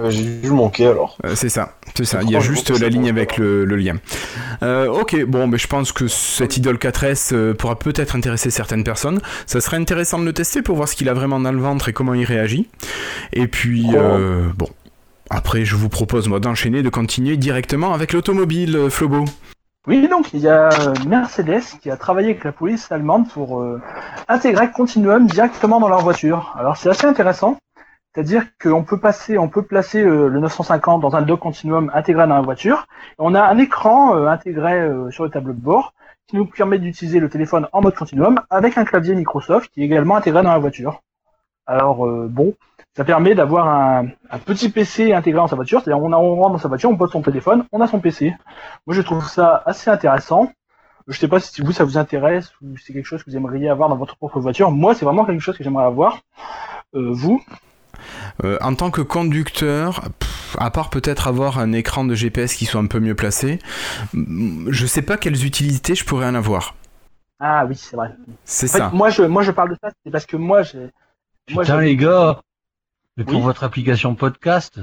Euh, 0.03 0.11
J'ai 0.11 0.24
dû 0.24 0.48
le 0.48 0.55
manquer 0.55 0.86
alors. 0.86 1.16
Euh, 1.24 1.34
c'est 1.34 1.48
ça, 1.48 1.74
c'est 1.94 2.05
ça. 2.05 2.20
Il 2.22 2.30
y 2.30 2.36
a 2.36 2.40
juste 2.40 2.70
la 2.78 2.88
ligne 2.88 3.09
avec 3.09 3.36
le, 3.38 3.64
le 3.64 3.76
lien. 3.76 3.96
Euh, 4.62 4.88
ok, 4.88 5.24
bon, 5.26 5.46
mais 5.46 5.59
je 5.59 5.66
pense 5.66 5.92
que 5.92 6.09
cet 6.09 6.57
Idol 6.57 6.76
4S 6.76 7.30
euh, 7.32 7.55
pourra 7.55 7.78
peut-être 7.78 8.16
intéresser 8.16 8.50
certaines 8.50 8.84
personnes. 8.84 9.20
Ça 9.46 9.61
serait 9.61 9.76
intéressant 9.76 10.18
de 10.18 10.24
le 10.24 10.32
tester 10.32 10.62
pour 10.62 10.76
voir 10.76 10.88
ce 10.88 10.96
qu'il 10.96 11.09
a 11.09 11.14
vraiment 11.14 11.40
dans 11.40 11.53
le 11.53 11.61
ventre 11.61 11.88
et 11.88 11.92
comment 11.92 12.14
il 12.14 12.24
réagit. 12.24 12.68
Et 13.32 13.46
puis, 13.46 13.86
Oh. 13.92 13.96
euh, 13.96 14.48
bon. 14.57 14.68
Après, 15.30 15.64
je 15.64 15.76
vous 15.76 15.88
propose, 15.88 16.28
moi, 16.28 16.40
d'enchaîner, 16.40 16.82
de 16.82 16.88
continuer 16.90 17.36
directement 17.38 17.94
avec 17.94 18.12
l'automobile, 18.12 18.76
euh, 18.76 18.90
Flobo. 18.90 19.24
Oui, 19.88 20.07
donc 20.09 20.32
il 20.34 20.40
y 20.40 20.48
a 20.48 20.68
Mercedes 21.09 21.62
qui 21.82 21.90
a 21.90 21.96
travaillé 21.96 22.28
avec 22.30 22.44
la 22.44 22.53
police 22.53 22.86
allemande 22.92 23.28
pour 23.28 23.61
euh, 23.62 23.80
intégrer 24.28 24.70
Continuum 24.70 25.26
directement 25.26 25.80
dans 25.80 25.88
leur 25.88 26.03
voiture. 26.03 26.55
Alors 26.57 26.76
c'est 26.76 26.88
assez 26.88 27.07
intéressant, 27.07 27.57
c'est-à-dire 28.14 28.44
qu'on 28.60 28.84
peut 28.84 28.98
passer, 28.98 29.38
on 29.38 29.48
peut 29.48 29.62
placer 29.62 30.02
euh, 30.02 30.28
le 30.28 30.40
950 30.40 31.00
dans 31.00 31.16
un 31.16 31.22
dock 31.22 31.40
Continuum 31.40 31.90
intégré 31.94 32.26
dans 32.26 32.34
la 32.34 32.42
voiture. 32.42 32.86
On 33.18 33.34
a 33.34 33.42
un 33.42 33.56
écran 33.56 34.14
euh, 34.16 34.26
intégré 34.26 34.80
euh, 34.80 35.10
sur 35.10 35.24
le 35.24 35.30
tableau 35.30 35.54
de 35.54 35.60
bord 35.60 35.94
qui 36.26 36.36
nous 36.36 36.44
permet 36.44 36.78
d'utiliser 36.78 37.20
le 37.20 37.30
téléphone 37.30 37.68
en 37.72 37.80
mode 37.80 37.94
Continuum 37.94 38.40
avec 38.50 38.76
un 38.76 38.84
clavier 38.84 39.14
Microsoft 39.14 39.70
qui 39.72 39.82
est 39.82 39.86
également 39.86 40.16
intégré 40.16 40.42
dans 40.42 40.52
la 40.52 40.58
voiture. 40.58 41.00
Alors 41.66 42.06
bon, 42.28 42.54
ça 42.96 43.04
permet 43.04 43.34
d'avoir 43.34 43.68
un, 43.68 44.08
petit 44.44 44.68
PC 44.68 45.12
intégré 45.12 45.38
dans 45.38 45.46
sa 45.46 45.56
voiture, 45.56 45.80
c'est-à-dire 45.80 46.02
on, 46.02 46.12
a- 46.12 46.16
on 46.16 46.36
rentre 46.36 46.52
dans 46.52 46.58
sa 46.58 46.68
voiture, 46.68 46.90
on 46.90 46.96
pose 46.96 47.10
son 47.10 47.22
téléphone, 47.22 47.64
on 47.72 47.80
a 47.80 47.86
son 47.86 48.00
PC. 48.00 48.34
Moi, 48.86 48.96
je 48.96 49.02
trouve 49.02 49.26
ça 49.26 49.62
assez 49.64 49.90
intéressant. 49.90 50.50
Je 51.08 51.18
sais 51.18 51.28
pas 51.28 51.40
si 51.40 51.62
vous, 51.62 51.72
ça 51.72 51.84
vous 51.84 51.98
intéresse 51.98 52.52
ou 52.62 52.76
si 52.76 52.86
c'est 52.86 52.92
quelque 52.92 53.06
chose 53.06 53.22
que 53.22 53.30
vous 53.30 53.36
aimeriez 53.36 53.68
avoir 53.68 53.88
dans 53.88 53.96
votre 53.96 54.16
propre 54.16 54.40
voiture. 54.40 54.70
Moi, 54.70 54.94
c'est 54.94 55.04
vraiment 55.04 55.24
quelque 55.24 55.40
chose 55.40 55.56
que 55.56 55.64
j'aimerais 55.64 55.84
avoir. 55.84 56.20
Vous? 56.92 57.40
Euh, 58.45 58.59
en 58.61 58.74
tant 58.74 58.91
que 58.91 59.01
conducteur, 59.03 60.01
pff, 60.18 60.57
à 60.59 60.70
part 60.70 60.91
peut-être 60.91 61.28
avoir 61.28 61.59
un 61.59 61.72
écran 61.72 62.05
de 62.05 62.14
GPS 62.14 62.55
qui 62.55 62.64
soit 62.66 62.80
un 62.80 62.87
peu 62.87 62.99
mieux 63.01 63.14
placé, 63.14 63.59
je 64.14 64.87
sais 64.87 65.03
pas 65.03 65.16
quelles 65.16 65.45
utilités 65.45 65.95
je 65.95 66.05
pourrais 66.05 66.26
en 66.26 66.35
avoir. 66.35 66.74
Ah 67.41 67.66
oui, 67.66 67.74
c'est 67.76 67.97
vrai. 67.97 68.11
C'est 68.45 68.68
En 68.70 68.72
fait, 68.72 68.78
ça. 68.78 68.91
moi, 68.93 69.11
je, 69.11 69.22
moi, 69.22 69.43
je 69.43 69.51
parle 69.51 69.70
de 69.70 69.76
ça, 69.83 69.91
c'est 70.05 70.11
parce 70.11 70.26
que 70.26 70.37
moi, 70.37 70.62
j'ai. 70.62 70.91
Moi, 71.51 71.64
Putain 71.64 71.80
les 71.80 71.97
gars, 71.97 72.41
mais 73.16 73.24
pour 73.24 73.35
Oui. 73.35 73.43
votre 73.43 73.64
application 73.64 74.14
podcast, 74.14 74.78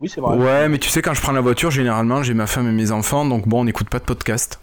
Oui, 0.00 0.08
c'est 0.08 0.20
vrai. 0.20 0.36
Ouais, 0.36 0.68
mais 0.68 0.78
tu 0.78 0.88
sais, 0.88 1.02
quand 1.02 1.14
je 1.14 1.20
prends 1.20 1.32
la 1.32 1.40
voiture, 1.42 1.70
généralement, 1.70 2.22
j'ai 2.22 2.34
ma 2.34 2.46
femme 2.46 2.68
et 2.68 2.72
mes 2.72 2.90
enfants, 2.90 3.24
donc 3.26 3.46
bon, 3.46 3.60
on 3.60 3.64
n'écoute 3.64 3.88
pas 3.90 3.98
de 3.98 4.04
podcast. 4.04 4.60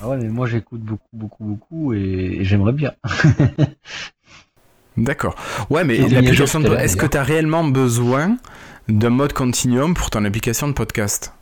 ah 0.00 0.08
ouais 0.10 0.16
mais 0.16 0.28
moi 0.28 0.46
j'écoute 0.46 0.80
beaucoup 0.80 1.08
beaucoup 1.12 1.44
beaucoup 1.44 1.92
et, 1.94 1.98
et 2.40 2.44
j'aimerais 2.44 2.72
bien. 2.72 2.92
D'accord. 5.04 5.34
Ouais, 5.70 5.84
mais 5.84 5.96
Et 5.96 6.08
l'application 6.08 6.60
de... 6.60 6.64
Lignagel, 6.64 6.84
Est-ce 6.84 6.96
que 6.96 7.06
tu 7.06 7.16
as 7.16 7.22
réellement 7.22 7.64
besoin 7.64 8.36
d'un 8.88 9.10
mode 9.10 9.32
continuum 9.32 9.94
pour 9.94 10.10
ton 10.10 10.24
application 10.24 10.68
de 10.68 10.72
podcast? 10.72 11.32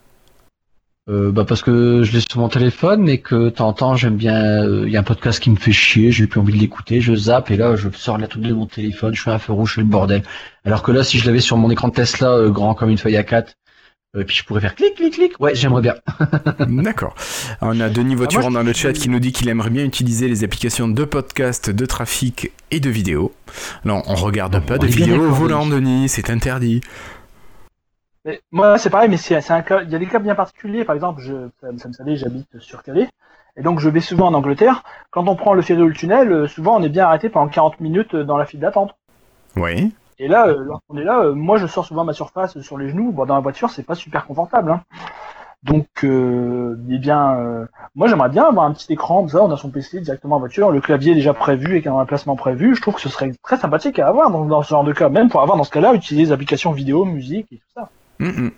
Euh, 1.08 1.30
bah 1.30 1.44
parce 1.44 1.62
que 1.62 2.02
je 2.02 2.12
l'ai 2.12 2.20
sur 2.20 2.40
mon 2.40 2.48
téléphone 2.48 3.08
et 3.08 3.18
que 3.18 3.44
de 3.44 3.50
temps 3.50 3.68
en 3.68 3.72
temps 3.72 3.94
j'aime 3.94 4.16
bien. 4.16 4.64
Il 4.84 4.90
y 4.90 4.96
a 4.96 5.00
un 5.00 5.04
podcast 5.04 5.38
qui 5.38 5.50
me 5.50 5.56
fait 5.56 5.70
chier, 5.70 6.10
j'ai 6.10 6.26
plus 6.26 6.40
envie 6.40 6.52
de 6.52 6.58
l'écouter, 6.58 7.00
je 7.00 7.14
zappe 7.14 7.52
et 7.52 7.56
là 7.56 7.76
je 7.76 7.88
sors 7.94 8.18
la 8.18 8.26
truc 8.26 8.42
de 8.42 8.52
mon 8.52 8.66
téléphone, 8.66 9.14
je 9.14 9.22
fais 9.22 9.30
un 9.30 9.38
feu 9.38 9.52
rouge, 9.52 9.70
je 9.70 9.74
fais 9.76 9.80
le 9.82 9.86
bordel. 9.86 10.24
Alors 10.64 10.82
que 10.82 10.90
là 10.90 11.04
si 11.04 11.20
je 11.20 11.26
l'avais 11.26 11.38
sur 11.38 11.58
mon 11.58 11.70
écran 11.70 11.88
de 11.88 11.92
Tesla 11.92 12.30
euh, 12.32 12.50
grand 12.50 12.74
comme 12.74 12.90
une 12.90 12.98
feuille 12.98 13.16
à 13.16 13.22
4 13.22 13.54
Et 14.18 14.24
puis 14.24 14.36
je 14.36 14.44
pourrais 14.44 14.60
faire 14.60 14.74
clic, 14.74 14.94
clic, 14.94 15.14
clic. 15.14 15.40
Ouais, 15.40 15.54
j'aimerais 15.54 15.82
bien. 15.82 15.94
D'accord. 16.60 17.14
On 17.60 17.78
a 17.80 17.88
Denis 17.88 18.14
Voituron 18.14 18.50
dans 18.50 18.62
le 18.62 18.72
chat 18.72 18.92
qui 18.92 19.08
nous 19.08 19.20
dit 19.20 19.32
qu'il 19.32 19.48
aimerait 19.48 19.70
bien 19.70 19.84
utiliser 19.84 20.28
les 20.28 20.44
applications 20.44 20.88
de 20.88 21.04
podcast, 21.04 21.70
de 21.70 21.86
trafic 21.86 22.52
et 22.70 22.80
de 22.80 22.90
vidéo. 22.90 23.32
Non, 23.84 24.02
on 24.06 24.14
regarde 24.14 24.58
pas 24.64 24.76
on 24.76 24.78
de 24.78 24.86
vidéo 24.86 25.22
au 25.22 25.32
volant, 25.32 25.66
Denis, 25.66 26.08
c'est 26.08 26.30
interdit. 26.30 26.80
Mais 28.24 28.40
moi, 28.50 28.78
c'est 28.78 28.90
pareil, 28.90 29.08
mais 29.08 29.18
c'est 29.18 29.40
c'est 29.40 29.52
un 29.52 29.62
cas. 29.62 29.82
Il 29.82 29.90
y 29.90 29.94
a 29.94 29.98
des 29.98 30.06
cas 30.06 30.18
bien 30.18 30.34
particuliers. 30.34 30.84
Par 30.84 30.94
exemple, 30.94 31.20
je, 31.20 31.32
ça, 31.60 31.68
ça 31.76 31.88
me 31.88 31.92
savait, 31.92 32.16
j'habite 32.16 32.58
sur 32.58 32.82
Calais, 32.82 33.08
et 33.56 33.62
donc 33.62 33.80
je 33.80 33.88
vais 33.88 34.00
souvent 34.00 34.26
en 34.28 34.34
Angleterre. 34.34 34.82
Quand 35.10 35.26
on 35.28 35.36
prend 35.36 35.54
le 35.54 35.62
ferry 35.62 35.82
ou 35.82 35.88
le 35.88 35.94
tunnel, 35.94 36.32
euh, 36.32 36.46
souvent 36.48 36.78
on 36.78 36.82
est 36.82 36.88
bien 36.88 37.06
arrêté 37.06 37.28
pendant 37.28 37.48
40 37.48 37.80
minutes 37.80 38.14
euh, 38.14 38.24
dans 38.24 38.36
la 38.36 38.46
file 38.46 38.60
d'attente. 38.60 38.96
Oui. 39.56 39.92
Et 40.18 40.28
là, 40.28 40.48
euh, 40.48 40.56
lorsqu'on 40.64 40.96
est 40.96 41.04
là, 41.04 41.20
euh, 41.24 41.34
moi 41.34 41.58
je 41.58 41.66
sors 41.66 41.84
souvent 41.84 42.04
ma 42.04 42.12
surface 42.12 42.58
sur 42.60 42.78
les 42.78 42.88
genoux. 42.88 43.12
Bon, 43.12 43.26
dans 43.26 43.34
la 43.34 43.40
voiture, 43.40 43.70
c'est 43.70 43.82
pas 43.82 43.94
super 43.94 44.26
confortable. 44.26 44.70
Hein. 44.70 44.80
Donc, 45.62 45.86
euh, 46.04 46.76
eh 46.90 46.98
bien, 46.98 47.66
moi 47.96 48.06
j'aimerais 48.06 48.28
bien 48.28 48.44
avoir 48.44 48.66
un 48.66 48.72
petit 48.72 48.92
écran 48.92 49.20
comme 49.20 49.28
ça. 49.28 49.42
On 49.42 49.50
a 49.50 49.56
son 49.56 49.70
PC 49.70 50.00
directement 50.00 50.36
en 50.36 50.38
voiture, 50.38 50.70
le 50.70 50.80
clavier 50.80 51.14
déjà 51.14 51.34
prévu 51.34 51.66
avec 51.72 51.86
un 51.86 51.92
emplacement 51.92 52.36
prévu. 52.36 52.76
Je 52.76 52.80
trouve 52.82 52.94
que 52.94 53.00
ce 53.00 53.08
serait 53.08 53.32
très 53.42 53.56
sympathique 53.56 53.98
à 53.98 54.06
avoir 54.08 54.30
dans, 54.30 54.44
dans 54.44 54.62
ce 54.62 54.68
genre 54.68 54.84
de 54.84 54.92
cas, 54.92 55.08
même 55.08 55.28
pour 55.28 55.42
avoir 55.42 55.56
dans 55.58 55.64
ce 55.64 55.70
cas-là 55.72 55.92
utiliser 55.94 56.26
les 56.26 56.32
applications 56.32 56.72
vidéo, 56.72 57.04
musique 57.04 57.48
et 57.52 57.56
tout 57.56 57.72
ça. 57.74 57.90
Mm, 58.20 58.28
mm. 58.46 58.50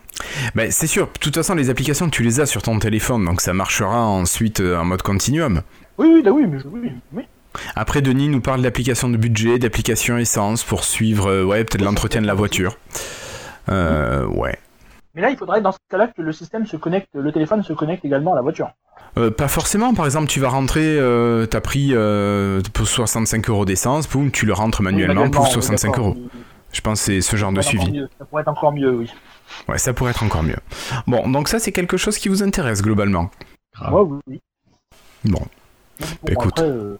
Ben, 0.54 0.70
c'est 0.70 0.86
sûr, 0.86 1.06
de 1.06 1.18
toute 1.18 1.34
façon, 1.34 1.54
les 1.54 1.70
applications, 1.70 2.08
tu 2.10 2.22
les 2.22 2.40
as 2.40 2.46
sur 2.46 2.62
ton 2.62 2.78
téléphone, 2.78 3.24
donc 3.24 3.40
ça 3.40 3.54
marchera 3.54 4.06
ensuite 4.06 4.60
en 4.60 4.84
mode 4.84 5.02
continuum. 5.02 5.62
Oui, 5.96 6.10
oui, 6.14 6.22
là, 6.22 6.30
oui, 6.30 6.46
mais 6.46 6.58
je- 6.58 6.68
oui, 6.68 6.92
oui. 7.12 7.26
Après, 7.74 8.02
Denis 8.02 8.28
nous 8.28 8.40
parle 8.40 8.62
d'applications 8.62 9.08
de 9.08 9.16
budget, 9.16 9.58
d'applications 9.58 10.18
essence 10.18 10.64
pour 10.64 10.84
suivre, 10.84 11.28
euh, 11.30 11.44
ouais, 11.44 11.64
peut-être 11.64 11.82
l'entretien 11.82 12.20
de 12.20 12.26
la 12.26 12.34
voiture. 12.34 12.76
Euh, 13.68 14.26
ouais. 14.26 14.56
Mais 15.14 15.22
là, 15.22 15.30
il 15.30 15.36
faudrait 15.36 15.60
dans 15.60 15.72
ce 15.72 15.78
cas-là 15.90 16.08
que 16.08 16.22
le 16.22 16.32
système 16.32 16.66
se 16.66 16.76
connecte, 16.76 17.08
le 17.14 17.32
téléphone 17.32 17.62
se 17.62 17.72
connecte 17.72 18.04
également 18.04 18.32
à 18.32 18.36
la 18.36 18.42
voiture. 18.42 18.70
Euh, 19.16 19.30
pas 19.30 19.48
forcément, 19.48 19.94
par 19.94 20.04
exemple, 20.04 20.28
tu 20.28 20.38
vas 20.38 20.48
rentrer, 20.48 20.98
t'as 21.50 21.60
pris 21.60 21.90
euh, 21.92 22.60
pour 22.72 22.86
65 22.86 23.48
euros 23.48 23.64
d'essence, 23.64 24.08
boum, 24.08 24.30
tu 24.30 24.46
le 24.46 24.52
rentres 24.52 24.82
manuellement 24.82 25.22
Oui, 25.22 25.30
pour 25.30 25.42
manuellement, 25.42 25.62
65 25.62 25.88
oui, 25.88 25.92
d'accord. 25.92 26.06
euros. 26.08 26.28
Je 26.72 26.80
pense 26.82 27.00
que 27.00 27.06
c'est 27.06 27.20
ce 27.20 27.36
genre 27.36 27.52
de 27.52 27.62
suivi. 27.62 28.02
Ça 28.18 28.24
pourrait 28.26 28.42
être 28.42 28.48
encore 28.48 28.72
mieux, 28.72 28.94
oui. 28.94 29.10
Ouais, 29.68 29.78
ça 29.78 29.92
pourrait 29.92 30.10
être 30.10 30.22
encore 30.22 30.42
mieux. 30.42 30.58
Bon, 31.06 31.28
donc 31.28 31.48
ça, 31.48 31.58
c'est 31.58 31.72
quelque 31.72 31.96
chose 31.96 32.18
qui 32.18 32.28
vous 32.28 32.42
intéresse 32.42 32.82
globalement. 32.82 33.30
Moi, 33.90 34.02
oui, 34.02 34.18
oui. 34.26 34.40
Bon. 35.24 35.40
Bon, 36.00 36.06
écoute. 36.28 36.58
après, 36.58 36.70
euh, 36.70 36.98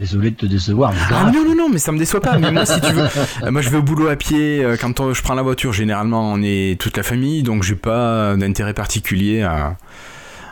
Désolé 0.00 0.30
de 0.30 0.36
te 0.36 0.46
décevoir, 0.46 0.92
mais 0.92 0.98
Ah 1.10 1.30
non, 1.34 1.44
non, 1.44 1.54
non, 1.56 1.68
mais 1.68 1.78
ça 1.78 1.90
me 1.90 1.98
déçoit 1.98 2.20
pas. 2.20 2.38
Mais 2.38 2.52
moi, 2.52 2.64
si 2.64 2.80
tu 2.80 2.92
veux, 2.92 3.02
euh, 3.42 3.50
moi 3.50 3.60
je 3.62 3.68
vais 3.68 3.78
au 3.78 3.82
boulot 3.82 4.06
à 4.08 4.14
pied. 4.16 4.62
euh, 4.64 4.76
Quand 4.80 5.00
on- 5.00 5.12
je 5.12 5.22
prends 5.22 5.34
la 5.34 5.42
voiture, 5.42 5.72
généralement, 5.72 6.32
on 6.32 6.40
est 6.42 6.80
toute 6.80 6.96
la 6.96 7.02
famille, 7.02 7.42
donc 7.42 7.64
j'ai 7.64 7.74
pas 7.74 8.36
d'intérêt 8.36 8.74
particulier 8.74 9.42
à, 9.42 9.76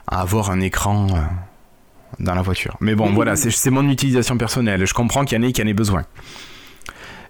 à 0.09 0.21
avoir 0.21 0.51
un 0.51 0.61
écran 0.61 1.07
euh, 1.11 1.21
dans 2.19 2.35
la 2.35 2.43
voiture. 2.43 2.77
Mais 2.81 2.97
bon, 2.97 3.13
voilà, 3.13 3.37
c'est 3.37 3.51
c'est 3.53 3.71
mon 3.71 3.89
utilisation 3.89 4.37
personnelle. 4.37 4.85
Je 4.85 4.95
comprends 4.95 5.25
qu'il 5.25 5.39
y 5.39 5.41
en 5.41 5.47
ait 5.47 5.53
qui 5.53 5.63
en 5.63 5.67
aient 5.69 5.75
besoin. 5.75 6.05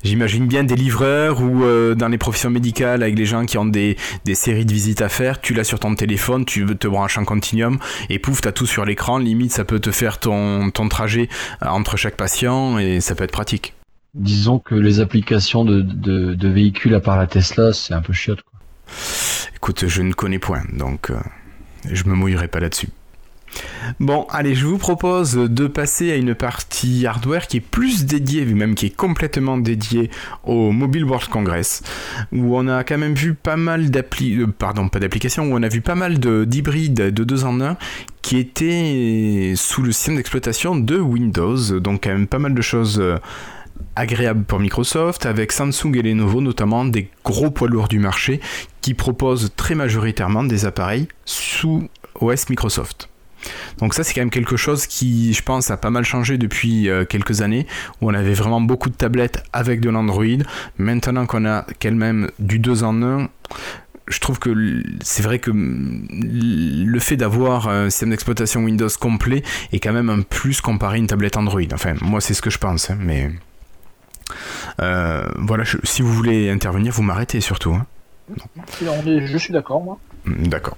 J'imagine 0.06 0.46
bien 0.46 0.62
des 0.62 0.76
livreurs 0.76 1.42
ou 1.42 1.64
euh, 1.64 1.96
dans 1.96 2.06
les 2.06 2.16
professions 2.16 2.48
médicales 2.48 3.02
avec 3.02 3.18
les 3.18 3.24
gens 3.24 3.44
qui 3.44 3.58
ont 3.58 3.64
des, 3.64 3.96
des 4.24 4.36
séries 4.36 4.64
de 4.64 4.72
visites 4.72 5.02
à 5.02 5.08
faire, 5.08 5.40
tu 5.40 5.52
l'as 5.52 5.64
sur 5.64 5.80
ton 5.80 5.96
téléphone, 5.96 6.44
tu 6.44 6.64
te 6.64 6.86
brancher 6.86 7.18
en 7.18 7.24
continuum 7.24 7.80
et 8.08 8.20
pouf, 8.20 8.40
t'as 8.40 8.52
tout 8.52 8.66
sur 8.66 8.84
l'écran. 8.84 9.18
Limite, 9.18 9.50
ça 9.50 9.64
peut 9.64 9.80
te 9.80 9.90
faire 9.90 10.20
ton, 10.20 10.70
ton 10.70 10.88
trajet 10.88 11.28
euh, 11.64 11.66
entre 11.66 11.96
chaque 11.96 12.16
patient 12.16 12.78
et 12.78 13.00
ça 13.00 13.16
peut 13.16 13.24
être 13.24 13.32
pratique. 13.32 13.74
Disons 14.14 14.60
que 14.60 14.76
les 14.76 15.00
applications 15.00 15.64
de, 15.64 15.82
de, 15.82 16.34
de 16.34 16.48
véhicules 16.48 16.94
à 16.94 17.00
part 17.00 17.16
la 17.16 17.26
Tesla, 17.26 17.72
c'est 17.72 17.92
un 17.92 18.00
peu 18.00 18.12
chiotte. 18.12 18.42
Quoi. 18.42 18.60
Écoute, 19.56 19.88
je 19.88 20.02
ne 20.02 20.12
connais 20.12 20.38
point, 20.38 20.62
donc 20.72 21.10
euh, 21.10 21.16
je 21.90 22.04
me 22.04 22.14
mouillerai 22.14 22.46
pas 22.46 22.60
là-dessus. 22.60 22.90
Bon, 24.00 24.26
allez, 24.30 24.54
je 24.54 24.66
vous 24.66 24.78
propose 24.78 25.34
de 25.34 25.66
passer 25.66 26.10
à 26.12 26.16
une 26.16 26.34
partie 26.34 27.06
hardware 27.06 27.46
qui 27.46 27.58
est 27.58 27.60
plus 27.60 28.04
dédiée, 28.04 28.44
même 28.44 28.74
qui 28.74 28.86
est 28.86 28.96
complètement 28.96 29.58
dédiée 29.58 30.10
au 30.44 30.72
Mobile 30.72 31.04
World 31.04 31.28
Congress, 31.28 31.82
où 32.32 32.56
on 32.56 32.68
a 32.68 32.84
quand 32.84 32.98
même 32.98 33.14
vu 33.14 33.34
pas 33.34 33.56
mal 33.56 33.90
euh, 33.94 34.46
pardon, 34.58 34.88
d'applications, 34.92 35.44
où 35.44 35.54
on 35.56 35.62
a 35.62 35.68
vu 35.68 35.80
pas 35.80 35.94
mal 35.94 36.18
de- 36.18 36.44
d'hybrides 36.44 37.12
de 37.12 37.24
2 37.24 37.44
en 37.44 37.60
1 37.60 37.76
qui 38.22 38.38
étaient 38.38 39.54
sous 39.56 39.82
le 39.82 39.92
système 39.92 40.16
d'exploitation 40.16 40.74
de 40.74 40.98
Windows, 40.98 41.78
donc 41.78 42.04
quand 42.04 42.10
même 42.10 42.26
pas 42.26 42.40
mal 42.40 42.54
de 42.54 42.62
choses 42.62 42.98
euh, 42.98 43.16
agréables 43.94 44.44
pour 44.44 44.58
Microsoft, 44.58 45.26
avec 45.26 45.52
Samsung 45.52 45.94
et 45.94 46.02
Lenovo 46.02 46.40
notamment, 46.40 46.84
des 46.84 47.08
gros 47.24 47.50
poids 47.50 47.68
lourds 47.68 47.88
du 47.88 47.98
marché, 48.00 48.40
qui 48.80 48.94
proposent 48.94 49.52
très 49.56 49.74
majoritairement 49.74 50.44
des 50.44 50.64
appareils 50.64 51.06
sous 51.24 51.88
OS 52.20 52.48
Microsoft. 52.50 53.08
Donc 53.78 53.94
ça 53.94 54.04
c'est 54.04 54.14
quand 54.14 54.20
même 54.20 54.30
quelque 54.30 54.56
chose 54.56 54.86
qui 54.86 55.32
je 55.34 55.42
pense 55.42 55.70
a 55.70 55.76
pas 55.76 55.90
mal 55.90 56.04
changé 56.04 56.38
depuis 56.38 56.88
euh, 56.88 57.04
quelques 57.04 57.42
années 57.42 57.66
où 58.00 58.10
on 58.10 58.14
avait 58.14 58.34
vraiment 58.34 58.60
beaucoup 58.60 58.90
de 58.90 58.94
tablettes 58.94 59.42
avec 59.52 59.80
de 59.80 59.90
l'Android. 59.90 60.24
Maintenant 60.78 61.26
qu'on 61.26 61.44
a 61.46 61.66
quand 61.80 61.92
même 61.92 62.30
du 62.38 62.58
2 62.58 62.84
en 62.84 63.02
1, 63.02 63.28
je 64.08 64.20
trouve 64.20 64.38
que 64.38 64.82
c'est 65.02 65.22
vrai 65.22 65.38
que 65.38 65.50
le 65.52 66.98
fait 67.00 67.16
d'avoir 67.16 67.68
un 67.68 67.90
système 67.90 68.10
d'exploitation 68.10 68.62
Windows 68.62 68.88
complet 69.00 69.42
est 69.72 69.80
quand 69.80 69.92
même 69.92 70.10
un 70.10 70.22
plus 70.22 70.60
comparé 70.60 70.96
à 70.96 70.98
une 70.98 71.06
tablette 71.06 71.36
Android. 71.36 71.60
Enfin 71.72 71.94
moi 72.00 72.20
c'est 72.20 72.34
ce 72.34 72.42
que 72.42 72.50
je 72.50 72.58
pense, 72.58 72.90
hein, 72.90 72.98
mais 73.00 73.30
euh, 74.80 75.24
voilà, 75.36 75.64
si 75.84 76.02
vous 76.02 76.12
voulez 76.12 76.50
intervenir, 76.50 76.92
vous 76.92 77.02
m'arrêtez 77.02 77.40
surtout. 77.40 77.74
hein. 77.74 77.86
je 79.26 79.38
suis 79.38 79.52
d'accord, 79.52 79.82
moi. 79.82 79.98
Mm, 80.26 80.48
D'accord. 80.48 80.76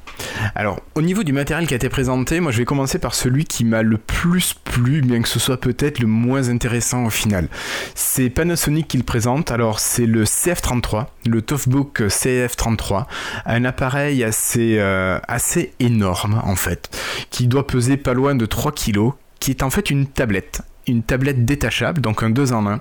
Alors, 0.55 0.80
au 0.94 1.03
niveau 1.03 1.24
du 1.24 1.32
matériel 1.32 1.66
qui 1.66 1.74
a 1.74 1.76
été 1.76 1.88
présenté, 1.88 2.40
moi 2.40 2.53
je 2.53 2.59
vais 2.59 2.64
commencer 2.64 2.99
par 2.99 3.14
celui 3.14 3.44
qui 3.44 3.64
m'a 3.64 3.82
le 3.82 3.99
plus 3.99 4.55
plu, 4.55 5.01
bien 5.01 5.22
que 5.22 5.28
ce 5.28 5.38
soit 5.38 5.61
peut-être 5.61 6.01
le 6.01 6.07
moins 6.07 6.49
intéressant 6.49 7.05
au 7.05 7.11
final. 7.11 7.49
C'est 7.94 8.30
Panasonic 8.30 8.88
qui 8.88 8.99
le 8.99 9.05
présente. 9.05 9.51
Alors, 9.51 9.80
c'est 9.80 10.07
le 10.07 10.24
CF33, 10.24 11.07
le 11.26 11.42
Toughbook 11.42 12.01
CF33, 12.01 13.07
un 13.46 13.64
appareil 13.64 14.22
assez, 14.24 14.76
euh, 14.78 15.18
assez 15.28 15.72
énorme 15.80 16.40
en 16.44 16.57
fait, 16.57 16.90
qui 17.30 17.46
doit 17.46 17.66
peser 17.66 17.96
pas 17.96 18.14
loin 18.14 18.34
de 18.34 18.46
3 18.46 18.72
kg, 18.72 19.11
qui 19.40 19.51
est 19.51 19.62
en 19.62 19.70
fait 19.70 19.90
une 19.90 20.07
tablette. 20.07 20.62
Une 20.89 21.03
tablette 21.03 21.45
détachable, 21.45 22.01
donc 22.01 22.22
un 22.22 22.30
2 22.30 22.53
en 22.53 22.66
1, 22.66 22.80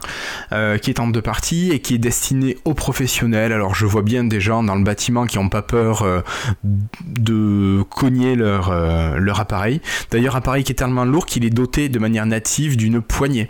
euh, 0.54 0.78
qui 0.78 0.90
est 0.90 1.00
en 1.00 1.08
deux 1.08 1.22
parties 1.22 1.72
et 1.72 1.80
qui 1.80 1.96
est 1.96 2.00
destiné 2.00 2.58
aux 2.66 2.74
professionnels. 2.74 3.52
Alors 3.52 3.76
je 3.76 3.86
vois 3.86 4.02
bien 4.02 4.24
des 4.24 4.40
gens 4.40 4.64
dans 4.64 4.76
le 4.76 4.84
bâtiment 4.84 5.26
qui 5.26 5.38
n'ont 5.38 5.50
pas 5.50 5.62
peur 5.62 6.04
euh, 6.04 6.22
de 6.64 7.84
cogner 7.90 8.36
leur, 8.36 8.70
euh, 8.70 9.18
leur 9.18 9.40
appareil. 9.40 9.82
D'ailleurs, 10.12 10.36
appareil 10.36 10.64
qui 10.64 10.72
est 10.72 10.76
tellement 10.76 11.06
lourd 11.06 11.26
qu'il 11.26 11.46
est 11.46 11.50
doté 11.50 11.90
de 11.90 12.00
manière 12.00 12.26
native 12.26 12.78
d'une 12.78 13.02
poignée, 13.02 13.50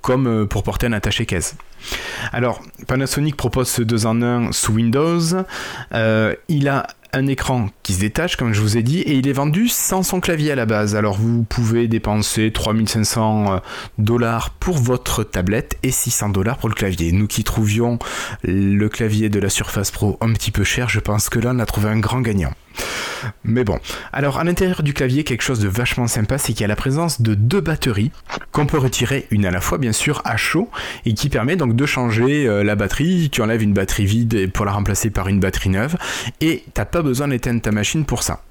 comme 0.00 0.46
pour 0.48 0.62
porter 0.62 0.86
un 0.86 0.92
attaché-caisse. 0.92 1.56
Alors, 2.32 2.60
Panasonic 2.86 3.36
propose 3.36 3.68
ce 3.68 3.82
2 3.82 4.06
en 4.06 4.22
1 4.22 4.52
sous 4.52 4.72
Windows. 4.72 5.20
Il 6.48 6.68
a 6.68 6.86
un 7.14 7.26
écran 7.26 7.68
qui 7.82 7.94
se 7.94 8.00
détache, 8.00 8.36
comme 8.36 8.52
je 8.52 8.60
vous 8.60 8.76
ai 8.76 8.82
dit, 8.82 9.00
et 9.00 9.14
il 9.14 9.28
est 9.28 9.32
vendu 9.32 9.68
sans 9.68 10.02
son 10.02 10.20
clavier 10.20 10.52
à 10.52 10.56
la 10.56 10.66
base. 10.66 10.96
Alors, 10.96 11.16
vous 11.16 11.44
pouvez 11.44 11.88
dépenser 11.88 12.52
3500 12.52 13.60
dollars 13.98 14.50
pour 14.50 14.76
votre 14.76 15.22
tablette 15.22 15.78
et 15.82 15.90
600 15.90 16.30
dollars 16.30 16.58
pour 16.58 16.68
le 16.68 16.74
clavier. 16.74 17.12
Nous 17.12 17.26
qui 17.26 17.44
trouvions 17.44 17.98
le 18.42 18.88
clavier 18.88 19.28
de 19.28 19.38
la 19.38 19.48
Surface 19.48 19.90
Pro 19.90 20.18
un 20.20 20.32
petit 20.32 20.50
peu 20.50 20.64
cher, 20.64 20.88
je 20.88 21.00
pense 21.00 21.28
que 21.28 21.38
là, 21.38 21.52
on 21.54 21.58
a 21.60 21.66
trouvé 21.66 21.88
un 21.88 21.98
grand 21.98 22.20
gagnant. 22.20 22.52
Mais 23.44 23.64
bon. 23.64 23.78
Alors, 24.12 24.38
à 24.38 24.44
l'intérieur 24.44 24.82
du 24.82 24.94
clavier, 24.94 25.24
quelque 25.24 25.42
chose 25.42 25.60
de 25.60 25.68
vachement 25.68 26.06
sympa, 26.06 26.38
c'est 26.38 26.52
qu'il 26.52 26.62
y 26.62 26.64
a 26.64 26.68
la 26.68 26.76
présence 26.76 27.22
de 27.22 27.34
deux 27.34 27.60
batteries 27.60 28.10
qu'on 28.52 28.66
peut 28.66 28.78
retirer 28.78 29.26
une 29.30 29.46
à 29.46 29.50
la 29.50 29.60
fois, 29.60 29.78
bien 29.78 29.92
sûr, 29.92 30.20
à 30.24 30.36
chaud, 30.36 30.68
et 31.06 31.14
qui 31.14 31.28
permet 31.28 31.56
donc 31.56 31.76
de 31.76 31.86
changer 31.86 32.46
euh, 32.46 32.62
la 32.62 32.76
batterie. 32.76 33.30
Tu 33.30 33.42
enlèves 33.42 33.62
une 33.62 33.74
batterie 33.74 34.06
vide 34.06 34.50
pour 34.52 34.64
la 34.64 34.72
remplacer 34.72 35.10
par 35.10 35.28
une 35.28 35.40
batterie 35.40 35.70
neuve, 35.70 35.96
et 36.40 36.64
t'as 36.74 36.84
pas 36.84 37.02
besoin 37.02 37.28
d'éteindre 37.28 37.62
ta 37.62 37.72
machine 37.72 38.04
pour 38.04 38.22
ça. 38.22 38.42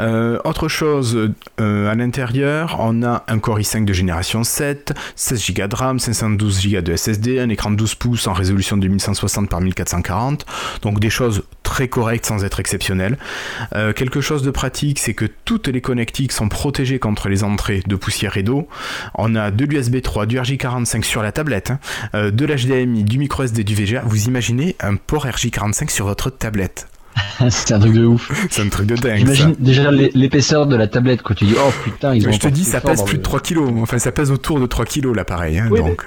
Euh, 0.00 0.38
autre 0.44 0.68
chose, 0.68 1.30
euh, 1.60 1.90
à 1.90 1.94
l'intérieur, 1.94 2.76
on 2.80 3.02
a 3.02 3.24
un 3.28 3.38
Core 3.38 3.58
i5 3.58 3.84
de 3.84 3.92
génération 3.92 4.44
7, 4.44 4.94
16 5.16 5.54
Go 5.54 5.66
de 5.66 5.74
RAM, 5.74 5.98
512 5.98 6.66
Go 6.66 6.80
de 6.80 6.96
SSD, 6.96 7.40
un 7.40 7.48
écran 7.48 7.70
de 7.70 7.76
12 7.76 7.94
pouces 7.96 8.26
en 8.26 8.32
résolution 8.32 8.76
2160 8.76 9.48
par 9.48 9.60
1440, 9.60 10.46
donc 10.82 11.00
des 11.00 11.10
choses 11.10 11.44
très 11.62 11.88
correctes 11.88 12.26
sans 12.26 12.44
être 12.44 12.60
exceptionnelles. 12.60 13.18
Euh, 13.74 13.92
quelque 13.92 14.20
chose 14.20 14.42
de 14.42 14.50
pratique, 14.50 14.98
c'est 14.98 15.14
que 15.14 15.26
toutes 15.44 15.68
les 15.68 15.80
connectiques 15.80 16.32
sont 16.32 16.48
protégées 16.48 16.98
contre 16.98 17.28
les 17.28 17.44
entrées 17.44 17.82
de 17.86 17.96
poussière 17.96 18.36
et 18.36 18.42
d'eau. 18.42 18.68
On 19.14 19.34
a 19.34 19.50
de 19.50 19.64
l'USB 19.64 20.00
3, 20.00 20.26
du 20.26 20.38
RJ45 20.38 21.02
sur 21.02 21.22
la 21.22 21.32
tablette, 21.32 21.72
hein, 22.14 22.30
de 22.30 22.44
l'HDMI, 22.44 23.04
du 23.04 23.18
micro 23.18 23.44
SD, 23.44 23.64
du 23.64 23.74
VGA. 23.74 24.02
Vous 24.04 24.24
imaginez 24.24 24.76
un 24.80 24.96
port 24.96 25.26
RJ45 25.26 25.90
sur 25.90 26.06
votre 26.06 26.30
tablette 26.30 26.89
c'est 27.50 27.72
un 27.74 27.78
truc 27.80 27.92
de 27.94 28.04
ouf. 28.04 28.30
C'est 28.50 28.62
un 28.62 28.68
truc 28.68 28.86
de 28.86 28.96
dingue. 28.96 29.12
ça. 29.12 29.18
J'imagine 29.18 29.54
déjà 29.58 29.90
l'é- 29.90 30.10
l'épaisseur 30.14 30.66
de 30.66 30.76
la 30.76 30.86
tablette 30.86 31.22
quand 31.22 31.34
tu 31.34 31.44
dis 31.44 31.54
oh 31.58 31.70
putain 31.84 32.14
ils 32.14 32.26
ont 32.28 32.32
je 32.32 32.38
te 32.38 32.48
dis, 32.48 32.64
ça 32.64 32.80
pèse 32.80 33.02
plus 33.04 33.18
de 33.18 33.22
3 33.22 33.40
kilos. 33.40 33.70
Enfin, 33.80 33.98
ça 33.98 34.12
pèse 34.12 34.30
autour 34.30 34.60
de 34.60 34.66
3 34.66 34.84
kilos 34.84 35.14
l'appareil. 35.16 35.58
hein, 35.58 35.68
Oui, 35.70 35.78
donc. 35.80 36.06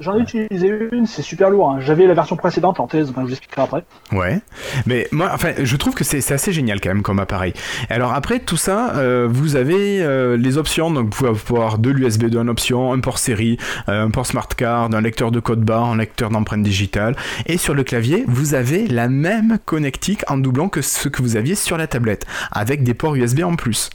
J'en 0.00 0.16
ai 0.16 0.20
utilisé 0.20 0.88
une, 0.92 1.06
c'est 1.06 1.22
super 1.22 1.50
lourd. 1.50 1.70
hein. 1.70 1.80
J'avais 1.80 2.06
la 2.06 2.14
version 2.14 2.36
précédente 2.36 2.80
en 2.80 2.86
thèse, 2.86 3.10
enfin, 3.10 3.22
je 3.22 3.26
vous 3.26 3.32
expliquerai 3.32 3.62
après. 3.62 3.84
Ouais, 4.12 4.40
mais 4.86 5.08
moi, 5.12 5.30
enfin, 5.32 5.52
je 5.62 5.76
trouve 5.76 5.94
que 5.94 6.04
c'est 6.04 6.32
assez 6.32 6.52
génial 6.52 6.80
quand 6.80 6.88
même 6.88 7.02
comme 7.02 7.18
appareil. 7.18 7.52
Alors 7.90 8.12
après 8.14 8.40
tout 8.40 8.56
ça, 8.56 8.94
euh, 8.96 9.28
vous 9.30 9.56
avez 9.56 10.02
euh, 10.02 10.36
les 10.36 10.56
options, 10.58 10.90
donc 10.90 11.14
vous 11.14 11.34
pouvez 11.34 11.54
avoir 11.54 11.78
de 11.78 11.90
l'USB 11.90 12.24
2 12.26 12.38
en 12.38 12.48
option, 12.48 12.92
un 12.92 13.00
port 13.00 13.18
série, 13.18 13.58
euh, 13.88 14.04
un 14.06 14.10
port 14.10 14.26
smart 14.26 14.48
card, 14.48 14.90
un 14.94 15.00
lecteur 15.00 15.30
de 15.30 15.40
code 15.40 15.60
barre, 15.64 15.84
un 15.86 15.96
lecteur 15.98 16.30
d'empreintes 16.30 16.62
digitales, 16.62 17.16
et 17.46 17.58
sur 17.58 17.74
le 17.74 17.84
clavier, 17.84 18.24
vous 18.26 18.54
avez 18.54 18.86
la 18.86 19.08
même 19.08 19.58
connectique 19.64 20.22
en 20.28 20.38
doublon 20.38 20.68
que 20.68 20.82
ce 20.82 21.08
que 21.08 21.22
vous 21.22 21.36
aviez 21.36 21.54
sur 21.54 21.76
la 21.76 21.86
tablette, 21.86 22.24
avec 22.52 22.82
des 22.82 22.94
ports 22.94 23.14
USB 23.14 23.42
en 23.42 23.56
plus. 23.56 23.90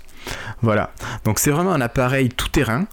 Voilà, 0.62 0.92
donc 1.26 1.40
c'est 1.40 1.52
vraiment 1.52 1.74
un 1.74 1.82
appareil 1.82 2.30
tout 2.30 2.48
terrain, 2.50 2.86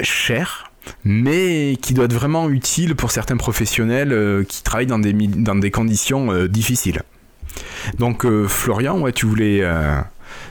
cher, 0.00 0.70
mais 1.04 1.76
qui 1.80 1.94
doit 1.94 2.04
être 2.06 2.14
vraiment 2.14 2.48
utile 2.48 2.94
pour 2.96 3.10
certains 3.10 3.36
professionnels 3.36 4.12
euh, 4.12 4.44
qui 4.44 4.62
travaillent 4.62 4.86
dans 4.86 4.98
des, 4.98 5.12
mi- 5.12 5.28
dans 5.28 5.54
des 5.56 5.70
conditions 5.70 6.32
euh, 6.32 6.48
difficiles. 6.48 7.02
Donc 7.98 8.24
euh, 8.24 8.46
Florian, 8.48 9.00
ouais, 9.00 9.12
tu 9.12 9.26
voulais 9.26 9.62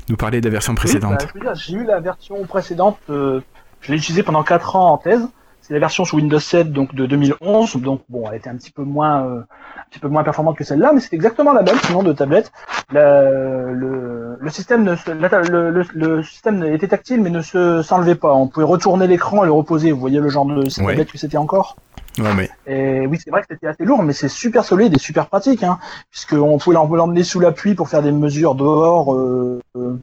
nous 0.10 0.16
parler 0.18 0.42
de 0.42 0.46
la 0.46 0.52
version 0.52 0.74
Oui, 0.74 0.78
précédente. 0.78 1.28
bah, 1.44 1.54
j'ai 1.54 1.74
eu 1.74 1.84
la 1.86 2.00
version 2.00 2.44
précédente, 2.46 2.98
je 3.10 3.42
l'ai 3.88 3.98
utilisée 3.98 4.24
pendant 4.24 4.44
4 4.44 4.76
ans 4.76 4.94
en 4.94 4.98
thèse. 4.98 5.28
C'est 5.68 5.74
la 5.74 5.80
version 5.80 6.06
sous 6.06 6.18
Windows 6.18 6.40
7 6.40 6.72
donc 6.72 6.94
de 6.94 7.08
2011, 7.08 7.78
donc 7.78 8.02
bon, 8.08 8.26
elle 8.30 8.38
était 8.38 8.52
un 8.52 8.56
petit 8.56 8.70
peu 8.70 8.84
moins, 8.84 9.26
euh, 9.26 9.40
un 9.40 9.90
petit 9.90 9.98
peu 9.98 10.08
moins 10.08 10.24
performante 10.24 10.56
que 10.58 10.64
celle-là, 10.64 10.92
mais 10.94 11.00
c'est 11.00 11.16
exactement 11.16 11.54
la 11.54 11.64
même, 11.64 11.78
sinon 11.88 12.04
de 12.04 12.14
tablette. 12.14 12.52
La- 12.92 13.32
le, 13.32 14.38
le 14.40 14.50
système 14.52 14.84
ne 14.84 14.92
la 15.20 15.42
le, 15.42 15.72
le- 15.72 15.86
le 15.96 16.22
système 16.22 16.64
était 16.66 16.88
tactile 16.88 17.20
mais 17.20 17.32
ne 17.32 17.42
se 17.42 17.82
s'enlevait 17.82 18.14
pas. 18.14 18.32
On 18.36 18.48
pouvait 18.48 18.66
retourner 18.66 19.08
l'écran 19.08 19.42
et 19.44 19.48
le 19.48 19.54
reposer. 19.54 19.92
Vous 19.92 20.00
voyez 20.00 20.20
le 20.20 20.30
genre 20.30 20.46
de 20.46 20.58
Ouais. 20.82 20.92
tablette 20.94 21.12
que 21.12 21.18
c'était 21.18 21.38
encore? 21.38 21.78
Ouais, 22.20 22.34
mais 22.36 22.50
Et 22.68 23.08
oui, 23.08 23.18
c'est 23.22 23.32
vrai 23.32 23.42
que 23.42 23.48
c'était 23.50 23.66
assez 23.68 23.86
lourd, 23.86 24.04
mais 24.04 24.14
c'est 24.14 24.30
super 24.30 24.64
solide 24.64 24.94
et 24.96 25.00
super 25.00 25.26
pratique, 25.28 25.64
hein, 25.64 25.80
puisqu'on 26.12 26.60
pouvait 26.60 26.76
l'em- 26.76 26.94
l'emmener 26.96 27.24
sous 27.24 27.40
la 27.40 27.52
pluie 27.52 27.74
pour 27.74 27.90
faire 27.90 28.04
des 28.04 28.12
mesures 28.12 28.54
dehors, 28.54 29.16
euh, 29.16 29.60
euh, 29.78 29.98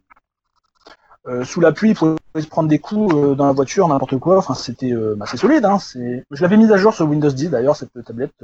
euh, 1.29 1.45
sous 1.45 1.61
la 1.61 1.73
pluie 1.73 1.95
pour 1.95 2.17
se 2.37 2.47
prendre 2.47 2.69
des 2.69 2.79
coups 2.79 3.15
euh, 3.15 3.35
dans 3.35 3.47
la 3.47 3.53
voiture, 3.53 3.87
n'importe 3.89 4.19
quoi. 4.19 4.39
Enfin, 4.39 4.55
c'était, 4.55 4.93
euh, 4.93 5.15
bah, 5.17 5.27
c'est 5.29 5.37
solide. 5.37 5.65
Hein. 5.65 5.79
Je 5.79 6.43
l'avais 6.43 6.57
mise 6.57 6.73
à 6.73 6.77
jour 6.77 6.93
sur 6.95 7.07
Windows 7.09 7.31
10 7.31 7.51
d'ailleurs 7.51 7.77
cette 7.77 8.05
tablette 8.05 8.35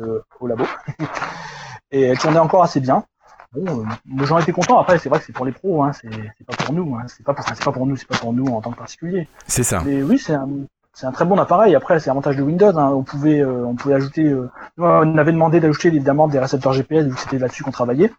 au 0.41 0.47
labo, 0.47 0.65
et 1.91 2.03
elle 2.03 2.19
tournait 2.19 2.39
encore 2.39 2.63
assez 2.63 2.81
bien. 2.81 3.05
Bon, 3.53 3.81
euh, 3.81 3.85
moi, 4.05 4.27
j'en 4.27 4.39
étais 4.39 4.53
content. 4.53 4.79
Après, 4.79 4.99
c'est 4.99 5.09
vrai 5.09 5.21
que 5.21 5.25
c'est 5.25 5.33
pour 5.33 5.47
les 5.47 5.53
pros, 5.53 5.83
hein, 5.83 5.93
c'est, 5.93 6.11
pas 6.11 6.57
pour 6.65 6.75
nous. 6.75 6.97
Hein, 6.97 7.05
c'est 7.07 7.25
pas 7.25 7.33
pour, 7.33 7.45
enfin, 7.45 7.55
c'est 7.55 7.65
pas 7.65 7.73
pour 7.73 7.87
nous, 7.87 7.97
c'est 7.97 8.07
pas 8.07 8.19
pour 8.19 8.33
nous 8.33 8.47
en 8.47 8.61
tant 8.61 8.71
que 8.73 8.79
particulier. 8.79 9.29
c'est 9.47 9.63
ça. 9.63 9.83
Mais 9.87 10.03
oui, 10.03 10.19
c'est 10.19 10.35
un, 10.35 10.49
c'est 10.93 11.07
un 11.07 11.13
très 11.13 11.25
bon 11.25 11.39
appareil. 11.39 11.75
Après, 11.75 11.99
c'est 11.99 12.11
l'avantage 12.11 12.37
de 12.37 12.43
Windows. 12.43 12.77
hein. 12.77 12.93
On 12.95 13.03
pouvait, 13.03 13.41
euh, 13.41 13.65
on 13.65 13.75
pouvait 13.75 13.95
ajouter. 13.95 14.25
euh, 14.25 14.51
on 14.77 15.17
avait 15.17 15.33
demandé 15.33 15.61
d'ajouter 15.61 15.89
évidemment 15.89 16.29
des 16.29 16.39
récepteurs 16.39 16.75
GPS 16.75 17.07
vu 17.07 17.15
que 17.15 17.21
c'était 17.21 17.39
là-dessus 17.39 17.63
qu'on 17.63 17.71
travaillait. 17.71 18.13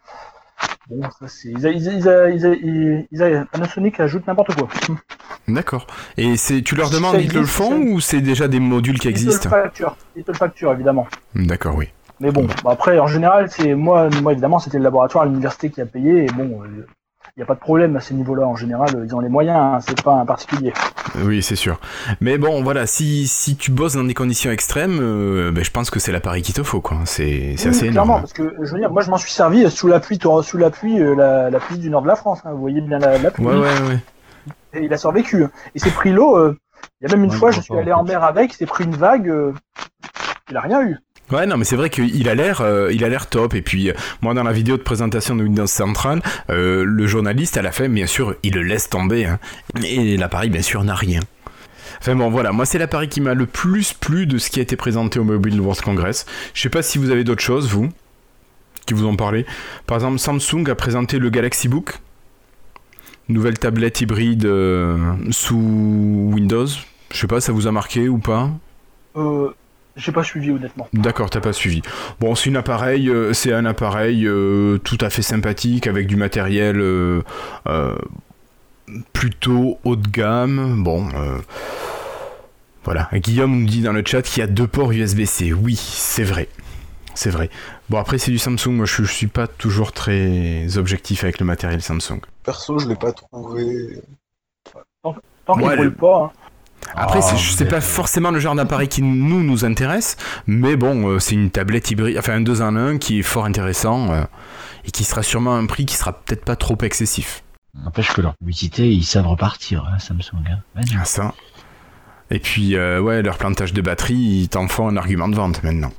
Bon, 0.90 1.02
ça 1.20 1.28
c'est. 1.28 1.50
Ils, 1.50 1.68
a- 1.68 1.70
ils, 1.72 2.10
a- 2.10 2.30
ils, 2.30 2.46
a- 2.46 3.30
ils, 3.30 3.48
Panasonic 3.52 4.00
ajoute 4.00 4.26
n'importe 4.28 4.56
quoi. 4.56 4.68
D'accord. 5.48 5.86
Et 6.18 6.36
c'est, 6.36 6.62
tu 6.62 6.76
leur 6.76 6.90
demandes, 6.90 7.18
ils 7.20 7.32
te 7.32 7.38
le 7.38 7.46
font 7.46 7.78
ou 7.80 8.00
c'est 8.00 8.22
déjà 8.22 8.48
des 8.48 8.60
modules 8.60 8.98
qui 9.00 9.08
Ils 9.10 9.14
te 9.14 9.20
le 9.20 9.26
existent 9.26 9.50
facturent. 9.50 9.96
Ils 10.16 10.24
te 10.24 10.32
le 10.32 10.38
facturent 10.38 10.72
évidemment. 10.74 11.08
D'accord, 11.36 11.76
oui. 11.76 11.90
Mais 12.20 12.32
bon, 12.32 12.48
bah, 12.64 12.72
après, 12.72 13.00
en 13.00 13.08
général, 13.08 13.50
c'est 13.50 13.76
moi, 13.76 14.10
moi 14.22 14.32
évidemment, 14.34 14.60
c'était 14.60 14.78
le 14.78 14.84
laboratoire 14.84 15.24
à 15.24 15.28
l'université 15.28 15.70
qui 15.70 15.80
a 15.80 15.86
payé. 15.86 16.26
Et 16.26 16.28
bon, 16.28 16.62
il 16.66 16.84
n'y 17.40 17.44
a 17.44 17.46
pas 17.46 17.56
de 17.56 17.60
problème 17.60 17.96
à 17.96 18.00
ces 18.00 18.14
niveaux-là. 18.14 18.46
En 18.48 18.56
général, 18.56 18.90
ils 19.06 19.16
ont 19.16 19.20
les 19.20 19.30
moyens. 19.30 19.58
hein, 19.58 19.80
c'est 19.86 20.02
pas 20.04 20.14
un 20.14 20.26
particulier. 20.26 20.74
Oui, 21.24 21.42
c'est 21.42 21.56
sûr. 21.56 21.80
Mais 22.22 22.38
bon, 22.38 22.62
voilà, 22.64 22.86
si, 22.86 23.28
si 23.28 23.56
tu 23.56 23.72
bosses 23.72 23.94
dans 23.96 24.04
des 24.04 24.14
conditions 24.14 24.52
extrêmes, 24.52 25.00
euh, 25.02 25.52
ben, 25.52 25.64
je 25.64 25.72
pense 25.72 25.90
que 25.90 26.00
c'est 26.00 26.12
l'appareil 26.12 26.42
qu'il 26.44 26.54
te 26.54 26.64
faut, 26.64 26.82
quoi. 26.82 26.98
C'est, 27.06 27.56
Oui, 27.58 27.68
assez 27.68 27.90
clairement, 27.90 28.04
énorme. 28.18 28.22
parce 28.22 28.34
que 28.34 28.54
je 28.62 28.72
veux 28.74 28.80
dire, 28.80 28.92
moi 28.92 29.02
je 29.02 29.10
m'en 29.10 29.18
suis 29.18 29.32
servi 29.32 29.70
sous 29.72 29.88
la 29.88 30.00
pluie, 30.00 30.20
sous 30.44 30.58
la 30.58 30.70
pluie, 30.70 31.00
euh, 31.02 31.16
la, 31.16 31.50
la 31.50 31.60
pluie 31.60 31.78
du 31.78 31.90
nord 31.90 32.02
de 32.04 32.08
la 32.08 32.16
France. 32.16 32.40
hein, 32.46 32.52
vous 32.52 32.60
voyez 32.60 32.82
bien 32.82 33.00
la, 33.00 33.18
la 33.18 33.32
pluie. 33.32 33.46
Ouais, 33.46 33.56
ouais, 33.56 33.82
ouais. 33.88 34.00
Et 34.74 34.84
il 34.84 34.94
a 34.94 34.98
survécu. 34.98 35.46
Il 35.76 35.82
s'est 35.82 35.90
pris 35.92 36.12
l'eau. 36.12 36.38
euh, 36.38 36.58
il 37.02 37.10
y 37.10 37.12
a 37.14 37.16
même 37.16 37.24
une 37.26 37.32
fois, 37.32 37.52
je 37.52 37.62
suis 37.62 37.76
allé 37.78 37.92
en 37.94 38.04
mer 38.04 38.24
avec, 38.24 38.54
s'est 38.54 38.66
pris 38.66 38.84
une 38.84 38.96
vague. 38.96 39.30
euh, 39.30 39.54
il 40.52 40.58
a 40.58 40.62
rien 40.62 40.82
eu. 40.82 40.98
Ouais, 41.32 41.46
non, 41.46 41.58
mais 41.58 41.64
c'est 41.66 41.76
vrai 41.76 41.90
qu'il 41.90 42.28
a 42.28 42.34
l'air, 42.36 42.62
euh, 42.62 42.92
il 42.92 43.04
a 43.04 43.10
l'air 43.10 43.28
top. 43.28 43.54
Et 43.54 43.62
puis, 43.62 43.90
euh, 43.90 43.94
moi, 44.22 44.34
dans 44.34 44.44
la 44.44 44.52
vidéo 44.52 44.78
de 44.78 44.82
présentation 44.82 45.36
de 45.36 45.44
Windows 45.44 45.68
Central, 45.68 46.22
euh, 46.50 46.84
le 46.84 47.06
journaliste 47.08 47.56
à 47.58 47.62
la 47.62 47.72
fin, 47.72 47.88
bien 47.88 48.08
sûr, 48.08 48.36
il 48.42 48.56
le 48.56 48.64
laisse 48.64 48.90
tomber. 48.90 49.26
hein. 49.26 49.40
Et 49.84 50.18
l'appareil, 50.18 50.50
bien 50.50 50.64
sûr, 50.64 50.84
n'a 50.84 50.96
rien. 50.96 51.20
Enfin 52.00 52.16
bon, 52.16 52.30
voilà, 52.30 52.52
moi, 52.52 52.66
c'est 52.66 52.80
l'appareil 52.80 53.10
qui 53.10 53.22
m'a 53.22 53.34
le 53.34 53.46
plus 53.46 53.94
plu 53.94 54.26
de 54.26 54.38
ce 54.38 54.50
qui 54.50 54.60
a 54.60 54.64
été 54.64 54.76
présenté 54.76 55.20
au 55.20 55.24
Mobile 55.24 55.60
World 55.62 55.82
Congress. 55.82 56.26
Je 56.54 56.62
sais 56.62 56.70
pas 56.70 56.82
si 56.82 56.98
vous 56.98 57.12
avez 57.12 57.24
d'autres 57.24 57.44
choses, 57.44 57.68
vous, 57.70 57.90
qui 58.86 58.94
vous 58.94 59.06
en 59.06 59.16
parlez. 59.16 59.46
Par 59.86 59.98
exemple, 59.98 60.18
Samsung 60.18 60.68
a 60.70 60.76
présenté 60.76 61.20
le 61.20 61.30
Galaxy 61.30 61.68
Book, 61.68 62.00
nouvelle 63.28 63.60
tablette 63.60 64.02
hybride 64.02 64.50
sous 65.32 66.32
Windows. 66.34 66.68
Je 67.12 67.18
sais 67.18 67.28
pas, 67.28 67.42
ça 67.42 67.52
vous 67.52 67.68
a 67.68 67.72
marqué 67.72 68.08
ou 68.08 68.18
pas? 68.18 68.50
Euh, 69.18 69.50
j'ai 69.96 70.12
pas 70.12 70.24
suivi 70.24 70.52
honnêtement. 70.52 70.88
D'accord, 70.94 71.30
t'as 71.30 71.42
pas 71.42 71.54
suivi. 71.54 71.82
Bon, 72.20 72.36
c'est 72.36 72.50
une 72.50 72.56
appareil, 72.58 73.10
euh, 73.10 73.34
c'est 73.34 73.52
un 73.54 73.66
appareil 73.66 74.26
euh, 74.28 74.78
tout 74.80 74.98
à 75.02 75.10
fait 75.10 75.22
sympathique 75.22 75.88
avec 75.88 76.08
du 76.08 76.16
matériel 76.16 76.80
euh, 76.80 77.22
euh, 77.68 77.96
plutôt 79.14 79.78
haut 79.84 79.96
de 79.96 80.08
gamme. 80.08 80.84
Bon, 80.84 81.08
euh, 81.16 81.38
voilà. 82.84 83.10
Guillaume 83.14 83.60
nous 83.62 83.66
dit 83.68 83.82
dans 83.82 83.94
le 83.94 84.04
chat 84.06 84.22
qu'il 84.22 84.40
y 84.42 84.44
a 84.44 84.48
deux 84.48 84.68
ports 84.68 84.92
USB-C. 84.92 85.54
Oui, 85.54 85.76
c'est 85.76 86.24
vrai. 86.24 86.48
C'est 87.16 87.30
vrai. 87.32 87.50
Bon, 87.90 87.98
après, 87.98 88.18
c'est 88.18 88.32
du 88.32 88.38
Samsung. 88.38 88.70
Moi, 88.72 88.86
je, 88.86 89.04
je 89.04 89.12
suis 89.12 89.28
pas 89.28 89.48
toujours 89.48 89.92
très 89.92 90.78
objectif 90.78 91.24
avec 91.26 91.40
le 91.40 91.46
matériel 91.46 91.82
Samsung. 91.82 92.22
Perso, 92.44 92.80
je 92.80 92.88
l'ai 92.88 92.96
pas 92.96 93.12
trouvé. 93.12 94.00
Tant 95.04 95.56
qu'il 95.56 95.64
Ouais, 95.64 95.76
brûle 95.76 95.90
le- 95.90 95.94
pas. 95.96 96.32
hein. 96.34 96.39
Après, 96.96 97.20
Ah, 97.22 97.36
c'est- 97.38 97.64
mais- 97.64 97.70
pas 97.70 97.82
forcément 97.82 98.32
le 98.32 98.40
genre 98.40 98.56
d'appareil 98.56 98.88
qui 98.88 99.02
nous 99.02 99.44
nous 99.44 99.66
intéresse, 99.66 100.18
mais 100.48 100.76
bon, 100.76 101.08
euh, 101.10 101.20
c'est 101.20 101.36
une 101.36 101.50
tablette 101.52 101.92
hybride, 101.92 102.18
enfin 102.18 102.34
un 102.34 102.42
2 102.42 102.62
en 102.62 102.76
1 102.76 102.98
qui 102.98 103.20
est 103.20 103.24
fort 103.24 103.46
intéressant 103.46 104.12
euh, 104.12 104.24
et 104.86 104.92
qui 104.92 105.04
sera 105.04 105.24
sûrement 105.24 105.56
un 105.56 105.66
prix 105.66 105.86
qui 105.86 105.96
sera 105.96 106.14
peut-être 106.14 106.44
pas 106.46 106.56
trop 106.56 106.78
excessif. 106.82 107.44
N'empêche 107.84 108.12
que 108.14 108.22
leur 108.22 108.36
publicité, 108.38 108.90
ils 108.90 109.04
savent 109.06 109.28
repartir, 109.28 109.86
hein, 109.94 110.00
Samsung. 110.00 110.44
Hein. 110.50 110.82
Ah, 111.00 111.06
ça. 111.06 111.34
Et 112.32 112.40
puis, 112.40 112.76
euh, 112.76 113.00
ouais, 113.00 113.22
leur 113.22 113.38
plantage 113.38 113.74
de 113.74 113.82
batterie, 113.82 114.16
ils 114.16 114.50
t'en 114.50 114.68
font 114.68 114.88
un 114.88 114.98
argument 114.98 115.28
de 115.30 115.36
vente 115.36 115.64
maintenant. 115.64 115.92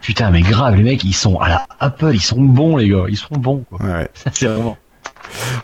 Putain, 0.00 0.30
mais 0.30 0.40
grave, 0.42 0.76
les 0.76 0.82
mecs, 0.82 1.02
ils 1.04 1.14
sont 1.14 1.38
à 1.40 1.48
la 1.48 1.66
Apple, 1.80 2.10
ils 2.14 2.20
sont 2.22 2.40
bons, 2.40 2.76
les 2.76 2.88
gars, 2.88 3.04
ils 3.08 3.16
sont 3.16 3.34
bons, 3.36 3.64
quoi. 3.68 3.80
Ouais. 3.84 4.08
Vraiment. 4.40 4.76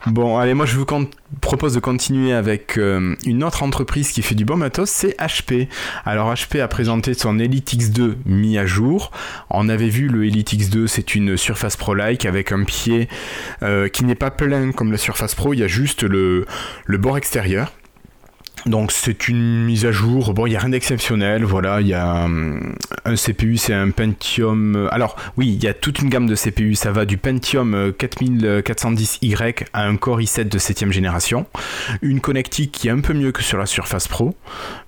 Bon, 0.06 0.38
allez, 0.38 0.54
moi 0.54 0.66
je 0.66 0.76
vous 0.76 0.86
propose 1.40 1.74
de 1.74 1.80
continuer 1.80 2.32
avec 2.32 2.78
euh, 2.78 3.14
une 3.24 3.44
autre 3.44 3.62
entreprise 3.62 4.10
qui 4.10 4.22
fait 4.22 4.34
du 4.34 4.44
bon 4.44 4.56
matos, 4.56 4.90
c'est 4.90 5.16
HP. 5.18 5.68
Alors 6.04 6.32
HP 6.32 6.60
a 6.60 6.68
présenté 6.68 7.14
son 7.14 7.38
Elite 7.38 7.74
X2 7.74 8.14
mis 8.26 8.58
à 8.58 8.66
jour. 8.66 9.10
On 9.50 9.68
avait 9.68 9.88
vu 9.88 10.08
le 10.08 10.24
Elite 10.24 10.52
X2, 10.54 10.86
c'est 10.86 11.14
une 11.14 11.36
Surface 11.36 11.76
Pro-like 11.76 12.26
avec 12.26 12.52
un 12.52 12.64
pied 12.64 13.08
euh, 13.62 13.88
qui 13.88 14.04
n'est 14.04 14.14
pas 14.14 14.30
plein 14.30 14.72
comme 14.72 14.92
la 14.92 14.98
Surface 14.98 15.34
Pro, 15.34 15.54
il 15.54 15.60
y 15.60 15.64
a 15.64 15.68
juste 15.68 16.02
le 16.02 16.46
bord 16.88 17.16
extérieur. 17.16 17.72
Donc 18.66 18.92
c'est 18.92 19.28
une 19.28 19.64
mise 19.64 19.86
à 19.86 19.92
jour, 19.92 20.34
bon 20.34 20.46
il 20.46 20.50
n'y 20.50 20.56
a 20.56 20.60
rien 20.60 20.68
d'exceptionnel, 20.68 21.44
voilà, 21.44 21.80
il 21.80 21.88
y 21.88 21.94
a 21.94 22.24
hum, 22.24 22.76
un 23.04 23.16
CPU, 23.16 23.56
c'est 23.56 23.74
un 23.74 23.90
Pentium... 23.90 24.76
euh, 24.76 24.94
Alors 24.94 25.16
oui, 25.36 25.48
il 25.48 25.62
y 25.62 25.66
a 25.66 25.74
toute 25.74 25.98
une 25.98 26.08
gamme 26.08 26.26
de 26.26 26.36
CPU, 26.36 26.76
ça 26.76 26.92
va 26.92 27.04
du 27.04 27.16
Pentium 27.16 27.74
euh, 27.74 27.90
4410Y 27.90 29.64
à 29.72 29.86
un 29.86 29.96
Core 29.96 30.20
i7 30.20 30.48
de 30.48 30.58
7ème 30.58 30.92
génération, 30.92 31.46
une 32.02 32.20
connectique 32.20 32.70
qui 32.70 32.86
est 32.86 32.92
un 32.92 33.00
peu 33.00 33.14
mieux 33.14 33.32
que 33.32 33.42
sur 33.42 33.58
la 33.58 33.66
Surface 33.66 34.06
Pro, 34.06 34.36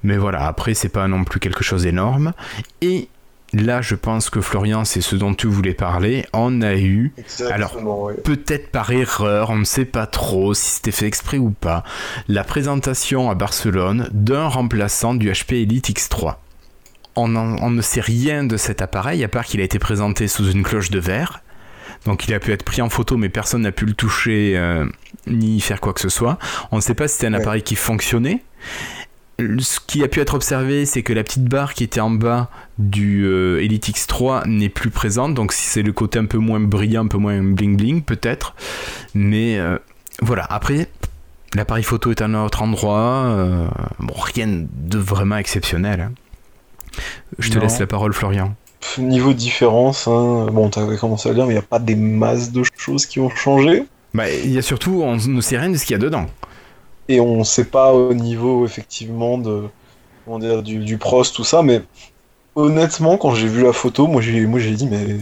mais 0.04 0.18
voilà, 0.18 0.46
après 0.46 0.74
c'est 0.74 0.88
pas 0.88 1.08
non 1.08 1.24
plus 1.24 1.40
quelque 1.40 1.64
chose 1.64 1.82
d'énorme, 1.82 2.32
et 2.80 3.08
là 3.54 3.80
je 3.80 3.94
pense 3.94 4.28
que 4.30 4.40
Florian 4.40 4.84
c'est 4.84 5.00
ce 5.00 5.16
dont 5.16 5.32
tu 5.34 5.46
voulais 5.46 5.74
parler, 5.74 6.26
on 6.32 6.60
a 6.62 6.74
eu 6.76 7.12
Exactement, 7.16 8.02
ouais. 8.04 8.14
peut-être 8.14 8.70
par 8.70 8.90
erreur, 8.90 9.50
on 9.50 9.56
ne 9.56 9.64
sait 9.64 9.84
pas 9.84 10.06
trop 10.06 10.52
si 10.54 10.70
c'était 10.76 10.90
fait 10.92 11.06
exprès 11.06 11.38
ou 11.38 11.50
pas, 11.50 11.82
la 12.28 12.44
présentation 12.44 13.30
à 13.30 13.34
Barcelone 13.34 14.08
d'un 14.12 14.46
remplaçant 14.48 15.14
du 15.14 15.30
HP 15.30 15.62
Elite 15.62 15.88
X3. 15.90 16.36
On, 17.16 17.36
en- 17.36 17.56
on 17.62 17.70
ne 17.70 17.80
sait 17.80 18.00
rien 18.00 18.42
de 18.44 18.56
cet 18.56 18.82
appareil 18.82 19.22
à 19.22 19.28
part 19.28 19.44
qu'il 19.44 19.60
a 19.60 19.64
été 19.64 19.78
présenté 19.78 20.26
sous 20.26 20.50
une 20.50 20.62
cloche 20.64 20.90
de 20.90 20.98
verre. 20.98 21.40
Donc 22.06 22.26
il 22.26 22.34
a 22.34 22.40
pu 22.40 22.52
être 22.52 22.64
pris 22.64 22.82
en 22.82 22.90
photo 22.90 23.16
mais 23.16 23.28
personne 23.28 23.62
n'a 23.62 23.72
pu 23.72 23.86
le 23.86 23.94
toucher 23.94 24.54
euh, 24.56 24.84
ni 25.28 25.60
faire 25.60 25.80
quoi 25.80 25.92
que 25.94 26.00
ce 26.00 26.08
soit. 26.08 26.38
On 26.72 26.76
ne 26.76 26.80
sait 26.80 26.94
pas 26.94 27.06
si 27.08 27.14
c'était 27.14 27.28
un 27.28 27.34
Ouais. 27.34 27.40
appareil 27.40 27.62
qui 27.62 27.76
fonctionnait. 27.76 28.42
Ce 29.38 29.80
qui 29.84 30.04
a 30.04 30.08
pu 30.08 30.20
être 30.20 30.34
observé, 30.34 30.86
c'est 30.86 31.02
que 31.02 31.12
la 31.12 31.24
petite 31.24 31.44
barre 31.44 31.74
qui 31.74 31.82
était 31.82 32.00
en 32.00 32.10
bas 32.10 32.50
du 32.78 33.24
euh, 33.24 33.60
Elite 33.62 33.88
X3 33.88 34.46
n'est 34.46 34.68
plus 34.68 34.90
présente, 34.90 35.34
donc 35.34 35.52
si 35.52 35.64
c'est 35.66 35.82
le 35.82 35.92
côté 35.92 36.20
un 36.20 36.26
peu 36.26 36.38
moins 36.38 36.60
brillant, 36.60 37.04
un 37.04 37.08
peu 37.08 37.18
moins 37.18 37.42
bling 37.42 37.76
bling 37.76 38.02
peut-être. 38.02 38.54
Mais 39.14 39.58
euh, 39.58 39.76
voilà, 40.22 40.46
après, 40.48 40.88
l'appareil 41.56 41.82
photo 41.82 42.12
est 42.12 42.22
à 42.22 42.26
un 42.26 42.34
autre 42.34 42.62
endroit, 42.62 43.24
euh, 43.26 43.66
bon, 43.98 44.14
rien 44.16 44.46
de 44.48 44.98
vraiment 44.98 45.36
exceptionnel. 45.36 46.00
hein. 46.00 46.12
Je 47.40 47.50
te 47.50 47.56
Non. 47.56 47.62
laisse 47.62 47.80
la 47.80 47.88
parole, 47.88 48.12
Florian. 48.12 48.54
Niveau 48.98 49.32
différence, 49.32 50.06
hein, 50.06 50.46
bon, 50.52 50.68
t'avais 50.68 50.96
commencé 50.96 51.28
à 51.28 51.32
le 51.32 51.36
dire, 51.36 51.46
mais 51.46 51.54
il 51.54 51.56
n'y 51.56 51.62
a 51.62 51.66
pas 51.66 51.80
des 51.80 51.96
masses 51.96 52.52
de 52.52 52.62
choses 52.76 53.04
qui 53.06 53.18
ont 53.18 53.30
changé. 53.30 53.82
Bah, 54.12 54.30
il 54.30 54.52
y 54.52 54.58
a 54.58 54.62
surtout, 54.62 55.02
on 55.02 55.16
ne 55.16 55.40
sait 55.40 55.58
rien 55.58 55.70
de 55.70 55.76
ce 55.76 55.84
qu'il 55.84 55.94
y 55.94 55.96
a 55.96 55.98
dedans. 55.98 56.26
Et 57.08 57.20
on 57.20 57.44
sait 57.44 57.64
pas 57.64 57.92
au 57.92 58.14
niveau, 58.14 58.64
effectivement, 58.64 59.38
de, 59.38 59.64
comment 60.24 60.38
dire, 60.38 60.62
du, 60.62 60.78
du 60.78 60.96
pros, 60.98 61.24
tout 61.24 61.44
ça, 61.44 61.62
mais 61.62 61.82
honnêtement, 62.56 63.16
quand 63.18 63.34
j'ai 63.34 63.48
vu 63.48 63.62
la 63.62 63.72
photo, 63.72 64.06
moi 64.06 64.22
j'ai, 64.22 64.46
moi 64.46 64.60
j'ai 64.60 64.72
dit, 64.72 64.86
mais. 64.86 65.18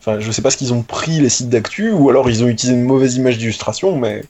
Enfin, 0.00 0.18
je 0.18 0.30
sais 0.30 0.40
pas 0.40 0.50
ce 0.50 0.56
qu'ils 0.56 0.72
ont 0.72 0.82
pris 0.82 1.20
les 1.20 1.28
sites 1.28 1.50
d'actu, 1.50 1.92
ou 1.92 2.08
alors 2.08 2.30
ils 2.30 2.42
ont 2.42 2.48
utilisé 2.48 2.78
une 2.78 2.84
mauvaise 2.84 3.16
image 3.16 3.38
d'illustration, 3.38 3.96
mais. 3.98 4.24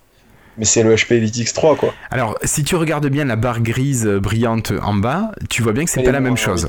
Mais 0.59 0.65
c'est 0.65 0.83
le 0.83 0.95
HP 0.95 1.15
Elite 1.15 1.37
X3, 1.37 1.77
quoi. 1.77 1.95
Alors, 2.11 2.37
si 2.43 2.65
tu 2.65 2.75
regardes 2.75 3.07
bien 3.07 3.25
la 3.25 3.37
barre 3.37 3.61
grise 3.61 4.07
euh, 4.07 4.19
brillante 4.19 4.73
en 4.83 4.95
bas, 4.95 5.31
tu 5.49 5.63
vois 5.63 5.73
bien 5.73 5.85
que 5.85 5.91
c'est 5.91 6.03
pas 6.03 6.11
la 6.11 6.21
même 6.21 6.37
chose. 6.37 6.69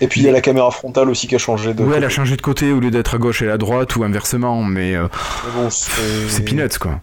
Et 0.00 0.06
puis 0.06 0.20
il 0.20 0.24
y 0.24 0.28
a 0.28 0.32
la 0.32 0.40
caméra 0.40 0.70
frontale 0.70 1.10
aussi 1.10 1.26
qui 1.26 1.34
a 1.34 1.38
changé 1.38 1.74
de. 1.74 1.82
Ouais, 1.82 1.96
elle 1.96 2.04
a 2.04 2.08
changé 2.08 2.36
de 2.36 2.42
côté 2.42 2.72
au 2.72 2.80
lieu 2.80 2.90
d'être 2.90 3.14
à 3.14 3.18
gauche 3.18 3.42
et 3.42 3.50
à 3.50 3.58
droite 3.58 3.96
ou 3.96 4.04
inversement, 4.04 4.62
mais 4.62 4.94
euh, 4.94 5.08
Mais 5.44 5.62
bon, 5.62 5.70
c'est. 5.70 6.00
c'est 6.28 6.44
peanuts 6.44 6.78
quoi. 6.78 7.00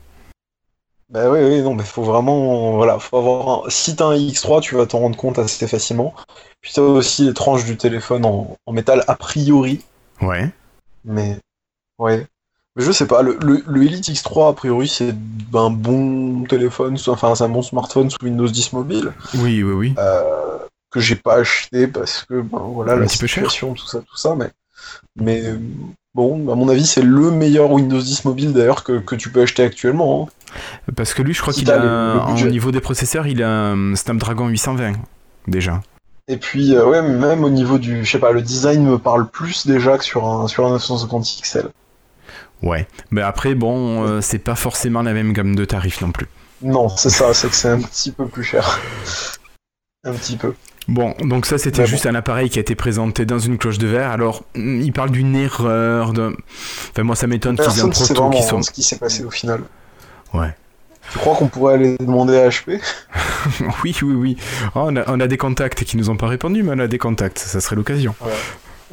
Bah 1.10 1.30
oui, 1.30 1.40
oui, 1.44 1.62
non, 1.62 1.76
mais 1.76 1.84
faut 1.84 2.04
vraiment, 2.04 2.76
voilà, 2.76 2.98
faut 3.00 3.18
avoir 3.18 3.66
un... 3.68 3.70
Si 3.70 3.96
t'as 3.96 4.06
un 4.08 4.16
X3, 4.18 4.60
tu 4.62 4.76
vas 4.76 4.86
t'en 4.88 5.00
rendre 5.00 5.18
compte 5.18 5.38
assez 5.38 5.68
facilement. 5.68 6.16
Puis 6.62 6.72
t'as 6.74 6.82
aussi 6.82 7.26
les 7.28 7.34
tranches 7.34 7.64
du 7.66 7.78
téléphone 7.78 8.26
en, 8.26 8.58
en 8.66 8.74
métal 8.74 9.04
a 9.08 9.16
priori, 9.16 9.82
Ouais. 10.22 10.50
mais 11.04 11.38
ouais. 12.00 12.26
Mais 12.76 12.84
je 12.84 12.92
sais 12.92 13.08
pas, 13.08 13.22
le, 13.22 13.38
le, 13.42 13.64
le 13.68 13.84
Elite 13.84 14.10
X3 14.10 14.50
a 14.50 14.54
priori 14.54 14.88
c'est 14.88 15.14
un 15.54 15.70
bon 15.70 16.44
téléphone, 16.46 16.98
enfin 17.08 17.36
c'est 17.36 17.44
un 17.46 17.50
bon 17.50 17.62
smartphone 17.62 18.10
sous 18.10 18.18
Windows 18.24 18.48
10 18.48 18.74
mobile, 18.74 19.14
Oui, 19.36 19.64
oui, 19.64 19.74
oui. 19.74 19.96
euh, 19.98 20.60
que 20.92 21.00
j'ai 21.00 21.16
pas 21.16 21.36
acheté 21.36 21.88
parce 21.88 22.24
que, 22.26 22.42
ben 22.42 22.60
voilà, 22.60 22.94
Un 22.94 22.98
la 22.98 23.08
cher. 23.08 23.20
situation, 23.30 23.74
tout 23.76 23.88
ça, 23.88 24.02
tout 24.02 24.18
ça, 24.18 24.36
mais, 24.36 24.52
mais 25.16 25.54
bon, 26.16 26.52
à 26.52 26.56
mon 26.56 26.68
avis 26.70 26.88
c'est 26.88 27.04
le 27.04 27.30
meilleur 27.30 27.70
Windows 27.72 28.02
10 28.02 28.26
mobile 28.26 28.54
d'ailleurs 28.54 28.84
que, 28.84 28.94
que 29.00 29.14
tu 29.16 29.30
peux 29.30 29.42
acheter 29.44 29.64
actuellement. 29.64 30.28
hein. 30.30 30.92
Parce 30.96 31.14
que 31.14 31.22
lui, 31.22 31.34
je 31.34 31.42
crois 31.42 31.54
Si 31.54 31.60
qu'il 31.60 31.72
a, 31.72 31.78
le- 31.78 32.14
le 32.42 32.48
au 32.48 32.50
niveau 32.50 32.72
des 32.72 32.80
processeurs, 32.80 33.28
il 33.28 33.44
a 33.44 33.50
un 33.72 33.96
Snapdragon 33.96 34.48
820 34.48 34.94
déjà. 35.48 35.82
Et 36.30 36.38
puis, 36.38 36.74
euh, 36.74 36.86
ouais, 36.88 37.02
même 37.02 37.44
au 37.44 37.50
niveau 37.50 37.78
du, 37.78 38.04
je 38.06 38.10
sais 38.12 38.20
pas, 38.20 38.32
le 38.32 38.42
design 38.42 38.84
me 38.84 38.98
parle 38.98 39.28
plus 39.30 39.68
déjà 39.68 39.98
que 39.98 40.04
sur 40.06 40.26
un, 40.28 40.48
sur 40.48 40.66
un 40.66 40.70
950 40.72 41.24
XL. 41.44 41.68
Ouais. 42.64 42.88
Mais 43.12 43.22
après, 43.22 43.54
bon, 43.54 44.04
euh, 44.08 44.22
c'est 44.22 44.40
pas 44.40 44.56
forcément 44.56 45.02
la 45.04 45.14
même 45.14 45.34
gamme 45.34 45.56
de 45.56 45.66
tarifs 45.66 46.02
non 46.02 46.12
plus. 46.12 46.28
Non, 46.62 46.88
c'est 46.90 47.10
ça, 47.12 47.34
c'est 47.34 47.50
que 47.50 47.56
c'est 47.56 47.70
un 47.70 47.82
petit 47.82 48.12
peu 48.12 48.26
plus 48.26 48.44
cher. 48.44 48.80
un 50.06 50.14
petit 50.14 50.38
peu. 50.38 50.54
Bon, 50.88 51.16
donc 51.22 51.46
ça 51.46 51.58
c'était 51.58 51.82
Mais 51.82 51.88
juste 51.88 52.06
un 52.06 52.14
appareil 52.16 52.50
qui 52.50 52.60
a 52.60 52.62
été 52.62 52.76
présenté 52.76 53.26
dans 53.26 53.40
une 53.40 53.58
cloche 53.58 53.80
de 53.80 53.88
verre. 53.88 54.12
Alors, 54.12 54.44
mm, 54.56 54.82
il 54.82 54.94
parle 54.94 55.10
d'une 55.10 55.36
erreur. 55.36 56.14
De... 56.14 56.36
Enfin, 56.92 57.04
moi 57.04 57.16
ça 57.16 57.28
m'étonne 57.28 57.58
qu'ils 57.58 57.80
aient 57.80 57.82
un 57.82 57.90
proto 57.90 58.30
qui 58.30 58.44
sont. 58.44 58.62
ce 58.62 58.72
qui 58.72 58.84
s'est 58.84 58.98
passé 58.98 59.24
au 59.24 59.32
final. 59.32 59.62
Ouais. 60.34 60.54
Tu 61.12 61.20
crois 61.20 61.36
qu'on 61.36 61.48
pourrait 61.48 61.76
aller 61.76 61.96
demander 62.00 62.38
à 62.38 62.50
HP 62.50 62.80
oui, 63.84 63.96
oui, 64.02 64.14
oui. 64.16 64.38
Oh, 64.74 64.86
on, 64.86 64.96
a, 64.96 65.04
on 65.08 65.20
a 65.20 65.28
des 65.28 65.38
contacts 65.38 65.84
qui 65.84 65.98
nous 65.98 66.10
ont 66.10 66.18
pas 66.18 66.28
répondu, 66.28 66.64
mais 66.64 66.72
on 66.76 66.80
a 66.80 66.88
des 66.88 66.98
contacts. 66.98 67.38
Ça 67.38 67.62
serait 67.62 67.76
l'occasion. 67.76 68.16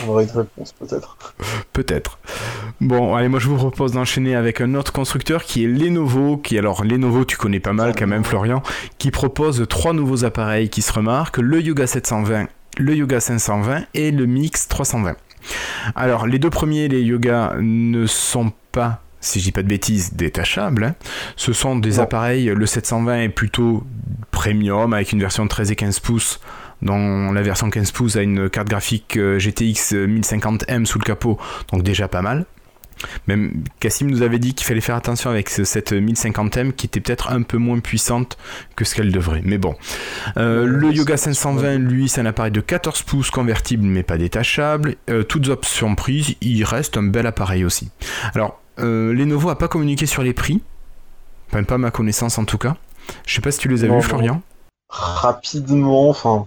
On 0.05 0.09
aurait 0.11 0.25
une 0.25 0.31
réponse 0.31 0.73
peut-être. 0.73 1.17
Peut-être. 1.73 2.19
Bon, 2.81 3.15
allez, 3.15 3.29
moi 3.29 3.39
je 3.41 3.49
vous 3.49 3.57
propose 3.57 3.93
d'enchaîner 3.93 4.35
avec 4.35 4.61
un 4.61 4.75
autre 4.75 4.93
constructeur 4.93 5.45
qui 5.45 5.65
est 5.65 5.69
Lenovo, 5.69 6.37
qui 6.39 6.59
alors 6.59 6.85
Lenovo 6.85 7.25
tu 7.25 7.37
connais 7.37 7.61
pas 7.61 7.73
mal 7.73 7.95
quand 7.97 8.07
même 8.07 8.25
Florian, 8.25 8.63
qui 8.99 9.11
propose 9.11 9.65
trois 9.69 9.93
nouveaux 9.93 10.25
appareils 10.25 10.69
qui 10.71 10.83
se 10.83 10.93
remarquent, 10.93 11.39
le 11.39 11.61
Yoga 11.61 11.87
720, 11.87 12.47
le 12.79 12.95
Yoga 12.97 13.21
520 13.21 13.85
et 13.95 14.11
le 14.11 14.27
Mix 14.27 14.67
320. 14.69 15.15
Alors 15.95 16.27
les 16.27 16.39
deux 16.39 16.51
premiers, 16.51 16.89
les 16.89 17.03
Yoga, 17.03 17.55
ne 17.61 18.07
sont 18.07 18.53
pas, 18.73 19.03
si 19.21 19.39
je 19.41 19.45
dis 19.45 19.53
pas 19.53 19.63
de 19.63 19.69
bêtises, 19.69 20.15
détachables. 20.15 20.85
hein. 20.85 20.95
Ce 21.37 21.53
sont 21.53 21.77
des 21.77 21.97
Non. 21.97 22.03
appareils, 22.05 22.47
le 22.47 22.67
720 22.67 23.21
est 23.23 23.29
plutôt 23.29 23.85
premium 24.31 24.93
avec 24.95 25.13
une 25.13 25.21
version 25.21 25.45
de 25.45 25.49
13 25.49 25.71
et 25.71 25.77
15 25.77 26.01
pouces 26.01 26.41
dont 26.83 27.33
la 27.33 27.43
version 27.43 27.71
15 27.71 27.91
pouces 27.93 28.17
a 28.17 28.23
une 28.23 28.51
carte 28.51 28.69
graphique 28.69 29.17
euh, 29.17 29.39
GTX 29.39 29.95
1050M 29.95 30.85
sous 30.85 30.99
le 30.99 31.05
capot, 31.05 31.39
donc 31.73 31.83
déjà 31.83 32.09
pas 32.09 32.23
mal. 32.23 32.45
Même 33.27 33.65
Cassim 33.81 34.07
nous 34.09 34.23
avait 34.23 34.39
dit 34.39 34.55
qu'il 34.55 34.65
fallait 34.67 34.81
faire 34.81 34.95
attention 34.95 35.29
avec 35.31 35.49
ce- 35.49 35.65
cette 35.65 35.93
1050M 35.93 36.73
qui 36.73 36.87
était 36.87 37.01
peut-être 37.01 37.33
un 37.33 37.43
peu 37.43 37.57
moins 37.57 37.81
puissante 37.81 38.39
que 38.77 38.85
ce 38.85 38.95
qu'elle 38.95 39.11
devrait. 39.11 39.41
Mais 39.45 39.59
bon. 39.59 39.75
Euh, 40.37 40.67
le 40.67 40.93
Yoga 40.93 41.17
c'est- 41.17 41.33
520, 41.33 41.79
lui, 41.79 42.09
c'est 42.09 42.21
un 42.21 42.27
appareil 42.27 42.53
de 42.53 42.61
14 42.61 43.03
pouces 43.03 43.31
convertible 43.31 43.83
mais 43.85 44.03
pas 44.05 44.19
détachable. 44.19 44.97
Euh, 45.11 45.25
toutes 45.25 45.49
options 45.49 45.95
prises, 45.97 46.37
il 46.43 46.63
reste 46.65 46.97
un 46.97 47.03
bel 47.03 47.27
appareil 47.27 47.65
aussi. 47.65 47.91
Alors, 48.35 48.61
euh, 48.79 49.13
Lenovo 49.13 49.51
a 49.51 49.59
pas 49.59 49.69
communiqué 49.69 50.07
sur 50.07 50.23
les 50.23 50.33
prix. 50.35 50.63
Enfin, 51.51 51.65
pas 51.65 51.79
ma 51.79 51.91
connaissance 51.91 52.39
en 52.39 52.45
tout 52.45 52.59
cas. 52.59 52.77
Je 53.27 53.35
sais 53.35 53.41
pas 53.41 53.51
si 53.51 53.59
tu 53.59 53.69
les 53.69 53.83
as 53.85 53.89
vus. 53.89 54.03
Florian. 54.03 54.43
Rapidement, 54.93 56.11
enfin, 56.11 56.47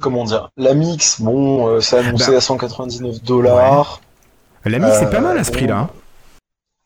comment 0.00 0.24
dire, 0.24 0.50
la 0.56 0.74
Mix, 0.74 1.20
bon, 1.20 1.66
euh, 1.68 1.80
c'est 1.80 1.98
annoncé 1.98 2.30
Bah. 2.32 2.36
à 2.36 2.40
199 2.40 3.22
dollars. 3.22 4.00
La 4.66 4.78
Mix, 4.78 4.98
c'est 4.98 5.06
Euh, 5.06 5.10
pas 5.10 5.20
mal 5.20 5.38
à 5.38 5.44
ce 5.44 5.50
bon. 5.50 5.56
prix-là. 5.56 5.78
hein. 5.78 5.90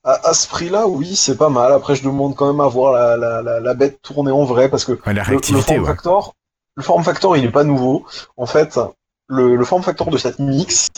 À, 0.05 0.29
à 0.29 0.35
ce 0.35 0.47
prix-là, 0.49 0.87
oui, 0.87 1.17
c'est 1.17 1.37
pas 1.37 1.49
mal. 1.49 1.73
Après, 1.73 1.95
je 1.97 2.05
demande 2.05 2.35
quand 2.37 2.47
même 2.47 2.61
à 2.61 2.69
voir 2.69 2.93
la, 2.93 3.17
la, 3.17 3.43
la, 3.43 3.61
la 3.61 3.75
bête 3.75 4.01
tourner 4.03 4.31
en 4.31 4.45
vrai 4.45 4.69
parce 4.69 4.85
que 4.85 4.93
Ouais, 5.05 5.13
la 5.15 5.25
Le, 5.25 5.39
form 5.43 5.81
ouais. 5.81 5.87
factor, 5.87 6.35
le 6.77 6.83
form 6.83 7.03
factor, 7.03 7.37
il 7.37 7.45
est 7.45 7.51
pas 7.51 7.65
nouveau. 7.65 8.07
En 8.37 8.47
fait, 8.47 8.79
le, 9.27 9.57
le 9.57 9.65
form 9.65 9.83
factor 9.83 10.09
de 10.11 10.17
cette 10.17 10.39
mix, 10.39 10.89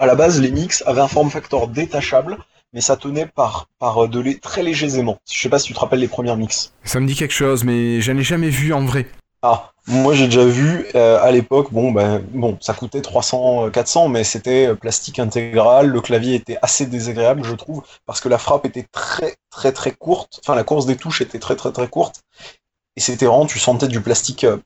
à 0.00 0.06
la 0.06 0.14
base, 0.14 0.40
les 0.40 0.50
mix 0.50 0.82
avaient 0.86 1.02
un 1.02 1.08
form 1.08 1.30
factor 1.30 1.68
détachable, 1.68 2.38
mais 2.72 2.80
ça 2.80 2.96
tenait 2.96 3.26
par, 3.26 3.68
par 3.78 4.08
de 4.08 4.18
lait 4.18 4.38
très 4.40 4.62
légers 4.62 4.98
aimants. 4.98 5.18
Je 5.30 5.38
sais 5.38 5.50
pas 5.50 5.58
si 5.58 5.66
tu 5.66 5.74
te 5.74 5.78
rappelles 5.78 6.00
les 6.00 6.08
premières 6.08 6.38
mix. 6.38 6.72
Ça 6.84 7.00
me 7.00 7.06
dit 7.06 7.14
quelque 7.14 7.34
chose, 7.34 7.64
mais 7.64 8.00
j'en 8.00 8.16
ai 8.16 8.22
jamais 8.22 8.48
vu 8.48 8.72
en 8.72 8.84
vrai. 8.84 9.06
Ah, 9.42 9.72
moi 9.86 10.14
j'ai 10.14 10.26
déjà 10.26 10.44
vu 10.44 10.86
euh, 10.94 11.18
à 11.22 11.30
l'époque, 11.30 11.72
bon 11.72 11.92
ben 11.92 12.22
bon, 12.32 12.58
ça 12.60 12.74
coûtait 12.74 13.00
300, 13.00 13.66
euh, 13.66 13.70
400, 13.70 14.08
mais 14.08 14.24
c'était 14.24 14.68
euh, 14.68 14.74
plastique 14.74 15.18
intégral. 15.18 15.86
Le 15.86 16.00
clavier 16.00 16.34
était 16.34 16.58
assez 16.60 16.86
désagréable, 16.86 17.44
je 17.44 17.54
trouve, 17.54 17.82
parce 18.04 18.20
que 18.20 18.28
la 18.28 18.36
frappe 18.36 18.66
était 18.66 18.86
très 18.92 19.36
très 19.50 19.72
très 19.72 19.92
courte. 19.92 20.40
Enfin, 20.42 20.54
la 20.54 20.64
course 20.64 20.84
des 20.84 20.96
touches 20.96 21.22
était 21.22 21.38
très 21.38 21.56
très 21.56 21.72
très 21.72 21.88
courte, 21.88 22.22
et 22.96 23.00
c'était 23.00 23.26
vraiment, 23.26 23.46
tu 23.46 23.58
sentais 23.58 23.88
du 23.88 24.00
plastique 24.00 24.44
euh, 24.44 24.58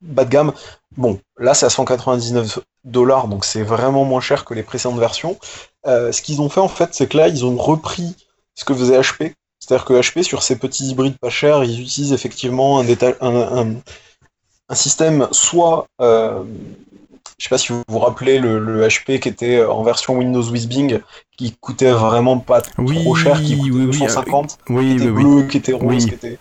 bas 0.00 0.24
de 0.24 0.30
gamme. 0.30 0.52
Bon, 0.96 1.20
là 1.38 1.54
c'est 1.54 1.66
à 1.66 1.70
199 1.70 2.58
dollars, 2.84 3.28
donc 3.28 3.44
c'est 3.44 3.62
vraiment 3.62 4.04
moins 4.04 4.20
cher 4.20 4.44
que 4.44 4.54
les 4.54 4.62
précédentes 4.62 4.98
versions. 4.98 5.38
Euh, 5.86 6.12
ce 6.12 6.22
qu'ils 6.22 6.40
ont 6.40 6.48
fait 6.48 6.60
en 6.60 6.68
fait, 6.68 6.90
c'est 6.92 7.06
que 7.06 7.16
là 7.16 7.28
ils 7.28 7.44
ont 7.44 7.56
repris 7.56 8.16
ce 8.54 8.64
que 8.64 8.74
faisait 8.74 8.98
HP. 9.00 9.32
C'est-à-dire 9.60 9.84
que 9.84 9.92
HP, 9.94 10.22
sur 10.22 10.42
ces 10.42 10.56
petits 10.56 10.86
hybrides 10.88 11.18
pas 11.18 11.28
chers, 11.28 11.62
ils 11.64 11.80
utilisent 11.82 12.14
effectivement 12.14 12.80
un, 12.80 12.84
déta- 12.84 13.16
un, 13.20 13.58
un, 13.58 13.74
un 14.70 14.74
système 14.74 15.28
soit, 15.32 15.86
euh, 16.00 16.42
je 17.38 17.44
sais 17.44 17.50
pas 17.50 17.58
si 17.58 17.72
vous 17.72 17.82
vous 17.88 17.98
rappelez 17.98 18.38
le, 18.38 18.58
le 18.58 18.86
HP 18.88 19.20
qui 19.20 19.28
était 19.28 19.62
en 19.62 19.82
version 19.82 20.16
Windows 20.16 20.42
with 20.50 20.66
Bing, 20.66 21.00
qui 21.36 21.52
coûtait 21.60 21.90
vraiment 21.92 22.38
pas 22.38 22.62
Oui, 22.78 23.02
trop 23.02 23.14
cher, 23.14 23.40
qui 23.42 23.58
coûtait 23.58 23.70
oui, 23.70 23.84
oui, 23.84 23.98
250, 23.98 24.58
qui 24.66 24.72
Oui, 24.72 24.92
était 24.96 25.06
bleu, 25.10 25.42
qui 25.46 25.58
était 25.58 25.72
rose, 25.74 26.06
qui 26.06 26.14
était... 26.14 26.38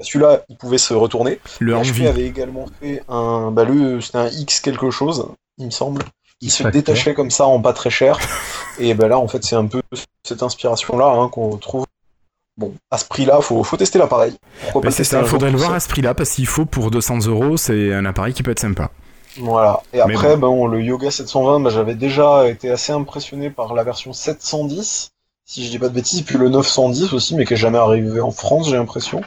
Bah, 0.00 0.06
Celui-là, 0.06 0.40
il 0.48 0.56
pouvait 0.56 0.78
se 0.78 0.94
retourner. 0.94 1.40
Le. 1.58 1.74
HP 1.74 2.08
avait 2.08 2.24
également 2.24 2.64
fait 2.80 3.02
un, 3.08 3.50
bah 3.50 3.64
le, 3.64 4.00
c'était 4.00 4.16
un 4.16 4.28
X 4.28 4.60
quelque 4.60 4.90
chose, 4.90 5.28
il 5.58 5.66
me 5.66 5.70
semble. 5.70 6.02
Il 6.40 6.50
se 6.50 6.66
détachait 6.66 7.12
comme 7.12 7.30
ça 7.30 7.46
en 7.46 7.60
pas 7.60 7.74
très 7.74 7.90
cher. 7.90 8.18
Et 8.78 8.94
ben 8.94 9.08
là, 9.08 9.18
en 9.18 9.28
fait, 9.28 9.44
c'est 9.44 9.56
un 9.56 9.66
peu 9.66 9.82
cette 10.24 10.42
inspiration-là 10.42 11.06
hein, 11.06 11.28
qu'on 11.28 11.50
retrouve. 11.50 11.84
Bon, 12.56 12.72
à 12.90 12.96
ce 12.96 13.04
prix-là, 13.04 13.42
faut, 13.42 13.62
faut 13.62 13.76
tester 13.76 13.98
l'appareil. 13.98 14.32
Pourquoi 14.62 14.80
Ben, 14.80 14.88
pas 14.88 14.90
c'est 14.90 15.04
ça, 15.04 15.22
faudrait 15.24 15.50
le 15.50 15.58
voir 15.58 15.74
à 15.74 15.80
ce 15.80 15.88
prix-là 15.88 16.14
parce 16.14 16.30
qu'il 16.30 16.46
faut 16.46 16.64
pour 16.64 16.90
200 16.90 17.26
euros, 17.26 17.58
c'est 17.58 17.92
un 17.92 18.06
appareil 18.06 18.32
qui 18.32 18.42
peut 18.42 18.50
être 18.52 18.58
sympa. 18.58 18.90
Voilà. 19.36 19.82
Et 19.92 20.00
après, 20.00 20.38
ben, 20.38 20.66
le 20.66 20.80
Yoga 20.80 21.10
720, 21.10 21.60
ben, 21.60 21.68
j'avais 21.68 21.94
déjà 21.94 22.48
été 22.48 22.70
assez 22.70 22.92
impressionné 22.92 23.50
par 23.50 23.74
la 23.74 23.84
version 23.84 24.14
710, 24.14 25.10
si 25.50 25.64
je 25.64 25.70
dis 25.70 25.80
pas 25.80 25.88
de 25.88 25.94
bêtises, 25.94 26.22
puis 26.22 26.38
le 26.38 26.48
910 26.48 27.12
aussi, 27.12 27.34
mais 27.34 27.44
qui 27.44 27.54
est 27.54 27.56
jamais 27.56 27.76
arrivé 27.78 28.20
en 28.20 28.30
France, 28.30 28.68
j'ai 28.68 28.76
l'impression. 28.76 29.20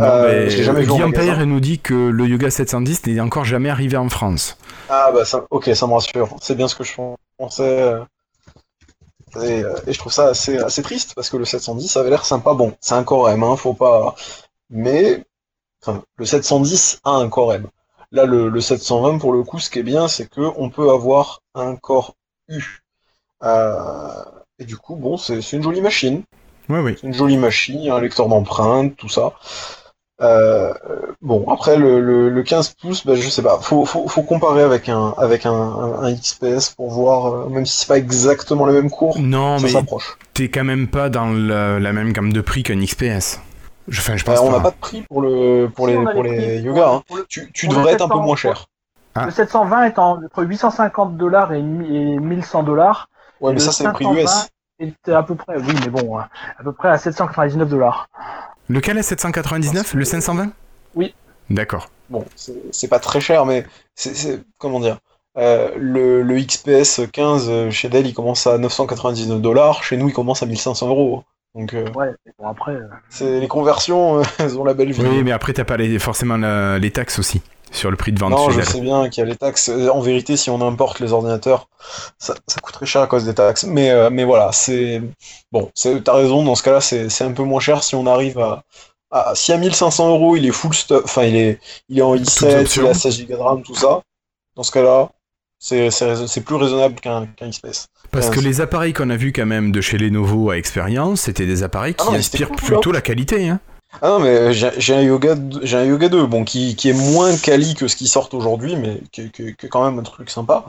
Euh, 0.00 0.46
Guillaume. 0.84 1.14
Payre 1.14 1.46
nous 1.46 1.60
dit 1.60 1.78
que 1.78 1.94
le 1.94 2.26
Yoga 2.26 2.50
710 2.50 3.06
n'est 3.06 3.20
encore 3.20 3.46
jamais 3.46 3.70
arrivé 3.70 3.96
en 3.96 4.10
France. 4.10 4.58
Ah 4.90 5.10
bah 5.14 5.24
ça, 5.24 5.46
ok, 5.50 5.70
ça 5.74 5.86
me 5.86 5.94
rassure. 5.94 6.36
C'est 6.42 6.56
bien 6.56 6.68
ce 6.68 6.74
que 6.74 6.84
je 6.84 6.92
pensais. 7.38 7.62
euh, 7.62 8.04
Et, 9.36 9.64
euh, 9.64 9.74
et 9.86 9.94
je 9.94 9.98
trouve 9.98 10.12
ça 10.12 10.28
assez, 10.28 10.58
assez 10.58 10.82
triste 10.82 11.14
parce 11.14 11.30
que 11.30 11.38
le 11.38 11.46
710 11.46 11.88
ça 11.88 12.00
avait 12.00 12.10
l'air 12.10 12.26
sympa. 12.26 12.52
Bon, 12.52 12.74
c'est 12.82 12.94
un 12.94 13.02
Core 13.02 13.30
M, 13.30 13.42
hein, 13.42 13.56
faut 13.56 13.72
pas. 13.72 14.14
Mais 14.68 15.24
enfin, 15.82 16.02
le 16.16 16.26
710 16.26 17.00
a 17.04 17.12
un 17.12 17.30
Core 17.30 17.54
M. 17.54 17.66
Là, 18.12 18.26
le, 18.26 18.50
le 18.50 18.60
720 18.60 19.16
pour 19.18 19.32
le 19.32 19.42
coup, 19.42 19.58
ce 19.58 19.70
qui 19.70 19.78
est 19.78 19.82
bien, 19.82 20.06
c'est 20.06 20.28
que 20.28 20.42
on 20.56 20.68
peut 20.68 20.90
avoir 20.90 21.40
un 21.54 21.76
Core 21.76 22.14
U. 22.48 22.62
Euh, 23.42 24.24
et 24.58 24.64
du 24.64 24.76
coup, 24.76 24.96
bon, 24.96 25.16
c'est 25.16 25.40
c'est 25.42 25.56
une 25.56 25.62
jolie 25.62 25.80
machine. 25.80 26.22
Oui, 26.68 26.80
oui. 26.80 26.96
C'est 27.00 27.06
une 27.06 27.14
jolie 27.14 27.36
machine, 27.36 27.90
un 27.90 28.00
lecteur 28.00 28.28
d'empreintes, 28.28 28.96
tout 28.96 29.08
ça. 29.08 29.32
Euh, 30.22 30.72
bon, 31.20 31.44
après 31.50 31.76
le, 31.76 32.00
le, 32.00 32.30
le 32.30 32.42
15 32.42 32.70
pouces, 32.80 33.06
bah, 33.06 33.14
je 33.16 33.28
sais 33.28 33.42
pas. 33.42 33.58
Faut, 33.60 33.84
faut, 33.84 34.08
faut 34.08 34.22
comparer 34.22 34.62
avec 34.62 34.88
un 34.88 35.14
avec 35.18 35.44
un, 35.44 35.52
un, 35.52 36.02
un 36.04 36.12
XPS 36.14 36.70
pour 36.70 36.90
voir, 36.90 37.26
euh, 37.34 37.48
même 37.50 37.66
si 37.66 37.76
c'est 37.76 37.88
pas 37.88 37.98
exactement 37.98 38.64
les 38.66 38.72
mêmes 38.72 38.88
cours, 38.90 39.18
Non, 39.20 39.58
ça 39.58 39.64
mais 39.66 39.72
s'approche. 39.72 40.16
t'es 40.32 40.48
quand 40.48 40.64
même 40.64 40.88
pas 40.88 41.10
dans 41.10 41.26
la, 41.28 41.78
la 41.78 41.92
même 41.92 42.12
gamme 42.12 42.32
de 42.32 42.40
prix 42.40 42.62
qu'un 42.62 42.82
XPS. 42.82 43.40
Je, 43.88 44.00
enfin, 44.00 44.16
je 44.16 44.24
pense 44.24 44.40
on 44.40 44.50
n'a 44.50 44.60
pas. 44.60 44.70
de 44.70 44.76
prix 44.76 45.02
pour 45.02 45.20
le 45.20 45.68
pour 45.72 45.86
Si, 45.86 45.92
les 45.96 46.02
pour 46.02 46.22
les 46.24 46.30
les 46.30 46.36
prix. 46.56 46.62
yoga. 46.66 46.88
Hein. 46.88 47.02
Pour 47.06 47.18
le- 47.18 47.26
Tu, 47.28 47.52
tu 47.52 47.66
le 47.68 47.74
devrais 47.74 47.92
être 47.92 48.02
un 48.02 48.08
peu 48.08 48.14
700, 48.14 48.24
moins 48.26 48.36
cher. 48.36 48.66
Ah. 49.14 49.26
Le 49.26 49.30
720 49.30 49.84
est 49.84 49.98
en- 49.98 50.16
entre 50.24 50.42
850 50.44 51.16
dollars 51.18 51.52
et 51.52 51.60
1100 51.62 52.62
dollars. 52.62 53.08
Ouais, 53.40 53.52
mais 53.52 53.58
le 53.58 53.60
ça 53.60 53.72
c'est 53.72 53.84
le 53.84 53.92
prix 53.92 54.04
520 54.04 54.22
US. 54.22 54.48
est 55.08 55.12
à 55.12 55.22
peu 55.22 55.34
près, 55.34 55.56
oui, 55.58 55.74
mais 55.84 55.88
bon, 55.90 56.18
hein, 56.18 56.28
à 56.58 56.62
peu 56.62 56.72
près 56.72 56.88
à 56.88 56.98
799 56.98 57.68
dollars. 57.68 58.08
Lequel 58.68 58.98
est 58.98 59.02
799 59.02 59.94
Le 59.94 60.04
520 60.04 60.50
Oui. 60.94 61.14
D'accord. 61.50 61.88
Bon, 62.10 62.24
c'est 62.70 62.88
pas 62.88 62.98
très 62.98 63.20
cher, 63.20 63.46
mais 63.46 63.66
c'est 63.94 64.40
comment 64.58 64.80
dire. 64.80 64.98
Euh, 65.38 65.70
le, 65.76 66.22
le 66.22 66.40
XPS 66.40 67.02
15 67.12 67.46
euh, 67.50 67.70
chez 67.70 67.90
Dell 67.90 68.06
il 68.06 68.14
commence 68.14 68.46
à 68.46 68.56
999 68.56 69.40
dollars, 69.42 69.82
chez 69.84 69.98
nous 69.98 70.08
il 70.08 70.14
commence 70.14 70.42
à 70.42 70.46
1500 70.46 70.88
euros. 70.88 71.24
Donc 71.54 71.74
euh, 71.74 71.84
Ouais, 71.94 72.10
mais 72.24 72.32
bon, 72.38 72.48
après, 72.48 72.72
euh, 72.72 72.88
c'est 73.10 73.38
les 73.40 73.48
conversions, 73.48 74.20
euh, 74.20 74.22
elles 74.38 74.58
ont 74.58 74.64
la 74.64 74.72
belle 74.74 74.92
vie. 74.92 75.02
Oui, 75.06 75.22
mais 75.22 75.32
après, 75.32 75.52
t'as 75.52 75.64
pas 75.64 75.76
les- 75.76 75.98
forcément 75.98 76.36
la- 76.38 76.78
les 76.78 76.90
taxes 76.90 77.18
aussi 77.18 77.42
sur 77.76 77.90
le 77.90 77.96
prix 77.96 78.12
de 78.12 78.18
vente 78.18 78.30
Non, 78.30 78.50
chez 78.50 78.60
je 78.60 78.64
sais 78.66 78.80
bien 78.80 79.08
qu'il 79.08 79.22
y 79.22 79.26
a 79.26 79.28
les 79.28 79.36
taxes. 79.36 79.68
En 79.70 80.00
vérité, 80.00 80.36
si 80.36 80.50
on 80.50 80.60
importe 80.66 81.00
les 81.00 81.12
ordinateurs, 81.12 81.68
ça, 82.18 82.34
ça 82.46 82.60
coûte 82.60 82.74
très 82.74 82.86
cher 82.86 83.02
à 83.02 83.06
cause 83.06 83.24
des 83.24 83.34
taxes. 83.34 83.64
Mais, 83.64 83.90
euh, 83.90 84.10
mais 84.10 84.24
voilà, 84.24 84.50
c'est 84.52 85.02
bon. 85.52 85.70
c'est- 85.74 86.02
T'as 86.02 86.14
raison. 86.14 86.44
Dans 86.44 86.54
ce 86.54 86.62
cas-là, 86.62 86.80
c'est 86.80 87.08
c'est 87.08 87.24
un 87.24 87.32
peu 87.32 87.42
moins 87.44 87.60
cher 87.60 87.82
si 87.84 87.94
on 87.94 88.06
arrive 88.06 88.38
à. 88.38 88.62
à 89.10 89.34
si 89.34 89.52
à 89.52 89.56
1500 89.58 90.08
euros, 90.10 90.36
il 90.36 90.46
est 90.46 90.50
full 90.52 90.74
stuff. 90.74 91.02
Enfin, 91.04 91.24
il 91.24 91.36
est, 91.36 91.60
il 91.88 91.98
est 91.98 92.02
en 92.02 92.14
i7, 92.16 92.60
options. 92.62 92.82
il 92.84 92.88
a 92.88 92.94
16 92.94 93.26
Go 93.26 93.36
de 93.36 93.40
RAM, 93.40 93.62
tout 93.62 93.74
ça. 93.74 94.00
Dans 94.56 94.62
ce 94.62 94.72
cas-là, 94.72 95.10
c'est 95.58 95.90
c'est 95.90 96.06
raison- 96.06 96.26
c'est 96.26 96.40
plus 96.42 96.56
raisonnable 96.56 96.96
qu'un 97.00 97.26
qu'un 97.36 97.48
XPS. 97.50 97.86
Parce 98.10 98.30
que 98.30 98.40
les 98.40 98.60
appareils 98.60 98.92
qu'on 98.94 99.10
a 99.10 99.16
vus 99.16 99.32
quand 99.32 99.46
même 99.46 99.72
de 99.72 99.80
chez 99.80 99.98
Lenovo 99.98 100.50
à 100.50 100.56
expérience, 100.56 101.22
c'était 101.22 101.44
des 101.46 101.62
appareils 101.62 101.94
Ah 101.98 102.02
qui 102.02 102.06
non, 102.12 102.22
c'était 102.22 102.44
inspirent 102.44 102.48
cool, 102.48 102.56
plutôt 102.76 102.92
la 102.92 103.00
qualité. 103.02 103.48
Hein. 103.48 103.60
Ah 104.02 104.08
non, 104.08 104.18
mais 104.20 104.52
j'ai 104.52 104.94
un 104.94 105.00
Yoga, 105.02 105.34
un 105.34 105.84
Yoga 105.84 106.08
2, 106.08 106.26
bon, 106.26 106.44
qui, 106.44 106.76
est 106.84 106.92
moins 106.92 107.36
quali 107.36 107.74
que 107.74 107.88
ce 107.88 107.96
qui 107.96 108.08
sort 108.08 108.28
aujourd'hui, 108.34 108.76
mais 108.76 109.00
qui, 109.10 109.22
est 109.22 109.68
quand 109.68 109.84
même 109.84 109.98
un 109.98 110.02
truc 110.02 110.28
sympa. 110.30 110.66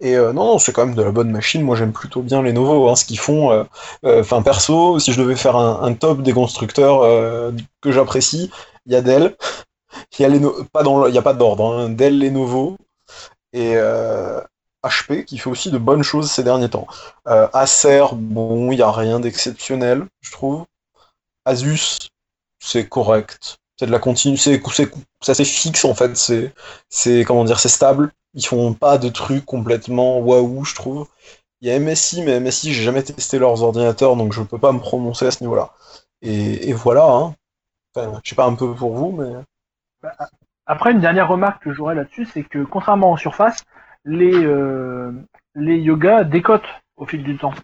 Et 0.00 0.16
euh, 0.16 0.32
non, 0.32 0.58
c'est 0.58 0.72
quand 0.72 0.86
même 0.86 0.94
de 0.94 1.02
la 1.02 1.10
bonne 1.10 1.30
machine. 1.30 1.62
Moi, 1.62 1.76
j'aime 1.76 1.92
plutôt 1.92 2.22
bien 2.22 2.42
les 2.42 2.50
Lenovo, 2.52 2.88
hein, 2.88 2.96
ce 2.96 3.04
qu'ils 3.04 3.18
font. 3.18 3.52
euh, 3.52 3.64
euh, 4.04 4.20
Enfin, 4.20 4.42
perso, 4.42 4.98
si 4.98 5.12
je 5.12 5.20
devais 5.20 5.36
faire 5.36 5.56
un, 5.56 5.92
top 5.94 6.22
des 6.22 6.32
constructeurs 6.32 7.00
que 7.82 7.92
j'apprécie, 7.92 8.50
il 8.86 8.92
y 8.92 8.96
a 8.96 9.02
Dell, 9.02 9.36
il 10.18 10.22
y 10.22 11.18
a 11.18 11.22
pas 11.22 11.34
d'ordre, 11.34 11.64
hein, 11.66 11.88
Dell, 11.90 12.18
Lenovo 12.18 12.76
et 13.52 13.74
HP 14.84 15.24
qui 15.24 15.38
fait 15.38 15.50
aussi 15.50 15.70
de 15.70 15.78
bonnes 15.78 16.02
choses 16.02 16.30
ces 16.30 16.44
derniers 16.44 16.70
temps. 16.70 16.86
Acer, 17.26 18.04
bon, 18.14 18.72
il 18.72 18.78
y 18.78 18.82
a 18.82 18.90
rien 18.90 19.20
d'exceptionnel, 19.20 20.06
je 20.22 20.32
trouve. 20.32 20.64
Asus, 21.44 22.10
c'est 22.60 22.88
correct. 22.88 23.58
C'est 23.76 23.86
de 23.86 23.92
la 23.92 23.98
continue, 23.98 24.36
c'est 24.36 24.60
fixe 25.44 25.84
en 25.84 25.94
fait. 25.94 26.16
C'est 26.88 27.24
comment 27.24 27.44
dire, 27.44 27.58
c'est 27.58 27.68
stable. 27.68 28.12
Ils 28.34 28.46
font 28.46 28.74
pas 28.74 28.98
de 28.98 29.08
trucs 29.08 29.44
complètement 29.44 30.20
waouh, 30.20 30.64
je 30.64 30.74
trouve. 30.74 31.08
Il 31.60 31.68
y 31.68 31.72
a 31.72 31.78
MSI, 31.78 32.22
mais 32.22 32.38
MSI, 32.40 32.72
j'ai 32.72 32.82
jamais 32.82 33.02
testé 33.02 33.38
leurs 33.38 33.62
ordinateurs, 33.62 34.16
donc 34.16 34.32
je 34.32 34.42
peux 34.42 34.58
pas 34.58 34.72
me 34.72 34.78
prononcer 34.78 35.26
à 35.26 35.30
ce 35.30 35.42
niveau-là. 35.42 35.72
Et, 36.22 36.72
voilà. 36.72 37.04
Hein. 37.04 37.34
Je 37.96 38.30
sais 38.30 38.36
pas 38.36 38.46
un 38.46 38.54
peu 38.54 38.74
pour 38.74 38.94
vous, 38.94 39.12
mais 39.12 40.10
Après, 40.66 40.92
une 40.92 41.00
dernière 41.00 41.28
remarque 41.28 41.64
que 41.64 41.72
j'aurais 41.72 41.94
là-dessus, 41.94 42.26
c'est 42.26 42.44
que 42.44 42.62
contrairement 42.64 43.12
en 43.12 43.16
surface, 43.16 43.64
les, 44.04 44.32
euh, 44.32 45.12
les 45.54 45.78
yogas 45.78 46.24
décotent 46.24 46.68
au 46.96 47.06
fil 47.06 47.22
du 47.24 47.36
temps. 47.36 47.54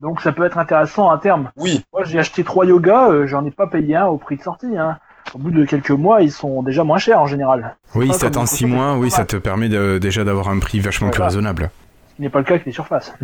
Donc 0.00 0.20
ça 0.20 0.32
peut 0.32 0.44
être 0.44 0.58
intéressant 0.58 1.10
à 1.10 1.18
terme. 1.18 1.50
oui. 1.56 1.82
Moi, 1.92 2.04
j'ai 2.04 2.18
acheté 2.18 2.44
trois 2.44 2.66
yogas, 2.66 3.08
euh, 3.10 3.26
j'en 3.26 3.44
ai 3.44 3.50
pas 3.50 3.66
payé 3.66 3.96
un 3.96 4.06
au 4.06 4.18
prix 4.18 4.36
de 4.36 4.42
sortie. 4.42 4.76
Hein. 4.76 4.98
Au 5.34 5.38
bout 5.38 5.50
de 5.50 5.64
quelques 5.64 5.90
mois, 5.90 6.20
ils 6.20 6.30
sont 6.32 6.62
déjà 6.62 6.84
moins 6.84 6.98
chers 6.98 7.20
en 7.20 7.26
général. 7.26 7.76
Oui, 7.94 8.12
ça 8.12 8.18
t'attends 8.26 8.42
une 8.42 8.46
6 8.46 8.64
console, 8.64 8.78
mois, 8.78 8.96
oui, 8.98 9.10
ça 9.10 9.24
te 9.24 9.36
permet 9.36 9.68
de- 9.68 9.98
déjà 9.98 10.22
d'avoir 10.24 10.48
un 10.48 10.58
prix 10.58 10.80
vachement 10.80 11.10
plus 11.10 11.22
raisonnable. 11.22 11.70
Ce 12.10 12.16
qui 12.16 12.22
n'est 12.22 12.28
pas 12.28 12.38
le 12.40 12.44
cas 12.44 12.54
avec 12.54 12.66
les 12.66 12.72
surfaces. 12.72 13.14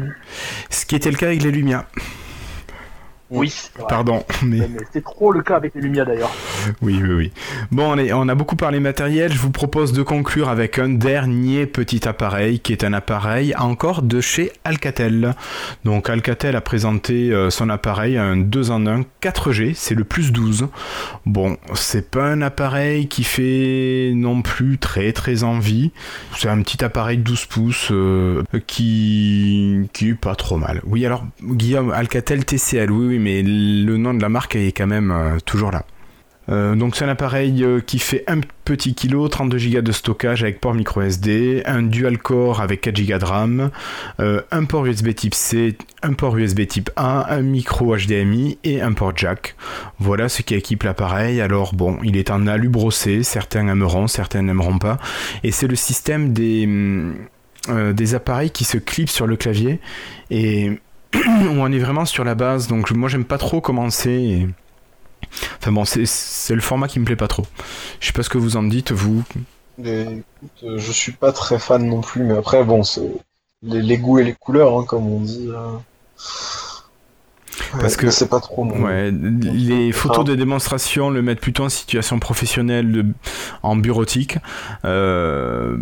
Ce 0.70 0.86
qui 0.86 0.96
était 0.96 1.10
le 1.10 1.16
cas 1.16 1.26
avec 1.26 1.42
les 1.42 1.50
Lumia. 1.50 1.84
Oui, 3.30 3.48
c'est. 3.50 3.70
Pardon, 3.88 4.24
mais 4.42 4.58
Mais 4.58 4.68
C'était 4.86 5.02
trop 5.02 5.30
le 5.32 5.42
cas 5.42 5.56
avec 5.56 5.74
les 5.74 5.80
Lumia 5.82 6.04
d'ailleurs. 6.04 6.32
oui, 6.82 6.98
oui, 7.02 7.12
oui. 7.14 7.32
Bon, 7.70 7.92
on, 7.92 7.98
est- 7.98 8.12
on 8.12 8.28
a 8.28 8.34
beaucoup 8.34 8.56
parlé 8.56 8.80
matériel. 8.80 9.32
Je 9.32 9.38
vous 9.38 9.50
propose 9.50 9.92
de 9.92 10.02
conclure 10.02 10.48
avec 10.48 10.78
un 10.78 10.88
dernier 10.88 11.66
petit 11.66 12.08
appareil 12.08 12.58
qui 12.60 12.72
est 12.72 12.82
un 12.84 12.92
appareil 12.92 13.54
encore 13.56 14.02
de 14.02 14.20
chez 14.20 14.52
Alcatel. 14.64 15.34
Donc, 15.84 16.10
Alcatel 16.10 16.56
a 16.56 16.60
présenté 16.60 17.30
euh, 17.32 17.50
son 17.50 17.68
appareil, 17.70 18.16
un 18.18 18.36
2 18.36 18.70
en 18.70 18.86
1 18.86 19.02
4G, 19.22 19.74
c'est 19.74 19.94
le 19.94 20.04
plus 20.04 20.32
12. 20.32 20.66
Bon, 21.26 21.56
c'est 21.74 22.10
pas 22.10 22.24
un 22.24 22.42
appareil 22.42 23.06
qui 23.08 23.22
fait 23.24 24.12
non 24.14 24.42
plus 24.42 24.78
très 24.78 25.12
très 25.12 25.44
envie. 25.44 25.92
C'est 26.36 26.48
un 26.48 26.60
petit 26.62 26.82
appareil 26.84 27.18
de 27.18 27.22
12 27.22 27.46
pouces 27.46 27.88
euh, 27.92 28.42
qui 28.66 29.88
qui 29.92 30.08
est 30.10 30.14
pas 30.14 30.34
trop 30.34 30.56
mal. 30.56 30.80
Oui, 30.84 31.04
alors 31.06 31.24
Guillaume, 31.42 31.92
Alcatel 31.92 32.44
TCL, 32.44 32.90
oui, 32.90 33.06
oui, 33.06 33.18
mais 33.20 33.42
le 33.42 33.96
nom 33.96 34.14
de 34.14 34.22
la 34.22 34.28
marque 34.28 34.56
est 34.56 34.72
quand 34.72 34.86
même 34.86 35.10
euh, 35.10 35.38
toujours 35.44 35.70
là. 35.70 35.84
Euh, 36.48 36.74
donc 36.74 36.96
c'est 36.96 37.04
un 37.04 37.08
appareil 37.08 37.62
euh, 37.62 37.80
qui 37.80 38.00
fait 38.00 38.24
un 38.26 38.40
petit 38.64 38.94
kilo, 38.94 39.28
32 39.28 39.58
Go 39.70 39.80
de 39.82 39.92
stockage 39.92 40.42
avec 40.42 40.60
port 40.60 40.74
micro 40.74 41.00
SD, 41.00 41.62
un 41.64 41.82
dual 41.82 42.18
core 42.18 42.60
avec 42.60 42.80
4 42.80 43.06
Go 43.06 43.18
de 43.18 43.24
RAM, 43.24 43.70
un 44.18 44.64
port 44.64 44.86
USB 44.86 45.14
type 45.14 45.34
C, 45.34 45.76
un 46.02 46.14
port 46.14 46.36
USB 46.36 46.66
type 46.66 46.90
A, 46.96 47.32
un 47.32 47.42
micro 47.42 47.96
HDMI 47.96 48.58
et 48.64 48.80
un 48.80 48.92
port 48.94 49.12
jack. 49.14 49.54
Voilà 50.00 50.28
ce 50.28 50.42
qui 50.42 50.54
équipe 50.54 50.82
l'appareil. 50.82 51.40
Alors 51.40 51.74
bon, 51.74 51.98
il 52.02 52.16
est 52.16 52.30
en 52.30 52.46
alu 52.46 52.68
brossé, 52.68 53.22
certains 53.22 53.68
aimeront, 53.68 54.08
certains 54.08 54.42
n'aimeront 54.42 54.78
pas. 54.78 54.96
Et 55.44 55.52
c'est 55.52 55.68
le 55.68 55.76
système 55.76 56.32
des, 56.32 56.68
des 57.68 58.14
appareils 58.14 58.50
qui 58.50 58.64
se 58.64 58.78
clipent 58.78 59.10
sur 59.10 59.26
le 59.26 59.36
clavier 59.36 59.78
et 60.30 60.80
où 61.14 61.18
on 61.58 61.70
est 61.72 61.78
vraiment 61.78 62.04
sur 62.04 62.24
la 62.24 62.34
base. 62.34 62.66
Donc 62.68 62.90
moi 62.92 63.08
j'aime 63.08 63.24
pas 63.24 63.38
trop 63.38 63.60
commencer. 63.60 64.10
et- 64.10 64.48
Enfin 65.58 65.70
bon, 65.72 65.84
c'est- 65.84 66.54
le 66.54 66.60
format 66.60 66.88
qui 66.88 66.98
me 66.98 67.04
plaît 67.04 67.16
pas 67.16 67.28
trop. 67.28 67.46
Je 68.00 68.06
sais 68.06 68.12
pas 68.12 68.22
ce 68.22 68.30
que 68.30 68.38
vous 68.38 68.56
en 68.56 68.62
dites, 68.64 68.90
vous. 68.92 69.22
Et, 69.84 70.02
écoute, 70.02 70.76
je 70.76 70.92
suis 70.92 71.12
pas 71.12 71.32
très 71.32 71.58
fan 71.58 71.86
non 71.86 72.00
plus, 72.00 72.22
mais 72.24 72.36
après, 72.36 72.64
bon, 72.64 72.82
c'est 72.82 73.02
les, 73.62 73.80
les 73.82 73.98
goûts 73.98 74.18
et 74.18 74.24
les 74.24 74.34
couleurs, 74.34 74.78
hein, 74.78 74.84
comme 74.86 75.06
on 75.06 75.20
dit. 75.20 75.48
euh. 75.48 75.76
Parce 77.72 77.94
Ouais, 77.94 78.00
que- 78.00 78.10
c'est 78.10 78.28
pas 78.28 78.40
trop. 78.40 78.64
Ouais, 78.66 79.10
les 79.12 79.92
photos 79.92 80.24
de 80.24 80.34
démonstration 80.34 81.10
le 81.10 81.22
mettent 81.22 81.40
plutôt 81.40 81.64
en 81.64 81.68
situation 81.68 82.18
professionnelle, 82.18 82.90
de- 82.90 83.06
en 83.62 83.76
bureautique. 83.76 84.38
Euh, 84.84 85.76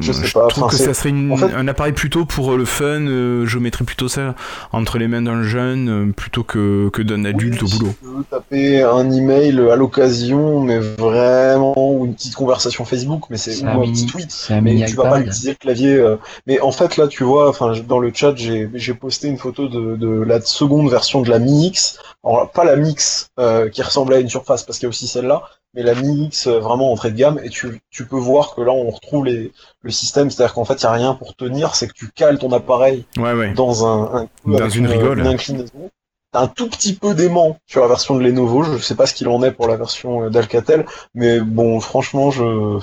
Je 0.00 0.12
sais 0.12 0.30
pas, 0.32 0.46
trouve 0.46 0.68
que 0.70 0.76
ça 0.76 0.94
serait 0.94 1.08
une- 1.08 1.32
en 1.32 1.36
fait- 1.36 1.52
un 1.54 1.66
appareil 1.68 1.92
plutôt 1.92 2.24
pour 2.24 2.56
le 2.56 2.64
fun. 2.64 2.84
euh, 3.06 3.44
je 3.46 3.58
mettrais 3.58 3.84
plutôt 3.84 4.08
ça 4.08 4.34
entre 4.72 4.98
les 4.98 5.08
mains 5.08 5.22
d'un 5.22 5.42
jeune 5.42 5.88
euh, 5.88 6.12
plutôt 6.12 6.44
que, 6.44 6.88
que 6.90 7.02
d'un 7.02 7.24
adulte 7.24 7.60
Oui, 7.62 7.64
au 7.64 7.66
si 7.66 7.78
boulot. 7.78 7.94
tu 8.00 8.06
veux 8.06 8.24
taper 8.30 8.82
un 8.82 9.10
email 9.10 9.58
à 9.70 9.76
l'occasion, 9.76 10.60
mais 10.60 10.78
vraiment, 10.78 11.74
ou 11.76 12.06
une 12.06 12.14
petite 12.14 12.34
conversation 12.34 12.84
Facebook, 12.84 13.24
mais 13.30 13.36
c'est 13.36 13.62
ou 13.62 13.66
un 13.68 13.78
mini- 13.78 13.92
petit 13.92 14.06
tweet. 14.06 14.46
Un 14.50 14.60
Mais 14.60 14.84
tu 14.86 14.94
vas 14.96 15.04
pas 15.10 15.20
utiliser 15.20 15.50
le 15.50 15.56
clavier. 15.56 15.94
euh. 15.94 16.16
Mais 16.46 16.60
en 16.60 16.72
fait, 16.72 16.96
là, 16.96 17.08
tu 17.08 17.24
vois, 17.24 17.48
enfin, 17.48 17.72
je- 17.72 17.82
dans 17.82 17.98
le 17.98 18.10
chat, 18.14 18.34
j'ai 18.36 18.68
j'ai 18.74 18.94
posté 18.94 19.28
une 19.28 19.38
photo 19.38 19.68
de, 19.68 19.96
de 19.96 20.08
la 20.22 20.40
seconde 20.40 20.90
version 20.90 21.22
de 21.22 21.30
la 21.30 21.38
Mi 21.38 21.66
X. 21.68 21.98
Alors, 22.24 22.50
pas 22.50 22.64
la 22.64 22.76
Mix 22.76 23.28
euh, 23.38 23.68
qui 23.68 23.82
ressemble 23.82 24.14
à 24.14 24.20
une 24.20 24.28
surface, 24.28 24.62
parce 24.62 24.78
qu'il 24.78 24.86
y 24.86 24.88
a 24.88 24.90
aussi 24.90 25.06
celle-là, 25.08 25.42
mais 25.74 25.82
la 25.82 25.94
Mi 25.94 26.24
X 26.26 26.46
euh, 26.46 26.58
vraiment 26.58 26.92
entrée 26.92 27.10
de 27.10 27.16
gamme. 27.16 27.40
Et 27.44 27.48
tu, 27.48 27.80
tu 27.90 28.06
peux 28.06 28.18
voir 28.18 28.54
que 28.54 28.60
là, 28.60 28.72
on 28.72 28.90
retrouve 28.90 29.24
les, 29.26 29.52
le 29.82 29.90
système, 29.90 30.30
c'est-à-dire 30.30 30.54
qu'en 30.54 30.64
fait, 30.64 30.74
il 30.74 30.82
y 30.82 30.86
a 30.86 30.92
rien 30.92 31.14
pour 31.14 31.34
tenir, 31.36 31.74
c'est 31.74 31.88
que 31.88 31.92
tu 31.94 32.10
cales 32.10 32.38
ton 32.38 32.52
appareil 32.52 33.04
Ouais, 33.16 33.32
ouais. 33.34 33.52
dans 33.54 33.86
un, 33.86 34.22
un 34.22 34.28
Dans 34.46 34.68
une 34.68 34.86
rigole. 34.86 35.26
inclinaison. 35.26 35.90
T'as 36.32 36.42
un 36.42 36.46
tout 36.48 36.68
petit 36.68 36.94
peu 36.94 37.14
d'aimant 37.14 37.58
sur 37.66 37.80
la 37.82 37.88
version 37.88 38.14
de 38.14 38.20
Lenovo. 38.22 38.62
Je 38.62 38.78
sais 38.78 38.94
pas 38.94 39.06
ce 39.06 39.14
qu'il 39.14 39.26
en 39.28 39.42
est 39.42 39.50
pour 39.50 39.66
la 39.66 39.76
version 39.76 40.22
euh, 40.24 40.30
d'Alcatel, 40.30 40.86
mais 41.14 41.40
bon, 41.40 41.80
franchement, 41.80 42.30
je 42.30 42.78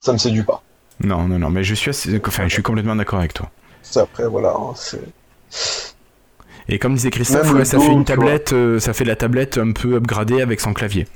ça 0.00 0.12
me 0.12 0.18
séduit 0.18 0.42
pas. 0.42 0.62
Non, 1.00 1.24
non, 1.28 1.38
non, 1.38 1.50
mais 1.50 1.62
je 1.64 1.74
suis, 1.74 1.90
assez- 1.90 2.20
enfin, 2.26 2.48
je 2.48 2.54
suis 2.54 2.62
complètement 2.62 2.96
d'accord 2.96 3.18
avec 3.20 3.32
toi. 3.34 3.48
C'est 3.82 4.00
après, 4.00 4.26
voilà, 4.26 4.50
hein, 4.56 4.72
c'est. 4.74 5.02
Et 6.68 6.78
comme 6.78 6.94
disait 6.94 7.10
Christophe, 7.10 7.52
ouais, 7.54 7.64
ça 7.64 7.78
dos, 7.78 7.80
fait 7.80 7.92
une 7.92 8.04
tablette, 8.04 8.52
euh, 8.52 8.78
ça 8.80 8.92
fait 8.94 9.04
la 9.04 9.16
tablette 9.16 9.58
un 9.58 9.72
peu 9.72 9.96
upgradée 9.96 10.40
avec 10.40 10.60
son 10.60 10.72
clavier. 10.74 11.06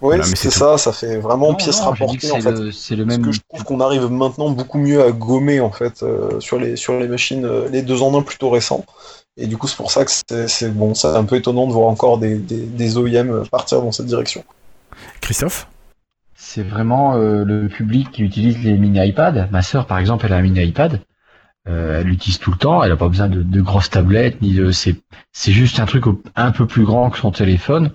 Ouais, 0.00 0.16
Voilà, 0.16 0.26
mais 0.26 0.36
c'est 0.36 0.50
ça, 0.50 0.78
ça 0.78 0.92
fait 0.92 1.18
vraiment 1.18 1.52
Non, 1.52 1.54
pièce 1.54 1.82
non, 1.82 1.82
rapportée 1.82 2.30
en 2.30 2.40
c'est 2.40 2.40
fait. 2.40 2.54
c'est 2.70 2.96
le 2.96 3.06
Parce 3.06 3.18
même. 3.18 3.22
que 3.22 3.32
je 3.32 3.40
trouve 3.48 3.64
qu'on 3.64 3.80
arrive 3.80 4.08
maintenant 4.10 4.50
beaucoup 4.50 4.78
mieux 4.78 5.02
à 5.02 5.12
gommer 5.12 5.60
en 5.60 5.70
fait 5.72 6.02
euh, 6.02 6.40
sur 6.40 6.58
les 6.58 6.76
sur 6.76 6.98
les 7.00 7.08
machines, 7.08 7.44
euh, 7.44 7.68
les 7.70 7.82
deux 7.82 8.02
en 8.02 8.16
un 8.18 8.22
plutôt 8.22 8.50
récents. 8.50 8.84
Et 9.36 9.46
du 9.46 9.56
coup, 9.56 9.68
c'est 9.68 9.76
pour 9.76 9.90
ça 9.92 10.04
que 10.04 10.10
c'est 10.48 10.74
bon, 10.74 10.94
c'est 10.94 11.08
un 11.08 11.24
peu 11.24 11.36
étonnant 11.36 11.66
de 11.68 11.72
voir 11.72 11.88
encore 11.88 12.18
des, 12.18 12.36
des, 12.38 12.66
des 12.66 12.96
OEM 12.98 13.46
partir 13.50 13.80
dans 13.82 13.92
cette 13.92 14.06
direction. 14.06 14.44
Christophe? 15.20 15.68
C'est 16.36 16.62
vraiment 16.62 17.16
euh, 17.16 17.44
le 17.44 17.68
public 17.68 18.10
qui 18.10 18.22
utilise 18.22 18.62
les 18.64 18.78
mini 18.78 19.06
iPad. 19.08 19.50
Ma 19.52 19.60
sœur, 19.62 19.86
par 19.86 19.98
exemple, 19.98 20.24
elle 20.26 20.32
a 20.32 20.36
un 20.36 20.42
mini 20.42 20.62
iPad. 20.64 21.02
Euh, 21.68 22.00
elle 22.00 22.06
l'utilise 22.06 22.38
tout 22.38 22.50
le 22.50 22.56
temps. 22.56 22.82
Elle 22.82 22.92
a 22.92 22.96
pas 22.96 23.08
besoin 23.08 23.28
de, 23.28 23.42
de 23.42 23.60
grosses 23.60 23.90
tablettes 23.90 24.40
ni 24.40 24.54
de. 24.54 24.70
C'est 24.70 24.96
c'est 25.32 25.52
juste 25.52 25.80
un 25.80 25.86
truc 25.86 26.04
un 26.34 26.50
peu 26.50 26.66
plus 26.66 26.84
grand 26.84 27.10
que 27.10 27.18
son 27.18 27.30
téléphone. 27.30 27.92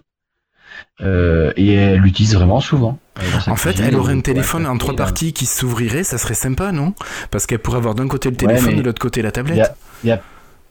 Euh, 1.02 1.52
et 1.56 1.74
elle 1.74 2.00
l'utilise 2.00 2.36
vraiment 2.36 2.60
souvent. 2.60 3.00
Euh, 3.20 3.22
En 3.48 3.56
fait, 3.56 3.80
elle 3.80 3.96
aurait 3.96 4.14
euh, 4.14 4.18
un 4.18 4.22
téléphone 4.22 4.66
en 4.68 4.78
trois 4.78 4.94
là. 4.94 4.98
parties 4.98 5.34
qui 5.34 5.46
s'ouvrirait, 5.46 6.04
ça 6.04 6.18
serait 6.18 6.34
sympa, 6.36 6.72
non? 6.72 6.94
Parce 7.32 7.46
qu'elle 7.48 7.60
pourrait 7.60 7.78
avoir 7.78 7.96
d'un 7.96 8.08
côté 8.08 8.30
le 8.30 8.36
Ouais, 8.36 8.48
téléphone, 8.48 8.76
de 8.76 8.82
l'autre 8.82 9.02
côté 9.02 9.22
la 9.22 9.30
y 9.30 9.32
tablette. 9.32 9.60
a, 9.60 9.76
il 10.04 10.10
y 10.10 10.12
a- 10.12 10.16
ouais, 10.16 10.22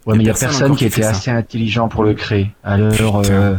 Y 0.06 0.10
a 0.12 0.14
mais 0.16 0.22
il 0.24 0.26
y 0.26 0.30
a 0.30 0.34
personne 0.34 0.76
qui 0.76 0.84
était 0.84 1.04
assez 1.04 1.30
intelligent 1.30 1.88
pour 1.88 2.04
le 2.04 2.14
créer. 2.14 2.50
Alors, 2.62 3.22
euh, 3.28 3.54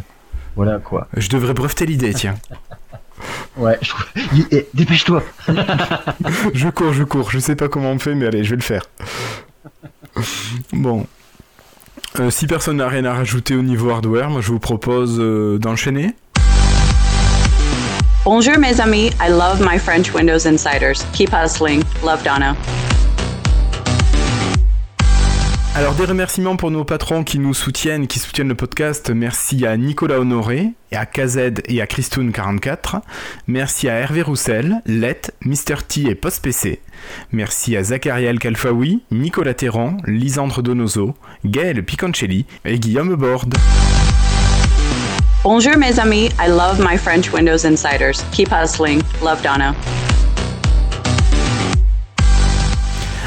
voilà 0.56 0.78
quoi. 0.80 1.08
Je 1.18 1.28
devrais 1.30 1.54
breveter 1.54 1.86
l'idée, 1.86 2.14
tiens. 2.14 2.36
Ouais, 3.56 3.78
je 3.82 3.90
trouve. 3.90 4.06
Eh, 4.52 4.68
Dépêche-toi. 4.74 5.24
je 6.54 6.70
cours, 6.70 6.92
je 6.92 7.04
cours. 7.04 7.32
Je 7.32 7.40
sais 7.40 7.56
pas 7.56 7.70
comment 7.70 7.92
on 7.92 8.00
fait, 8.00 8.16
mais 8.16 8.26
allez, 8.26 8.44
je 8.44 8.50
vais 8.50 8.56
le 8.58 8.62
faire. 8.64 8.82
Bon. 10.72 11.06
Euh, 12.20 12.30
si 12.30 12.48
personne 12.48 12.78
n'a 12.78 12.88
rien 12.88 13.06
à 13.06 13.14
rajouter 13.14 13.56
au 13.56 13.62
niveau 13.62 13.90
hardware, 13.90 14.30
moi 14.30 14.42
je 14.42 14.52
vous 14.52 14.60
propose 14.60 15.18
euh, 15.20 15.58
d'enchaîner. 15.58 16.14
Bonjour 18.26 18.58
mes 18.58 18.80
amis, 18.80 19.12
I 19.20 19.30
love 19.30 19.62
my 19.62 19.78
French 19.78 20.14
Windows 20.14 20.48
Insiders. 20.48 21.04
Keep 21.14 21.32
hustling. 21.34 21.84
Love 22.04 22.24
Donna. 22.24 22.56
Alors 25.76 25.96
des 25.96 26.06
remerciements 26.06 26.56
pour 26.56 26.70
nos 26.70 26.84
patrons 26.84 27.24
qui 27.24 27.40
nous 27.40 27.56
soutiennent, 27.56 28.06
qui 28.06 28.20
soutiennent 28.20 28.48
le 28.48 28.54
podcast. 28.54 29.10
Merci 29.10 29.66
à 29.66 29.76
Nicolas 29.76 30.20
Honoré, 30.20 30.74
et 30.92 30.96
à 30.96 31.08
KZ 31.08 31.64
et 31.68 31.82
à 31.82 31.86
Christoun44. 31.86 33.02
Merci 33.48 33.90
à 33.90 33.96
Hervé 33.96 34.22
Roussel, 34.22 34.84
Let, 34.86 35.32
Mr. 35.44 35.82
T 35.88 36.02
et 36.02 36.14
Post 36.14 36.44
PC. 36.44 36.80
Merci 37.32 37.76
à 37.76 37.84
Zachariel 37.84 38.38
Kalfaoui, 38.38 39.02
Nicolas 39.10 39.56
Terran, 39.56 39.98
Lisandre 40.06 40.62
Donoso, 40.62 41.16
Gaël 41.44 41.84
Piconcelli 41.84 42.46
et 42.66 42.78
Guillaume 42.78 43.16
Borde. 43.16 43.56
Bonjour 45.44 45.76
mes 45.78 46.00
amis, 46.00 46.30
I 46.40 46.50
love 46.50 46.80
my 46.88 47.00
French 47.00 47.34
Windows 47.34 47.66
Insiders. 47.66 48.24
Keep 48.32 48.50
hustling. 48.52 49.02
Love 49.24 49.42
Donna. 49.42 49.74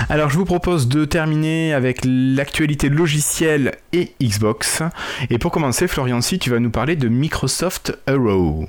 Alors 0.09 0.31
je 0.31 0.39
vous 0.39 0.45
propose 0.45 0.87
de 0.87 1.05
terminer 1.05 1.75
avec 1.75 2.03
l'actualité 2.05 2.89
logicielle 2.89 3.73
et 3.93 4.13
Xbox. 4.23 4.85
Et 5.31 5.39
pour 5.39 5.51
commencer, 5.51 5.89
Florian, 5.89 6.21
si 6.21 6.39
tu 6.39 6.49
vas 6.49 6.61
nous 6.61 6.71
parler 6.71 6.95
de 6.95 7.09
Microsoft 7.09 7.99
Arrow. 8.07 8.67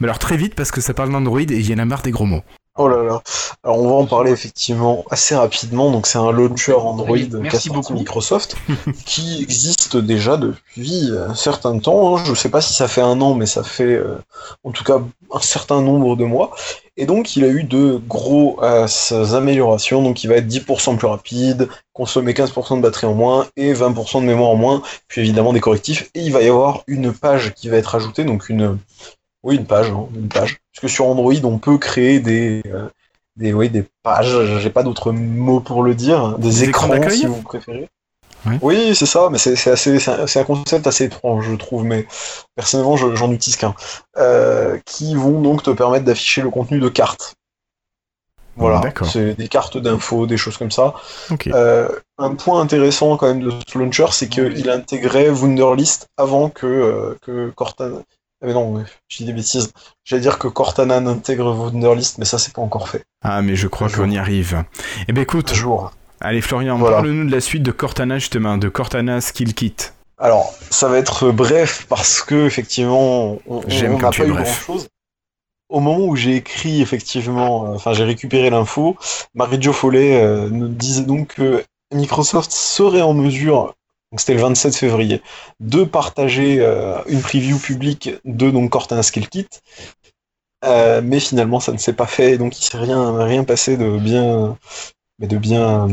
Mais 0.00 0.06
alors 0.06 0.18
très 0.18 0.38
vite 0.38 0.54
parce 0.54 0.70
que 0.70 0.80
ça 0.80 0.94
parle 0.94 1.12
d'Android 1.12 1.40
et 1.40 1.58
il 1.58 1.68
y 1.68 1.74
en 1.74 1.78
a 1.78 1.84
marre 1.84 2.00
des 2.00 2.12
gros 2.12 2.24
mots. 2.24 2.42
Oh 2.76 2.88
là 2.88 3.04
là. 3.04 3.22
Alors 3.62 3.78
on 3.78 3.88
va 3.88 3.94
en 3.94 4.06
parler 4.06 4.32
effectivement 4.32 5.04
assez 5.08 5.36
rapidement. 5.36 5.92
Donc 5.92 6.08
c'est 6.08 6.18
un 6.18 6.32
launcher 6.32 6.72
Android 6.74 7.16
merci 7.40 7.70
beaucoup. 7.70 7.94
Microsoft 7.94 8.56
qui 9.06 9.40
existe 9.42 9.96
déjà 9.96 10.36
depuis 10.36 11.10
un 11.16 11.34
certain 11.36 11.78
temps. 11.78 12.16
hein. 12.16 12.22
Je 12.26 12.34
sais 12.34 12.48
pas 12.48 12.60
si 12.60 12.74
ça 12.74 12.88
fait 12.88 13.00
un 13.00 13.20
an, 13.20 13.34
mais 13.34 13.46
ça 13.46 13.62
fait 13.62 13.84
euh, 13.84 14.18
en 14.64 14.72
tout 14.72 14.82
cas 14.82 14.98
un 15.32 15.40
certain 15.40 15.82
nombre 15.82 16.16
de 16.16 16.24
mois. 16.24 16.50
Et 16.96 17.06
donc 17.06 17.36
il 17.36 17.44
a 17.44 17.48
eu 17.48 17.62
de 17.62 18.00
grosses 18.08 19.12
améliorations. 19.12 20.02
Donc 20.02 20.24
il 20.24 20.26
va 20.28 20.34
être 20.34 20.48
10% 20.48 20.96
plus 20.96 21.06
rapide, 21.06 21.68
consommer 21.92 22.32
15% 22.32 22.78
de 22.78 22.82
batterie 22.82 23.06
en 23.06 23.14
moins 23.14 23.46
et 23.56 23.72
20% 23.72 24.20
de 24.20 24.26
mémoire 24.26 24.50
en 24.50 24.56
moins. 24.56 24.82
Puis 25.06 25.20
évidemment 25.20 25.52
des 25.52 25.60
correctifs. 25.60 26.10
Et 26.14 26.22
il 26.22 26.32
va 26.32 26.42
y 26.42 26.48
avoir 26.48 26.82
une 26.88 27.12
page 27.12 27.54
qui 27.54 27.68
va 27.68 27.76
être 27.76 27.94
ajoutée, 27.94 28.24
donc 28.24 28.48
une 28.48 28.78
oui, 29.44 29.56
une 29.56 29.66
page, 29.66 29.90
hein, 29.90 30.06
une 30.14 30.28
page. 30.28 30.58
Parce 30.72 30.80
que 30.80 30.88
sur 30.88 31.06
Android, 31.06 31.34
on 31.44 31.58
peut 31.58 31.78
créer 31.78 32.18
des, 32.18 32.62
euh, 32.66 32.88
des, 33.36 33.52
oui, 33.52 33.68
des 33.70 33.84
pages, 34.02 34.58
j'ai 34.58 34.70
pas 34.70 34.82
d'autre 34.82 35.12
mot 35.12 35.60
pour 35.60 35.82
le 35.82 35.94
dire, 35.94 36.38
des, 36.38 36.48
Des 36.48 36.64
écrans 36.64 36.88
si 37.10 37.26
vous 37.26 37.42
préférez. 37.42 37.88
Oui, 38.60 38.94
c'est 38.94 39.06
ça, 39.06 39.28
mais 39.30 39.38
c'est 39.38 39.70
assez, 39.70 39.98
c'est 39.98 40.40
un, 40.40 40.44
concept 40.44 40.86
assez 40.86 41.04
étrange, 41.04 41.46
je 41.48 41.54
trouve, 41.54 41.84
mais 41.84 42.06
personnellement, 42.54 42.96
je- 42.96 43.14
j'en 43.14 43.32
utilise 43.32 43.56
qu'un. 43.56 43.74
Euh, 44.18 44.78
qui 44.84 45.14
vont 45.14 45.40
donc 45.40 45.62
te 45.62 45.70
permettre 45.70 46.04
d'afficher 46.04 46.42
le 46.42 46.50
contenu 46.50 46.78
de 46.78 46.88
cartes. 46.88 47.34
Voilà, 48.56 48.82
c'est 49.04 49.34
des 49.34 49.48
cartes 49.48 49.78
d'infos, 49.78 50.26
des 50.26 50.36
choses 50.36 50.56
comme 50.56 50.70
ça. 50.70 50.94
Ok. 51.30 51.48
Euh, 51.48 51.88
un 52.18 52.34
point 52.34 52.60
intéressant 52.60 53.16
quand 53.16 53.26
même 53.26 53.40
de 53.40 53.50
ce 53.66 53.78
launcher, 53.78 54.06
c'est 54.12 54.28
qu'il 54.28 54.70
intégrait 54.70 55.28
Wunderlist 55.30 56.06
avant 56.16 56.50
que, 56.50 56.66
euh, 56.66 57.18
que 57.22 57.50
Cortana. 57.50 57.96
Ah, 58.44 58.48
mais 58.48 58.52
non, 58.52 58.84
je 59.08 59.16
dis 59.16 59.24
des 59.24 59.32
bêtises. 59.32 59.72
J'allais 60.04 60.20
dire 60.20 60.38
que 60.38 60.48
Cortana 60.48 61.00
n'intègre 61.00 61.54
Wunderlist, 61.54 62.18
mais 62.18 62.26
ça 62.26 62.38
c'est 62.38 62.52
pas 62.52 62.60
encore 62.60 62.90
fait. 62.90 63.02
Ah 63.22 63.40
mais 63.40 63.56
je 63.56 63.68
crois 63.68 63.88
qu'on 63.88 64.10
y 64.10 64.18
arrive. 64.18 64.64
Eh 65.08 65.12
ben 65.14 65.22
écoute, 65.22 65.52
Un 65.52 65.54
jour. 65.54 65.92
allez 66.20 66.42
Florian, 66.42 66.76
Voilà. 66.76 66.96
parle-nous 66.96 67.24
de 67.26 67.32
la 67.32 67.40
suite 67.40 67.62
de 67.62 67.70
Cortana 67.70 68.18
justement, 68.18 68.58
de 68.58 68.68
Cortana 68.68 69.22
Skill 69.22 69.54
Kit. 69.54 69.76
Alors, 70.18 70.52
ça 70.70 70.88
va 70.88 70.98
être 70.98 71.30
bref 71.30 71.86
parce 71.88 72.20
que 72.22 72.44
effectivement, 72.46 73.38
on 73.46 73.60
n'a 73.62 74.10
pas 74.10 74.24
eu 74.26 74.32
grand 74.32 74.44
chose. 74.44 74.88
Au 75.70 75.80
moment 75.80 76.04
où 76.04 76.14
j'ai 76.14 76.36
écrit 76.36 76.82
effectivement, 76.82 77.64
euh, 77.64 77.74
enfin 77.76 77.94
j'ai 77.94 78.04
récupéré 78.04 78.50
l'info, 78.50 78.96
Marie-Jo 79.34 79.72
Follet 79.72 80.22
euh, 80.22 80.50
nous 80.50 80.68
disait 80.68 81.02
donc 81.04 81.28
que 81.36 81.64
Microsoft 81.94 82.52
serait 82.52 83.00
en 83.00 83.14
mesure, 83.14 83.74
donc 84.14 84.20
c'était 84.20 84.34
le 84.34 84.42
27 84.42 84.76
février, 84.76 85.22
de 85.58 85.82
partager 85.82 86.60
euh, 86.60 87.02
une 87.08 87.20
preview 87.20 87.58
publique 87.58 88.10
de 88.24 88.48
donc 88.48 88.70
Cortana 88.70 89.02
Skill 89.02 89.28
Kit. 89.28 89.48
Euh, 90.64 91.00
mais 91.02 91.18
finalement, 91.18 91.58
ça 91.58 91.72
ne 91.72 91.78
s'est 91.78 91.94
pas 91.94 92.06
fait, 92.06 92.38
donc 92.38 92.56
il 92.56 92.62
s'est 92.62 92.78
rien, 92.78 93.24
rien 93.24 93.42
passé 93.42 93.76
de 93.76 93.98
bien, 93.98 94.56
de 95.18 95.36
bien, 95.36 95.88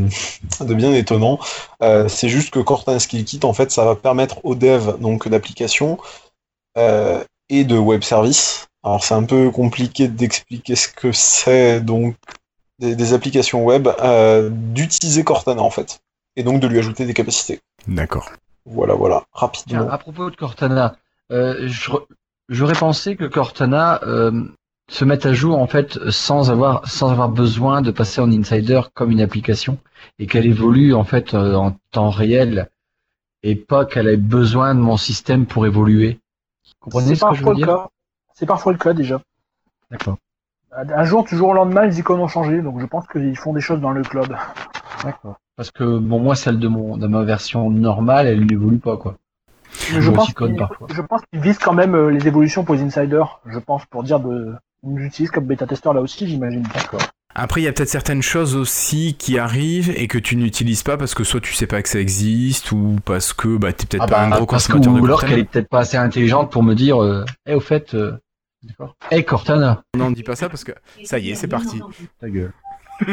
de 0.59 0.73
bien 0.75 0.93
étonnant. 0.93 1.39
Euh, 1.81 2.07
c'est 2.07 2.29
juste 2.29 2.51
que 2.51 2.59
Cortana 2.59 2.99
Skill 2.99 3.25
Kit, 3.25 3.39
en 3.41 3.53
fait, 3.53 3.71
ça 3.71 3.85
va 3.85 3.95
permettre 3.95 4.45
aux 4.45 4.53
devs 4.53 4.99
d'applications 5.25 5.97
et 6.77 7.63
de 7.63 7.75
web 7.75 8.03
services. 8.03 8.67
Alors 8.83 9.03
c'est 9.03 9.15
un 9.15 9.23
peu 9.23 9.49
compliqué 9.49 10.07
d'expliquer 10.07 10.75
ce 10.75 10.87
que 10.89 11.11
c'est 11.11 11.81
donc 11.81 12.15
des, 12.77 13.13
applications 13.13 13.65
web 13.65 13.89
d'utiliser 14.73 15.23
Cortana 15.23 15.63
en 15.63 15.71
fait, 15.71 16.01
et 16.35 16.43
donc 16.43 16.59
de 16.61 16.67
lui 16.67 16.79
ajouter 16.79 17.05
des 17.05 17.13
capacités. 17.13 17.59
D'accord. 17.87 18.29
Voilà, 18.65 18.93
voilà, 18.93 19.23
Tiens, 19.67 19.87
rapidement. 19.87 19.89
à 19.89 19.97
propos 19.97 20.29
de 20.29 20.35
Cortana, 20.35 20.95
euh, 21.31 21.67
j'aurais 22.49 22.75
pensé 22.75 23.15
que 23.15 23.25
Cortana 23.25 23.99
euh, 24.03 24.43
se 24.89 25.03
mette 25.05 25.25
à 25.25 25.33
jour 25.33 25.57
en 25.59 25.67
fait 25.67 25.97
sans 26.09 26.51
avoir 26.51 26.87
sans 26.87 27.09
avoir 27.11 27.29
besoin 27.29 27.81
de 27.81 27.91
passer 27.91 28.21
en 28.21 28.31
insider 28.31 28.81
comme 28.93 29.11
une 29.11 29.21
application 29.21 29.77
et 30.19 30.27
qu'elle 30.27 30.45
évolue 30.45 30.93
en 30.93 31.03
fait 31.03 31.33
euh, 31.33 31.55
en 31.55 31.75
temps 31.91 32.09
réel 32.09 32.69
et 33.43 33.55
pas 33.55 33.85
qu'elle 33.85 34.07
ait 34.07 34.17
besoin 34.17 34.75
de 34.75 34.79
mon 34.79 34.97
système 34.97 35.45
pour 35.47 35.65
évoluer. 35.65 36.19
Vous 36.65 36.91
comprenez 36.91 37.07
C'est 37.07 37.15
ce 37.15 37.25
que 37.25 37.33
je 37.35 37.39
veux 37.39 37.45
parfois 37.45 37.53
le 37.53 37.57
dire? 37.57 37.67
cas. 37.67 37.89
C'est 38.35 38.45
parfois 38.45 38.71
le 38.73 38.77
cas 38.77 38.93
déjà. 38.93 39.21
D'accord. 39.89 40.17
Un 40.71 41.03
jour, 41.03 41.25
toujours 41.25 41.49
au 41.49 41.53
lendemain, 41.53 41.85
les 41.85 41.99
icônes 41.99 42.21
ont 42.21 42.27
changé, 42.29 42.61
donc 42.61 42.79
je 42.79 42.85
pense 42.85 43.05
qu'ils 43.07 43.37
font 43.37 43.53
des 43.53 43.59
choses 43.61 43.81
dans 43.81 43.91
le 43.91 44.03
cloud. 44.03 44.35
D'accord. 45.03 45.35
Parce 45.57 45.71
que 45.71 45.97
bon 45.97 46.19
moi 46.19 46.35
celle 46.35 46.59
de 46.59 46.67
mon 46.67 46.97
de 46.97 47.07
ma 47.07 47.23
version 47.23 47.69
normale 47.69 48.27
elle 48.27 48.45
n'évolue 48.45 48.79
pas 48.79 48.97
quoi. 48.97 49.17
Mais 49.93 50.01
je 50.01 50.11
pense 50.11 50.33
parfois. 50.33 50.87
je 50.93 51.01
pense 51.01 51.21
qu'ils 51.31 51.41
visent 51.41 51.57
quand 51.59 51.73
même 51.73 51.95
euh, 51.95 52.09
les 52.09 52.27
évolutions 52.27 52.63
pour 52.63 52.75
les 52.75 52.81
insiders. 52.81 53.39
Je 53.45 53.59
pense 53.59 53.85
pour 53.85 54.03
dire 54.03 54.19
de, 54.19 54.53
ils 54.83 54.99
utilisent 55.05 55.31
comme 55.31 55.45
bêta 55.45 55.65
testeur 55.65 55.93
là 55.93 56.01
aussi, 56.01 56.27
j'imagine. 56.27 56.63
D'accord. 56.73 57.01
Après, 57.33 57.61
il 57.61 57.63
y 57.63 57.67
a 57.67 57.71
peut-être 57.71 57.89
certaines 57.89 58.21
choses 58.21 58.57
aussi 58.57 59.15
qui 59.17 59.39
arrivent 59.39 59.93
et 59.95 60.07
que 60.07 60.17
tu 60.17 60.35
n'utilises 60.35 60.83
pas 60.83 60.97
parce 60.97 61.13
que 61.13 61.23
soit 61.23 61.39
tu 61.39 61.53
sais 61.53 61.67
pas 61.67 61.81
que 61.81 61.87
ça 61.87 61.99
existe 61.99 62.73
ou 62.73 62.97
parce 63.05 63.31
que 63.31 63.55
bah, 63.57 63.71
t'es 63.71 63.85
peut-être 63.85 64.07
pas 64.09 64.23
un 64.23 64.29
gros 64.31 64.43
Ah 64.43 64.45
consommateur 64.45 64.93
de 64.93 64.99
ou 64.99 65.05
alors 65.05 65.23
qu'elle 65.23 65.39
est 65.39 65.45
peut-être 65.45 65.69
pas 65.69 65.79
assez 65.79 65.95
intelligente 65.95 66.51
pour 66.51 66.61
me 66.63 66.75
dire 66.75 67.01
euh, 67.01 67.23
Eh, 67.45 67.53
au 67.53 67.61
fait 67.61 67.93
euh, 67.93 68.17
d'accord. 68.63 68.97
Hey 69.09 69.23
Cortana 69.23 69.83
Non, 69.97 70.11
dis 70.11 70.23
pas 70.23 70.35
ça 70.35 70.49
parce 70.49 70.65
que 70.65 70.73
ça 71.05 71.19
y 71.19 71.29
est, 71.31 71.35
c'est 71.35 71.47
parti. 71.47 71.79
ta 72.19 72.29
gueule. 72.29 72.51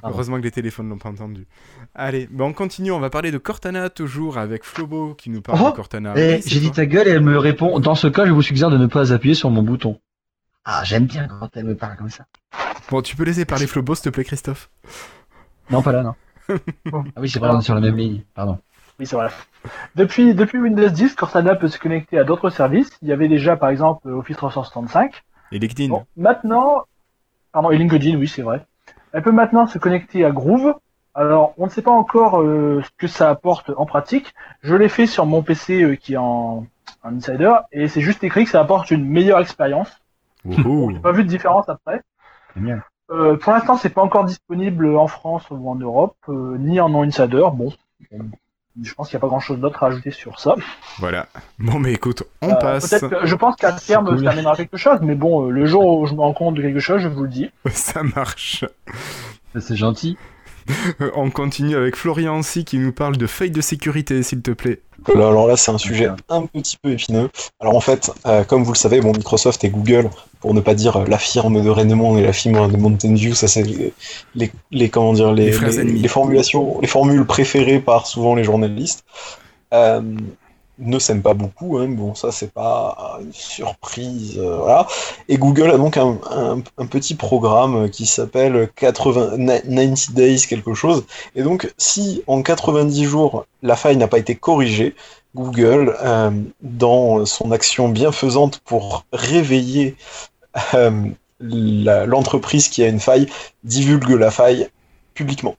Pardon. 0.00 0.14
Heureusement 0.14 0.36
que 0.38 0.42
les 0.42 0.50
téléphones 0.50 0.88
l'ont 0.88 0.98
pas 0.98 1.08
entendu. 1.08 1.46
Allez, 1.94 2.28
bah 2.30 2.44
on 2.44 2.52
continue, 2.52 2.92
on 2.92 3.00
va 3.00 3.10
parler 3.10 3.30
de 3.30 3.38
Cortana 3.38 3.90
toujours 3.90 4.38
avec 4.38 4.64
Flobo 4.64 5.14
qui 5.14 5.30
nous 5.30 5.40
parle 5.42 5.58
Oh, 5.62 5.70
de 5.70 5.76
Cortana. 5.76 6.12
Eh, 6.16 6.36
Oui, 6.36 6.42
j'ai 6.46 6.60
dit 6.60 6.70
ta 6.70 6.86
gueule 6.86 7.08
et 7.08 7.12
elle 7.12 7.22
me 7.24 7.38
répond 7.38 7.78
Dans 7.80 7.94
ce 7.94 8.06
cas, 8.06 8.26
je 8.26 8.32
vous 8.32 8.42
suggère 8.42 8.70
de 8.70 8.76
ne 8.78 8.86
pas 8.86 9.12
appuyer 9.12 9.34
sur 9.34 9.50
mon 9.50 9.62
bouton. 9.62 9.98
Ah, 10.64 10.82
j'aime 10.84 11.06
bien 11.06 11.28
quand 11.28 11.48
elle 11.56 11.64
me 11.64 11.76
parle 11.76 11.96
comme 11.96 12.10
ça. 12.10 12.26
Bon, 12.90 13.00
tu 13.02 13.16
peux 13.16 13.24
laisser 13.24 13.44
parler 13.44 13.66
Flobo 13.66 13.94
s'il 13.94 14.04
te 14.04 14.08
plaît, 14.10 14.24
Christophe? 14.24 14.68
Non, 15.70 15.82
pas 15.82 15.92
là, 15.92 16.02
non. 16.02 16.14
Ah 16.92 17.20
oui, 17.20 17.28
c'est 17.28 17.40
pas 17.40 17.54
on 17.54 17.58
est 17.60 17.62
sur 17.62 17.74
la 17.74 17.80
même 17.80 17.96
ligne. 17.96 18.22
Pardon. 18.34 18.58
Oui, 18.98 19.06
c'est 19.06 19.16
vrai. 19.16 19.28
Depuis, 19.94 20.34
depuis 20.34 20.58
Windows 20.58 20.88
10, 20.88 21.14
Cortana 21.16 21.54
peut 21.54 21.68
se 21.68 21.78
connecter 21.78 22.18
à 22.18 22.24
d'autres 22.24 22.50
services. 22.50 22.90
Il 23.02 23.08
y 23.08 23.12
avait 23.12 23.28
déjà, 23.28 23.56
par 23.56 23.68
exemple, 23.68 24.08
Office 24.08 24.36
365. 24.36 25.22
Et 25.52 25.58
LinkedIn. 25.58 25.88
Bon, 25.90 26.06
maintenant, 26.16 26.82
pardon, 27.52 27.70
et 27.70 27.78
LinkedIn, 27.78 28.16
oui, 28.16 28.26
c'est 28.28 28.42
vrai. 28.42 28.64
Elle 29.16 29.22
peut 29.22 29.32
maintenant 29.32 29.66
se 29.66 29.78
connecter 29.78 30.26
à 30.26 30.30
Groove. 30.30 30.74
Alors, 31.14 31.54
on 31.56 31.64
ne 31.64 31.70
sait 31.70 31.80
pas 31.80 31.90
encore 31.90 32.42
euh, 32.42 32.82
ce 32.84 32.90
que 32.98 33.06
ça 33.06 33.30
apporte 33.30 33.70
en 33.74 33.86
pratique. 33.86 34.34
Je 34.60 34.74
l'ai 34.74 34.90
fait 34.90 35.06
sur 35.06 35.24
mon 35.24 35.42
PC 35.42 35.82
euh, 35.82 35.96
qui 35.96 36.12
est 36.12 36.18
en, 36.18 36.66
en 37.02 37.16
Insider, 37.16 37.54
et 37.72 37.88
c'est 37.88 38.02
juste 38.02 38.22
écrit 38.24 38.44
que 38.44 38.50
ça 38.50 38.60
apporte 38.60 38.90
une 38.90 39.06
meilleure 39.06 39.40
expérience. 39.40 40.02
J'ai 40.44 41.00
pas 41.00 41.12
vu 41.12 41.24
de 41.24 41.30
différence 41.30 41.66
après. 41.70 42.02
Bien. 42.56 42.82
Euh, 43.10 43.38
pour 43.38 43.54
l'instant, 43.54 43.78
c'est 43.78 43.88
pas 43.88 44.02
encore 44.02 44.26
disponible 44.26 44.94
en 44.94 45.06
France 45.06 45.46
ou 45.48 45.66
en 45.66 45.76
Europe, 45.76 46.18
euh, 46.28 46.58
ni 46.58 46.78
en 46.78 46.90
non-insider. 46.90 47.46
Bon, 47.54 47.72
euh, 48.12 48.18
je 48.82 48.92
pense 48.94 49.08
qu'il 49.08 49.16
n'y 49.16 49.20
a 49.20 49.22
pas 49.22 49.28
grand-chose 49.28 49.58
d'autre 49.58 49.82
à 49.82 49.86
ajouter 49.88 50.10
sur 50.10 50.38
ça. 50.40 50.54
Voilà. 50.98 51.26
Bon, 51.58 51.78
mais 51.78 51.92
écoute, 51.92 52.22
on 52.42 52.50
Euh, 52.50 52.54
passe. 52.56 52.90
peut-être 52.90 53.08
que- 53.08 53.26
je 53.26 53.34
pense 53.34 53.56
qu'à 53.56 53.72
terme, 53.72 54.06
cool. 54.08 54.24
ça 54.24 54.30
amènera 54.30 54.54
quelque 54.56 54.76
chose, 54.76 54.98
mais 55.02 55.14
bon, 55.14 55.46
euh, 55.46 55.50
le 55.50 55.66
jour 55.66 55.98
où 56.00 56.06
je 56.06 56.14
me 56.14 56.20
rends 56.20 56.32
compte 56.34 56.54
de 56.56 56.62
quelque 56.62 56.80
chose, 56.80 57.00
je 57.00 57.08
vous 57.08 57.22
le 57.22 57.28
dis. 57.28 57.50
Ça 57.70 58.02
marche. 58.02 58.64
C'est 59.58 59.76
gentil. 59.76 60.16
On 61.14 61.30
continue 61.30 61.76
avec 61.76 61.96
Florian 61.96 62.38
aussi 62.40 62.64
qui 62.64 62.78
nous 62.78 62.92
parle 62.92 63.16
de 63.16 63.26
failles 63.26 63.50
de 63.52 63.60
sécurité, 63.60 64.22
s'il 64.22 64.42
te 64.42 64.50
plaît. 64.50 64.80
Là, 65.14 65.28
alors 65.28 65.46
là, 65.46 65.56
c'est 65.56 65.70
un 65.70 65.78
sujet 65.78 66.08
un 66.28 66.46
petit 66.46 66.76
peu 66.80 66.90
épineux. 66.92 67.30
Alors 67.60 67.76
en 67.76 67.80
fait, 67.80 68.10
euh, 68.26 68.44
comme 68.44 68.64
vous 68.64 68.72
le 68.72 68.76
savez, 68.78 69.00
bon, 69.00 69.12
Microsoft 69.12 69.62
et 69.64 69.68
Google, 69.68 70.10
pour 70.40 70.52
ne 70.52 70.60
pas 70.60 70.74
dire 70.74 70.96
euh, 70.96 71.04
la 71.06 71.18
firme 71.18 71.62
de 71.62 71.70
Raymond 71.70 72.18
et 72.18 72.22
la 72.22 72.32
firme 72.32 72.70
de 72.70 72.76
Mountain 72.76 73.14
View, 73.14 73.34
ça 73.34 73.46
c'est 73.48 73.62
les, 73.62 73.92
les, 74.34 74.50
les- 74.72 74.88
comment 74.90 75.12
dire 75.12 75.32
les, 75.32 75.52
formulations, 76.08 76.80
les 76.80 76.88
formules 76.88 77.24
préférées 77.24 77.78
par 77.80 78.06
souvent 78.06 78.34
les 78.34 78.44
journalistes. 78.44 79.04
Euh, 79.72 80.00
ne 80.78 80.98
s'aiment 80.98 81.22
pas 81.22 81.34
beaucoup, 81.34 81.78
hein, 81.78 81.88
bon 81.88 82.14
ça 82.14 82.32
c'est 82.32 82.52
pas 82.52 83.18
une 83.20 83.32
surprise, 83.32 84.38
euh, 84.38 84.56
voilà. 84.58 84.86
Et 85.28 85.38
Google 85.38 85.70
a 85.70 85.78
donc 85.78 85.96
un, 85.96 86.16
petit 86.90 87.14
programme 87.14 87.90
qui 87.90 88.06
s'appelle 88.06 88.70
80 88.76 89.36
90 89.64 90.12
Days 90.12 90.40
quelque 90.48 90.74
chose, 90.74 91.04
et 91.34 91.42
donc, 91.42 91.72
si 91.78 92.22
en 92.26 92.42
90 92.42 93.04
jours, 93.04 93.46
la 93.62 93.76
faille 93.76 93.96
n'a 93.96 94.08
pas 94.08 94.18
été 94.18 94.34
corrigée, 94.34 94.94
Google, 95.34 95.96
euh, 96.02 96.30
dans 96.62 97.26
son 97.26 97.52
action 97.52 97.88
bienfaisante 97.88 98.60
pour 98.60 99.04
réveiller 99.12 99.96
euh, 100.74 101.10
l'entreprise 101.40 102.68
qui 102.68 102.82
a 102.82 102.88
une 102.88 103.00
faille, 103.00 103.26
divulgue 103.64 104.10
la 104.10 104.30
faille 104.30 104.68
publiquement. 105.14 105.56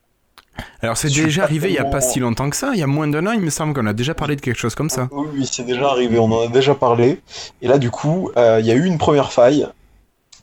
Alors, 0.82 0.96
c'est 0.96 1.08
déjà 1.12 1.44
arrivé 1.44 1.68
il 1.68 1.74
y 1.74 1.78
a 1.78 1.84
pas 1.84 2.00
si 2.00 2.20
longtemps 2.20 2.50
que 2.50 2.56
ça. 2.56 2.70
Il 2.74 2.78
y 2.78 2.82
a 2.82 2.86
moins 2.86 3.08
d'un 3.08 3.26
an, 3.26 3.32
il 3.32 3.40
me 3.40 3.50
semble 3.50 3.74
qu'on 3.74 3.86
a 3.86 3.92
déjà 3.92 4.14
parlé 4.14 4.36
de 4.36 4.40
quelque 4.40 4.58
chose 4.58 4.74
comme 4.74 4.90
ça. 4.90 5.08
Oui, 5.12 5.26
oui, 5.34 5.48
c'est 5.50 5.64
déjà 5.64 5.88
arrivé, 5.90 6.18
on 6.18 6.30
en 6.32 6.42
a 6.44 6.48
déjà 6.48 6.74
parlé. 6.74 7.20
Et 7.62 7.68
là, 7.68 7.78
du 7.78 7.90
coup, 7.90 8.30
euh, 8.36 8.58
il 8.60 8.66
y 8.66 8.70
a 8.70 8.74
eu 8.74 8.84
une 8.84 8.98
première 8.98 9.32
faille, 9.32 9.66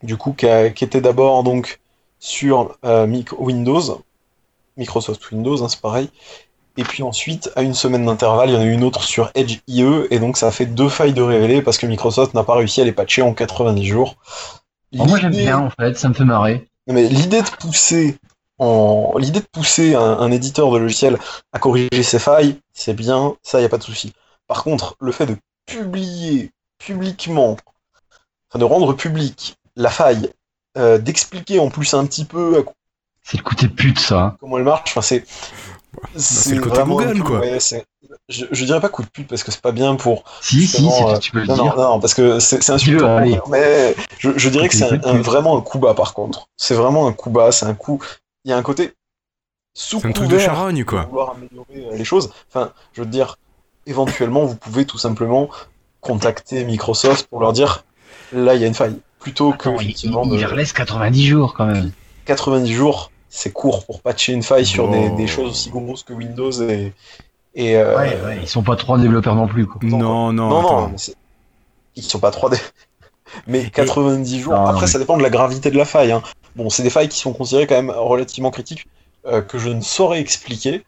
du 0.03 0.17
coup, 0.17 0.33
qui, 0.33 0.47
a- 0.47 0.69
qui 0.69 0.83
était 0.83 1.01
d'abord 1.01 1.43
donc 1.43 1.79
sur 2.19 2.77
euh, 2.85 3.07
Windows, 3.37 4.01
Microsoft 4.77 5.31
Windows, 5.31 5.63
hein, 5.63 5.67
c'est 5.69 5.81
pareil. 5.81 6.09
Et 6.77 6.83
puis 6.83 7.03
ensuite, 7.03 7.49
à 7.55 7.61
une 7.61 7.73
semaine 7.73 8.05
d'intervalle, 8.05 8.49
il 8.49 8.53
y 8.53 8.57
en 8.57 8.61
a 8.61 8.65
eu 8.65 8.73
une 8.73 8.83
autre 8.83 9.03
sur 9.03 9.31
Edge 9.35 9.59
IE, 9.67 9.85
et 10.11 10.19
donc 10.19 10.35
ça 10.37 10.47
a 10.47 10.51
fait 10.51 10.65
deux 10.65 10.89
failles 10.89 11.13
de 11.13 11.21
révéler 11.21 11.61
parce 11.61 11.77
que 11.77 11.85
Microsoft 11.85 12.33
n'a 12.33 12.43
pas 12.43 12.55
réussi 12.55 12.81
à 12.81 12.83
les 12.83 12.91
patcher 12.91 13.21
en 13.21 13.33
90 13.33 13.85
jours. 13.85 14.17
Moi 14.93 15.17
j'aime 15.19 15.31
bien 15.31 15.57
en 15.59 15.69
fait, 15.69 15.97
ça 15.97 16.09
me 16.09 16.13
fait 16.13 16.25
marrer. 16.25 16.67
non, 16.87 16.93
mais 16.95 17.07
l'idée 17.07 17.41
de 17.41 17.49
pousser 17.59 18.17
en 18.57 19.14
l'idée 19.18 19.40
de 19.41 19.45
pousser 19.52 19.95
un, 19.95 20.02
un 20.19 20.32
éditeur 20.32 20.72
de 20.72 20.77
logiciel 20.77 21.18
à 21.53 21.60
corriger 21.60 22.03
ses 22.03 22.19
failles, 22.19 22.57
c'est 22.73 22.94
bien, 22.94 23.36
ça 23.44 23.61
y 23.61 23.65
a 23.65 23.69
pas 23.69 23.77
de 23.77 23.84
souci. 23.84 24.14
Par 24.48 24.64
contre, 24.64 24.95
le 24.99 25.11
fait 25.11 25.26
de 25.26 25.36
publier 25.65 26.52
publiquement, 26.77 27.57
enfin 28.49 28.60
de 28.60 28.65
rendre 28.65 28.94
public 28.94 29.57
la 29.76 29.90
faille, 29.90 30.30
euh, 30.77 30.98
d'expliquer 30.98 31.60
en 31.60 31.69
plus 31.69 31.94
un 31.94 32.06
petit 32.06 32.26
peu 32.26 32.57
à 32.60 32.64
quoi- 32.64 32.73
C'est 33.23 33.38
le 33.38 33.44
côté 33.44 33.68
pute 33.68 33.99
ça. 33.99 34.19
hein. 34.22 34.38
comment 34.40 34.57
elle 34.57 34.64
marche, 34.64 34.91
enfin 34.91 35.02
c'est 35.02 35.26
c'est 36.18 36.56
le 36.56 36.61
côté 36.61 36.82
Google, 36.84 37.23
quoi. 37.23 37.40
ouais, 37.40 37.57
je, 38.30 38.45
je 38.52 38.65
dirais 38.65 38.82
pas 38.82 38.90
coup 38.90 39.02
de 39.02 39.07
pute 39.07 39.27
parce 39.27 39.44
que 39.44 39.52
c'est 39.52 39.61
pas 39.61 39.72
bien 39.72 39.95
pour 39.95 40.23
Si, 40.41 40.68
si, 40.68 40.86
euh, 40.86 41.18
tu 41.18 41.32
peux 41.32 41.40
le 41.40 41.48
non, 41.48 41.56
non, 41.56 41.64
dire. 41.64 41.76
non, 41.77 41.99
parce 41.99 42.14
que 42.14 42.40
c'est 42.40 42.69
insultant. 42.69 43.19
Mais 43.49 43.95
je, 44.19 44.32
je 44.38 44.49
dirais 44.49 44.68
que 44.69 44.76
c'est 44.76 44.98
vraiment 44.98 45.57
un 45.57 45.61
coup 45.61 45.80
bas 45.80 45.94
par 45.94 46.14
contre. 46.14 46.48
C'est 46.57 46.76
vraiment 46.76 47.07
un 47.07 47.14
coup 47.14 47.30
bas, 47.30 47.52
c'est 47.52 47.65
un 47.65 47.73
coup. 47.73 48.02
Il 48.45 48.51
y 48.51 48.53
a 48.53 48.57
un 48.57 48.61
côté 48.61 48.93
sous 49.73 49.99
C'est 49.99 50.07
un 50.07 50.11
truc 50.11 50.30
de 50.30 50.38
charogne, 50.39 50.85
quoi. 50.85 51.03
vouloir 51.05 51.31
améliorer 51.31 51.91
euh, 51.93 51.97
les 51.97 52.05
choses. 52.05 52.31
Enfin, 52.49 52.72
je 52.93 53.01
veux 53.01 53.07
dire, 53.07 53.38
éventuellement, 53.88 54.45
vous 54.45 54.55
pouvez 54.55 54.85
tout 54.85 54.97
simplement 54.97 55.49
contacter 55.99 56.63
Microsoft 56.63 57.27
pour 57.27 57.41
leur 57.41 57.51
dire 57.53 57.84
là, 58.31 58.55
il 58.55 58.61
y 58.61 58.63
a 58.63 58.67
une 58.67 58.73
faille. 58.73 58.97
Plutôt 59.19 59.51
que 59.53 59.69
Attends, 59.69 59.80
effectivement, 59.81 60.23
il- 60.26 60.34
il 60.34 60.38
de 60.38 60.41
leur 60.43 60.55
laisse 60.55 60.72
90 60.72 61.26
jours 61.26 61.53
quand 61.55 61.65
même. 61.65 61.91
90 62.26 62.72
jours, 62.73 63.11
c'est 63.30 63.51
court 63.51 63.84
pour 63.85 64.01
patcher 64.01 64.34
une 64.34 64.43
faille 64.43 64.65
sur 64.67 64.88
des, 64.89 65.09
Oh. 65.11 65.15
des 65.17 65.26
choses 65.27 65.49
aussi 65.49 65.69
grosses 65.72 66.03
que 66.03 66.13
Windows 66.13 66.51
et. 66.51 66.93
et 67.55 67.76
euh, 67.77 67.97
Ouais, 67.97 68.19
ouais, 68.23 68.39
ils 68.43 68.47
sont 68.47 68.61
pas 68.63 68.76
trois 68.76 68.99
développeurs 68.99 69.34
non 69.35 69.47
plus 69.47 69.65
quoi. 69.65 69.80
Non, 69.84 69.97
non, 69.97 70.31
Non, 70.31 70.49
non, 70.49 70.59
attends. 70.59 70.89
mais 70.89 70.97
c'est- 70.99 71.15
ils 71.95 72.03
sont 72.03 72.19
pas 72.19 72.30
3D. 72.31 72.57
Mais 73.47 73.69
90 73.72 74.39
jours, 74.41 74.53
Non, 74.53 74.67
après 74.67 74.81
mais- 74.81 74.88
ça 74.88 74.99
dépend 74.99 75.17
de 75.17 75.23
la 75.23 75.31
gravité 75.31 75.72
de 75.72 75.77
la 75.77 75.85
faille. 75.85 76.11
hein. 76.11 76.22
Bon, 76.56 76.69
c'est 76.69 76.84
des 76.84 76.90
failles 76.90 77.10
qui 77.10 77.19
sont 77.19 77.34
considérées 77.34 77.68
quand 77.68 77.76
même 77.76 77.91
relativement 77.91 78.52
critiques, 78.52 78.88
euh, 79.26 79.41
que 79.41 79.57
je 79.57 79.69
ne 79.69 79.82
saurais 79.82 80.19
expliquer, 80.19 80.84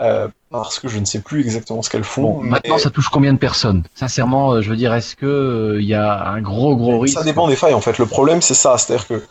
euh, 0.00 0.28
parce 0.50 0.78
que 0.78 0.88
je 0.88 0.98
ne 0.98 1.04
sais 1.04 1.20
plus 1.20 1.40
exactement 1.40 1.82
ce 1.82 1.90
qu'elles 1.90 2.04
font. 2.04 2.22
Bon, 2.22 2.40
mais 2.42 2.50
maintenant 2.50 2.78
ça 2.78 2.90
touche 2.90 3.08
combien 3.08 3.32
de 3.32 3.38
personnes? 3.38 3.84
Sincèrement, 3.94 4.52
euh, 4.52 4.60
je 4.60 4.70
veux 4.70 4.76
dire, 4.76 4.94
est-ce 4.94 5.16
que 5.16 5.78
il 5.80 5.86
y 5.86 5.94
a 5.94 6.28
un 6.28 6.40
gros 6.42 6.76
gros 6.76 6.98
risque? 6.98 7.18
ça 7.18 7.24
dépend 7.24 7.48
des 7.48 7.56
failles 7.56 7.74
en 7.74 7.80
fait. 7.80 7.98
Le 7.98 8.06
problème 8.06 8.42
c'est 8.42 8.54
ça, 8.54 8.76
c'est-à-dire 8.76 9.06
que 9.06 9.22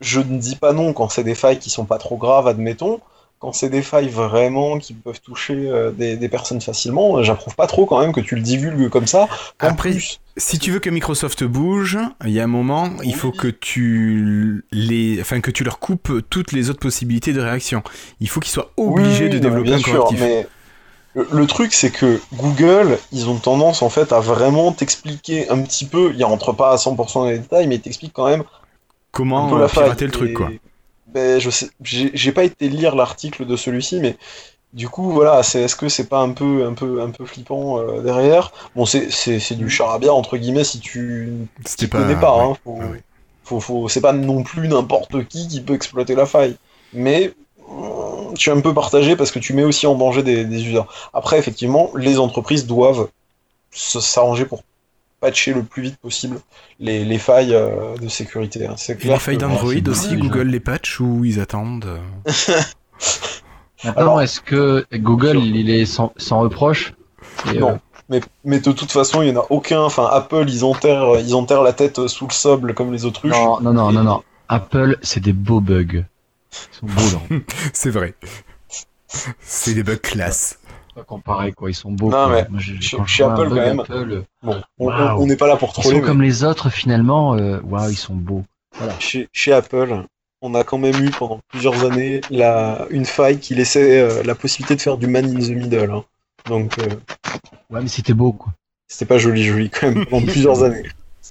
je 0.00 0.20
ne 0.20 0.38
dis 0.38 0.56
pas 0.56 0.72
non 0.72 0.92
quand 0.92 1.08
c'est 1.08 1.24
des 1.24 1.34
failles 1.34 1.58
qui 1.58 1.70
sont 1.70 1.84
pas 1.84 1.98
trop 1.98 2.16
graves, 2.16 2.46
admettons. 2.46 3.00
Quand 3.40 3.52
c'est 3.52 3.68
des 3.70 3.82
failles 3.82 4.08
vraiment 4.08 4.78
qui 4.78 4.94
peuvent 4.94 5.20
toucher 5.20 5.68
euh, 5.70 5.92
des, 5.92 6.16
des 6.16 6.28
personnes 6.28 6.60
facilement, 6.60 7.22
j'approuve 7.22 7.54
pas 7.54 7.66
trop 7.68 7.86
quand 7.86 8.00
même 8.00 8.12
que 8.12 8.20
tu 8.20 8.34
le 8.34 8.42
divulgues 8.42 8.88
comme 8.90 9.06
ça. 9.06 9.28
En 9.60 9.68
Après, 9.68 9.90
plus, 9.90 10.20
Si 10.36 10.58
tu 10.58 10.70
veux 10.72 10.80
que 10.80 10.90
Microsoft 10.90 11.44
bouge, 11.44 11.98
il 12.24 12.30
y 12.30 12.40
a 12.40 12.44
un 12.44 12.48
moment, 12.48 12.90
il 13.02 13.14
faut 13.14 13.32
que 13.32 13.48
tu 13.48 14.64
les, 14.72 15.20
enfin 15.20 15.40
que 15.40 15.50
tu 15.50 15.64
leur 15.64 15.78
coupes 15.80 16.12
toutes 16.30 16.52
les 16.52 16.70
autres 16.70 16.80
possibilités 16.80 17.32
de 17.32 17.40
réaction. 17.40 17.82
Il 18.20 18.28
faut 18.28 18.40
qu'ils 18.40 18.52
soient 18.52 18.72
obligés 18.76 19.28
Oui, 19.28 19.30
de 19.30 19.38
développer 19.38 19.70
bien 19.70 19.76
un 19.76 19.78
sûr, 19.78 20.04
correctif. 20.04 20.20
mais 20.20 20.48
le, 21.14 21.28
le 21.32 21.46
truc 21.46 21.72
c'est 21.74 21.90
que 21.90 22.20
Google, 22.34 22.98
ils 23.12 23.28
ont 23.28 23.38
tendance 23.38 23.82
en 23.82 23.90
fait 23.90 24.12
à 24.12 24.20
vraiment 24.20 24.72
t'expliquer 24.72 25.48
un 25.50 25.62
petit 25.62 25.86
peu, 25.86 26.12
il 26.16 26.24
rentre 26.24 26.52
pas 26.52 26.72
à 26.72 26.76
100% 26.78 27.14
dans 27.14 27.26
les 27.26 27.38
détails, 27.38 27.66
mais 27.68 27.76
ils 27.76 27.82
t'expliquent 27.82 28.12
quand 28.14 28.28
même 28.28 28.44
Comment 29.10 29.54
euh, 29.58 29.66
pirater 29.68 30.06
le 30.06 30.12
truc, 30.12 30.32
quoi. 30.34 30.50
Ben, 31.14 31.40
je 31.40 31.50
sais, 31.50 31.70
j'ai 31.82 32.32
pas 32.32 32.44
été 32.44 32.68
lire 32.68 32.94
l'article 32.94 33.46
de 33.46 33.56
celui-ci, 33.56 34.00
mais 34.00 34.18
du 34.74 34.88
coup, 34.88 35.10
voilà, 35.12 35.42
c'est 35.42 35.62
est-ce 35.62 35.76
que 35.76 35.88
c'est 35.88 36.08
pas 36.08 36.20
un 36.20 36.32
peu, 36.32 36.66
un 36.66 36.74
peu, 36.74 37.02
un 37.02 37.10
peu 37.10 37.26
flippant 37.26 37.78
euh, 37.80 38.02
derrière? 38.02 38.52
Bon, 38.76 38.86
c'est 38.86 39.10
c'est 39.10 39.40
c'est 39.40 39.56
du 39.56 39.70
charabia 39.70 40.12
entre 40.14 40.36
guillemets 40.38 40.64
si 40.64 40.80
tu 40.80 41.48
t'y 41.76 41.88
connais 41.90 42.16
pas, 42.16 42.32
ouais. 42.34 42.50
hein, 42.52 42.54
faut, 42.64 42.72
Ouais, 42.80 42.86
ouais. 42.90 43.02
faut, 43.44 43.60
faut- 43.60 43.88
c'est 43.88 44.00
pas 44.02 44.12
non 44.14 44.42
plus 44.44 44.68
n'importe 44.68 45.26
qui 45.28 45.48
qui 45.48 45.60
peut 45.62 45.74
exploiter 45.74 46.14
la 46.16 46.26
faille. 46.26 46.56
Mais 46.92 47.34
euh, 47.70 48.30
je 48.36 48.40
suis 48.40 48.50
un 48.52 48.60
peu 48.60 48.74
partagé 48.74 49.16
parce 49.16 49.30
que 49.32 49.38
tu 49.40 49.54
mets 49.54 49.64
aussi 49.64 49.86
en 49.86 49.94
danger 49.96 50.22
des, 50.22 50.44
des 50.44 50.64
users. 50.66 50.82
Après, 51.14 51.38
effectivement, 51.38 51.90
les 51.96 52.18
entreprises 52.18 52.66
doivent 52.66 53.08
s'arranger 53.72 54.44
pour 54.46 54.62
patcher 55.20 55.52
le 55.52 55.62
plus 55.62 55.82
vite 55.82 55.96
possible 55.98 56.38
les, 56.80 57.04
les 57.04 57.18
failles 57.18 57.54
euh, 57.54 57.96
de 57.96 58.08
sécurité. 58.08 58.66
hein. 58.66 58.74
C'est 58.76 59.04
Et 59.04 59.08
les 59.08 59.18
failles 59.18 59.36
d'Android 59.38 59.72
aussi, 59.88 60.16
Google 60.16 60.48
les 60.48 60.60
patch 60.60 61.00
ou 61.00 61.24
ils 61.24 61.40
attendent 61.40 61.86
euh, 61.86 61.98
Maintenant, 63.84 64.00
Alors- 64.02 64.22
est-ce 64.22 64.40
que 64.40 64.84
Google 64.92 65.38
il 65.38 65.70
est 65.70 65.86
sans, 65.86 66.12
sans 66.16 66.40
reproche 66.40 66.94
Et, 67.54 67.58
Non. 67.58 67.70
euh, 67.70 67.76
Mais, 68.08 68.20
mais 68.44 68.58
de 68.60 68.72
toute 68.72 68.90
façon, 68.90 69.22
il 69.22 69.30
n'y 69.30 69.36
en 69.36 69.42
a 69.42 69.46
aucun. 69.50 69.80
Enfin, 69.82 70.08
Apple, 70.10 70.46
ils 70.48 70.64
enterrent, 70.64 71.20
ils 71.20 71.34
enterrent 71.34 71.62
la 71.62 71.72
tête 71.72 72.08
sous 72.08 72.26
le 72.26 72.32
sable 72.32 72.74
comme 72.74 72.92
les 72.92 73.04
autruches. 73.04 73.32
non, 73.32 73.60
non, 73.60 73.72
non, 73.72 73.92
non, 73.92 74.02
non. 74.02 74.22
Apple, 74.48 74.98
c'est 75.02 75.20
des 75.20 75.32
beaux 75.34 75.60
bugs. 75.60 75.84
Ils 75.92 76.78
sont 76.80 76.86
beaux. 76.86 77.36
C'est 77.72 77.90
vrai. 77.90 78.14
C'est 79.40 79.74
des 79.74 79.82
bugs 79.82 79.96
classe. 79.96 80.58
Pas 80.98 81.04
comparé, 81.04 81.52
quoi. 81.52 81.70
Ils 81.70 81.74
sont 81.74 81.92
beaux. 81.92 82.06
Non, 82.10 82.26
quoi. 82.26 82.32
mais 82.32 82.46
Moi, 82.50 82.60
je- 82.60 82.74
chez- 82.80 82.96
Apple, 83.24 83.48
bug 83.48 83.48
quand 83.48 83.54
même, 83.54 83.80
Apple, 83.80 84.22
Bon, 84.42 84.60
on- 84.78 85.26
n'est 85.26 85.36
pas 85.36 85.46
là 85.46 85.56
pour 85.56 85.68
ils 85.70 85.72
troller. 85.74 85.88
sont 85.96 86.00
mais 86.02 86.06
comme 86.06 86.22
les 86.22 86.42
autres, 86.44 86.70
finalement. 86.70 87.34
euh, 87.36 87.60
Waouh, 87.64 87.90
ils 87.90 87.96
sont 87.96 88.14
beaux. 88.14 88.42
chez, 88.98 89.28
chez 89.32 89.52
Apple, 89.52 90.02
on 90.42 90.54
a 90.54 90.64
quand 90.64 90.78
même 90.78 90.96
eu 91.04 91.10
pendant 91.10 91.40
plusieurs 91.48 91.84
années 91.84 92.20
la, 92.30 92.86
une 92.90 93.04
faille 93.04 93.38
qui 93.38 93.54
laissait 93.54 94.00
euh, 94.00 94.22
la 94.24 94.34
possibilité 94.34 94.74
de 94.76 94.80
faire 94.80 94.96
du 94.98 95.06
man 95.06 95.24
in 95.24 95.38
the 95.40 95.50
middle. 95.50 95.90
hein. 95.90 96.04
Donc, 96.46 96.78
euh, 96.78 96.86
Ouais, 97.70 97.80
mais 97.82 97.88
c'était 97.88 98.14
beau, 98.14 98.32
quoi. 98.32 98.52
c'était 98.88 99.04
pas 99.06 99.18
joli, 99.18 99.44
joli 99.44 99.70
quand 99.70 99.88
même 99.92 100.04
pendant 100.06 100.26
plusieurs 100.26 100.62
années. 100.64 100.82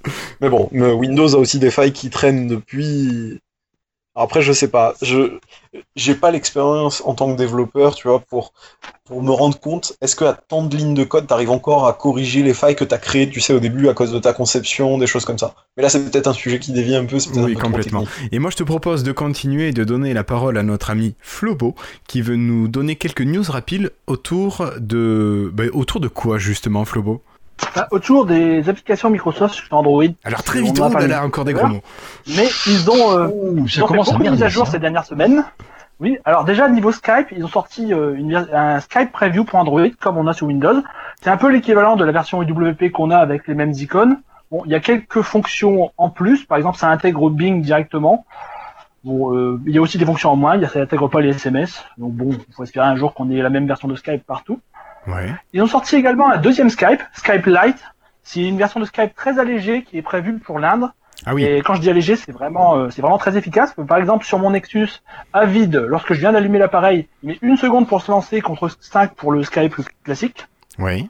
Mais 0.42 0.50
bon, 0.50 0.70
mais 0.72 0.92
Windows 0.92 1.34
a 1.36 1.40
aussi 1.40 1.58
des 1.58 1.72
failles 1.72 1.92
qui 1.92 2.10
traînent 2.12 2.48
depuis 2.48 3.40
après, 4.18 4.42
je 4.42 4.52
sais 4.52 4.68
pas. 4.68 4.96
Je 5.02 5.38
j'ai 5.96 6.16
pas 6.16 6.32
l'expérience 6.32 7.04
en 7.06 7.14
tant 7.14 7.32
que 7.32 7.38
développeur, 7.38 7.94
tu 7.94 8.08
vois, 8.08 8.20
pour 8.20 8.52
pour 9.06 9.22
me 9.22 9.32
rendre 9.32 9.60
compte. 9.60 9.94
Est-ce 10.02 10.16
que 10.16 10.26
à 10.26 10.34
tant 10.34 10.64
de 10.64 10.76
lignes 10.76 10.96
de 10.96 11.04
code, 11.04 11.28
t'arrives 11.28 11.52
encore 11.52 11.88
à 11.88 11.94
corriger 11.94 12.42
les 12.42 12.56
failles 12.56 12.76
que 12.76 12.84
t'as 12.84 12.98
créées, 12.98 13.30
tu 13.30 13.40
sais, 13.40 13.54
au 13.54 13.60
début 13.60 13.88
à 13.90 13.94
cause 13.94 14.12
de 14.12 14.20
ta 14.20 14.34
conception, 14.34 14.98
des 14.98 15.08
choses 15.08 15.24
comme 15.24 15.38
ça. 15.38 15.54
Mais 15.78 15.84
là, 15.84 15.90
c'est 15.90 16.12
peut-être 16.12 16.28
un 16.28 16.34
sujet 16.34 16.60
qui 16.60 16.72
dévie 16.72 16.96
un 16.96 17.06
peu. 17.06 17.18
Oui, 17.18 17.40
un 17.40 17.46
peu 17.46 17.54
trop 17.54 17.62
complètement. 17.62 18.06
Et 18.32 18.40
moi, 18.40 18.50
je 18.50 18.58
te 18.58 18.64
propose 18.64 19.04
de 19.04 19.12
continuer 19.12 19.70
et 19.70 19.74
de 19.74 19.84
donner 19.84 20.14
la 20.14 20.24
parole 20.24 20.58
à 20.58 20.64
notre 20.64 20.90
ami 20.90 21.14
Flobo, 21.20 21.76
qui 22.08 22.22
veut 22.22 22.38
nous 22.38 22.68
donner 22.68 22.96
quelques 22.96 23.22
news 23.22 23.46
rapides 23.48 23.92
autour 24.08 24.66
de... 24.80 25.52
bah, 25.54 25.66
autour 25.74 26.00
de 26.00 26.08
quoi, 26.08 26.40
justement, 26.40 26.86
Flobo? 26.86 27.22
Bah, 27.76 27.88
autour 27.92 28.26
des 28.26 28.70
applications 28.70 29.10
Microsoft 29.10 29.56
sur 29.56 29.74
Android. 29.76 30.04
Alors, 30.24 30.44
très 30.44 30.60
On 30.62 30.66
vite, 30.66 30.80
en 30.80 30.86
a 30.86 30.88
là 30.88 30.94
parlé 30.94 31.08
là, 31.08 31.26
encore 31.26 31.46
des 31.46 31.54
gros 31.54 31.68
mots. 31.68 31.82
Mais 32.28 32.48
ils 32.68 32.90
ont, 32.90 33.18
euh, 33.18 33.28
Ouh, 33.28 33.66
ils 33.68 33.84
ont 33.84 33.88
fait 33.88 33.98
beaucoup 33.98 34.24
de 34.24 34.30
mises 34.30 34.44
à 34.44 34.48
jour 34.48 34.66
ça. 34.66 34.74
ces 34.74 34.80
dernières 34.80 35.06
semaines. 35.06 35.44
Oui, 36.00 36.18
alors 36.26 36.44
déjà 36.46 36.70
niveau 36.70 36.92
Skype, 36.92 37.28
ils 37.36 37.44
ont 37.44 37.48
sorti 37.50 37.92
euh, 37.92 38.14
une 38.16 38.36
un 38.36 38.80
Skype 38.80 39.12
Preview 39.12 39.44
pour 39.44 39.58
Android 39.58 39.88
comme 40.00 40.18
on 40.18 40.28
a 40.28 40.34
sur 40.34 40.46
Windows. 40.46 40.84
C'est 41.24 41.32
un 41.32 41.38
peu 41.38 41.50
l'équivalent 41.50 41.96
de 41.96 42.06
la 42.06 42.12
version 42.12 42.44
UWP 42.44 42.92
qu'on 42.92 43.10
a 43.10 43.18
avec 43.18 43.48
les 43.48 43.56
mêmes 43.56 43.72
icônes. 43.72 44.22
Bon, 44.52 44.62
il 44.66 44.72
y 44.72 44.76
a 44.76 44.80
quelques 44.80 45.22
fonctions 45.22 45.92
en 45.98 46.10
plus. 46.10 46.46
Par 46.46 46.58
exemple, 46.60 46.78
ça 46.78 46.90
intègre 46.90 47.32
Bing 47.32 47.62
directement. 47.64 48.26
Bon, 49.04 49.34
euh, 49.34 49.60
il 49.66 49.74
y 49.74 49.78
a 49.80 49.82
aussi 49.82 49.98
des 49.98 50.06
fonctions 50.06 50.32
en 50.32 50.36
moins. 50.36 50.56
Il 50.56 50.62
y 50.62 50.66
a, 50.66 50.70
ça 50.70 50.80
n'intègre 50.80 51.08
pas 51.08 51.22
les 51.22 51.30
SMS. 51.30 51.84
Donc 51.98 52.14
bon, 52.14 52.30
il 52.32 52.54
faut 52.54 52.64
espérer 52.64 52.86
un 52.86 52.96
jour 52.96 53.16
qu'on 53.16 53.32
ait 53.32 53.42
la 53.42 53.50
même 53.50 53.66
version 53.66 53.88
de 53.88 53.96
Skype 53.96 54.24
partout. 54.26 54.60
Ouais. 55.08 55.34
Ils 55.54 55.62
ont 55.62 55.68
sorti 55.68 55.96
également 55.96 56.30
un 56.30 56.38
deuxième 56.38 56.70
Skype, 56.70 57.02
Skype 57.14 57.46
Lite. 57.46 57.84
C'est 58.24 58.42
une 58.42 58.58
version 58.58 58.80
de 58.80 58.86
Skype 58.86 59.16
très 59.16 59.40
allégée 59.40 59.84
qui 59.84 59.98
est 59.98 60.02
prévue 60.02 60.38
pour 60.38 60.60
l'Inde. 60.60 60.92
Ah 61.26 61.34
oui, 61.34 61.44
Et 61.44 61.62
quand 61.62 61.74
je 61.74 61.82
dis 61.82 61.90
allégé, 61.90 62.16
c'est 62.16 62.32
vraiment, 62.32 62.76
euh, 62.78 62.90
c'est 62.90 63.02
vraiment 63.02 63.18
très 63.18 63.38
efficace. 63.38 63.74
Par 63.88 63.98
exemple, 63.98 64.26
sur 64.26 64.38
mon 64.38 64.52
Nexus 64.52 65.02
à 65.34 65.46
vide, 65.46 65.84
lorsque 65.88 66.14
je 66.14 66.20
viens 66.20 66.32
d'allumer 66.32 66.60
l'appareil, 66.60 67.08
il 67.24 67.30
met 67.30 67.40
une 67.42 67.58
seconde 67.58 67.88
pour 67.88 68.02
se 68.02 68.12
lancer 68.12 68.42
contre 68.42 68.70
5 68.80 69.16
pour 69.16 69.32
le 69.32 69.44
Skype 69.44 69.76
classique. 70.04 70.48
ouais. 70.78 71.08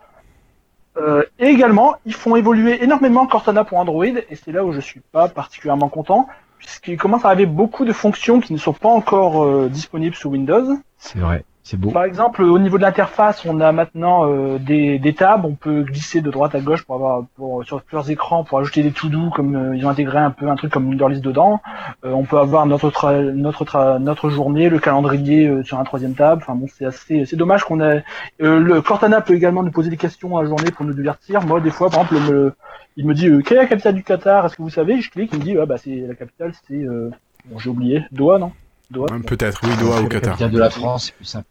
Euh, 0.97 1.23
et 1.37 1.45
également, 1.45 1.95
ils 2.05 2.13
font 2.13 2.35
évoluer 2.35 2.83
énormément 2.83 3.27
Cortana 3.27 3.63
pour 3.63 3.77
Android, 3.77 4.05
et 4.05 4.35
c'est 4.35 4.51
là 4.51 4.65
où 4.65 4.71
je 4.71 4.79
suis 4.79 5.01
pas 5.11 5.27
particulièrement 5.27 5.89
content, 5.89 6.27
puisqu'il 6.57 6.97
commence 6.97 7.23
à 7.23 7.27
arriver 7.27 7.45
beaucoup 7.45 7.85
de 7.85 7.93
fonctions 7.93 8.39
qui 8.39 8.51
ne 8.51 8.57
sont 8.57 8.73
pas 8.73 8.89
encore 8.89 9.45
euh, 9.45 9.69
disponibles 9.69 10.15
sous 10.15 10.29
Windows. 10.29 10.75
C'est 10.97 11.19
vrai, 11.19 11.43
c'est 11.67 11.77
beau. 11.77 11.91
Par 11.91 12.05
exemple, 12.05 12.43
au 12.43 12.59
niveau 12.59 12.77
de 12.77 12.83
l'interface, 12.83 13.45
on 13.45 13.59
a 13.59 13.71
maintenant 13.73 14.25
euh, 14.25 14.57
des, 14.57 14.99
des 14.99 15.13
tabs, 15.13 15.43
on 15.43 15.55
peut 15.55 15.83
glisser 15.83 16.21
de 16.21 16.31
droite 16.31 16.55
à 16.55 16.61
gauche 16.61 16.83
pour 16.83 16.95
avoir 16.95 17.25
pour, 17.35 17.65
sur 17.65 17.81
plusieurs 17.81 18.09
écrans 18.09 18.45
pour 18.45 18.59
ajouter 18.59 18.83
des 18.83 18.91
to-do, 18.91 19.29
comme 19.35 19.55
euh, 19.55 19.75
ils 19.75 19.85
ont 19.85 19.89
intégré 19.89 20.17
un 20.17 20.31
peu 20.31 20.49
un 20.49 20.55
truc 20.55 20.71
comme 20.71 20.87
Wunderlist 20.87 21.21
dedans. 21.21 21.59
Euh, 22.05 22.11
on 22.13 22.23
peut 22.23 22.39
avoir 22.39 22.65
notre 22.65 22.89
tra- 22.89 23.31
notre 23.31 23.65
tra- 23.65 23.99
notre 23.99 24.29
journée, 24.29 24.69
le 24.69 24.79
calendrier 24.79 25.47
euh, 25.47 25.63
sur 25.63 25.77
un 25.77 25.83
troisième 25.83 26.13
tab. 26.13 26.39
Enfin 26.41 26.55
bon, 26.55 26.67
c'est 26.73 26.85
assez 26.85 27.25
c'est 27.25 27.35
dommage 27.35 27.65
qu'on 27.65 27.81
ait 27.81 28.03
euh, 28.41 28.59
le 28.59 28.81
Cortana 28.81 29.19
peut 29.19 29.35
également 29.35 29.63
nous 29.63 29.71
poser 29.71 29.89
des 29.89 29.97
questions 29.97 30.37
à 30.37 30.43
la 30.43 30.47
journée 30.47 30.71
pour 30.71 30.85
nous 30.85 30.93
divertir. 30.93 31.45
Moi, 31.45 31.59
des 31.59 31.71
fois, 31.71 31.89
par 31.89 32.03
exemple, 32.03 32.21
il 32.25 32.33
me, 32.33 32.53
il 32.95 33.05
me 33.05 33.13
dit 33.13 33.27
euh, 33.27 33.41
quelle 33.41 33.57
est 33.57 33.61
la 33.61 33.67
capitale 33.67 33.95
du 33.95 34.03
Qatar? 34.03 34.45
Est-ce 34.45 34.55
que 34.55 34.61
vous 34.61 34.69
savez? 34.69 35.01
Je 35.01 35.11
clique, 35.11 35.31
il 35.33 35.39
me 35.39 35.43
dit 35.43 35.57
ah 35.61 35.65
bah 35.65 35.77
c'est 35.77 36.05
la 36.07 36.15
capitale, 36.15 36.53
c'est 36.67 36.75
euh, 36.75 37.11
bon, 37.45 37.59
j'ai 37.59 37.69
oublié, 37.69 38.05
Doha 38.11 38.39
non? 38.39 38.53
Doha. 38.89 39.07
Peut-être, 39.27 39.59
oui, 39.65 39.71
Doha 39.81 39.99
ou 39.99 40.03
La 40.03 40.09
Qatar. 40.09 40.31
capitale 40.31 40.51
de 40.51 40.59
la 40.59 40.69
France, 40.69 41.07
c'est 41.07 41.15
plus 41.15 41.25
simple. 41.25 41.47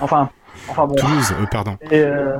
Enfin, 0.00 0.30
enfin 0.68 0.86
bon. 0.86 0.94
Toulouse, 0.94 1.34
euh, 1.40 1.46
pardon. 1.46 1.76
Et 1.90 2.00
euh, 2.00 2.36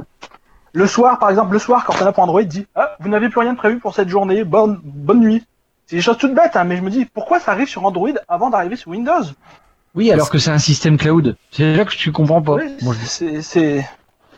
le 0.73 0.87
soir, 0.87 1.19
par 1.19 1.31
exemple, 1.31 1.53
le 1.53 1.59
soir, 1.59 1.85
quand 1.85 1.95
on 2.01 2.07
a 2.07 2.13
pour 2.13 2.23
Android, 2.25 2.43
dit 2.43 2.67
Ah, 2.75 2.97
vous 3.01 3.09
n'avez 3.09 3.29
plus 3.29 3.41
rien 3.41 3.53
de 3.53 3.59
prévu 3.59 3.79
pour 3.79 3.95
cette 3.95 4.09
journée, 4.09 4.45
bonne, 4.45 4.81
bonne 4.83 5.21
nuit. 5.21 5.45
C'est 5.87 5.97
des 5.97 6.03
choses 6.03 6.19
toutes 6.19 6.35
bêtes, 6.35 6.55
hein, 6.55 6.65
mais 6.65 6.77
je 6.77 6.83
me 6.83 6.91
dis 6.91 7.05
pourquoi 7.05 7.41
ça 7.41 7.53
arrive 7.53 7.69
sur 7.69 7.85
Android 7.85 8.11
avant 8.29 8.51
d'arriver 8.51 8.77
sur 8.77 8.91
Windows? 8.93 9.25
Oui, 9.97 10.13
alors 10.13 10.31
que 10.31 10.39
c'est 10.39 10.53
un 10.53 10.59
système 10.59 10.97
cloud. 10.97 11.37
C'est 11.51 11.75
là 11.75 11.85
que 11.85 11.91
tu 11.91 12.13
comprends 12.13 12.41
pas. 12.41 12.55
Oui, 12.55 12.77
Moi, 12.83 12.95
je- 13.01 13.07
c'est, 13.07 13.43
c'est, 13.43 13.85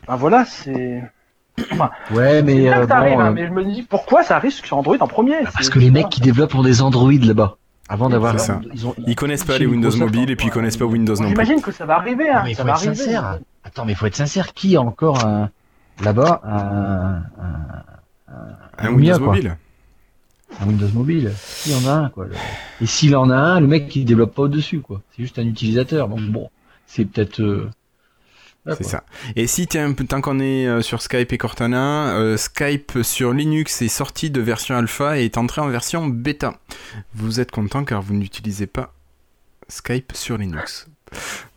ben 0.08 0.16
voilà, 0.16 0.44
c'est. 0.46 1.02
Ouais, 2.10 2.42
mais, 2.42 2.54
C'est 2.54 2.60
bien 2.62 2.80
euh, 2.80 2.86
bon, 2.86 3.20
hein, 3.20 3.26
euh, 3.26 3.32
mais 3.32 3.46
je 3.46 3.52
me 3.52 3.62
dis 3.62 3.82
pourquoi 3.82 4.22
ça 4.22 4.36
arrive 4.36 4.52
sur 4.52 4.78
Android 4.78 4.96
en 5.00 5.06
premier? 5.06 5.42
parce 5.42 5.66
C'est- 5.66 5.70
que 5.70 5.78
les 5.78 5.90
mecs 5.90 6.08
qui 6.08 6.22
développent 6.22 6.54
ont 6.54 6.62
des 6.62 6.80
Android 6.80 7.12
là-bas. 7.12 7.58
Avant 7.88 8.08
d'avoir. 8.08 8.34
Ils, 8.74 8.86
ont, 8.86 8.94
Ils 9.06 9.14
connaissent 9.16 9.44
pas 9.44 9.58
les 9.58 9.66
Windows 9.66 9.88
Microsoft, 9.90 10.14
mobiles 10.14 10.30
et 10.30 10.36
puis 10.36 10.46
ils 10.46 10.50
hein, 10.50 10.52
connaissent 10.54 10.76
pas 10.76 10.84
Windows 10.84 11.14
non 11.14 11.20
plus. 11.20 11.28
J'imagine 11.30 11.60
que 11.60 11.72
ça 11.72 11.84
va 11.84 11.96
arriver, 11.96 12.28
hein, 12.28 12.38
Non, 12.38 12.44
mais 12.44 12.54
ça 12.54 12.62
faut 12.62 12.68
va 12.68 12.72
être 12.74 12.78
arriver. 12.78 12.94
sincère. 12.94 13.38
Attends, 13.64 13.84
mais 13.84 13.92
il 13.92 13.94
faut 13.96 14.06
être 14.06 14.16
sincère. 14.16 14.52
Qui 14.54 14.76
a 14.76 14.80
encore 14.80 15.24
un, 15.24 15.50
là-bas 16.02 16.40
un, 16.44 17.16
un, 17.42 18.32
Un 18.78 18.92
Windows 18.94 19.18
mobile 19.20 19.56
un 20.60 20.66
Windows 20.66 20.88
mobile 20.92 21.32
Qui 21.62 21.74
en 21.74 21.86
a 21.88 21.92
un, 21.94 22.08
quoi. 22.10 22.26
le- 22.26 22.32
Et 22.82 22.86
s'il 22.86 23.16
en 23.16 23.30
a 23.30 23.36
un, 23.36 23.58
le 23.60 23.66
mec 23.66 23.94
il 23.96 24.04
développe 24.04 24.34
pas 24.34 24.42
au-dessus, 24.42 24.80
quoi. 24.80 25.00
C'est 25.10 25.22
juste 25.22 25.38
un 25.38 25.46
utilisateur. 25.46 26.08
Donc 26.08 26.20
bon, 26.30 26.50
c'est 26.86 27.04
peut-être. 27.06 27.40
euh, 27.40 27.70
C'est 28.66 28.84
ça. 28.84 29.04
Et 29.34 29.48
si 29.48 29.66
t'es 29.66 29.80
un 29.80 29.92
peu, 29.92 30.04
tant 30.04 30.20
qu'on 30.20 30.38
est 30.38 30.66
euh, 30.66 30.82
sur 30.82 31.02
Skype 31.02 31.32
et 31.32 31.38
Cortana, 31.38 32.14
euh, 32.14 32.36
Skype 32.36 33.02
sur 33.02 33.32
Linux 33.32 33.82
est 33.82 33.88
sorti 33.88 34.30
de 34.30 34.40
version 34.40 34.76
alpha 34.76 35.18
et 35.18 35.24
est 35.24 35.36
entré 35.36 35.60
en 35.60 35.68
version 35.68 36.06
bêta. 36.06 36.54
Vous 37.14 37.40
êtes 37.40 37.50
content 37.50 37.84
car 37.84 38.02
vous 38.02 38.14
n'utilisez 38.14 38.68
pas 38.68 38.94
Skype 39.68 40.12
sur 40.14 40.38
Linux. 40.38 40.86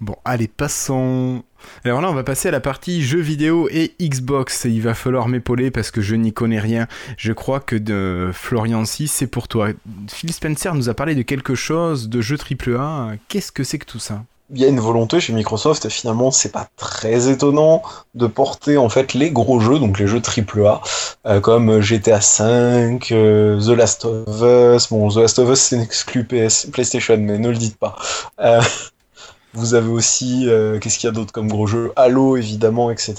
Bon, 0.02 0.15
allez, 0.26 0.48
passons. 0.48 1.44
Alors 1.84 2.02
là, 2.02 2.10
on 2.10 2.14
va 2.14 2.23
passer 2.23 2.48
à 2.49 2.52
la 2.52 2.60
partie 2.60 3.03
jeux 3.03 3.22
vidéo 3.22 3.69
et 3.72 3.94
Xbox. 4.02 4.65
Et 4.65 4.72
il 4.72 4.82
va 4.82 4.94
falloir 4.94 5.27
m'épauler 5.27 5.72
parce 5.72 5.91
que 5.91 6.02
je 6.02 6.15
n'y 6.15 6.34
connais 6.34 6.60
rien. 6.60 6.88
Je 7.18 7.34
crois 7.34 7.60
que 7.60 7.76
de 7.76 8.32
Florian 8.34 8.84
c'est 8.86 9.27
pour 9.27 9.48
toi. 9.48 9.69
Phil 10.10 10.34
Spencer 10.34 10.73
nous 10.73 10.90
a 10.90 10.94
parlé 10.94 11.15
de 11.15 11.22
quelque 11.22 11.56
chose 11.56 12.10
de 12.10 12.22
jeu 12.22 12.38
AAA. 12.38 13.14
Qu'est-ce 13.27 13.52
que 13.52 13.64
c'est 13.64 13.80
que 13.80 13.86
tout 13.86 13.99
ça? 13.99 14.26
Il 14.53 14.61
y 14.61 14.65
a 14.65 14.67
une 14.67 14.80
volonté 14.80 15.19
chez 15.19 15.34
Microsoft 15.34 15.85
et 15.85 15.89
finalement 15.89 16.30
c'est 16.30 16.51
pas 16.51 16.67
très 16.77 17.30
étonnant 17.30 17.81
de 18.13 18.27
porter 18.27 18.77
en 18.77 18.89
fait 18.89 19.15
les 19.15 19.31
gros 19.31 19.59
jeux, 19.59 19.80
donc 19.80 19.97
les 19.97 20.05
jeux 20.05 20.22
AAA, 20.22 20.81
euh, 21.26 21.39
comme 21.39 21.81
GTA 21.81 22.19
V, 22.19 22.99
euh, 23.11 23.59
The 23.59 23.69
Last 23.69 24.05
of 24.05 24.41
Us. 24.41 24.89
Bon, 24.89 25.09
The 25.09 25.17
Last 25.17 25.39
of 25.39 25.49
Us 25.49 25.59
c'est 25.59 25.80
exclu 25.80 26.26
PlayStation, 26.26 27.17
mais 27.17 27.39
ne 27.39 27.49
le 27.49 27.55
dites 27.55 27.77
pas. 27.77 27.95
Euh, 28.39 28.61
vous 29.53 29.73
avez 29.73 29.89
aussi, 29.89 30.47
qu'est-ce 30.80 30.99
qu'il 30.99 31.07
y 31.07 31.11
a 31.11 31.13
d'autre 31.13 31.31
comme 31.31 31.47
gros 31.47 31.65
jeux 31.65 31.91
Halo 31.95 32.38
évidemment, 32.38 32.91
etc. 32.91 33.15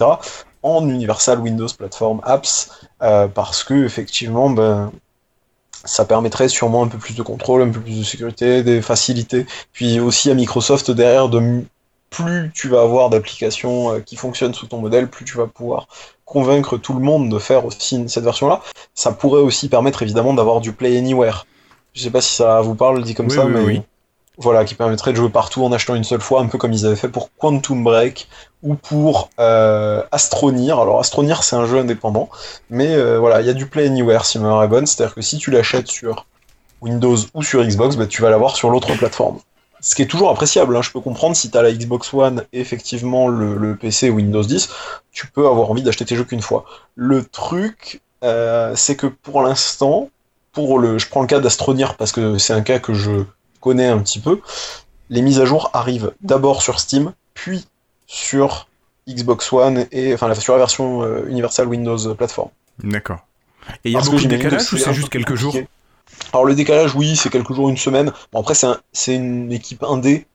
En 0.62 0.88
Universal 0.88 1.40
Windows 1.40 1.68
Platform 1.76 2.20
Apps, 2.24 2.70
parce 3.00 3.64
que 3.64 3.84
effectivement, 3.84 4.50
ben, 4.50 4.92
ça 5.86 6.04
permettrait 6.04 6.48
sûrement 6.48 6.84
un 6.84 6.88
peu 6.88 6.98
plus 6.98 7.14
de 7.14 7.22
contrôle, 7.22 7.62
un 7.62 7.70
peu 7.70 7.80
plus 7.80 7.98
de 7.98 8.04
sécurité, 8.04 8.62
des 8.62 8.82
facilités. 8.82 9.46
Puis 9.72 10.00
aussi 10.00 10.30
à 10.30 10.34
Microsoft 10.34 10.90
derrière, 10.90 11.28
de 11.28 11.62
plus 12.10 12.50
tu 12.54 12.68
vas 12.68 12.82
avoir 12.82 13.10
d'applications 13.10 13.94
euh, 13.94 14.00
qui 14.00 14.16
fonctionnent 14.16 14.54
sous 14.54 14.66
ton 14.66 14.78
modèle, 14.78 15.08
plus 15.08 15.24
tu 15.24 15.36
vas 15.36 15.46
pouvoir 15.46 15.88
convaincre 16.24 16.76
tout 16.76 16.94
le 16.94 17.00
monde 17.00 17.30
de 17.30 17.38
faire 17.38 17.64
aussi 17.64 18.08
cette 18.08 18.24
version-là. 18.24 18.60
Ça 18.94 19.12
pourrait 19.12 19.42
aussi 19.42 19.68
permettre 19.68 20.02
évidemment 20.02 20.34
d'avoir 20.34 20.60
du 20.60 20.72
Play 20.72 20.96
Anywhere. 20.96 21.46
Je 21.94 22.02
sais 22.02 22.10
pas 22.10 22.20
si 22.20 22.34
ça 22.34 22.60
vous 22.60 22.74
parle 22.74 23.02
dit 23.02 23.14
comme 23.14 23.26
Oui, 23.26 23.34
ça, 23.34 23.46
oui, 23.46 23.52
mais 23.52 23.60
oui. 23.60 23.82
Voilà, 24.38 24.64
qui 24.64 24.74
permettrait 24.74 25.12
de 25.12 25.16
jouer 25.16 25.30
partout 25.30 25.64
en 25.64 25.72
achetant 25.72 25.94
une 25.94 26.04
seule 26.04 26.20
fois, 26.20 26.40
un 26.40 26.46
peu 26.46 26.58
comme 26.58 26.72
ils 26.72 26.84
avaient 26.86 26.96
fait 26.96 27.08
pour 27.08 27.30
Quantum 27.36 27.82
Break 27.82 28.28
ou 28.62 28.74
pour 28.74 29.30
euh, 29.40 30.02
Astronir. 30.12 30.78
Alors 30.78 31.00
Astronir 31.00 31.42
c'est 31.42 31.56
un 31.56 31.66
jeu 31.66 31.78
indépendant, 31.78 32.28
mais 32.68 32.94
euh, 32.94 33.18
voilà, 33.18 33.40
il 33.40 33.46
y 33.46 33.50
a 33.50 33.54
du 33.54 33.66
Play 33.66 33.86
Anywhere 33.86 34.24
si 34.24 34.38
ma 34.38 34.62
est 34.64 34.68
bonne, 34.68 34.86
c'est-à-dire 34.86 35.14
que 35.14 35.22
si 35.22 35.38
tu 35.38 35.50
l'achètes 35.50 35.88
sur 35.88 36.26
Windows 36.82 37.16
ou 37.34 37.42
sur 37.42 37.62
Xbox, 37.64 37.96
bah, 37.96 38.06
tu 38.06 38.22
vas 38.22 38.30
l'avoir 38.30 38.56
sur 38.56 38.70
l'autre 38.70 38.94
plateforme. 38.96 39.38
Ce 39.80 39.94
qui 39.94 40.02
est 40.02 40.06
toujours 40.06 40.30
appréciable, 40.30 40.76
hein. 40.76 40.82
je 40.82 40.90
peux 40.90 41.00
comprendre 41.00 41.36
si 41.36 41.50
tu 41.50 41.56
as 41.56 41.62
la 41.62 41.72
Xbox 41.72 42.12
One 42.12 42.44
et 42.52 42.60
effectivement 42.60 43.28
le, 43.28 43.56
le 43.56 43.76
PC 43.76 44.10
Windows 44.10 44.42
10, 44.42 44.68
tu 45.12 45.28
peux 45.28 45.46
avoir 45.46 45.70
envie 45.70 45.82
d'acheter 45.82 46.04
tes 46.04 46.16
jeux 46.16 46.24
qu'une 46.24 46.42
fois. 46.42 46.64
Le 46.94 47.24
truc, 47.24 48.00
euh, 48.24 48.72
c'est 48.74 48.96
que 48.96 49.06
pour 49.06 49.42
l'instant, 49.42 50.10
pour 50.52 50.78
le, 50.78 50.98
je 50.98 51.08
prends 51.08 51.20
le 51.20 51.26
cas 51.26 51.38
d'Astronir 51.38 51.96
parce 51.96 52.12
que 52.12 52.38
c'est 52.38 52.52
un 52.52 52.62
cas 52.62 52.78
que 52.78 52.94
je 52.94 53.24
un 53.72 53.98
petit 53.98 54.20
peu, 54.20 54.40
les 55.10 55.22
mises 55.22 55.40
à 55.40 55.44
jour 55.44 55.70
arrivent 55.72 56.12
d'abord 56.20 56.62
sur 56.62 56.80
Steam, 56.80 57.12
puis 57.34 57.66
sur 58.06 58.68
Xbox 59.08 59.52
One 59.52 59.86
et 59.92 60.14
enfin 60.14 60.32
sur 60.34 60.52
la 60.54 60.58
version 60.58 61.02
euh, 61.02 61.26
Universal 61.28 61.66
Windows 61.68 62.14
Platform. 62.14 62.48
D'accord. 62.82 63.18
Et 63.84 63.90
il 63.90 63.92
y 63.92 63.94
a 63.94 63.98
Parce 63.98 64.10
beaucoup 64.10 64.22
de 64.22 64.28
décalage 64.28 64.72
ou 64.72 64.76
c'est 64.76 64.92
juste 64.92 65.08
quelques 65.08 65.34
jours? 65.34 65.54
Alors 66.32 66.44
le 66.44 66.54
décalage, 66.54 66.94
oui, 66.94 67.16
c'est 67.16 67.30
quelques 67.30 67.52
jours, 67.52 67.68
une 67.68 67.76
semaine. 67.76 68.12
Bon 68.32 68.40
après 68.40 68.54
c'est 68.54 68.66
un- 68.66 68.78
c'est 68.92 69.14
une 69.14 69.52
équipe 69.52 69.82
indé, 69.82 70.26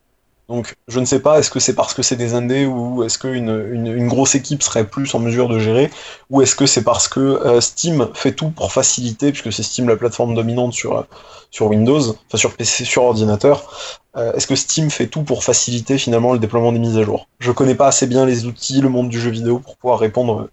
donc 0.52 0.76
je 0.90 1.00
ne 1.00 1.06
sais 1.06 1.22
pas, 1.22 1.40
est-ce 1.40 1.50
que 1.50 1.62
c'est 1.62 1.76
parce 1.76 1.94
que 1.94 2.02
c'est 2.02 2.18
des 2.18 2.34
indés 2.34 2.66
ou 2.66 3.04
est-ce 3.04 3.18
qu'une 3.18 3.70
une, 3.72 3.88
une 3.88 4.08
grosse 4.10 4.36
équipe 4.36 4.62
serait 4.62 4.86
plus 4.86 5.16
en 5.16 5.20
mesure 5.20 5.48
de 5.48 5.58
gérer, 5.60 5.90
ou 6.30 6.42
est-ce 6.42 6.58
que 6.58 6.66
c'est 6.66 6.84
parce 6.84 7.08
que 7.08 7.22
euh, 7.22 7.62
Steam 7.62 8.10
fait 8.14 8.34
tout 8.34 8.50
pour 8.50 8.74
faciliter, 8.74 9.32
puisque 9.32 9.54
c'est 9.54 9.64
Steam 9.64 9.88
la 9.88 9.96
plateforme 9.96 10.36
dominante 10.36 10.74
sur, 10.74 11.08
sur 11.52 11.68
Windows, 11.68 12.02
enfin 12.02 12.38
sur 12.38 12.54
PC, 12.54 12.84
sur 12.84 13.04
ordinateur, 13.04 14.02
euh, 14.18 14.34
est-ce 14.34 14.46
que 14.46 14.58
Steam 14.58 14.92
fait 14.92 15.08
tout 15.08 15.24
pour 15.24 15.46
faciliter 15.46 15.98
finalement 15.98 16.34
le 16.34 16.40
déploiement 16.40 16.74
des 16.74 16.80
mises 16.80 16.98
à 16.98 17.04
jour? 17.04 17.30
Je 17.40 17.54
connais 17.54 17.76
pas 17.76 17.88
assez 17.88 18.06
bien 18.06 18.26
les 18.26 18.46
outils, 18.46 18.82
le 18.82 18.90
monde 18.90 19.08
du 19.08 19.22
jeu 19.22 19.32
vidéo 19.32 19.60
pour 19.60 19.78
pouvoir 19.78 20.00
répondre 20.00 20.50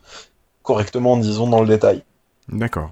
correctement, 0.62 1.16
disons, 1.16 1.49
dans 1.49 1.61
le 1.61 1.66
détail. 1.66 2.05
D'accord. 2.49 2.91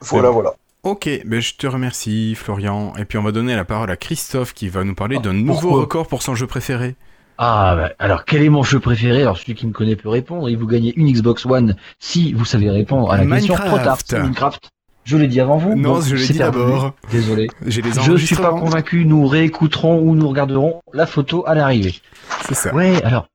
Voilà, 0.00 0.30
voilà. 0.30 0.54
Ok, 0.84 1.08
ben 1.24 1.40
je 1.40 1.54
te 1.54 1.66
remercie 1.66 2.34
Florian. 2.34 2.92
Et 2.98 3.06
puis 3.06 3.16
on 3.16 3.22
va 3.22 3.32
donner 3.32 3.56
la 3.56 3.64
parole 3.64 3.90
à 3.90 3.96
Christophe 3.96 4.52
qui 4.52 4.68
va 4.68 4.84
nous 4.84 4.94
parler 4.94 5.16
Ah, 5.18 5.22
d'un 5.22 5.32
nouveau 5.32 5.72
record 5.72 6.06
pour 6.06 6.22
son 6.22 6.34
jeu 6.34 6.46
préféré. 6.46 6.94
Ah, 7.38 7.74
bah, 7.74 7.92
alors 7.98 8.26
quel 8.26 8.42
est 8.42 8.50
mon 8.50 8.62
jeu 8.62 8.78
préféré? 8.80 9.22
Alors 9.22 9.38
celui 9.38 9.54
qui 9.54 9.66
ne 9.66 9.72
connaît 9.72 9.96
peut 9.96 10.10
répondre. 10.10 10.46
Et 10.50 10.56
vous 10.56 10.66
gagnez 10.66 10.92
une 10.96 11.10
Xbox 11.10 11.46
One 11.46 11.74
si 12.00 12.34
vous 12.34 12.44
savez 12.44 12.68
répondre 12.68 13.10
à 13.10 13.16
la 13.16 13.24
question. 13.26 13.54
Trop 13.54 13.64
tard. 13.64 13.76
Minecraft. 13.78 14.12
Minecraft. 14.12 14.70
Je 15.04 15.16
l'ai 15.16 15.26
dit 15.26 15.40
avant 15.40 15.56
vous. 15.56 15.74
Non, 15.74 16.02
je 16.02 16.16
l'ai 16.16 16.26
dit 16.26 16.38
d'abord. 16.38 16.92
Désolé. 17.10 17.48
J'ai 17.66 17.80
les 17.80 17.90
Je 17.92 18.16
suis 18.16 18.36
pas 18.36 18.50
convaincu. 18.50 19.06
Nous 19.06 19.26
réécouterons 19.26 20.00
ou 20.00 20.14
nous 20.14 20.28
regarderons 20.28 20.82
la 20.92 21.06
photo 21.06 21.44
à 21.46 21.54
l'arrivée. 21.54 21.94
C'est 22.46 22.54
ça. 22.54 22.74
Ouais, 22.74 23.02
alors. 23.02 23.26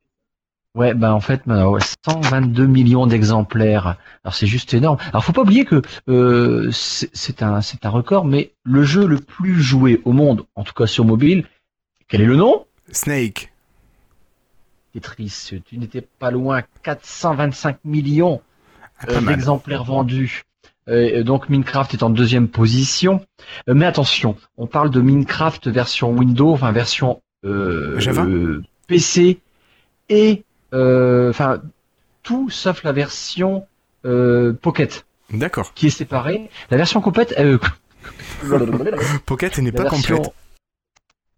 Ouais, 0.80 0.94
bah 0.94 1.14
en 1.14 1.20
fait, 1.20 1.42
bah, 1.46 1.68
ouais, 1.68 1.82
122 2.08 2.66
millions 2.66 3.06
d'exemplaires. 3.06 3.98
Alors 4.24 4.34
c'est 4.34 4.48
juste 4.48 4.74
énorme. 4.74 4.98
Alors 5.10 5.26
faut 5.26 5.34
pas 5.34 5.42
oublier 5.42 5.66
que 5.66 5.82
euh, 6.08 6.70
c'est 6.72 7.44
un 7.44 7.60
c'est 7.60 7.86
un 7.86 7.90
record, 7.90 8.24
mais 8.24 8.54
le 8.64 8.84
jeu 8.84 9.06
le 9.06 9.18
plus 9.18 9.62
joué 9.62 10.02
au 10.06 10.14
monde, 10.14 10.46
en 10.56 10.64
tout 10.64 10.74
cas 10.74 10.88
sur 10.88 11.04
mobile, 11.04 11.44
quel 12.08 12.22
est 12.22 12.26
le 12.26 12.38
nom? 12.38 12.66
Snake. 12.94 13.52
Tetris. 14.94 15.52
Tu 15.66 15.78
n'étais 15.78 16.00
pas 16.00 16.32
loin. 16.32 16.62
425 16.84 17.80
millions 17.84 18.42
Ah, 19.00 19.08
euh, 19.10 19.20
d'exemplaires 19.20 19.84
vendus. 19.84 20.44
Euh, 20.88 21.24
donc 21.24 21.50
Minecraft 21.50 21.94
est 21.94 22.04
en 22.04 22.10
deuxième 22.10 22.48
position. 22.48 23.26
Mais 23.68 23.86
attention, 23.86 24.38
on 24.56 24.66
parle 24.66 24.92
de 24.92 25.02
Minecraft 25.02 25.68
version 25.68 26.12
Windows, 26.12 26.54
enfin 26.54 26.72
version 26.72 27.22
Java 27.44 28.26
PC 28.88 29.42
et 30.08 30.46
enfin 30.74 31.62
tout 32.24 32.50
sauf 32.50 32.84
la 32.84 32.92
version 32.92 33.66
euh, 34.06 34.54
Pocket 34.54 35.06
D'accord. 35.32 35.74
qui 35.74 35.88
est 35.88 35.92
séparée. 35.92 36.50
La 36.70 36.78
version 36.78 37.02
complète, 37.02 37.34
euh, 37.38 37.58
Pocket 39.26 39.58
n'est 39.60 39.72
pas 39.72 39.84
version, 39.84 40.18
complète. 40.18 40.34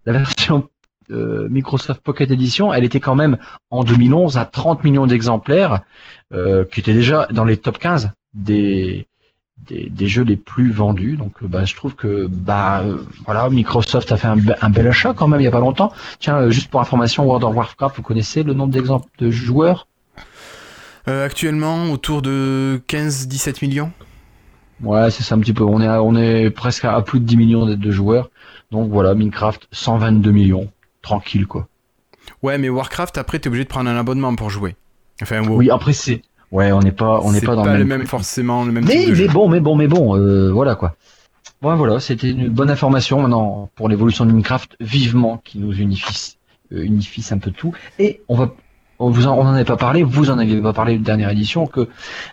la 0.05 0.13
version 0.13 0.69
euh, 1.11 1.47
Microsoft 1.49 2.01
Pocket 2.01 2.31
Edition, 2.31 2.73
elle 2.73 2.83
était 2.83 2.99
quand 2.99 3.15
même 3.15 3.37
en 3.69 3.83
2011 3.83 4.37
à 4.37 4.45
30 4.45 4.83
millions 4.83 5.07
d'exemplaires, 5.07 5.81
euh, 6.33 6.63
qui 6.65 6.79
était 6.79 6.93
déjà 6.93 7.27
dans 7.31 7.43
les 7.43 7.57
top 7.57 7.79
15 7.79 8.11
des, 8.33 9.07
des, 9.67 9.89
des 9.89 10.07
jeux 10.07 10.23
les 10.23 10.35
plus 10.37 10.71
vendus. 10.71 11.17
Donc, 11.17 11.33
euh, 11.43 11.47
bah, 11.47 11.65
je 11.65 11.75
trouve 11.75 11.95
que 11.95 12.27
bah 12.27 12.81
euh, 12.81 12.97
voilà, 13.25 13.49
Microsoft 13.49 14.11
a 14.11 14.17
fait 14.17 14.27
un, 14.27 14.37
be- 14.37 14.55
un 14.61 14.69
bel 14.69 14.87
achat 14.87 15.13
quand 15.13 15.27
même 15.27 15.39
il 15.39 15.43
y 15.43 15.47
a 15.47 15.51
pas 15.51 15.59
longtemps. 15.59 15.91
Tiens, 16.19 16.37
euh, 16.37 16.49
juste 16.51 16.69
pour 16.69 16.81
information, 16.81 17.25
World 17.25 17.43
of 17.43 17.55
Warcraft, 17.55 17.97
vous 17.97 18.01
connaissez 18.03 18.43
le 18.43 18.53
nombre 18.53 18.71
d'exemples 18.73 19.07
de 19.19 19.31
joueurs? 19.31 19.87
Euh, 21.07 21.25
actuellement, 21.25 21.91
autour 21.91 22.21
de 22.21 22.81
15-17 22.87 23.65
millions. 23.65 23.91
Ouais, 24.81 25.09
c'est 25.11 25.23
ça 25.23 25.35
un 25.35 25.39
petit 25.39 25.53
peu. 25.53 25.63
On 25.63 25.81
est 25.81 25.87
à- 25.87 26.01
on 26.03 26.15
est 26.15 26.49
presque 26.49 26.85
à 26.85 26.99
plus 27.01 27.19
de 27.19 27.25
10 27.25 27.37
millions 27.37 27.65
de, 27.65 27.75
de 27.75 27.91
joueurs. 27.91 28.29
Donc 28.71 28.89
voilà, 28.89 29.13
Minecraft 29.15 29.67
122 29.71 30.31
millions, 30.31 30.69
tranquille 31.01 31.45
quoi. 31.47 31.67
Ouais, 32.43 32.57
mais 32.57 32.69
Warcraft, 32.69 33.17
après, 33.17 33.39
t'es 33.39 33.47
obligé 33.47 33.63
de 33.63 33.69
prendre 33.69 33.89
un 33.89 33.97
abonnement 33.97 34.35
pour 34.35 34.49
jouer. 34.49 34.75
Enfin, 35.21 35.41
WoW. 35.43 35.57
Oui, 35.57 35.69
après 35.69 35.93
c'est 35.93 36.21
ouais, 36.51 36.71
on 36.71 36.79
n'est 36.79 36.91
pas 36.91 37.19
on 37.23 37.31
n'est 37.31 37.41
pas 37.41 37.55
dans 37.55 37.65
le 37.65 37.73
le 37.73 37.85
même 37.85 37.99
même, 37.99 38.07
forcément, 38.07 38.63
le 38.63 38.71
même 38.71 38.85
Mais, 38.85 39.27
bon, 39.27 39.49
mais 39.49 39.59
bon, 39.59 39.75
mais 39.75 39.87
bon, 39.87 40.17
euh, 40.17 40.51
voilà 40.51 40.75
quoi. 40.75 40.95
Bon, 41.61 41.75
voilà, 41.75 41.99
c'était 41.99 42.31
une 42.31 42.49
bonne 42.49 42.71
information 42.71 43.21
maintenant 43.21 43.69
pour 43.75 43.87
l'évolution 43.87 44.25
de 44.25 44.31
Minecraft, 44.31 44.75
vivement 44.79 45.37
qui 45.43 45.59
nous 45.59 45.73
unifie, 45.73 46.37
euh, 46.73 46.83
unifie 46.83 47.23
un 47.31 47.37
peu 47.37 47.51
tout. 47.51 47.73
Et 47.99 48.21
on 48.29 48.35
va, 48.35 48.55
on 48.97 49.11
vous 49.11 49.27
en, 49.27 49.37
on 49.37 49.41
en 49.41 49.53
avait 49.53 49.63
pas 49.65 49.77
parlé, 49.77 50.01
vous 50.01 50.31
en 50.31 50.39
aviez 50.39 50.59
pas 50.59 50.73
parlé 50.73 50.97
de 50.97 51.03
dernière 51.03 51.29
édition, 51.29 51.67
que 51.67 51.87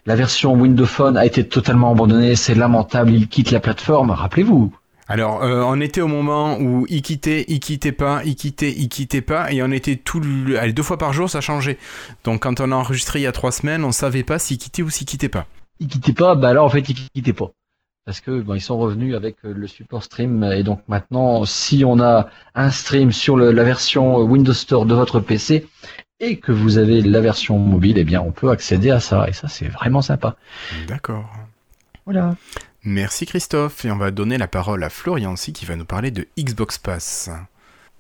la 0.07 0.17
version 0.17 0.55
Windows 0.55 0.87
Phone 0.87 1.17
a 1.17 1.27
été 1.27 1.47
totalement 1.47 1.91
abandonnée, 1.91 2.37
c'est 2.37 2.55
lamentable, 2.55 3.13
il 3.13 3.29
quitte 3.29 3.51
la 3.51 3.61
plateforme, 3.61 4.11
rappelez-vous. 4.11 4.73
Alors, 5.09 5.43
euh, 5.43 5.63
on 5.65 5.81
était 5.81 6.03
au 6.03 6.07
moment 6.07 6.59
où 6.61 6.85
il 6.91 7.01
quittait, 7.03 7.47
il 7.49 7.61
quittait 7.61 7.93
pas, 7.93 8.21
il 8.25 8.37
quittait, 8.37 8.73
il 8.77 8.89
quittait 8.91 9.23
pas, 9.23 9.51
et 9.53 9.63
on 9.63 9.71
était 9.71 9.97
tout 9.97 10.21
le... 10.21 10.59
Allez, 10.59 10.75
deux 10.75 10.83
fois 10.83 10.99
par 10.99 11.13
jour, 11.15 11.31
ça 11.31 11.41
changeait. 11.41 11.79
Donc, 12.25 12.43
quand 12.43 12.61
on 12.61 12.71
a 12.73 12.75
enregistré 12.77 13.21
il 13.21 13.23
y 13.23 13.27
a 13.27 13.33
trois 13.33 13.53
semaines, 13.53 13.85
on 13.85 13.93
savait 13.93 14.23
pas 14.23 14.39
s'il 14.39 14.59
quittait 14.59 14.83
ou 14.83 14.91
s'il 14.91 15.07
quittait 15.07 15.31
pas. 15.31 15.47
Il 15.81 15.89
quittait 15.89 16.13
pas, 16.13 16.35
bah 16.35 16.49
alors 16.49 16.67
en 16.67 16.69
fait 16.71 16.81
il 16.89 16.95
quittait 17.15 17.33
pas. 17.33 17.51
Parce 18.05 18.21
que 18.21 18.41
bon, 18.41 18.55
ils 18.55 18.61
sont 18.61 18.77
revenus 18.79 19.15
avec 19.15 19.37
euh, 19.45 19.53
le 19.55 19.67
support 19.69 20.03
stream 20.03 20.43
et 20.43 20.63
donc 20.65 20.81
maintenant 20.89 21.45
si 21.45 21.85
on 21.85 22.01
a 22.01 22.29
un 22.57 22.71
stream 22.71 23.13
sur 23.13 23.37
le- 23.37 23.53
la 23.53 23.63
version 23.63 24.17
Windows 24.23 24.53
Store 24.55 24.87
de 24.87 24.95
votre 24.95 25.21
PC 25.21 25.69
et 26.19 26.39
que 26.39 26.51
vous 26.51 26.79
avez 26.79 27.01
la 27.01 27.21
version 27.21 27.59
mobile, 27.59 27.97
eh 27.97 28.03
bien 28.05 28.21
on 28.21 28.33
peut 28.33 28.51
accéder 28.51 28.91
à 28.91 28.99
ça 28.99 29.29
et 29.29 29.33
ça 29.33 29.47
c'est 29.47 29.69
vraiment 29.69 30.03
sympa. 30.03 30.35
D'accord. 30.89 31.31
Voilà. 32.07 32.35
Merci 32.85 33.27
Christophe, 33.27 33.85
et 33.85 33.91
on 33.91 33.97
va 33.97 34.11
donner 34.11 34.39
la 34.39 34.47
parole 34.49 34.85
à 34.85 34.91
Florian 34.91 35.33
aussi 35.33 35.53
qui 35.53 35.65
va 35.67 35.77
nous 35.77 35.85
parler 35.85 36.11
de 36.11 36.27
Xbox 36.39 36.79
Pass. 36.79 37.31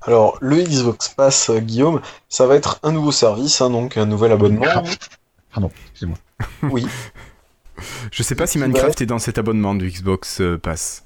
Alors, 0.02 0.38
le 0.40 0.62
Xbox 0.62 1.08
Pass, 1.08 1.50
euh, 1.50 1.58
Guillaume, 1.58 2.00
ça 2.28 2.46
va 2.46 2.54
être 2.54 2.78
un 2.84 2.92
nouveau 2.92 3.10
service, 3.10 3.60
hein, 3.60 3.70
donc 3.70 3.96
un 3.96 4.06
nouvel 4.06 4.30
abonnement. 4.32 4.84
Pardon, 5.52 5.70
excusez-moi. 5.90 6.18
Oui, 6.70 6.86
Je 8.12 8.22
sais 8.22 8.34
pas 8.34 8.46
si 8.46 8.58
Minecraft 8.58 9.00
est 9.00 9.06
dans 9.06 9.18
cet 9.18 9.38
abonnement 9.38 9.74
du 9.74 9.90
Xbox 9.90 10.40
euh, 10.40 10.56
Pass. 10.58 11.04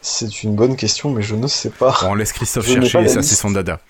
c'est 0.00 0.44
une 0.44 0.54
bonne 0.54 0.76
question, 0.76 1.10
mais 1.10 1.22
je 1.22 1.34
ne 1.34 1.48
sais 1.48 1.70
pas. 1.70 1.96
Bon, 2.02 2.10
on 2.10 2.14
laisse 2.14 2.32
Christophe 2.32 2.66
Je 2.66 2.78
n'ai 2.78 2.88
chercher, 2.88 3.08
ça 3.08 3.22
c'est 3.22 3.34
son 3.34 3.50
dada. 3.50 3.80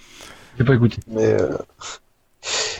J'ai 0.56 0.64
pas 0.64 0.74
écouté. 0.74 0.96
Mais 1.08 1.26
euh, 1.26 1.56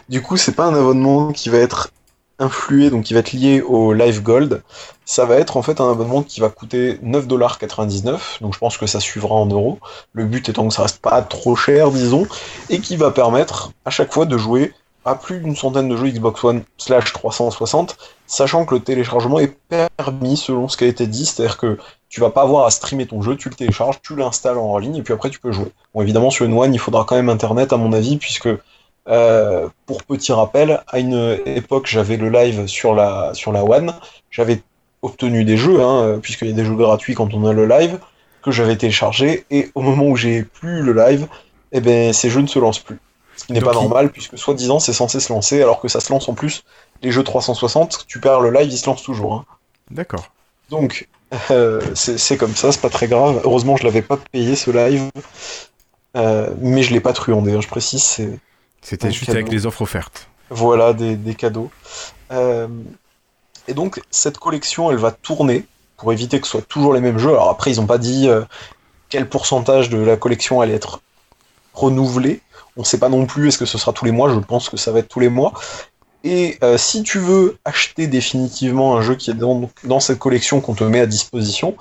du 0.08 0.22
coup, 0.22 0.36
c'est 0.36 0.52
pas 0.52 0.66
un 0.66 0.74
abonnement 0.74 1.32
qui 1.32 1.50
va 1.50 1.58
être 1.58 1.90
influé, 2.38 2.90
donc 2.90 3.04
qui 3.04 3.14
va 3.14 3.20
être 3.20 3.32
lié 3.32 3.60
au 3.60 3.92
Live 3.92 4.22
Gold. 4.22 4.62
Ça 5.04 5.24
va 5.24 5.36
être 5.36 5.56
en 5.56 5.62
fait 5.62 5.80
un 5.80 5.90
abonnement 5.90 6.22
qui 6.22 6.40
va 6.40 6.48
coûter 6.48 6.94
9,99$, 7.04 8.40
donc 8.40 8.54
je 8.54 8.58
pense 8.58 8.76
que 8.78 8.86
ça 8.86 9.00
suivra 9.00 9.34
en 9.34 9.46
euros. 9.46 9.78
Le 10.12 10.24
but 10.24 10.48
étant 10.48 10.68
que 10.68 10.74
ça 10.74 10.82
reste 10.82 11.00
pas 11.00 11.22
trop 11.22 11.56
cher, 11.56 11.90
disons, 11.90 12.26
et 12.70 12.80
qui 12.80 12.96
va 12.96 13.10
permettre 13.10 13.72
à 13.84 13.90
chaque 13.90 14.12
fois 14.12 14.26
de 14.26 14.36
jouer 14.36 14.72
à 15.04 15.14
plus 15.14 15.40
d'une 15.40 15.56
centaine 15.56 15.88
de 15.88 15.96
jeux 15.96 16.08
Xbox 16.08 16.44
One 16.44 16.62
slash 16.76 17.12
360, 17.12 17.96
sachant 18.26 18.66
que 18.66 18.74
le 18.74 18.80
téléchargement 18.80 19.38
est 19.38 19.56
permis 19.68 20.36
selon 20.36 20.68
ce 20.68 20.76
qui 20.76 20.84
a 20.84 20.86
été 20.86 21.06
dit, 21.06 21.24
c'est-à-dire 21.24 21.56
que 21.56 21.78
tu 22.10 22.20
vas 22.20 22.30
pas 22.30 22.42
avoir 22.42 22.66
à 22.66 22.70
streamer 22.70 23.06
ton 23.06 23.22
jeu, 23.22 23.36
tu 23.36 23.48
le 23.48 23.54
télécharges, 23.54 24.00
tu 24.02 24.16
l'installes 24.16 24.58
en 24.58 24.76
ligne, 24.78 24.96
et 24.96 25.02
puis 25.02 25.14
après 25.14 25.30
tu 25.30 25.40
peux 25.40 25.52
jouer. 25.52 25.72
Bon, 25.94 26.02
évidemment, 26.02 26.30
sur 26.30 26.44
une 26.44 26.58
One, 26.58 26.74
il 26.74 26.80
faudra 26.80 27.04
quand 27.04 27.16
même 27.16 27.30
Internet, 27.30 27.72
à 27.72 27.78
mon 27.78 27.92
avis, 27.92 28.18
puisque, 28.18 28.48
euh, 29.08 29.68
pour 29.86 30.02
petit 30.04 30.32
rappel, 30.32 30.82
à 30.88 30.98
une 30.98 31.38
époque, 31.46 31.86
j'avais 31.86 32.16
le 32.16 32.28
live 32.30 32.66
sur 32.66 32.94
la, 32.94 33.32
sur 33.34 33.52
la 33.52 33.64
One, 33.64 33.92
j'avais 34.30 34.62
obtenu 35.02 35.44
des 35.44 35.56
jeux, 35.56 35.80
hein, 35.80 36.18
puisqu'il 36.22 36.48
y 36.48 36.50
a 36.50 36.54
des 36.54 36.64
jeux 36.64 36.74
gratuits 36.74 37.14
quand 37.14 37.32
on 37.34 37.46
a 37.46 37.52
le 37.52 37.66
live, 37.66 37.98
que 38.42 38.50
j'avais 38.50 38.76
téléchargé, 38.76 39.44
et 39.50 39.70
au 39.74 39.80
moment 39.82 40.04
où 40.06 40.16
j'ai 40.16 40.42
plus 40.42 40.82
le 40.82 40.92
live, 40.92 41.26
eh 41.72 41.80
ben, 41.80 42.12
ces 42.12 42.30
jeux 42.30 42.40
ne 42.40 42.46
se 42.46 42.58
lancent 42.58 42.78
plus. 42.80 42.98
Ce 43.36 43.44
qui 43.44 43.52
n'est 43.52 43.60
pas 43.60 43.70
il- 43.70 43.74
normal, 43.74 44.10
puisque 44.10 44.36
soi-disant, 44.36 44.80
c'est 44.80 44.92
censé 44.92 45.20
se 45.20 45.32
lancer, 45.32 45.62
alors 45.62 45.80
que 45.80 45.88
ça 45.88 46.00
se 46.00 46.12
lance 46.12 46.28
en 46.28 46.34
plus. 46.34 46.64
Les 47.02 47.12
jeux 47.12 47.22
360, 47.24 48.04
tu 48.08 48.20
perds 48.20 48.40
le 48.40 48.50
live, 48.50 48.68
ils 48.70 48.78
se 48.78 48.86
lancent 48.86 49.02
toujours. 49.04 49.34
hein. 49.34 49.44
D'accord. 49.90 50.28
Donc, 50.70 51.08
euh, 51.50 51.80
c'est 51.94 52.18
c'est 52.18 52.36
comme 52.36 52.54
ça, 52.54 52.72
c'est 52.72 52.80
pas 52.80 52.90
très 52.90 53.06
grave. 53.06 53.40
Heureusement, 53.44 53.76
je 53.76 53.84
l'avais 53.84 54.02
pas 54.02 54.18
payé 54.32 54.56
ce 54.56 54.70
live, 54.70 55.08
Euh, 56.16 56.50
mais 56.60 56.82
je 56.82 56.92
l'ai 56.92 57.00
pas 57.00 57.12
truandé. 57.12 57.52
hein, 57.52 57.60
je 57.60 57.68
précise, 57.68 58.02
c'est 58.02 58.38
C'était 58.82 59.10
juste 59.10 59.26
cadeau. 59.26 59.38
avec 59.38 59.52
les 59.52 59.66
offres 59.66 59.82
offertes. 59.82 60.28
voilà 60.50 60.92
des, 60.92 61.16
des 61.16 61.34
cadeaux. 61.34 61.70
Euh, 62.32 62.68
et 63.66 63.74
donc, 63.74 64.00
cette 64.10 64.38
collection, 64.38 64.90
elle 64.90 64.96
va 64.96 65.10
tourner 65.10 65.66
pour 65.96 66.12
éviter 66.12 66.40
que 66.40 66.46
ce 66.46 66.52
soit 66.52 66.62
toujours 66.62 66.94
les 66.94 67.00
mêmes 67.00 67.18
jeux. 67.18 67.30
Alors 67.30 67.50
après, 67.50 67.70
ils 67.70 67.80
ont 67.80 67.86
pas 67.86 67.98
dit 67.98 68.28
euh, 68.28 68.42
quel 69.08 69.28
pourcentage 69.28 69.90
de 69.90 69.98
la 69.98 70.16
collection 70.16 70.60
allait 70.60 70.74
être 70.74 71.00
renouvelé. 71.74 72.40
On 72.76 72.84
sait 72.84 72.98
pas 72.98 73.08
non 73.08 73.26
plus 73.26 73.48
est-ce 73.48 73.58
que 73.58 73.66
ce 73.66 73.78
sera 73.78 73.92
tous 73.92 74.04
les 74.04 74.12
mois? 74.12 74.32
Je 74.32 74.38
pense 74.38 74.68
que 74.68 74.76
ça 74.76 74.92
va 74.92 75.00
être 75.00 75.08
tous 75.08 75.20
les 75.20 75.28
mois. 75.28 75.52
Et 76.24 76.58
euh, 76.62 76.78
si 76.78 77.02
tu 77.02 77.18
veux 77.18 77.58
acheter 77.64 78.06
définitivement 78.06 78.96
un 78.96 79.02
jeu 79.02 79.14
qui 79.14 79.30
est 79.30 79.34
dans, 79.34 79.70
dans 79.84 80.00
cette 80.00 80.18
collection 80.18 80.60
qu'on 80.60 80.74
te 80.74 80.84
met 80.84 81.00
à 81.00 81.06
disposition, 81.06 81.76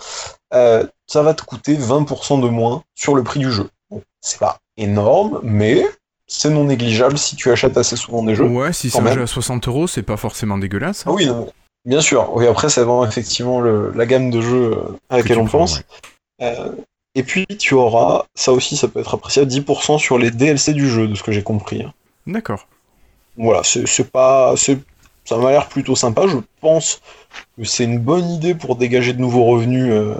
euh, 0.53 0.85
ça 1.07 1.23
va 1.23 1.33
te 1.33 1.43
coûter 1.43 1.75
20% 1.75 2.41
de 2.41 2.47
moins 2.47 2.83
sur 2.95 3.15
le 3.15 3.23
prix 3.23 3.39
du 3.39 3.51
jeu. 3.51 3.69
Bon, 3.89 4.03
c'est 4.21 4.39
pas 4.39 4.59
énorme, 4.77 5.39
mais 5.43 5.85
c'est 6.27 6.49
non 6.49 6.65
négligeable 6.65 7.17
si 7.17 7.35
tu 7.35 7.51
achètes 7.51 7.77
assez 7.77 7.95
souvent 7.95 8.23
des 8.23 8.35
jeux. 8.35 8.45
Ouais, 8.45 8.73
si 8.73 8.89
c'est 8.89 8.99
un 8.99 9.01
même. 9.01 9.13
jeu 9.15 9.21
à 9.23 9.27
60 9.27 9.67
euros, 9.67 9.87
c'est 9.87 10.03
pas 10.03 10.17
forcément 10.17 10.57
dégueulasse. 10.57 11.01
hein. 11.01 11.11
Ah 11.11 11.13
oui, 11.13 11.25
non, 11.25 11.47
bien 11.85 12.01
sûr. 12.01 12.31
Oui, 12.35 12.45
après, 12.47 12.69
c'est 12.69 12.81
vraiment 12.81 13.05
effectivement 13.05 13.59
le- 13.61 13.91
la 13.95 14.05
gamme 14.05 14.29
de 14.29 14.41
jeux 14.41 14.71
euh, 14.73 14.81
à 15.09 15.15
Que 15.17 15.21
laquelle 15.23 15.39
on 15.39 15.45
prends, 15.45 15.59
pense. 15.59 15.77
ouais. 15.77 15.83
Euh, 16.43 16.71
et 17.15 17.23
puis, 17.23 17.45
tu 17.47 17.73
auras, 17.73 18.25
ça 18.35 18.51
aussi, 18.51 18.77
ça 18.77 18.87
peut 18.87 18.99
être 18.99 19.15
appréciable, 19.15 19.49
10% 19.49 19.97
sur 19.97 20.17
les 20.19 20.29
DLC 20.29 20.73
du 20.73 20.87
jeu, 20.89 21.07
de 21.07 21.15
ce 21.15 21.23
que 21.23 21.31
j'ai 21.31 21.41
compris. 21.43 21.81
hein. 21.83 21.93
D'accord. 22.27 22.67
Voilà, 23.37 23.61
c'est 23.63 24.11
pas. 24.11 24.53
Ça 25.25 25.37
m'a 25.37 25.51
l'air 25.51 25.67
plutôt 25.67 25.95
sympa. 25.95 26.25
Je 26.27 26.37
pense 26.61 27.01
que 27.57 27.63
c'est 27.65 27.83
une 27.83 27.99
bonne 27.99 28.29
idée 28.29 28.55
pour 28.55 28.75
dégager 28.75 29.13
de 29.13 29.19
nouveaux 29.19 29.43
revenus 29.45 29.87
euh, 29.91 30.13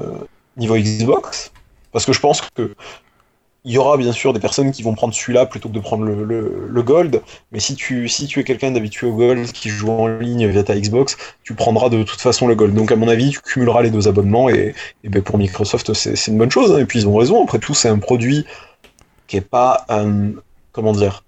niveau 0.57 0.75
Xbox. 0.77 1.51
Parce 1.91 2.05
que 2.05 2.13
je 2.13 2.19
pense 2.19 2.41
que 2.41 2.75
il 3.65 3.73
y 3.73 3.77
aura 3.77 3.97
bien 3.97 4.13
sûr 4.13 4.31
des 4.33 4.39
personnes 4.39 4.71
qui 4.71 4.81
vont 4.81 4.95
prendre 4.95 5.13
celui-là 5.13 5.45
plutôt 5.45 5.67
que 5.67 5.73
de 5.73 5.79
prendre 5.79 6.05
le, 6.05 6.81
gold, 6.83 7.21
mais 7.51 7.59
si 7.59 7.75
tu, 7.75 8.05
es 8.05 8.43
quelqu'un 8.43 8.71
d'habitué 8.71 9.07
au 9.07 9.13
gold 9.13 9.51
qui 9.51 9.69
joue 9.69 9.89
en 9.89 10.07
ligne 10.07 10.47
via 10.47 10.63
ta 10.63 10.75
Xbox, 10.75 11.17
tu 11.43 11.53
prendras 11.53 11.89
de 11.89 12.03
toute 12.03 12.21
façon 12.21 12.47
le 12.47 12.55
gold. 12.55 12.73
Donc 12.73 12.91
à 12.91 12.95
mon 12.95 13.09
avis, 13.09 13.31
tu 13.31 13.41
cumuleras 13.41 13.81
les 13.81 13.89
deux 13.89 14.07
abonnements 14.07 14.49
et, 14.49 14.73
et 15.03 15.09
ben 15.09 15.21
pour 15.21 15.37
Microsoft, 15.37 15.93
c'est 15.93 16.27
une 16.27 16.37
bonne 16.37 16.51
chose. 16.51 16.71
Hein. 16.71 16.79
Et 16.79 16.85
puis 16.85 16.99
ils 16.99 17.07
ont 17.07 17.15
raison. 17.15 17.43
Après 17.43 17.59
tout, 17.59 17.73
c'est 17.73 17.89
un 17.89 17.99
produit 17.99 18.45
qui 19.27 19.37
est 19.37 19.41
pas, 19.41 19.85
euh, 19.89 20.31
comment 20.71 20.93
dire, 20.93 21.23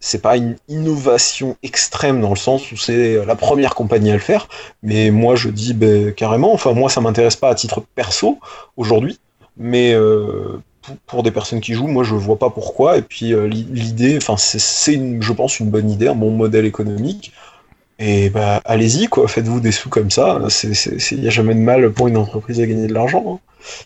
c'est 0.00 0.22
pas 0.22 0.36
une 0.36 0.56
innovation 0.68 1.56
extrême 1.62 2.20
dans 2.20 2.30
le 2.30 2.36
sens 2.36 2.70
où 2.72 2.76
c'est 2.76 3.24
la 3.24 3.36
première 3.36 3.74
compagnie 3.74 4.10
à 4.10 4.14
le 4.14 4.20
faire, 4.20 4.48
mais 4.82 5.10
moi 5.10 5.34
je 5.34 5.48
dis 5.48 5.74
ben, 5.74 6.12
carrément, 6.12 6.52
enfin 6.52 6.72
moi 6.72 6.88
ça 6.88 7.00
m'intéresse 7.00 7.36
pas 7.36 7.50
à 7.50 7.54
titre 7.54 7.82
perso 7.94 8.38
aujourd'hui, 8.76 9.18
mais 9.56 9.92
euh, 9.92 10.62
pour 11.06 11.22
des 11.22 11.30
personnes 11.30 11.60
qui 11.60 11.74
jouent, 11.74 11.86
moi 11.86 12.04
je 12.04 12.14
vois 12.14 12.38
pas 12.38 12.50
pourquoi. 12.50 12.98
Et 12.98 13.02
puis 13.02 13.32
euh, 13.32 13.46
l'idée, 13.46 14.16
enfin 14.16 14.36
c'est, 14.36 15.20
je 15.20 15.32
pense, 15.32 15.60
une 15.60 15.70
bonne 15.70 15.90
idée, 15.90 16.08
un 16.08 16.14
bon 16.14 16.30
modèle 16.30 16.64
économique. 16.64 17.32
Et 17.98 18.30
bah 18.30 18.60
allez-y 18.64 19.08
quoi, 19.08 19.26
faites-vous 19.26 19.60
des 19.60 19.72
sous 19.72 19.88
comme 19.88 20.10
ça. 20.10 20.40
Il 20.62 21.20
n'y 21.20 21.26
a 21.26 21.30
jamais 21.30 21.54
de 21.54 21.60
mal 21.60 21.92
pour 21.92 22.08
une 22.08 22.16
entreprise 22.16 22.60
à 22.60 22.66
gagner 22.66 22.86
de 22.86 22.94
l'argent. 22.94 23.40
Hein. 23.40 23.84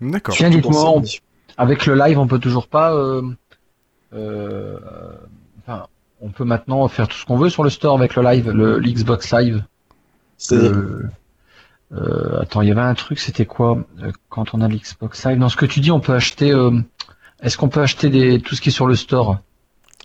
D'accord. 0.00 0.34
Tiens, 0.34 0.50
dites-moi, 0.50 1.02
avec 1.56 1.86
le 1.86 1.94
live, 1.94 2.18
on 2.18 2.26
peut 2.26 2.40
toujours 2.40 2.66
pas. 2.66 2.94
Euh, 2.94 3.22
euh, 4.12 4.78
enfin, 5.60 5.86
on 6.20 6.30
peut 6.30 6.44
maintenant 6.44 6.86
faire 6.88 7.08
tout 7.08 7.16
ce 7.16 7.24
qu'on 7.24 7.36
veut 7.36 7.48
sur 7.48 7.62
le 7.62 7.70
store 7.70 7.96
avec 7.96 8.16
le 8.16 8.22
live, 8.22 8.50
le, 8.50 8.80
Xbox 8.80 9.32
Live. 9.32 9.64
C'est-à-dire 10.36 10.72
euh, 11.92 12.40
attends, 12.40 12.62
il 12.62 12.68
y 12.68 12.72
avait 12.72 12.80
un 12.80 12.94
truc, 12.94 13.18
c'était 13.18 13.46
quoi 13.46 13.78
euh, 14.02 14.10
quand 14.28 14.54
on 14.54 14.60
a 14.60 14.68
l'Xbox 14.68 15.24
Live? 15.26 15.38
Dans 15.38 15.48
ce 15.48 15.56
que 15.56 15.66
tu 15.66 15.80
dis, 15.80 15.90
on 15.90 16.00
peut 16.00 16.14
acheter. 16.14 16.50
Euh, 16.50 16.70
est-ce 17.42 17.58
qu'on 17.58 17.68
peut 17.68 17.82
acheter 17.82 18.08
des 18.08 18.40
tout 18.40 18.54
ce 18.54 18.60
qui 18.60 18.70
est 18.70 18.72
sur 18.72 18.86
le 18.86 18.94
store? 18.94 19.38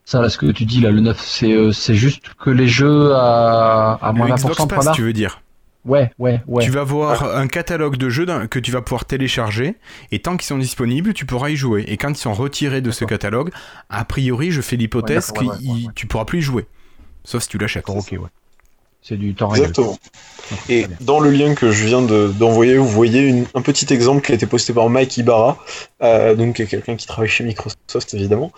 Ça, 0.06 0.22
là, 0.22 0.30
ce 0.30 0.38
que 0.38 0.48
tu 0.48 0.66
dis 0.66 0.82
là, 0.82 0.92
le 0.92 1.02
9, 1.02 1.20
c'est 1.20 1.72
c'est 1.72 1.96
juste 1.96 2.34
que 2.40 2.50
les 2.50 2.68
jeux 2.68 3.14
à, 3.14 4.00
à 4.02 4.12
moins 4.12 4.36
pour 4.36 4.68
Pass, 4.68 4.92
tu 4.94 5.04
veux 5.04 5.14
dire? 5.14 5.42
Ouais, 5.86 6.12
ouais, 6.20 6.42
ouais. 6.48 6.64
Tu 6.64 6.72
vas 6.72 6.84
voir 6.84 7.36
un 7.38 7.48
catalogue 7.48 7.96
de 7.96 8.10
jeux 8.10 8.26
que 8.48 8.60
tu 8.60 8.72
vas 8.72 8.82
pouvoir 8.82 9.06
télécharger 9.06 9.78
et 10.12 10.20
tant 10.20 10.36
qu'ils 10.36 10.48
sont 10.48 10.58
disponibles, 10.58 11.14
tu 11.14 11.26
pourras 11.26 11.50
y 11.50 11.56
jouer. 11.56 11.86
Et 11.88 11.96
quand 11.98 12.10
ils 12.10 12.18
sont 12.18 12.34
retirés 12.34 12.82
de 12.82 12.92
ce 12.92 13.06
catalogue, 13.06 13.52
a 13.90 14.04
priori, 14.04 14.52
je 14.52 14.62
fais 14.62 14.76
l'hypothèse 14.76 15.32
que 15.32 15.92
tu 15.94 16.06
pourras 16.08 16.26
plus 16.26 16.40
y 16.40 16.42
jouer. 16.42 16.68
Sauf 17.24 17.44
si 17.44 17.50
tu 17.50 17.58
l'achètes. 17.58 17.88
Ok, 17.88 18.10
ouais. 18.12 18.30
C'est 19.02 19.18
du 19.18 19.34
temps 19.34 19.54
Exactement. 19.54 19.98
Et 20.68 20.86
dans 21.02 21.20
le 21.20 21.30
lien 21.30 21.54
que 21.54 21.72
je 21.72 21.86
viens 21.86 22.02
d'envoyer, 22.02 22.78
vous 22.78 22.88
voyez 22.88 23.44
un 23.54 23.62
petit 23.62 23.94
exemple 23.94 24.26
qui 24.26 24.32
a 24.32 24.36
été 24.36 24.46
posté 24.46 24.74
par 24.74 24.90
Mike 24.90 25.18
Ibarra, 25.18 25.58
euh, 26.02 26.36
donc 26.36 26.56
quelqu'un 26.56 26.96
qui 26.96 27.06
travaille 27.06 27.30
chez 27.30 27.44
Microsoft 27.44 28.14
évidemment, 28.14 28.52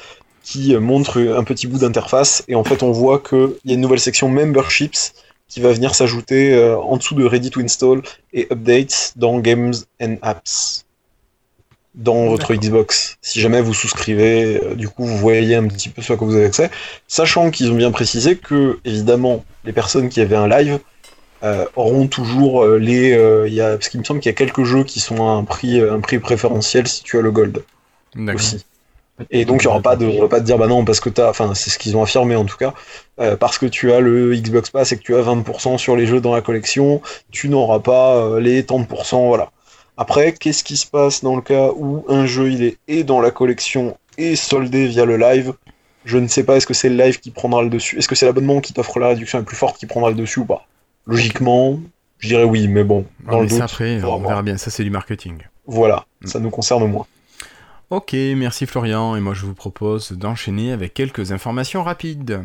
qui 0.44 0.76
montre 0.78 1.20
un 1.20 1.44
petit 1.44 1.68
bout 1.68 1.80
d'interface. 1.80 2.44
Et 2.48 2.56
en 2.56 2.64
fait 2.64 2.82
on 2.82 2.92
voit 2.92 3.20
qu'il 3.20 3.56
y 3.66 3.72
a 3.72 3.76
une 3.76 3.82
nouvelle 3.82 4.00
section 4.00 4.30
Memberships 4.30 5.14
qui 5.52 5.60
va 5.60 5.74
venir 5.74 5.94
s'ajouter 5.94 6.54
euh, 6.54 6.80
en 6.80 6.96
dessous 6.96 7.14
de 7.14 7.26
Ready 7.26 7.50
to 7.50 7.60
Install 7.60 8.02
et 8.32 8.48
Updates 8.52 9.14
dans 9.18 9.38
Games 9.40 9.74
and 10.02 10.16
Apps 10.22 10.86
dans 11.96 12.28
votre 12.28 12.54
Xbox. 12.54 13.18
Si 13.22 13.42
jamais 13.42 13.62
vous 13.62 13.74
souscrivez, 13.74 14.62
euh, 14.64 14.76
du 14.76 14.88
coup, 14.88 15.06
vous 15.06 15.18
voyez 15.18 15.56
un 15.56 15.68
petit 15.68 15.90
peu 15.90 16.02
ce 16.02 16.14
à 16.14 16.16
quoi 16.16 16.28
vous 16.28 16.36
avez 16.36 16.46
accès. 16.46 16.70
Sachant 17.08 17.52
qu'ils 17.52 17.72
ont 17.72 17.76
bien 17.76 17.92
précisé 17.92 18.38
que, 18.38 18.80
évidemment, 18.86 19.44
les 19.66 19.74
personnes 19.74 20.10
qui 20.10 20.22
avaient 20.22 20.36
un 20.36 20.48
live 20.48 20.80
euh, 21.44 21.66
auront 21.76 22.08
toujours 22.08 22.64
euh, 22.64 22.78
les. 22.78 23.10
il 23.48 23.54
y 23.54 23.62
a, 23.62 23.72
parce 23.72 23.90
qu'il 23.90 24.00
me 24.00 24.06
semble 24.06 24.20
qu'il 24.20 24.30
y 24.30 24.36
a 24.36 24.38
quelques 24.38 24.64
jeux 24.64 24.84
qui 24.84 25.00
sont 25.00 25.28
à 25.28 25.32
un 25.32 25.44
prix, 25.44 25.82
un 25.82 26.00
prix 26.00 26.20
préférentiel 26.20 26.88
si 26.88 27.04
tu 27.04 27.18
as 27.18 27.22
le 27.22 27.32
gold. 27.32 27.64
Aussi. 28.34 28.66
Et 29.30 29.46
donc 29.46 29.62
il 29.62 29.68
n'y 29.68 29.72
aura 29.72 29.82
pas 29.82 29.96
de, 29.96 30.08
on 30.08 30.22
va 30.22 30.28
pas 30.28 30.40
te 30.40 30.46
dire 30.46 30.58
bah 30.58 30.66
non 30.66 30.84
parce 30.84 31.00
que 31.00 31.10
t'as, 31.10 31.30
enfin 31.30 31.54
c'est 31.54 31.70
ce 31.70 31.78
qu'ils 31.78 31.96
ont 31.96 32.02
affirmé 32.02 32.36
en 32.36 32.46
tout 32.46 32.58
cas, 32.58 32.74
parce 33.40 33.60
que 33.60 33.68
tu 33.68 33.92
as 33.92 34.00
le 34.00 34.36
Xbox 34.36 34.72
Pass 34.72 34.92
et 34.94 34.98
que 34.98 35.04
tu 35.04 35.16
as 35.16 35.22
20% 35.22 35.78
sur 35.78 35.96
les 35.96 36.08
jeux 36.08 36.22
dans 36.22 36.34
la 36.34 36.42
collection, 36.42 37.02
tu 37.30 37.48
n'auras 37.48 37.80
pas 37.80 38.40
les 38.40 38.64
30%, 38.64 39.28
voilà. 39.28 39.52
Après, 39.98 40.34
qu'est-ce 40.34 40.64
qui 40.64 40.78
se 40.78 40.88
passe 40.88 41.24
dans 41.24 41.36
le 41.36 41.42
cas 41.42 41.70
où 41.76 42.06
un 42.08 42.26
jeu 42.26 42.52
il 42.52 42.64
est 42.64 42.78
et 42.88 43.04
dans 43.04 43.22
la 43.22 43.32
collection 43.32 43.98
et 44.18 44.36
soldé 44.36 44.88
via 44.88 45.06
le 45.06 45.18
live? 45.18 45.54
Je 46.06 46.18
ne 46.18 46.28
sais 46.28 46.44
pas, 46.44 46.58
est-ce 46.58 46.66
que 46.66 46.74
c'est 46.74 46.90
le 46.90 46.96
live 46.96 47.20
qui 47.20 47.30
prendra 47.30 47.62
le 47.62 47.70
dessus? 47.70 47.98
Est-ce 47.98 48.08
que 48.08 48.16
c'est 48.16 48.26
l'abonnement 48.26 48.60
qui 48.60 48.74
t'offre 48.74 49.00
la 49.00 49.10
réduction 49.10 49.38
la 49.38 49.44
plus 49.44 49.56
forte 49.56 49.78
qui 49.78 49.86
prendra 49.86 50.10
le 50.10 50.16
dessus 50.16 50.40
ou 50.40 50.46
pas? 50.46 50.66
Logiquement, 51.06 51.80
je 52.18 52.30
dirais 52.30 52.44
oui, 52.44 52.68
mais 52.68 52.84
bon, 52.84 53.06
dans 53.30 53.42
le 53.42 53.48
doute, 53.48 53.62
après, 53.62 54.04
on 54.04 54.20
verra 54.20 54.42
bien, 54.42 54.58
ça 54.58 54.72
c'est 54.72 54.84
du 54.84 54.90
marketing. 54.90 55.38
Voilà, 55.68 56.06
mm. 56.22 56.28
ça 56.28 56.40
nous 56.40 56.50
concerne 56.50 56.90
moins. 56.90 57.06
Ok, 57.90 58.14
merci 58.14 58.66
Florian, 58.66 59.16
et 59.16 59.20
moi 59.20 59.34
je 59.34 59.46
vous 59.46 59.54
propose 59.54 60.14
d'enchaîner 60.14 60.72
avec 60.72 60.94
quelques 60.94 61.34
informations 61.34 61.84
rapides. 61.84 62.42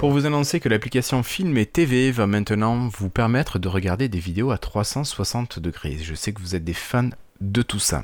Pour 0.00 0.12
vous 0.12 0.24
annoncer 0.24 0.60
que 0.60 0.70
l'application 0.70 1.22
Film 1.22 1.58
et 1.58 1.66
TV 1.66 2.10
va 2.10 2.26
maintenant 2.26 2.88
vous 2.88 3.10
permettre 3.10 3.58
de 3.58 3.68
regarder 3.68 4.08
des 4.08 4.18
vidéos 4.18 4.50
à 4.50 4.56
360 4.56 5.58
degrés. 5.58 5.98
Je 6.02 6.14
sais 6.14 6.32
que 6.32 6.40
vous 6.40 6.54
êtes 6.54 6.64
des 6.64 6.72
fans 6.72 7.10
de 7.42 7.60
tout 7.60 7.78
ça. 7.78 8.02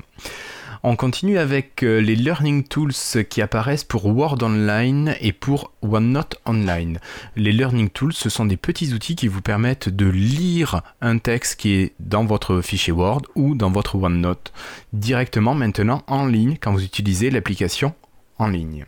On 0.83 0.95
continue 0.95 1.39
avec 1.39 1.83
euh, 1.83 2.03
les 2.03 2.15
Learning 2.15 2.65
Tools 2.65 2.93
qui 3.31 3.41
apparaissent 3.41 3.83
pour 3.83 4.05
Word 4.05 4.43
Online 4.43 5.15
et 5.23 5.33
pour 5.33 5.73
OneNote 5.81 6.39
Online. 6.45 7.01
Les 7.35 7.53
Learning 7.53 7.89
Tools, 7.89 8.13
ce 8.13 8.29
sont 8.29 8.45
des 8.45 8.59
petits 8.59 8.93
outils 8.93 9.17
qui 9.17 9.29
vous 9.29 9.41
permettent 9.41 9.89
de 9.89 10.05
lire 10.05 10.83
un 11.01 11.17
texte 11.17 11.59
qui 11.59 11.77
est 11.77 11.95
dans 11.99 12.27
votre 12.27 12.61
fichier 12.61 12.93
Word 12.93 13.23
ou 13.37 13.55
dans 13.55 13.71
votre 13.71 13.95
OneNote 13.95 14.53
directement 14.93 15.55
maintenant 15.55 16.03
en 16.09 16.27
ligne 16.27 16.59
quand 16.61 16.73
vous 16.73 16.85
utilisez 16.85 17.31
l'application 17.31 17.95
en 18.39 18.49
ligne. 18.49 18.85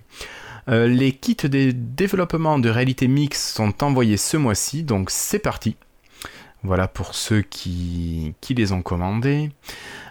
Euh, 0.69 0.87
les 0.87 1.13
kits 1.13 1.37
de 1.37 1.71
développement 1.71 2.59
de 2.59 2.69
réalité 2.69 3.09
mixte 3.09 3.57
sont 3.57 3.83
envoyés 3.83 4.19
ce 4.19 4.37
mois-ci, 4.37 4.83
donc 4.83 5.11
c'est 5.11 5.39
parti. 5.39 5.77
Voilà 6.63 6.89
pour 6.89 7.15
ceux 7.15 7.43
qui, 7.43 8.35
les 8.51 8.73
ont 8.73 8.83
commandés. 8.83 9.51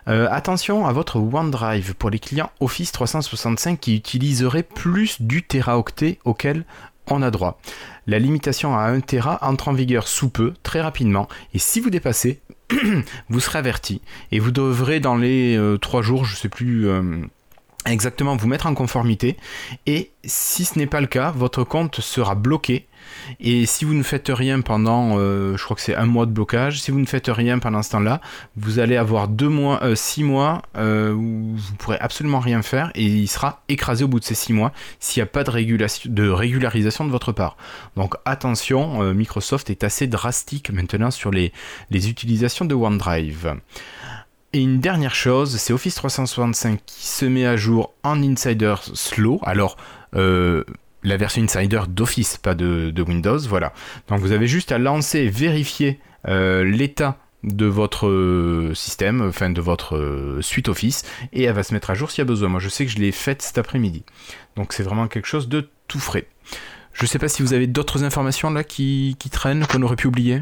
Euh, 0.07 0.27
attention 0.31 0.87
à 0.87 0.93
votre 0.93 1.17
OneDrive 1.17 1.93
pour 1.95 2.09
les 2.09 2.19
clients 2.19 2.49
Office 2.61 2.91
365 2.93 3.79
qui 3.79 3.95
utiliseraient 3.95 4.63
plus 4.63 5.21
du 5.21 5.43
teraoctet 5.43 6.19
auquel 6.23 6.65
on 7.07 7.21
a 7.21 7.29
droit. 7.29 7.59
La 8.07 8.17
limitation 8.17 8.77
à 8.77 8.83
1 8.83 9.01
Tera 9.01 9.39
entre 9.41 9.67
en 9.67 9.73
vigueur 9.73 10.07
sous 10.07 10.29
peu, 10.29 10.53
très 10.63 10.81
rapidement, 10.81 11.27
et 11.53 11.59
si 11.59 11.81
vous 11.81 11.89
dépassez, 11.89 12.41
vous 13.29 13.39
serez 13.39 13.59
averti. 13.59 14.01
Et 14.31 14.39
vous 14.39 14.51
devrez 14.51 14.99
dans 14.99 15.15
les 15.15 15.59
3 15.81 15.99
euh, 15.99 16.03
jours, 16.03 16.25
je 16.25 16.33
ne 16.33 16.37
sais 16.37 16.49
plus 16.49 16.87
exactement 17.87 18.35
vous 18.35 18.47
mettre 18.47 18.67
en 18.67 18.73
conformité 18.73 19.37
et 19.85 20.11
si 20.23 20.65
ce 20.65 20.77
n'est 20.77 20.87
pas 20.87 21.01
le 21.01 21.07
cas, 21.07 21.31
votre 21.31 21.63
compte 21.63 22.01
sera 22.01 22.35
bloqué 22.35 22.87
et 23.39 23.65
si 23.65 23.85
vous 23.85 23.93
ne 23.93 24.03
faites 24.03 24.29
rien 24.29 24.61
pendant, 24.61 25.17
euh, 25.17 25.55
je 25.57 25.63
crois 25.63 25.75
que 25.75 25.81
c'est 25.81 25.95
un 25.95 26.05
mois 26.05 26.25
de 26.25 26.31
blocage, 26.31 26.81
si 26.81 26.91
vous 26.91 26.99
ne 26.99 27.05
faites 27.05 27.27
rien 27.27 27.59
pendant 27.59 27.83
ce 27.83 27.91
temps-là, 27.91 28.21
vous 28.55 28.79
allez 28.79 28.97
avoir 28.97 29.27
deux 29.27 29.49
mois, 29.49 29.83
euh, 29.83 29.95
six 29.95 30.23
mois 30.23 30.61
euh, 30.77 31.13
où 31.13 31.55
vous 31.55 31.75
pourrez 31.75 31.97
absolument 31.99 32.39
rien 32.39 32.61
faire 32.61 32.91
et 32.95 33.05
il 33.05 33.27
sera 33.27 33.61
écrasé 33.69 34.03
au 34.03 34.07
bout 34.07 34.19
de 34.19 34.25
ces 34.25 34.35
six 34.35 34.53
mois 34.53 34.71
s'il 34.99 35.21
n'y 35.21 35.23
a 35.23 35.31
pas 35.31 35.43
de, 35.43 36.29
régularisation 36.29 37.05
de 37.05 37.11
votre 37.11 37.31
part. 37.31 37.57
Donc 37.95 38.15
attention, 38.25 39.13
Microsoft 39.13 39.69
est 39.69 39.83
assez 39.83 40.07
drastique 40.07 40.71
maintenant 40.71 41.11
sur 41.11 41.31
les 41.31 41.51
utilisations 41.91 42.65
de 42.65 42.75
OneDrive. 42.75 43.55
Et 44.53 44.61
une 44.61 44.79
dernière 44.79 45.13
chose, 45.13 45.57
c'est 45.57 45.73
Office 45.73 45.95
365 45.95 46.79
qui 46.85 47.05
se 47.05 47.25
met 47.25 47.45
à 47.45 47.57
jour 47.57 47.93
en 48.03 48.23
Insider 48.23 48.75
Slow. 48.93 49.39
Alors, 49.43 49.75
euh, 50.15 50.63
la 51.03 51.17
version 51.17 51.43
Insider 51.43 51.81
d'Office, 51.89 52.37
pas 52.37 52.55
de, 52.55 52.93
Windows, 53.05 53.39
voilà. 53.39 53.73
Donc 54.07 54.19
vous 54.21 54.31
avez 54.31 54.47
juste 54.47 54.71
à 54.71 54.77
lancer 54.77 55.19
et 55.19 55.29
vérifier 55.29 55.99
euh, 56.27 56.63
l'état 56.63 57.17
de 57.43 57.65
votre 57.65 58.07
euh, 58.07 58.73
système, 58.73 59.21
enfin 59.21 59.49
de 59.49 59.61
votre 59.61 60.39
suite 60.41 60.69
Office, 60.69 61.03
et 61.33 61.43
elle 61.43 61.53
va 61.53 61.63
se 61.63 61.73
mettre 61.73 61.89
à 61.89 61.93
jour 61.93 62.09
s'il 62.09 62.19
y 62.19 62.21
a 62.21 62.25
besoin. 62.25 62.47
Moi 62.47 62.61
je 62.61 62.69
sais 62.69 62.85
que 62.85 62.91
je 62.91 62.99
l'ai 62.99 63.11
faite 63.11 63.41
cet 63.41 63.57
après-midi. 63.57 64.03
Donc 64.55 64.71
c'est 64.71 64.83
vraiment 64.83 65.07
quelque 65.07 65.27
chose 65.27 65.49
de 65.49 65.69
tout 65.89 65.99
frais. 65.99 66.25
Je 66.93 67.03
ne 67.03 67.07
sais 67.07 67.19
pas 67.19 67.27
si 67.27 67.41
vous 67.41 67.53
avez 67.53 67.67
d'autres 67.67 68.03
informations 68.05 68.49
là 68.49 68.63
qui, 68.63 69.17
qui 69.19 69.29
traînent, 69.29 69.67
qu'on 69.67 69.81
aurait 69.81 69.97
pu 69.97 70.07
oublier? 70.07 70.41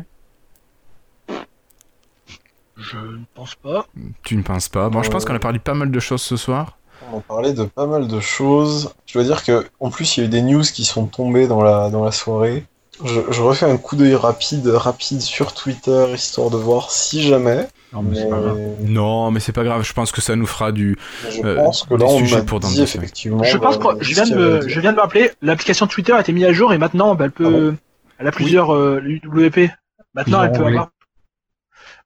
Je 2.77 2.97
ne 2.97 3.23
pense 3.33 3.55
pas. 3.55 3.87
Tu 4.23 4.35
ne 4.35 4.43
penses 4.43 4.69
pas 4.69 4.89
Bon, 4.89 5.01
je 5.01 5.09
pense 5.09 5.25
qu'on 5.25 5.35
a 5.35 5.39
parlé 5.39 5.59
de 5.59 5.63
pas 5.63 5.73
mal 5.73 5.91
de 5.91 5.99
choses 5.99 6.21
ce 6.21 6.35
soir. 6.35 6.77
On 7.11 7.19
a 7.19 7.21
parlé 7.21 7.53
de 7.53 7.63
pas 7.63 7.85
mal 7.85 8.07
de 8.07 8.19
choses. 8.19 8.93
Je 9.05 9.13
dois 9.13 9.23
dire 9.23 9.43
que, 9.43 9.65
en 9.79 9.89
plus, 9.89 10.17
il 10.17 10.21
y 10.21 10.23
a 10.23 10.27
eu 10.27 10.29
des 10.29 10.41
news 10.41 10.63
qui 10.63 10.85
sont 10.85 11.05
tombées 11.05 11.47
dans 11.47 11.61
la, 11.61 11.89
dans 11.89 12.03
la 12.03 12.11
soirée. 12.11 12.65
Je, 13.03 13.41
refais 13.41 13.69
un 13.69 13.75
coup 13.75 13.97
d'œil 13.97 14.15
rapide, 14.15 14.67
rapide 14.67 15.19
sur 15.19 15.53
Twitter, 15.53 16.05
histoire 16.13 16.49
de 16.49 16.55
voir 16.55 16.91
si 16.91 17.21
jamais. 17.21 17.67
Non, 17.91 18.01
mais, 18.01 18.15
c'est 18.15 18.29
pas 18.29 18.39
grave. 18.39 18.59
Non, 18.81 19.31
mais 19.31 19.39
c'est 19.41 19.51
pas 19.51 19.65
grave. 19.65 19.83
Je 19.83 19.91
pense 19.91 20.13
que 20.13 20.21
ça 20.21 20.37
nous 20.37 20.45
fera 20.45 20.71
du. 20.71 20.97
Je 21.29 21.41
euh, 21.45 21.55
pense 21.55 21.83
que 21.83 21.93
là, 21.93 22.05
on 22.07 22.33
a 22.33 22.41
pour 22.43 22.61
dit, 22.61 22.81
effectivement. 22.81 23.43
Je 23.43 23.57
pense 23.57 23.77
que 23.77 23.85
je 23.99 24.13
viens 24.13 24.25
de 24.25 24.35
me, 24.35 24.67
je 24.67 24.79
viens 24.79 24.93
de 24.93 24.97
m'appeler. 24.97 25.29
L'application 25.41 25.87
Twitter 25.87 26.13
a 26.13 26.21
été 26.21 26.31
mise 26.31 26.45
à 26.45 26.53
jour 26.53 26.71
et 26.71 26.77
maintenant, 26.77 27.15
bah, 27.15 27.25
elle 27.25 27.31
peut, 27.31 27.73
ah 27.73 27.77
elle 28.19 28.27
a 28.27 28.31
plusieurs 28.31 28.73
euh, 28.73 29.01
WP. 29.25 29.71
Maintenant, 30.13 30.43
elle 30.43 30.53
peut 30.53 30.65
avoir. 30.65 30.89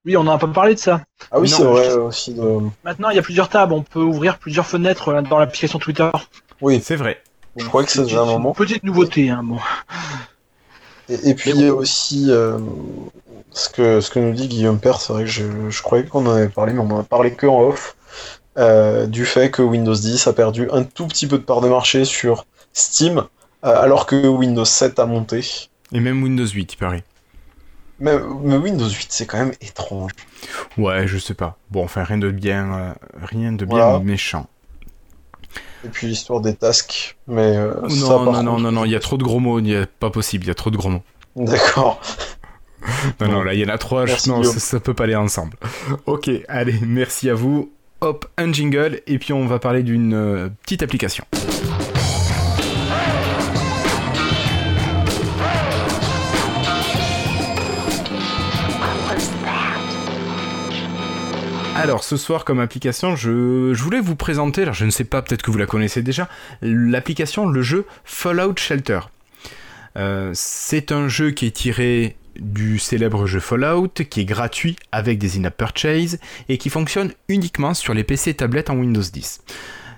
Oui, 0.06 0.16
on 0.18 0.22
en 0.22 0.28
a 0.30 0.38
pas 0.38 0.48
parlé 0.48 0.76
de 0.76 0.80
ça. 0.80 1.02
Ah 1.32 1.40
oui, 1.40 1.50
c'est 1.50 1.64
vrai 1.64 1.90
je- 1.90 1.98
aussi. 1.98 2.34
De... 2.34 2.42
Maintenant, 2.84 3.10
il 3.10 3.16
y 3.16 3.20
a 3.20 3.22
plusieurs 3.22 3.50
tables. 3.50 3.74
On 3.74 3.84
peut 3.84 4.02
ouvrir 4.02 4.38
plusieurs 4.40 4.66
fenêtres 4.66 5.10
euh, 5.10 5.22
dans 5.22 5.38
l'application 5.40 5.78
Twitter. 5.80 6.10
Oui, 6.62 6.82
C'est 6.84 6.96
vrai. 6.96 7.22
je 7.58 7.66
crois 7.66 7.84
que 7.84 7.92
c'est 7.92 8.04
déjà 8.04 8.22
un 8.22 8.26
moment. 8.26 8.54
petite 8.54 8.84
nouveauté. 8.84 9.30
Hein, 9.30 9.42
bon. 9.44 9.58
Et, 11.10 11.30
et 11.30 11.34
puis 11.36 11.52
il 11.52 11.62
y 11.62 11.68
a 11.68 11.74
aussi 11.74 12.28
euh, 12.30 12.58
ce, 13.52 13.70
que, 13.70 14.00
ce 14.02 14.10
que 14.10 14.20
nous 14.20 14.34
dit 14.34 14.48
Guillaume 14.48 14.80
Père, 14.80 15.02
c'est 15.02 15.12
vrai 15.14 15.24
que 15.24 15.30
je, 15.30 15.44
je 15.70 15.82
croyais 15.82 16.06
qu'on 16.06 16.26
en 16.28 16.32
avait 16.36 16.50
parlé, 16.50 16.74
mais 16.74 16.80
on 16.80 16.92
en 16.92 17.00
a 17.00 17.04
parlé 17.04 17.34
que 17.34 17.48
en 17.48 17.62
off, 17.62 17.96
euh, 18.58 19.06
du 19.08 19.26
fait 19.26 19.52
que 19.52 19.62
Windows 19.62 19.96
10 19.96 20.28
a 20.28 20.34
perdu 20.34 20.70
un 20.72 20.84
tout 20.84 21.08
petit 21.08 21.28
peu 21.28 21.38
de 21.38 21.44
part 21.44 21.62
de 21.62 21.68
marché 21.70 22.06
sur 22.06 22.46
Steam, 22.74 23.20
euh, 23.66 23.82
alors 23.82 24.06
que 24.06 24.28
Windows 24.28 24.66
7 24.66 25.00
a 25.00 25.06
monté. 25.06 25.44
Et 25.92 26.00
même 26.00 26.22
Windows 26.24 26.46
8, 26.48 26.74
il 26.74 26.78
paraît. 26.78 27.04
Mais, 28.00 28.14
mais 28.44 28.56
Windows 28.58 28.88
8, 28.90 29.08
c'est 29.10 29.26
quand 29.26 29.38
même 29.40 29.54
étrange. 29.62 30.12
Ouais, 30.78 31.08
je 31.08 31.18
sais 31.18 31.34
pas. 31.34 31.58
Bon, 31.72 31.84
enfin, 31.84 32.04
rien 32.04 32.18
de 32.18 32.32
bien, 32.32 32.74
euh, 32.74 32.94
rien 33.22 33.52
de 33.52 33.66
bien 33.66 33.76
Voilà. 33.76 34.00
méchant. 34.00 34.48
Et 35.86 35.90
puis 35.90 36.08
l'histoire 36.08 36.42
des 36.42 36.56
tasks, 36.56 37.18
mais 37.28 37.56
euh, 37.58 37.74
Non, 37.84 37.90
ça, 37.90 37.96
non, 37.96 38.20
non, 38.20 38.26
contre- 38.26 38.44
non, 38.62 38.72
non, 38.72 38.86
il 38.86 38.92
y 38.92 38.96
a 38.96 39.00
trop 39.00 39.18
de 39.18 39.24
gros 39.24 39.40
mots, 39.40 39.60
il 39.60 39.68
y 39.68 39.76
a 39.76 39.86
pas 39.88 40.10
possible, 40.10 40.44
il 40.46 40.48
y 40.48 40.52
a 40.52 40.56
trop 40.56 40.72
de 40.72 40.78
gros 40.78 40.90
mots. 40.90 41.04
D'accord. 41.36 42.02
Non, 43.20 43.28
Bon. 43.28 43.32
non, 43.34 43.44
là, 43.44 43.54
il 43.54 43.60
y 43.60 43.66
en 43.66 43.70
a 43.70 43.78
trois, 43.78 44.06
je- 44.06 44.30
non, 44.30 44.44
ça, 44.44 44.60
ça 44.60 44.80
peut 44.80 44.94
pas 44.94 45.04
aller 45.06 45.16
ensemble. 45.16 45.58
Ok, 46.06 46.30
allez, 46.48 46.76
merci 46.86 47.30
à 47.30 47.34
vous. 47.34 47.72
Hop, 48.02 48.26
un 48.38 48.52
jingle, 48.54 49.02
et 49.08 49.20
puis 49.20 49.34
on 49.34 49.46
va 49.46 49.60
parler 49.60 49.84
d'une 49.84 50.14
euh, 50.14 50.50
petite 50.64 50.84
application. 50.84 51.26
Alors, 61.80 62.04
ce 62.04 62.18
soir, 62.18 62.44
comme 62.44 62.60
application, 62.60 63.16
je, 63.16 63.74
voulais 63.74 64.02
vous 64.02 64.16
présenter, 64.16 64.64
alors 64.64 64.74
je 64.74 64.84
ne 64.84 64.90
sais 64.90 65.06
pas, 65.06 65.22
peut-être 65.22 65.42
que 65.42 65.50
vous 65.50 65.58
la 65.58 65.66
connaissez 65.66 66.02
déjà, 66.02 66.28
l'application, 66.62 67.48
le 67.48 67.62
jeu 67.62 67.86
Fallout 68.04 68.58
Shelter. 68.58 69.00
Euh, 69.96 70.32
c'est 70.34 70.92
un 70.92 71.08
jeu 71.08 71.32
qui 71.32 71.46
est 71.46 71.52
tiré 71.52 72.18
du 72.38 72.80
célèbre 72.80 73.26
jeu 73.28 73.40
Fallout, 73.40 73.94
qui 74.10 74.22
est 74.22 74.26
gratuit 74.26 74.76
avec 74.92 75.20
des 75.20 75.38
in-app 75.38 75.56
purchase 75.56 76.20
et 76.50 76.58
qui 76.58 76.70
fonctionne 76.70 77.14
uniquement 77.30 77.74
sur 77.74 77.94
les 77.94 78.04
PC 78.04 78.32
et 78.32 78.34
tablettes 78.34 78.70
en 78.70 78.76
Windows 78.76 79.02
10. 79.02 79.42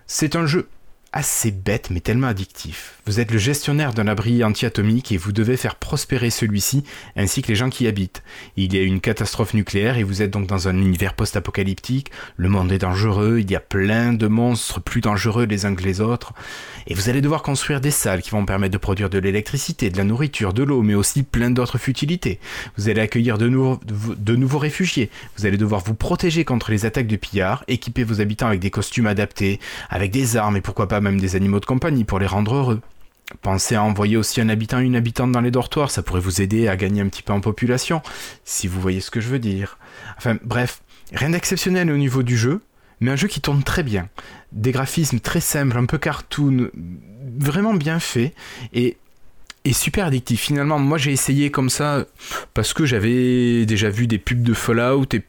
C'est 0.06 0.36
un 0.36 0.46
jeu 0.46 0.68
assez 1.14 1.52
bête 1.52 1.90
mais 1.90 2.00
tellement 2.00 2.28
addictif. 2.28 3.00
Vous 3.06 3.20
êtes 3.20 3.32
le 3.32 3.38
gestionnaire 3.38 3.94
d'un 3.94 4.08
abri 4.08 4.44
anti-atomique 4.44 5.12
et 5.12 5.18
vous 5.18 5.34
devez 5.34 5.58
faire 5.58 5.76
prospérer 5.76 6.30
celui-ci 6.30 6.84
ainsi 7.18 7.42
que 7.42 7.50
les 7.50 7.56
gens 7.56 7.70
qui 7.70 7.84
y 7.84 7.88
habitent. 7.88 8.24
Il 8.56 8.74
y 8.74 8.80
a 8.80 8.84
une 8.84 9.02
catastrophe 9.02 9.54
nucléaire 9.54 9.98
et 9.98 10.04
vous 10.04 10.22
êtes 10.22 10.32
donc 10.32 10.48
dans 10.48 10.68
un 10.70 10.78
univers 10.78 11.14
post-apocalyptique. 11.16 12.12
Le 12.38 12.48
monde 12.48 12.72
est 12.72 12.78
dangereux, 12.78 13.40
il 13.40 13.52
y 13.52 13.56
a 13.56 13.60
plein 13.60 14.14
de 14.14 14.28
monstres 14.28 14.80
plus 14.80 15.02
dangereux 15.02 15.46
les 15.46 15.66
uns 15.66 15.76
que 15.76 15.84
les 15.84 16.00
autres. 16.00 16.34
Et 16.88 16.94
vous 16.94 17.10
allez 17.10 17.22
devoir 17.22 17.44
construire 17.44 17.82
des 17.82 17.92
salles 17.92 18.22
qui 18.22 18.30
vont 18.30 18.46
permettre 18.46 18.74
de 18.74 18.78
produire 18.78 19.10
de 19.10 19.20
l'électricité, 19.20 19.90
de 19.90 19.98
la 19.98 20.04
nourriture, 20.06 20.54
de 20.54 20.64
l'eau, 20.64 20.82
mais 20.82 20.96
aussi 20.96 21.24
plein 21.24 21.50
d'autres 21.52 21.78
futilités. 21.78 22.40
Vous 22.78 22.88
allez 22.88 23.02
accueillir 23.02 23.38
de, 23.38 23.50
nouveaux- 23.50 23.80
de 24.18 24.36
nouveaux 24.36 24.60
réfugiés. 24.60 25.10
Vous 25.38 25.46
allez 25.46 25.58
devoir 25.58 25.82
vous 25.84 25.94
protéger 25.96 26.46
contre 26.46 26.72
les 26.72 26.86
attaques 26.86 27.08
de 27.08 27.18
pillards, 27.18 27.66
équiper 27.68 28.04
vos 28.04 28.22
habitants 28.22 28.48
avec 28.48 28.62
des 28.62 28.72
costumes 28.72 29.08
adaptés, 29.08 29.60
avec 29.90 30.12
des 30.12 30.38
armes 30.38 30.56
et 30.56 30.62
pourquoi 30.62 30.88
pas 30.88 31.01
même 31.02 31.20
des 31.20 31.36
animaux 31.36 31.60
de 31.60 31.66
compagnie 31.66 32.04
pour 32.04 32.20
les 32.20 32.28
rendre 32.28 32.56
heureux. 32.56 32.82
Pensez 33.42 33.76
à 33.76 33.84
envoyer 33.84 34.18
aussi 34.18 34.42
un 34.42 34.50
habitant 34.50 34.80
une 34.80 34.96
habitante 34.96 35.32
dans 35.32 35.42
les 35.42 35.52
dortoirs, 35.52 35.92
ça 35.92 36.04
pourrait 36.04 36.20
vous 36.20 36.42
aider 36.42 36.68
à 36.68 36.76
gagner 36.76 37.02
un 37.02 37.08
petit 37.08 37.24
peu 37.24 37.34
en 37.34 37.40
population, 37.40 38.02
si 38.44 38.68
vous 38.68 38.82
voyez 38.82 39.00
ce 39.00 39.12
que 39.12 39.22
je 39.22 39.30
veux 39.30 39.40
dire. 39.40 39.78
Enfin 40.18 40.38
bref, 40.44 40.82
rien 41.14 41.30
d'exceptionnel 41.30 41.90
au 41.92 41.98
niveau 41.98 42.24
du 42.24 42.38
jeu, 42.38 42.62
mais 43.00 43.12
un 43.12 43.16
jeu 43.16 43.28
qui 43.28 43.42
tourne 43.42 43.64
très 43.64 43.84
bien. 43.84 44.10
Des 44.52 44.72
graphismes 44.72 45.20
très 45.20 45.40
simples, 45.40 45.78
un 45.78 45.86
peu 45.86 45.98
cartoon, 45.98 46.70
vraiment 47.38 47.74
bien 47.74 48.00
fait, 48.00 48.34
et, 48.74 48.98
et 49.64 49.74
super 49.74 50.08
addictif. 50.08 50.42
Finalement, 50.42 50.78
moi 50.78 50.98
j'ai 50.98 51.12
essayé 51.12 51.52
comme 51.52 51.70
ça, 51.70 52.06
parce 52.54 52.74
que 52.74 52.86
j'avais 52.86 53.66
déjà 53.66 53.90
vu 53.90 54.08
des 54.08 54.18
pubs 54.18 54.44
de 54.44 54.54
Fallout, 54.54 55.08
et 55.14 55.24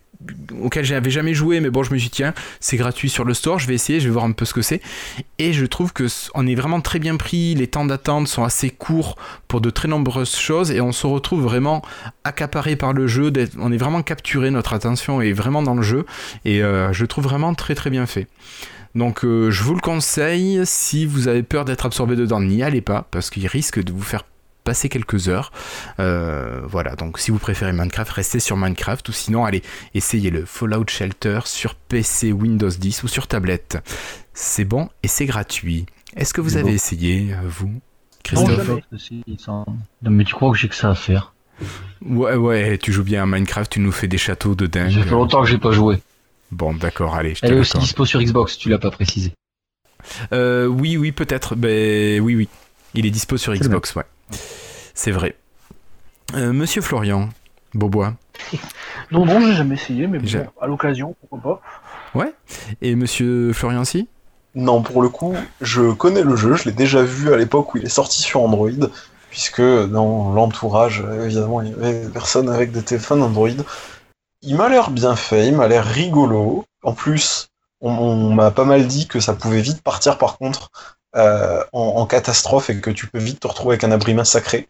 auxquels 0.62 0.85
j'avais 0.85 1.11
jamais 1.11 1.35
joué, 1.35 1.61
mais 1.61 1.70
bon, 1.70 1.82
je 1.82 1.93
me 1.93 1.99
suis 1.99 2.09
dit, 2.09 2.16
tiens, 2.16 2.35
c'est 2.61 2.77
gratuit 2.77 3.09
sur 3.09 3.24
le 3.24 3.35
store, 3.35 3.59
je 3.59 3.66
vais 3.66 3.74
essayer, 3.74 4.01
je 4.01 4.07
vais 4.07 4.12
voir 4.12 4.24
un 4.24 4.32
peu 4.32 4.44
ce 4.44 4.55
que 4.55 4.62
c'est. 4.62 4.81
Et 5.39 5.53
je 5.53 5.66
trouve 5.66 5.93
que 5.93 6.07
on 6.35 6.47
est 6.47 6.55
vraiment 6.55 6.81
très 6.81 6.99
bien 6.99 7.16
pris, 7.16 7.55
les 7.55 7.66
temps 7.66 7.85
d'attente 7.85 8.28
sont 8.28 8.44
assez 8.44 8.70
courts 8.70 9.16
pour 9.49 9.61
de 9.61 9.70
très 9.70 9.89
nombreuses 9.89 10.36
choses, 10.36 10.70
et 10.70 10.81
on 10.81 10.93
se 10.93 11.07
retrouve 11.07 11.43
vraiment 11.43 11.82
accaparé 12.24 12.77
par 12.77 12.93
le 12.93 13.07
jeu, 13.07 13.32
on 13.59 13.73
est 13.73 13.77
vraiment 13.77 14.03
capturé, 14.03 14.51
notre 14.51 14.73
attention 14.73 15.20
est 15.20 15.32
vraiment 15.32 15.62
dans 15.62 15.74
le 15.74 15.82
jeu, 15.82 16.07
et 16.44 16.62
euh, 16.62 16.93
je 16.93 17.05
trouve 17.05 17.24
vraiment 17.24 17.55
très 17.55 17.74
très 17.74 17.90
bien 17.90 18.07
fait. 18.07 18.27
Donc 18.94 19.24
euh, 19.24 19.51
je 19.51 19.62
vous 19.62 19.74
le 19.74 19.81
conseille, 19.81 20.61
si 20.65 21.07
vous 21.07 21.28
avez 21.28 21.43
peur 21.43 21.65
d'être 21.65 21.86
absorbé 21.86 22.15
dedans, 22.15 22.40
n'y 22.40 22.62
allez 22.62 22.82
pas, 22.82 23.07
parce 23.11 23.31
qu'il 23.31 23.47
risque 23.47 23.82
de 23.82 23.93
vous 23.93 24.03
faire 24.03 24.24
passer 24.62 24.89
quelques 24.89 25.28
heures. 25.28 25.52
Euh, 26.01 26.60
voilà, 26.64 26.97
donc 26.97 27.18
si 27.18 27.30
vous 27.30 27.39
préférez 27.39 27.72
Minecraft, 27.72 28.10
restez 28.10 28.40
sur 28.40 28.56
Minecraft, 28.56 29.09
ou 29.09 29.12
sinon 29.12 29.44
allez, 29.44 29.62
essayez 29.94 30.30
le 30.30 30.44
Fallout 30.44 30.89
Shelter 30.89 31.40
sur 31.44 31.74
PC, 31.74 32.32
Windows 32.32 32.68
10 32.68 33.02
ou 33.02 33.09
sur 33.09 33.26
tablette. 33.26 33.78
C'est 34.34 34.64
bon 34.64 34.89
et 35.02 35.09
c'est 35.09 35.26
gratuit. 35.26 35.86
Est-ce 36.16 36.34
que 36.34 36.40
vous 36.40 36.56
avez 36.56 36.70
bon. 36.70 36.74
essayé, 36.74 37.32
euh, 37.32 37.40
vous 37.44 37.80
Christophe 38.22 38.70
Non, 39.48 39.64
mais 40.02 40.24
tu 40.24 40.34
crois 40.34 40.52
que 40.52 40.59
j'ai 40.59 40.68
que 40.68 40.74
ça 40.74 40.90
à 40.90 40.94
faire 40.94 41.34
Ouais, 42.05 42.34
ouais, 42.34 42.78
tu 42.78 42.93
joues 42.93 43.05
bien 43.05 43.22
à 43.22 43.26
Minecraft, 43.26 43.70
tu 43.70 43.80
nous 43.80 43.93
fais 43.93 44.09
des 44.09 44.18
châteaux 44.18 44.55
de 44.55 44.66
dingue. 44.66 44.93
Ça 44.93 45.02
fait 45.02 45.10
longtemps 45.10 45.43
que 45.43 45.48
j'ai 45.48 45.59
pas 45.59 45.72
joué. 45.72 45.98
Bon, 46.51 46.74
d'accord, 46.74 47.14
allez, 47.14 47.34
je 47.34 47.40
Elle 47.43 47.55
est 47.55 47.60
aussi 47.60 47.78
dispo 47.78 48.05
sur 48.05 48.20
Xbox, 48.20 48.59
tu 48.59 48.68
l'as 48.68 48.78
pas 48.78 48.90
précisé. 48.90 49.32
Euh, 50.32 50.66
oui, 50.66 50.97
oui, 50.97 51.12
peut-être. 51.12 51.55
Ben 51.55 52.20
oui, 52.20 52.34
oui. 52.34 52.48
Il 52.94 53.06
est 53.06 53.10
dispo 53.10 53.36
sur 53.36 53.55
Xbox, 53.55 53.94
ouais. 53.94 54.05
C'est 54.95 55.11
vrai. 55.11 55.37
Euh, 56.35 56.53
Monsieur 56.53 56.83
Florian 56.83 57.29
Beaubois 57.75 58.15
Non, 59.11 59.27
non, 59.27 59.41
j'ai 59.41 59.55
jamais 59.55 59.75
essayé, 59.75 60.07
mais 60.07 60.19
bon, 60.19 60.47
à 60.61 60.67
l'occasion, 60.67 61.15
pourquoi 61.21 61.61
pas. 62.15 62.25
et 62.81 62.95
Monsieur 62.95 63.53
Florian 63.53 63.83
aussi 63.83 64.09
Non, 64.55 64.83
pour 64.83 65.03
le 65.03 65.09
coup, 65.09 65.35
je 65.61 65.93
connais 65.93 66.23
le 66.23 66.37
jeu, 66.37 66.55
je 66.55 66.65
l'ai 66.65 66.73
déjà 66.73 67.03
vu 67.03 67.33
à 67.33 67.37
l'époque 67.37 67.75
où 67.75 67.79
il 67.79 67.85
est 67.85 67.91
sorti 67.91 68.23
sur 68.23 68.43
Android, 68.43 68.71
puisque 69.31 69.63
dans 69.63 70.33
l'entourage, 70.33 71.05
évidemment, 71.25 71.63
il 71.63 71.71
y 71.71 71.75
avait 71.75 72.09
personne 72.09 72.49
avec 72.49 72.73
des 72.73 72.83
téléphones 72.83 73.23
Android. 73.23 73.49
Il 74.43 74.57
m'a 74.57 74.69
l'air 74.69 74.91
bien 74.91 75.17
fait, 75.17 75.49
il 75.49 75.57
m'a 75.57 75.69
l'air 75.69 75.85
rigolo. 75.85 76.65
En 76.83 76.95
plus, 76.95 77.49
on, 77.81 77.91
on 77.93 78.35
m'a 78.35 78.51
pas 78.51 78.65
mal 78.65 78.87
dit 78.87 79.07
que 79.07 79.21
ça 79.21 79.35
pouvait 79.35 79.61
vite 79.61 79.83
partir 79.83 80.19
par 80.19 80.37
contre 80.39 80.71
euh, 81.16 81.62
en, 81.72 82.06
catastrophe 82.06 82.70
et 82.70 82.80
que 82.80 82.90
tu 82.90 83.06
peux 83.06 83.18
vite 83.18 83.40
te 83.40 83.47
retrouver 83.47 83.74
avec 83.74 83.84
un 83.84 83.93
abri 83.93 84.14
massacré. 84.14 84.68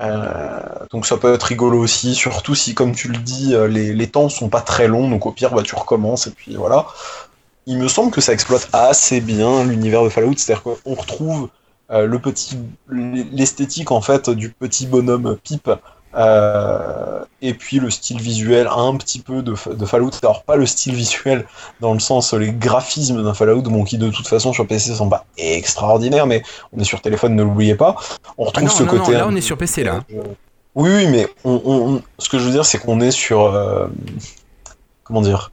Euh, 0.00 0.60
donc 0.90 1.06
ça 1.06 1.16
peut 1.16 1.32
être 1.32 1.44
rigolo 1.44 1.78
aussi, 1.78 2.14
surtout 2.14 2.54
si, 2.54 2.74
comme 2.74 2.94
tu 2.94 3.08
le 3.08 3.18
dis, 3.18 3.54
euh, 3.54 3.68
les, 3.68 3.92
les 3.92 4.10
temps 4.10 4.28
sont 4.28 4.48
pas 4.48 4.60
très 4.60 4.88
longs, 4.88 5.08
donc 5.08 5.26
au 5.26 5.30
pire, 5.30 5.54
bah, 5.54 5.62
tu 5.62 5.76
recommences 5.76 6.26
et 6.26 6.32
puis 6.32 6.56
voilà 6.56 6.86
il 7.66 7.78
me 7.78 7.88
semble 7.88 8.10
que 8.10 8.20
ça 8.20 8.34
exploite 8.34 8.68
assez 8.74 9.22
bien 9.22 9.64
l'univers 9.64 10.04
de 10.04 10.10
Fallout, 10.10 10.34
c'est-à-dire 10.36 10.62
qu'on 10.62 10.94
retrouve 10.94 11.48
le 11.88 12.18
petit, 12.18 12.58
l'esthétique 12.90 13.90
en 13.90 14.02
fait 14.02 14.28
du 14.28 14.50
petit 14.50 14.86
bonhomme 14.86 15.38
pipe, 15.42 15.70
euh, 16.16 17.24
et 17.42 17.54
puis 17.54 17.78
le 17.80 17.90
style 17.90 18.20
visuel 18.20 18.68
un 18.74 18.96
petit 18.96 19.20
peu 19.20 19.42
de, 19.42 19.54
de 19.74 19.84
Fallout. 19.86 20.10
Alors 20.22 20.42
pas 20.44 20.56
le 20.56 20.66
style 20.66 20.94
visuel 20.94 21.46
dans 21.80 21.92
le 21.92 22.00
sens 22.00 22.32
les 22.34 22.52
graphismes 22.52 23.22
d'un 23.22 23.34
Fallout, 23.34 23.62
bon 23.62 23.84
qui 23.84 23.98
de 23.98 24.08
toute 24.10 24.26
façon 24.28 24.52
sur 24.52 24.66
PC 24.66 24.94
sont 24.94 25.08
pas 25.08 25.24
extraordinaires, 25.36 26.26
mais 26.26 26.42
on 26.72 26.80
est 26.80 26.84
sur 26.84 27.00
téléphone, 27.00 27.34
ne 27.34 27.42
l'oubliez 27.42 27.74
pas. 27.74 27.96
On 28.38 28.44
Ah 28.44 28.46
retrouve 28.46 28.64
non, 28.64 28.70
ce 28.70 28.82
non, 28.84 28.92
non, 28.92 28.98
côté. 29.00 29.12
là 29.12 29.26
on 29.28 29.36
est 29.36 29.40
sur 29.40 29.56
PC 29.58 29.84
là. 29.84 30.00
euh, 30.14 30.22
Oui, 30.74 30.90
oui, 30.94 31.06
mais 31.08 31.28
on, 31.44 31.60
on- 31.64 31.94
on- 31.96 32.02
ce 32.18 32.28
que 32.28 32.38
je 32.38 32.44
veux 32.44 32.52
dire, 32.52 32.64
c'est 32.66 32.78
qu'on 32.78 33.00
est 33.00 33.10
sur. 33.10 33.42
euh, 33.44 33.86
comment 35.04 35.20
dire 35.22 35.50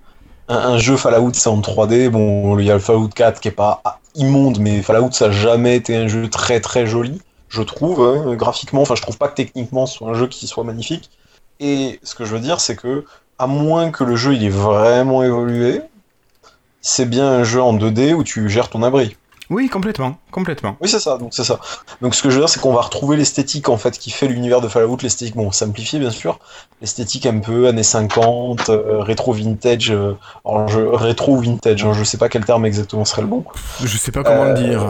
un, 0.48 0.58
un 0.58 0.78
jeu 0.78 0.98
Fallout, 0.98 1.32
c'est 1.34 1.50
en 1.50 1.62
3D. 1.62 2.10
Bon, 2.10 2.58
il 2.60 2.66
y 2.66 2.72
a 2.72 2.74
le 2.74 2.80
Fallout 2.80 3.08
4 3.10 3.40
qui 3.40 3.48
est 3.48 3.52
pas 3.52 3.82
ah, 3.86 4.00
immonde, 4.16 4.60
mais 4.60 4.82
Fallout, 4.82 5.12
ça 5.12 5.26
a 5.26 5.32
jamais 5.32 5.76
été 5.76 5.96
un 5.96 6.08
jeu 6.08 6.30
très 6.30 6.60
très 6.60 6.86
joli, 6.88 7.22
je 7.52 7.62
trouve, 7.62 8.02
hein, 8.02 8.34
graphiquement. 8.36 8.82
Enfin, 8.82 8.96
je 8.96 9.02
trouve 9.02 9.18
pas 9.18 9.28
que 9.28 9.36
techniquement 9.36 9.86
ce 9.86 9.98
soit 9.98 10.10
un 10.10 10.14
jeu 10.14 10.28
qui 10.28 10.48
soit 10.48 10.64
magnifique. 10.64 11.12
Et 11.60 12.00
ce 12.02 12.16
que 12.16 12.26
je 12.26 12.34
veux 12.34 12.40
dire, 12.40 12.60
c'est 12.60 12.76
que, 12.76 13.06
à 13.38 13.46
moins 13.46 13.92
que 13.92 14.04
le 14.04 14.16
jeu 14.16 14.34
il 14.34 14.44
ait 14.44 14.50
vraiment 14.50 15.22
évolué, 15.22 15.82
c'est 16.82 17.06
bien 17.06 17.28
un 17.28 17.44
jeu 17.44 17.62
en 17.62 17.74
2D 17.74 18.14
où 18.14 18.24
tu 18.24 18.50
gères 18.50 18.70
ton 18.70 18.82
abri. 18.82 19.16
Oui, 19.50 19.68
complètement, 19.68 20.18
complètement. 20.32 20.78
Oui, 20.80 20.88
c'est 20.88 21.02
ça, 21.02 21.18
donc 21.18 21.34
c'est 21.34 21.44
ça. 21.44 21.60
Donc 22.02 22.16
ce 22.16 22.24
que 22.24 22.30
je 22.30 22.36
veux 22.36 22.42
dire, 22.42 22.48
c'est 22.48 22.62
qu'on 22.62 22.72
va 22.72 22.82
retrouver 22.82 23.18
l'esthétique 23.18 23.68
en 23.68 23.76
fait 23.76 24.00
qui 24.00 24.10
fait 24.10 24.28
l'univers 24.30 24.62
de 24.62 24.70
Fallout, 24.70 24.98
l'esthétique, 25.02 25.36
bon, 25.36 25.52
simplifiée 25.52 26.00
bien 26.00 26.10
sûr, 26.10 26.40
l'esthétique 26.80 27.26
un 27.26 27.40
peu 27.40 27.68
années 27.68 27.84
50, 27.84 28.70
euh, 28.70 29.02
rétro 29.02 29.34
vintage, 29.34 29.92
euh, 29.92 30.18
alors 30.46 30.70
je, 30.70 30.80
rétro 30.80 31.34
ou 31.34 31.42
vintage, 31.42 31.84
hein, 31.84 31.92
je 31.92 32.06
sais 32.06 32.18
pas 32.18 32.30
quel 32.30 32.46
terme 32.46 32.66
exactement 32.66 33.04
serait 33.04 33.24
le 33.24 33.28
bon. 33.28 33.44
Je 33.84 33.98
sais 33.98 34.14
pas 34.14 34.24
comment 34.24 34.44
Euh, 34.44 34.54
le 34.54 34.70
dire. 34.70 34.88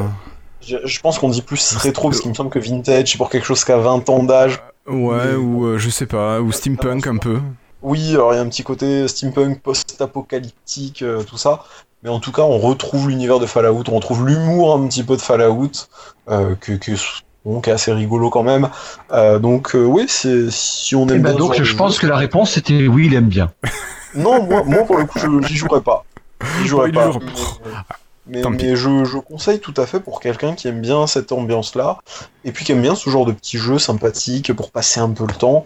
Je, 0.66 0.78
je 0.84 1.00
pense 1.02 1.18
qu'on 1.20 1.30
dit 1.30 1.42
plus 1.42 1.76
rétro 1.78 2.10
parce 2.10 2.22
qu'il 2.22 2.30
me 2.30 2.36
semble 2.36 2.50
que 2.50 2.60
vintage 2.60 3.12
c'est 3.12 3.18
pour 3.18 3.30
quelque 3.30 3.46
chose 3.46 3.64
qui 3.64 3.72
a 3.72 3.78
20 3.78 4.10
ans 4.10 4.24
d'âge. 4.24 4.62
Ouais, 4.88 5.18
Mais 5.26 5.36
ou 5.36 5.66
euh, 5.66 5.78
je 5.78 5.90
sais 5.90 6.06
pas, 6.06 6.40
ou 6.42 6.52
steampunk 6.52 7.08
un 7.08 7.18
peu. 7.18 7.40
Oui, 7.82 8.12
alors 8.14 8.34
il 8.34 8.38
y 8.38 8.40
a 8.40 8.42
un 8.42 8.48
petit 8.50 8.64
côté 8.64 9.08
steampunk, 9.08 9.62
post-apocalyptique, 9.62 11.02
euh, 11.02 11.24
tout 11.24 11.38
ça. 11.38 11.64
Mais 12.04 12.10
en 12.10 12.20
tout 12.20 12.32
cas, 12.32 12.42
on 12.44 12.58
retrouve 12.58 13.10
l'univers 13.10 13.40
de 13.40 13.46
Fallout, 13.46 13.84
on 13.90 13.96
retrouve 13.96 14.26
l'humour 14.28 14.76
un 14.76 14.88
petit 14.88 15.04
peu 15.04 15.16
de 15.16 15.22
Fallout, 15.22 15.70
euh, 16.30 16.56
que, 16.60 16.74
que, 16.74 16.92
bon, 17.46 17.62
qui 17.62 17.70
est 17.70 17.74
assez 17.74 17.92
rigolo 17.94 18.30
quand 18.30 18.44
même. 18.44 18.70
Euh, 19.12 19.40
donc 19.40 19.76
euh, 19.76 19.84
oui, 19.84 20.06
c'est 20.08 20.50
si 20.52 20.96
on 20.96 21.08
aime 21.08 21.18
Eh 21.18 21.20
ben 21.20 21.30
bien 21.36 21.40
donc 21.40 21.62
je 21.62 21.76
pense 21.76 21.96
jeu- 21.96 22.02
que 22.02 22.08
la 22.08 22.18
réponse 22.18 22.52
c'était 22.52 22.88
oui, 22.88 23.06
il 23.08 23.14
aime 23.14 23.28
bien. 23.30 23.52
Non, 24.16 24.44
moi, 24.44 24.64
moi 24.66 24.84
pour 24.84 24.98
le 24.98 25.06
coup, 25.06 25.20
je- 25.20 25.48
j'y 25.48 25.56
jouerais 25.56 25.82
pas. 25.82 26.04
J'y 26.62 26.68
jouerais 26.68 26.90
Il 26.90 26.94
pas. 26.96 27.12
Mais, 28.32 28.76
je, 28.76 29.04
je 29.06 29.18
conseille 29.18 29.60
tout 29.60 29.74
à 29.78 29.86
fait 29.86 30.00
pour 30.00 30.20
quelqu'un 30.22 30.54
qui 30.56 30.68
aime 30.68 30.82
bien 30.82 31.06
cette 31.08 31.32
ambiance-là, 31.32 31.98
et 32.46 32.52
puis 32.52 32.64
qui 32.66 32.72
aime 32.72 32.82
bien 32.82 32.96
ce 32.96 33.10
genre 33.10 33.26
de 33.26 33.32
petits 33.34 33.58
jeux 33.58 33.78
sympathiques 33.80 34.54
pour 34.54 34.72
passer 34.72 35.00
un 35.00 35.10
peu 35.10 35.26
le 35.28 35.34
temps, 35.34 35.66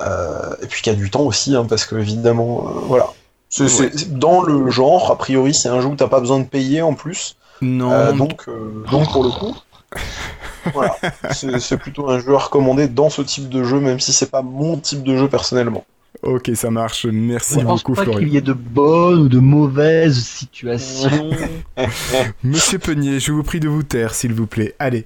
euh, 0.00 0.54
et 0.62 0.66
puis 0.66 0.82
qui 0.82 0.90
a 0.90 0.94
du 0.94 1.10
temps 1.10 1.22
aussi, 1.22 1.56
hein, 1.56 1.66
parce 1.68 1.84
que 1.84 1.96
évidemment, 1.96 2.66
euh, 2.68 2.70
voilà. 2.86 3.08
C'est- 3.48 3.68
c'est- 3.68 4.12
dans 4.18 4.42
le 4.42 4.70
genre, 4.70 5.10
a 5.10 5.16
priori, 5.18 5.54
c'est 5.54 5.68
un 5.68 5.80
jeu 5.80 5.88
où 5.88 5.94
t'as 5.96 6.08
pas 6.08 6.20
besoin 6.20 6.38
de 6.40 6.44
payer 6.44 6.82
en 6.82 6.94
plus, 6.94 7.36
Non, 7.60 7.90
euh, 7.92 8.12
donc, 8.12 8.46
donc 8.90 9.10
pour 9.12 9.24
le 9.24 9.30
coup, 9.30 9.56
voilà, 10.74 10.96
c'est 11.32 11.58
c'est 11.60 11.76
plutôt 11.78 12.10
un 12.10 12.18
jeu 12.18 12.34
à 12.34 12.38
recommander 12.38 12.88
dans 12.88 13.08
ce 13.08 13.22
type 13.22 13.48
de 13.48 13.64
jeu, 13.64 13.80
même 13.80 14.00
si 14.00 14.12
c'est 14.12 14.30
pas 14.30 14.42
mon 14.42 14.76
type 14.76 15.02
de 15.04 15.16
jeu 15.16 15.28
personnellement. 15.28 15.84
Ok, 16.22 16.50
ça 16.54 16.70
marche. 16.70 17.06
Merci 17.06 17.54
Je 17.60 17.64
pense 17.64 17.82
beaucoup, 17.82 17.94
pas 17.94 18.02
qu'il 18.04 18.12
Florian. 18.12 18.28
y 18.32 18.36
ait 18.36 18.40
de 18.40 18.52
bonnes 18.52 19.20
ou 19.20 19.28
de 19.28 19.38
mauvaises 19.38 20.22
situations. 20.24 21.30
Monsieur 22.44 22.78
Peunier, 22.78 23.20
je 23.20 23.32
vous 23.32 23.42
prie 23.42 23.60
de 23.60 23.68
vous 23.68 23.82
taire, 23.82 24.14
s'il 24.14 24.32
vous 24.32 24.46
plaît. 24.46 24.74
Allez. 24.78 25.04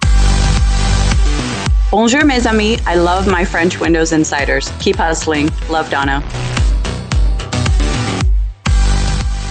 Bonjour, 1.91 2.25
mes 2.25 2.47
amis. 2.47 2.75
I 2.87 2.97
love 2.97 3.27
my 3.27 3.45
French 3.45 3.81
Windows 3.81 4.13
Insiders. 4.15 4.71
Keep 4.79 4.97
hustling. 5.01 5.49
Love 5.71 5.91
Donna. 5.91 6.23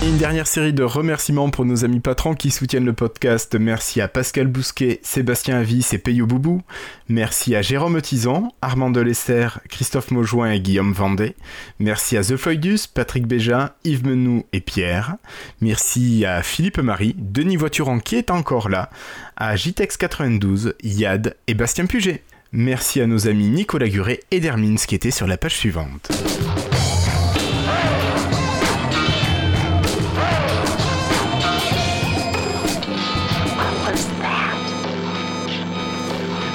Une 0.01 0.17
dernière 0.17 0.47
série 0.47 0.71
de 0.71 0.83
remerciements 0.83 1.49
pour 1.49 1.65
nos 1.65 1.83
amis 1.83 1.99
patrons 1.99 2.33
qui 2.33 2.51
soutiennent 2.51 2.85
le 2.85 2.93
podcast. 2.93 3.53
Merci 3.59 3.99
à 3.99 4.07
Pascal 4.07 4.47
Bousquet, 4.47 5.01
Sébastien 5.03 5.57
Avis 5.57 5.85
et 5.91 5.97
Peyo 5.97 6.25
Boubou. 6.25 6.61
Merci 7.09 7.53
à 7.53 7.61
Jérôme 7.61 8.01
Tison, 8.01 8.49
Armand 8.61 8.91
Delesser, 8.91 9.49
Christophe 9.67 10.11
Maujoin 10.11 10.51
et 10.51 10.61
Guillaume 10.61 10.93
Vendée. 10.93 11.35
Merci 11.79 12.15
à 12.15 12.23
The 12.23 12.37
Floydus, 12.37 12.87
Patrick 12.93 13.27
Béja, 13.27 13.75
Yves 13.83 14.07
Menou 14.07 14.45
et 14.53 14.61
Pierre. 14.61 15.17
Merci 15.59 16.23
à 16.25 16.43
Philippe 16.43 16.79
Marie, 16.79 17.13
Denis 17.17 17.57
Voituron 17.57 17.99
qui 17.99 18.15
est 18.15 18.31
encore 18.31 18.69
là, 18.69 18.89
à 19.35 19.55
JTEX92, 19.55 20.75
Yad 20.81 21.35
et 21.47 21.53
Bastien 21.55 21.87
Puget. 21.87 22.23
Merci 22.53 23.01
à 23.01 23.05
nos 23.05 23.27
amis 23.27 23.49
Nicolas 23.49 23.89
Guret 23.89 24.21
et 24.31 24.39
Dermins 24.39 24.77
qui 24.77 24.95
étaient 24.95 25.11
sur 25.11 25.27
la 25.27 25.35
page 25.35 25.57
suivante. 25.57 26.09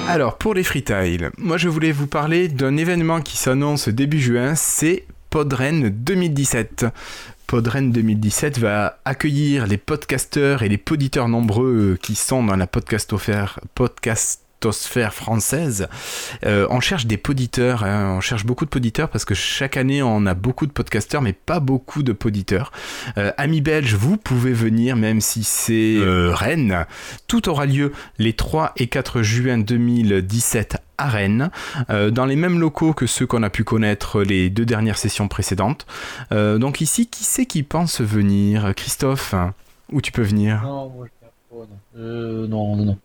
Alors, 0.06 0.36
pour 0.36 0.54
les 0.54 0.62
freetiles, 0.62 1.30
moi 1.38 1.56
je 1.56 1.68
voulais 1.68 1.90
vous 1.90 2.06
parler 2.06 2.48
d'un 2.48 2.76
événement 2.76 3.20
qui 3.20 3.36
s'annonce 3.36 3.88
début 3.88 4.20
juin, 4.20 4.54
c'est 4.54 5.06
Podren 5.30 5.88
2017. 5.88 6.86
Podren 7.46 7.90
2017 7.90 8.58
va 8.58 8.98
accueillir 9.04 9.66
les 9.66 9.78
podcasteurs 9.78 10.62
et 10.62 10.68
les 10.68 10.78
poditeurs 10.78 11.28
nombreux 11.28 11.98
qui 12.00 12.14
sont 12.14 12.44
dans 12.44 12.56
la 12.56 12.66
podcastosphère, 12.66 13.60
podcastosphère 14.64 15.12
française. 15.12 15.88
Euh, 16.46 16.66
on 16.70 16.80
cherche 16.80 17.06
des 17.06 17.18
poditeurs, 17.18 17.84
hein, 17.84 18.14
on 18.16 18.20
cherche 18.20 18.46
beaucoup 18.46 18.64
de 18.64 18.70
poditeurs 18.70 19.10
parce 19.10 19.26
que 19.26 19.34
chaque 19.34 19.76
année 19.76 20.02
on 20.02 20.24
a 20.24 20.32
beaucoup 20.34 20.66
de 20.66 20.72
podcasteurs 20.72 21.20
mais 21.20 21.34
pas 21.34 21.60
beaucoup 21.60 22.02
de 22.02 22.12
poditeurs. 22.12 22.72
Euh, 23.18 23.30
amis 23.36 23.60
belges, 23.60 23.94
vous 23.94 24.16
pouvez 24.16 24.54
venir 24.54 24.96
même 24.96 25.20
si 25.20 25.44
c'est 25.44 25.96
euh, 25.96 26.30
Rennes. 26.32 26.86
Tout 27.26 27.50
aura 27.50 27.66
lieu 27.66 27.92
les 28.18 28.32
3 28.32 28.72
et 28.76 28.86
4 28.86 29.22
juin 29.22 29.58
2017 29.58 30.78
à 30.96 31.08
Rennes, 31.08 31.50
euh, 31.90 32.10
dans 32.10 32.24
les 32.24 32.36
mêmes 32.36 32.58
locaux 32.58 32.94
que 32.94 33.06
ceux 33.06 33.26
qu'on 33.26 33.42
a 33.42 33.50
pu 33.50 33.64
connaître 33.64 34.22
les 34.22 34.48
deux 34.48 34.64
dernières 34.64 34.98
sessions 34.98 35.28
précédentes. 35.28 35.86
Euh, 36.32 36.56
donc 36.56 36.80
ici, 36.80 37.06
qui 37.08 37.24
c'est 37.24 37.44
qui 37.46 37.62
pense 37.64 38.00
venir? 38.00 38.72
Christophe 38.74 39.34
Où 39.92 40.00
tu 40.00 40.12
peux 40.12 40.22
venir? 40.22 40.62
Non, 40.62 40.88
moi, 40.88 41.06
je 41.06 41.26
pas, 41.26 41.32
non. 41.50 41.68
Euh, 41.96 42.46
non, 42.46 42.76
non, 42.76 42.84
non. 42.84 42.98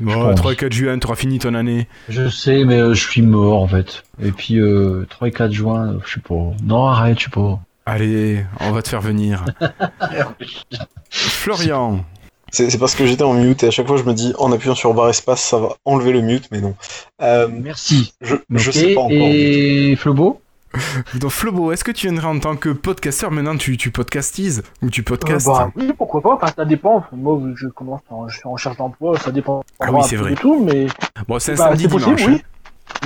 Oh, 0.00 0.04
pense. 0.04 0.34
3 0.36 0.52
et 0.52 0.56
4 0.56 0.72
juin, 0.72 0.98
tu 0.98 1.06
auras 1.06 1.16
fini 1.16 1.38
ton 1.38 1.54
année. 1.54 1.88
Je 2.08 2.28
sais, 2.28 2.64
mais 2.64 2.78
euh, 2.78 2.94
je 2.94 3.08
suis 3.08 3.22
mort 3.22 3.62
en 3.62 3.68
fait. 3.68 4.02
Et 4.22 4.32
puis 4.32 4.58
euh, 4.58 5.06
3 5.10 5.28
et 5.28 5.32
4 5.32 5.52
juin, 5.52 5.88
euh, 5.88 5.98
je 6.04 6.14
sais 6.14 6.20
pas. 6.20 6.52
Non, 6.62 6.86
arrête, 6.86 7.18
je 7.18 7.24
sais 7.24 7.30
pas. 7.30 7.60
Allez, 7.86 8.44
on 8.60 8.72
va 8.72 8.82
te 8.82 8.88
faire 8.88 9.00
venir. 9.00 9.44
Florian 11.10 12.04
C'est 12.50 12.78
parce 12.78 12.94
que 12.94 13.06
j'étais 13.06 13.22
en 13.22 13.34
mute 13.34 13.62
et 13.62 13.68
à 13.68 13.70
chaque 13.70 13.86
fois 13.86 13.96
je 13.96 14.02
me 14.04 14.12
dis 14.12 14.34
en 14.38 14.52
appuyant 14.52 14.74
sur 14.74 14.92
barre 14.92 15.08
espace 15.08 15.42
ça 15.42 15.58
va 15.58 15.76
enlever 15.84 16.12
le 16.12 16.20
mute 16.20 16.48
mais 16.52 16.60
non. 16.60 16.74
Euh, 17.22 17.48
Merci. 17.50 18.12
je, 18.20 18.36
je 18.50 18.70
sais 18.70 18.94
pas 18.94 19.00
encore. 19.00 19.16
Et 19.16 19.96
Flobo? 19.96 20.40
Donc 21.14 21.30
Flobo, 21.30 21.72
est-ce 21.72 21.84
que 21.84 21.90
tu 21.92 22.06
viendrais 22.08 22.26
en 22.26 22.38
tant 22.38 22.56
que 22.56 22.68
podcasteur 22.70 23.30
Maintenant, 23.30 23.56
tu, 23.56 23.76
tu 23.76 23.90
podcastises 23.90 24.62
Ou 24.82 24.90
tu 24.90 25.00
Euh, 25.00 25.04
podcastes 25.04 25.46
bah, 25.46 25.70
oui, 25.76 25.92
pourquoi 25.96 26.20
pas. 26.20 26.34
Enfin, 26.34 26.52
ça 26.54 26.64
dépend. 26.64 27.04
Moi, 27.12 27.40
je 27.56 27.68
commence, 27.68 28.00
en, 28.10 28.28
je 28.28 28.36
suis 28.36 28.46
en 28.46 28.52
recherche 28.52 28.76
d'emploi, 28.76 29.18
ça 29.18 29.30
dépend. 29.30 29.62
Ah 29.80 29.90
oui, 29.92 30.00
c'est 30.06 30.16
vrai. 30.16 30.34
tout, 30.34 30.62
mais 30.64 30.86
Bon, 31.26 31.38
c'est 31.38 31.52
un 31.52 31.56
bah, 31.56 31.70
possible, 31.70 31.98
dimanche. 31.98 32.26
oui. 32.26 32.42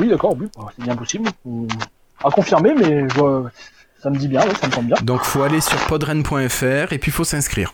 Oui, 0.00 0.08
d'accord, 0.08 0.36
oui, 0.38 0.46
bah, 0.56 0.66
c'est 0.76 0.84
bien 0.84 0.96
possible. 0.96 1.28
À 2.24 2.30
confirmer, 2.30 2.72
mais 2.78 3.08
je 3.08 3.44
ça 4.02 4.10
me 4.10 4.16
dit 4.16 4.26
bien, 4.26 4.40
ouais, 4.40 4.54
ça 4.60 4.66
me 4.66 4.72
semble 4.72 4.86
bien. 4.88 4.96
Donc 5.02 5.22
faut 5.22 5.42
aller 5.42 5.60
sur 5.60 5.78
podren.fr 5.86 6.92
et 6.92 6.98
puis 6.98 7.12
faut 7.12 7.22
s'inscrire. 7.24 7.72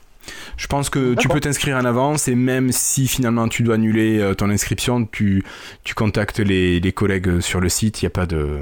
Je 0.58 0.66
pense 0.66 0.90
que 0.90 1.14
tu 1.14 1.26
peux 1.28 1.40
t'inscrire 1.40 1.76
en 1.78 1.86
avance 1.86 2.28
et 2.28 2.34
même 2.34 2.70
si 2.70 3.08
finalement 3.08 3.48
tu 3.48 3.62
dois 3.62 3.76
annuler 3.76 4.18
euh, 4.20 4.34
ton 4.34 4.50
inscription, 4.50 5.06
tu, 5.06 5.42
tu 5.84 5.94
contactes 5.94 6.38
les, 6.38 6.80
les 6.80 6.92
collègues 6.92 7.40
sur 7.40 7.60
le 7.60 7.70
site, 7.70 8.02
il 8.02 8.04
n'y 8.04 8.08
a 8.08 8.10
pas 8.10 8.26
de, 8.26 8.60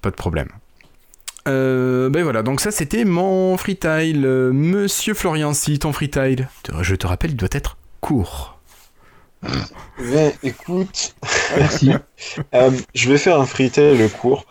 pas 0.00 0.10
de 0.10 0.16
problème. 0.16 0.48
Euh, 1.48 2.10
ben 2.10 2.22
voilà, 2.22 2.42
donc 2.42 2.60
ça 2.60 2.70
c'était 2.70 3.04
mon 3.04 3.56
freetile. 3.56 4.24
Euh, 4.26 4.52
Monsieur 4.52 5.14
Florian, 5.14 5.54
si 5.54 5.78
ton 5.78 5.92
freetile, 5.92 6.48
je 6.80 6.94
te 6.94 7.06
rappelle, 7.06 7.30
il 7.30 7.36
doit 7.36 7.48
être 7.52 7.76
court. 8.00 8.58
Mais 9.98 10.34
écoute, 10.42 11.14
Merci. 11.56 11.92
euh, 12.54 12.70
je 12.94 13.10
vais 13.10 13.16
faire 13.16 13.40
un 13.40 13.46
freetail 13.46 14.10
court. 14.10 14.44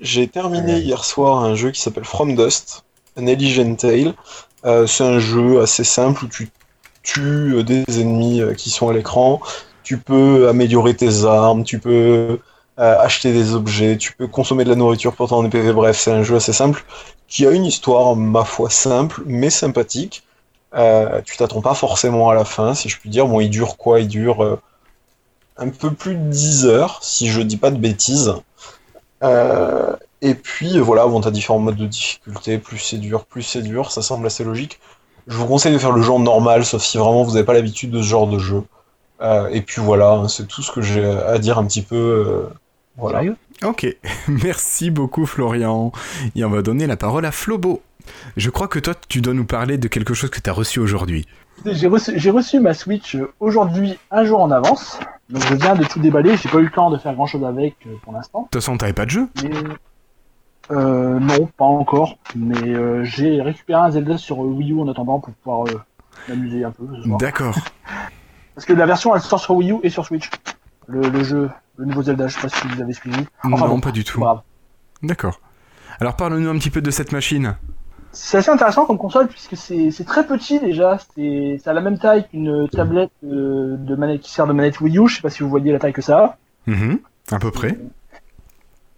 J'ai 0.00 0.28
terminé 0.28 0.78
hier 0.78 1.04
soir 1.04 1.42
un 1.42 1.56
jeu 1.56 1.72
qui 1.72 1.80
s'appelle 1.80 2.04
From 2.04 2.36
Dust, 2.36 2.84
un 3.16 3.26
Elysian 3.26 3.74
Tale. 3.74 4.14
Euh, 4.64 4.86
c'est 4.86 5.04
un 5.04 5.18
jeu 5.18 5.60
assez 5.60 5.84
simple 5.84 6.24
où 6.24 6.28
tu 6.28 6.48
tues 7.02 7.64
des 7.64 7.84
ennemis 8.00 8.40
qui 8.56 8.70
sont 8.70 8.88
à 8.88 8.92
l'écran. 8.92 9.40
Tu 9.82 9.98
peux 9.98 10.48
améliorer 10.48 10.94
tes 10.94 11.24
armes, 11.24 11.64
tu 11.64 11.80
peux 11.80 12.38
acheter 12.80 13.32
des 13.32 13.54
objets, 13.54 13.96
tu 13.98 14.12
peux 14.12 14.26
consommer 14.26 14.64
de 14.64 14.70
la 14.70 14.76
nourriture 14.76 15.14
pour 15.14 15.28
ton 15.28 15.48
PV. 15.48 15.72
Bref, 15.72 15.98
c'est 15.98 16.12
un 16.12 16.22
jeu 16.22 16.36
assez 16.36 16.52
simple 16.52 16.84
qui 17.30 17.46
a 17.46 17.52
une 17.52 17.64
histoire, 17.64 18.16
ma 18.16 18.44
foi, 18.44 18.68
simple 18.68 19.22
mais 19.24 19.50
sympathique. 19.50 20.24
Euh, 20.74 21.20
tu 21.24 21.36
t'attends 21.36 21.62
pas 21.62 21.74
forcément 21.74 22.28
à 22.28 22.34
la 22.34 22.44
fin, 22.44 22.74
si 22.74 22.88
je 22.88 22.98
puis 22.98 23.08
dire. 23.08 23.26
Bon, 23.26 23.40
il 23.40 23.50
dure 23.50 23.76
quoi? 23.76 24.00
Il 24.00 24.08
dure 24.08 24.44
euh, 24.44 24.60
un 25.56 25.68
peu 25.68 25.92
plus 25.92 26.16
de 26.16 26.28
10 26.30 26.66
heures, 26.66 26.98
si 27.02 27.28
je 27.28 27.40
dis 27.40 27.56
pas 27.56 27.70
de 27.70 27.78
bêtises. 27.78 28.34
Euh, 29.22 29.94
et 30.22 30.34
puis 30.34 30.78
voilà, 30.78 31.06
bon, 31.06 31.20
t'as 31.20 31.30
différents 31.30 31.58
modes 31.58 31.76
de 31.76 31.86
difficulté, 31.86 32.58
plus 32.58 32.78
c'est 32.78 32.98
dur, 32.98 33.24
plus 33.24 33.42
c'est 33.42 33.62
dur, 33.62 33.90
ça 33.92 34.02
semble 34.02 34.26
assez 34.26 34.44
logique. 34.44 34.80
Je 35.26 35.36
vous 35.36 35.46
conseille 35.46 35.72
de 35.72 35.78
faire 35.78 35.92
le 35.92 36.02
genre 36.02 36.20
normal, 36.20 36.64
sauf 36.64 36.82
si 36.82 36.98
vraiment 36.98 37.22
vous 37.22 37.32
n'avez 37.32 37.44
pas 37.44 37.52
l'habitude 37.54 37.90
de 37.90 38.02
ce 38.02 38.06
genre 38.08 38.26
de 38.26 38.38
jeu. 38.38 38.62
Et 39.52 39.60
puis 39.60 39.82
voilà, 39.82 40.12
hein, 40.12 40.28
c'est 40.28 40.48
tout 40.48 40.62
ce 40.62 40.72
que 40.72 40.80
j'ai 40.80 41.04
à 41.04 41.38
dire 41.38 41.58
un 41.58 41.66
petit 41.66 41.82
peu. 41.82 42.48
Voilà. 43.00 43.18
Sérieux? 43.18 43.36
Ok, 43.64 43.86
merci 44.28 44.90
beaucoup 44.90 45.26
Florian. 45.26 45.92
Et 46.34 46.44
on 46.44 46.50
va 46.50 46.62
donner 46.62 46.86
la 46.86 46.96
parole 46.96 47.24
à 47.24 47.32
Flobo. 47.32 47.82
Je 48.36 48.50
crois 48.50 48.68
que 48.68 48.78
toi, 48.78 48.94
tu 49.08 49.20
dois 49.20 49.34
nous 49.34 49.44
parler 49.44 49.78
de 49.78 49.88
quelque 49.88 50.14
chose 50.14 50.30
que 50.30 50.40
tu 50.40 50.50
as 50.50 50.52
reçu 50.52 50.80
aujourd'hui. 50.80 51.26
J'ai 51.66 51.88
reçu, 52.30 52.58
ma 52.60 52.72
Switch 52.72 53.16
euh, 53.16 53.32
aujourd'hui, 53.38 53.98
un 54.10 54.24
jour 54.24 54.40
en 54.40 54.50
avance. 54.50 54.98
Donc 55.28 55.42
je 55.46 55.54
viens 55.54 55.74
de 55.74 55.84
tout 55.84 56.00
déballer. 56.00 56.36
J'ai 56.36 56.48
pas 56.48 56.58
eu 56.58 56.64
le 56.64 56.70
temps 56.70 56.90
de 56.90 56.96
faire 56.96 57.14
grand 57.14 57.26
chose 57.26 57.44
avec 57.44 57.76
euh, 57.86 57.90
pour 58.02 58.14
l'instant. 58.14 58.40
De 58.40 58.44
toute 58.44 58.62
façon, 58.62 58.78
t'avais 58.78 58.94
pas 58.94 59.04
de 59.04 59.10
jeu? 59.10 59.28
Mais 59.42 59.50
euh, 60.70 61.18
non, 61.18 61.46
pas 61.56 61.64
encore. 61.64 62.16
Mais 62.34 62.68
euh, 62.68 63.04
j'ai 63.04 63.42
récupéré 63.42 63.80
un 63.80 63.90
Zelda 63.90 64.18
sur 64.18 64.38
Wii 64.38 64.72
U 64.72 64.80
en 64.80 64.88
attendant 64.88 65.18
pour 65.18 65.34
pouvoir 65.34 65.66
euh, 65.66 65.80
m'amuser 66.28 66.64
un 66.64 66.70
peu. 66.70 66.84
D'accord. 67.18 67.56
Parce 68.54 68.66
que 68.66 68.72
la 68.72 68.86
version 68.86 69.14
elle 69.14 69.22
sort 69.22 69.40
sur 69.40 69.56
Wii 69.56 69.72
U 69.72 69.76
et 69.82 69.90
sur 69.90 70.04
Switch. 70.04 70.30
Le, 70.86 71.08
le 71.08 71.24
jeu, 71.24 71.50
le 71.80 71.86
nouveau 71.86 72.02
Zelda, 72.02 72.28
je 72.28 72.34
sais 72.34 72.42
pas 72.42 72.48
si 72.48 72.68
vous 72.68 72.82
avez 72.82 72.92
suivi. 72.92 73.24
Enfin 73.42 73.66
non, 73.66 73.74
bon, 73.74 73.80
pas 73.80 73.90
du 73.90 74.04
tout. 74.04 74.22
D'accord. 75.02 75.40
Alors 75.98 76.14
parle-nous 76.14 76.48
un 76.48 76.58
petit 76.58 76.70
peu 76.70 76.82
de 76.82 76.90
cette 76.90 77.10
machine. 77.10 77.56
C'est 78.12 78.38
assez 78.38 78.50
intéressant 78.50 78.84
comme 78.86 78.98
console 78.98 79.28
puisque 79.28 79.56
c'est 79.56 80.04
très 80.04 80.26
petit 80.26 80.60
déjà. 80.60 80.98
C'est 81.14 81.60
a 81.66 81.72
la 81.72 81.80
même 81.80 81.98
taille 81.98 82.28
qu'une 82.28 82.68
tablette 82.68 83.12
euh, 83.24 83.76
de 83.78 83.94
manette 83.94 84.20
qui 84.20 84.30
sert 84.30 84.46
de 84.46 84.52
manette 84.52 84.80
Wii 84.80 84.98
U. 84.98 85.08
Je 85.08 85.16
sais 85.16 85.22
pas 85.22 85.30
si 85.30 85.42
vous 85.42 85.48
voyez 85.48 85.72
la 85.72 85.78
taille 85.78 85.92
que 85.92 86.02
ça 86.02 86.18
a. 86.18 86.36
Mhm, 86.66 86.98
À 87.30 87.38
peu 87.38 87.50
près. 87.50 87.78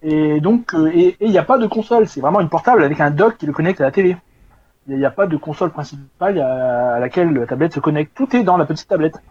Et 0.03 0.41
donc, 0.41 0.75
euh, 0.75 0.91
et 0.93 1.17
il 1.21 1.31
n'y 1.31 1.39
a 1.39 1.45
pas 1.45 1.59
de 1.59 1.67
console, 1.69 2.09
c'est 2.09 2.21
vraiment 2.21 2.41
une 2.41 2.49
portable 2.49 2.83
avec 2.83 3.01
un 3.01 3.13
dock 3.13 3.37
qui 3.37 3.47
le 3.47 3.53
connecte 3.53 3.81
à 3.81 3.85
la 3.85 3.93
télé. 3.93 4.17
Il 4.89 4.97
n'y 4.97 5.05
a, 5.05 5.13
pas 5.13 5.29
de 5.29 5.37
console 5.37 5.71
principale 5.71 6.41
à, 6.41 6.95
à 6.95 6.99
laquelle 6.99 7.33
la 7.33 7.47
tablette 7.47 7.75
se 7.75 7.79
connecte. 7.79 8.17
Tout 8.17 8.35
est 8.35 8.43
dans 8.43 8.57
la 8.57 8.65
petite 8.65 8.89
tablette. 8.89 9.23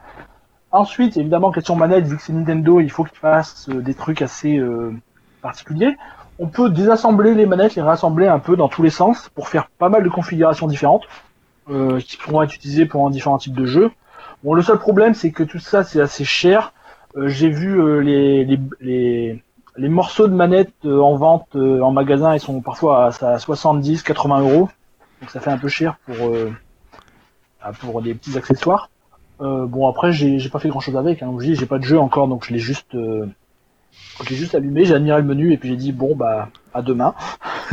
Ensuite, 0.71 1.17
évidemment, 1.17 1.51
question 1.51 1.75
manette, 1.75 2.05
vu 2.05 2.17
que 2.17 2.23
c'est 2.23 2.33
Nintendo, 2.33 2.79
il 2.79 2.89
faut 2.89 3.03
qu'il 3.03 3.17
fasse 3.17 3.67
euh, 3.69 3.81
des 3.81 3.93
trucs 3.93 4.21
assez 4.21 4.57
euh, 4.57 4.93
particuliers. 5.41 5.97
On 6.39 6.47
peut 6.47 6.69
désassembler 6.69 7.33
les 7.35 7.45
manettes, 7.45 7.75
les 7.75 7.81
rassembler 7.81 8.27
un 8.27 8.39
peu 8.39 8.55
dans 8.55 8.69
tous 8.69 8.81
les 8.81 8.89
sens 8.89 9.29
pour 9.35 9.49
faire 9.49 9.67
pas 9.69 9.89
mal 9.89 10.03
de 10.03 10.09
configurations 10.09 10.67
différentes 10.67 11.03
euh, 11.69 11.99
qui 11.99 12.17
pourront 12.17 12.41
être 12.41 12.55
utilisées 12.55 12.85
pour 12.85 13.09
différents 13.09 13.37
types 13.37 13.53
de 13.55 13.65
jeux. 13.65 13.91
Bon, 14.43 14.53
le 14.53 14.61
seul 14.61 14.79
problème, 14.79 15.13
c'est 15.13 15.31
que 15.31 15.43
tout 15.43 15.59
ça, 15.59 15.83
c'est 15.83 16.01
assez 16.01 16.23
cher. 16.25 16.73
Euh, 17.17 17.27
J'ai 17.27 17.49
vu 17.49 17.79
euh, 17.79 17.99
les, 17.99 18.45
les, 18.45 18.59
les, 18.79 19.43
les 19.77 19.89
morceaux 19.89 20.27
de 20.27 20.33
manettes 20.33 20.73
euh, 20.85 20.99
en 20.99 21.15
vente 21.15 21.55
en 21.55 21.91
magasin, 21.91 22.33
ils 22.33 22.39
sont 22.39 22.61
parfois 22.61 23.07
à, 23.07 23.25
à 23.33 23.39
70, 23.39 24.03
80 24.03 24.39
euros. 24.41 24.69
Donc 25.21 25.29
ça 25.31 25.39
fait 25.39 25.51
un 25.51 25.57
peu 25.57 25.67
cher 25.67 25.97
pour, 26.05 26.29
euh, 26.29 26.51
ah, 27.61 27.71
pour 27.73 28.01
des 28.01 28.13
petits 28.15 28.37
accessoires. 28.37 28.90
Euh, 29.41 29.65
bon 29.65 29.87
après 29.87 30.11
j'ai 30.11 30.37
j'ai 30.37 30.49
pas 30.49 30.59
fait 30.59 30.69
grand 30.69 30.79
chose 30.79 30.95
avec, 30.95 31.23
hein. 31.23 31.35
J'ai 31.39 31.65
pas 31.65 31.79
de 31.79 31.83
jeu 31.83 31.99
encore 31.99 32.27
donc 32.27 32.45
je 32.45 32.53
l'ai 32.53 32.59
juste 32.59 32.93
euh, 32.93 33.25
je 34.23 34.29
l'ai 34.29 34.35
juste 34.35 34.53
allumé, 34.53 34.85
j'ai 34.85 34.93
admiré 34.93 35.19
le 35.19 35.27
menu 35.27 35.51
et 35.51 35.57
puis 35.57 35.69
j'ai 35.69 35.75
dit 35.75 35.91
bon 35.91 36.15
bah 36.15 36.49
à 36.73 36.81
demain. 36.81 37.13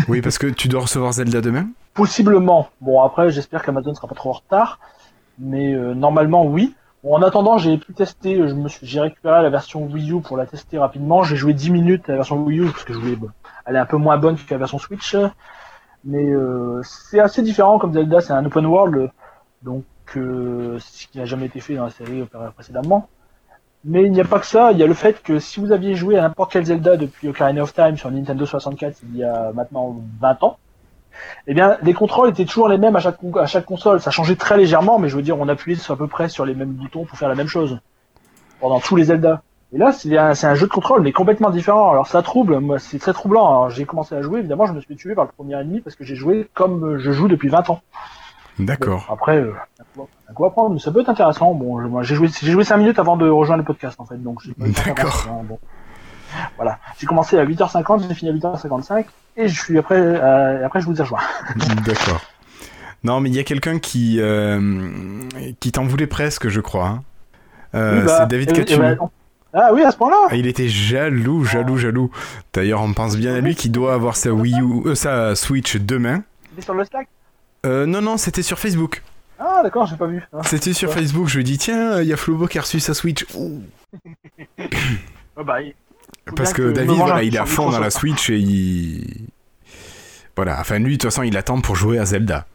Oui, 0.07 0.23
parce 0.23 0.39
que 0.39 0.47
tu 0.47 0.69
dois 0.69 0.83
recevoir 0.83 1.13
Zelda 1.13 1.41
demain 1.41 1.67
Possiblement. 1.93 2.69
Bon 2.81 3.03
après 3.03 3.31
j'espère 3.31 3.63
qu'Amazon 3.63 3.95
sera 3.95 4.09
pas 4.09 4.15
trop 4.15 4.31
en 4.31 4.35
retard, 4.35 4.79
mais 5.39 5.75
euh, 5.75 5.95
normalement 5.95 6.47
oui. 6.47 6.75
Bon, 7.05 7.15
en 7.15 7.23
attendant 7.23 7.59
j'ai 7.59 7.77
pu 7.77 7.93
tester, 7.93 8.37
je 8.49 8.55
me 8.55 8.69
suis 8.69 8.87
j'ai 8.87 9.01
récupéré 9.01 9.43
la 9.43 9.51
version 9.51 9.83
Wii 9.85 10.13
U 10.13 10.21
pour 10.21 10.37
la 10.37 10.47
tester 10.47 10.79
rapidement. 10.79 11.23
J'ai 11.23 11.37
joué 11.37 11.53
10 11.53 11.71
minutes 11.71 12.09
à 12.09 12.13
la 12.13 12.19
version 12.19 12.43
Wii 12.43 12.61
U 12.61 12.67
parce 12.71 12.85
que 12.85 12.95
je 12.95 12.99
voulais 12.99 13.17
bon, 13.17 13.29
elle 13.67 13.77
est 13.77 13.81
un 13.81 13.87
peu 13.87 13.99
moins 13.99 14.17
bonne 14.17 14.37
que 14.37 14.43
la 14.51 14.59
version 14.59 14.79
Switch, 14.79 15.17
mais 16.05 16.33
c'est 16.83 17.21
assez 17.21 17.43
différent 17.43 17.79
comme 17.79 17.93
Zelda, 17.93 18.21
c'est 18.21 18.33
un 18.33 18.45
open 18.47 18.65
world 18.65 19.11
donc 19.63 19.85
euh, 20.17 20.79
ce 20.79 21.07
qui 21.07 21.19
n'a 21.19 21.25
jamais 21.25 21.47
été 21.47 21.61
fait 21.61 21.75
dans 21.75 21.85
la 21.85 21.91
série 21.91 22.25
précédemment. 22.55 23.09
Mais 23.85 24.05
il 24.05 24.13
n'y 24.13 24.21
a 24.21 24.25
pas 24.25 24.41
que 24.41 24.47
ça, 24.47 24.73
il 24.73 24.79
y 24.79 24.83
a 24.83 24.87
le 24.87 24.95
fait 24.95 25.23
que 25.23 25.39
si 25.39 25.61
vous 25.61 25.71
aviez 25.71 25.95
joué 25.95 26.19
à 26.19 26.23
n'importe 26.23 26.53
quel 26.53 26.65
Zelda 26.65 26.97
depuis 26.97 27.29
Ocarina 27.29 27.63
of 27.63 27.73
Time 27.73 27.97
sur 27.97 28.11
Nintendo 28.11 28.45
64 28.45 28.99
il 29.05 29.19
y 29.19 29.25
a 29.25 29.53
maintenant 29.53 29.97
20 30.21 30.43
ans, 30.43 30.59
eh 31.47 31.55
bien 31.55 31.79
les 31.83 31.95
contrôles 31.95 32.31
étaient 32.31 32.45
toujours 32.45 32.69
les 32.69 32.79
mêmes 32.79 32.97
à 32.97 33.01
chaque, 33.01 33.65
console. 33.65 34.01
Ça 34.01 34.11
changeait 34.11 34.37
très 34.37 34.57
légèrement, 34.57 34.99
mais 34.99 35.09
je 35.09 35.17
veux 35.17 35.23
dire, 35.23 35.39
on 35.39 35.49
appuyait 35.49 35.79
à 35.89 35.97
peu 35.97 36.09
près 36.09 36.29
sur 36.29 36.45
les 36.45 36.55
mêmes 36.55 36.73
boutons 36.73 37.05
pour 37.05 37.17
faire 37.19 37.29
la 37.29 37.37
même 37.37 37.47
chose 37.47 37.79
pendant 38.61 38.81
tous 38.81 38.97
les 38.97 39.05
Zelda. 39.05 39.43
Et 39.73 39.79
là, 39.79 39.93
c'est 39.93 40.17
un, 40.17 40.55
jeu 40.55 40.67
de 40.67 40.73
contrôle, 40.73 41.03
mais 41.03 41.13
complètement 41.13 41.51
différent. 41.51 41.91
Alors 41.91 42.07
ça 42.07 42.23
trouble, 42.23 42.59
moi 42.59 42.79
c'est 42.79 42.99
très 42.99 43.13
troublant. 43.13 43.69
J'ai 43.69 43.85
commencé 43.85 44.15
à 44.15 44.23
jouer, 44.23 44.41
évidemment, 44.41 44.67
je 44.67 44.73
me 44.73 44.81
suis 44.81 44.97
tué 44.97 45.15
par 45.15 45.25
le 45.25 45.31
premier 45.31 45.61
ennemi 45.61 45.81
parce 45.81 45.95
que 45.95 46.05
j'ai 46.05 46.17
joué 46.17 46.49
comme 46.55 46.99
je 46.99 47.13
joue 47.13 47.29
depuis 47.29 47.49
20 47.49 47.71
ans. 47.71 47.81
D'accord. 48.59 49.05
Bon, 49.09 49.15
après, 49.15 49.37
euh, 49.39 49.53
à 50.29 50.51
prendre, 50.51 50.71
mais 50.71 50.79
ça 50.81 50.91
peut 50.91 51.01
être 51.01 51.09
intéressant. 51.09 51.55
Bon, 51.55 51.81
moi, 51.89 52.03
j'ai 52.03 52.15
joué, 52.15 52.29
j'ai 52.43 52.51
joué 52.53 52.65
5 52.65 52.77
minutes 52.79 52.99
avant 52.99 53.17
de 53.17 53.29
rejoindre 53.29 53.63
le 53.63 53.67
podcast, 53.67 53.97
en 54.01 54.05
fait, 54.07 54.23
donc 54.23 54.41
D'accord. 54.59 55.27
hein, 55.31 55.43
bon. 55.45 55.59
Voilà. 56.57 56.79
J'ai 56.99 57.07
commencé 57.07 57.39
à 57.39 57.45
8h50, 57.45 58.07
j'ai 58.09 58.15
fini 58.15 58.31
à 58.31 58.35
8h55, 58.35 59.05
et 59.37 59.49
je 59.49 59.59
suis 59.61 59.79
après, 59.79 59.97
euh, 59.99 60.67
après 60.67 60.81
je 60.81 60.87
vous 60.87 60.97
ai 60.99 61.03
rejoint. 61.03 61.21
D'accord. 61.87 62.21
Non, 63.05 63.21
mais 63.21 63.29
il 63.31 63.35
y 63.37 63.39
a 63.39 63.45
quelqu'un 63.45 63.79
qui, 63.79 64.17
euh, 64.21 65.21
qui 65.61 65.73
t'en 65.73 65.85
voulait 65.85 66.07
presque, 66.09 66.49
je 66.49 66.61
crois. 66.61 66.87
hein. 66.87 67.03
Euh, 67.75 68.01
Oui, 68.01 68.07
bah, 68.07 68.17
c'est 68.21 68.29
David 68.29 68.53
Catu. 68.53 68.77
bah, 68.77 68.95
ah 69.55 69.71
oui, 69.73 69.83
à 69.83 69.91
ce 69.91 69.97
point-là 69.97 70.17
Ah, 70.31 70.37
il 70.37 70.47
était 70.47 70.69
jaloux, 70.69 71.45
jaloux, 71.45 71.79
jaloux. 71.79 72.11
D'ailleurs, 72.53 72.83
on 72.83 72.93
pense 72.93 73.17
bien 73.17 73.35
à 73.35 73.41
lui 73.41 73.55
qui 73.55 73.71
doit 73.71 73.95
avoir 73.95 74.17
sa 74.17 74.31
Wii 74.33 74.61
U, 74.61 74.95
sa 74.95 75.35
Switch 75.35 75.77
demain. 75.77 76.23
Il 76.53 76.59
est 76.59 76.63
sur 76.63 76.75
le 76.75 76.85
Slack 76.85 77.09
Euh, 77.69 77.87
non, 77.87 78.01
non, 78.01 78.17
c'était 78.17 78.43
sur 78.43 78.59
Facebook. 78.59 79.03
Ah 79.39 79.61
d'accord, 79.63 79.87
j'ai 79.87 79.97
pas 79.97 80.07
vu. 80.07 80.23
Ah, 80.33 80.43
C'était 80.43 80.73
sur. 80.73 80.93
Facebook. 80.93 81.29
Je 81.29 81.37
lui 81.37 81.45
dis 81.45 81.59
tiens, 81.59 82.01
il 82.01 82.09
y 82.09 82.13
a 82.13 82.17
Flobo 82.17 82.47
qui 82.49 82.59
a 82.59 82.63
reçu 82.63 82.81
sa 82.81 82.95
Switch. 82.95 83.25
Ah 85.37 85.43
bah, 85.45 85.63
il- 85.63 85.75
Parce 86.35 86.53
que 86.53 86.73
David, 86.73 86.97
voilà, 86.97 87.23
il 87.23 87.35
est 87.37 87.39
à 87.39 87.47
fond 87.47 87.71
dans 87.71 87.79
la. 87.79 87.91
Switch 87.91 88.31
et 88.31 88.39
il. 88.39 89.29
Voilà, 90.35 90.59
enfin 90.61 90.79
lui, 90.79 90.97
de 90.97 91.03
toute 91.03 91.11
façon, 91.11 91.23
il 91.23 91.37
attend 91.37 91.61
pour 91.61 91.77
jouer 91.77 91.99
à 91.99 92.05
Zelda. 92.05 92.47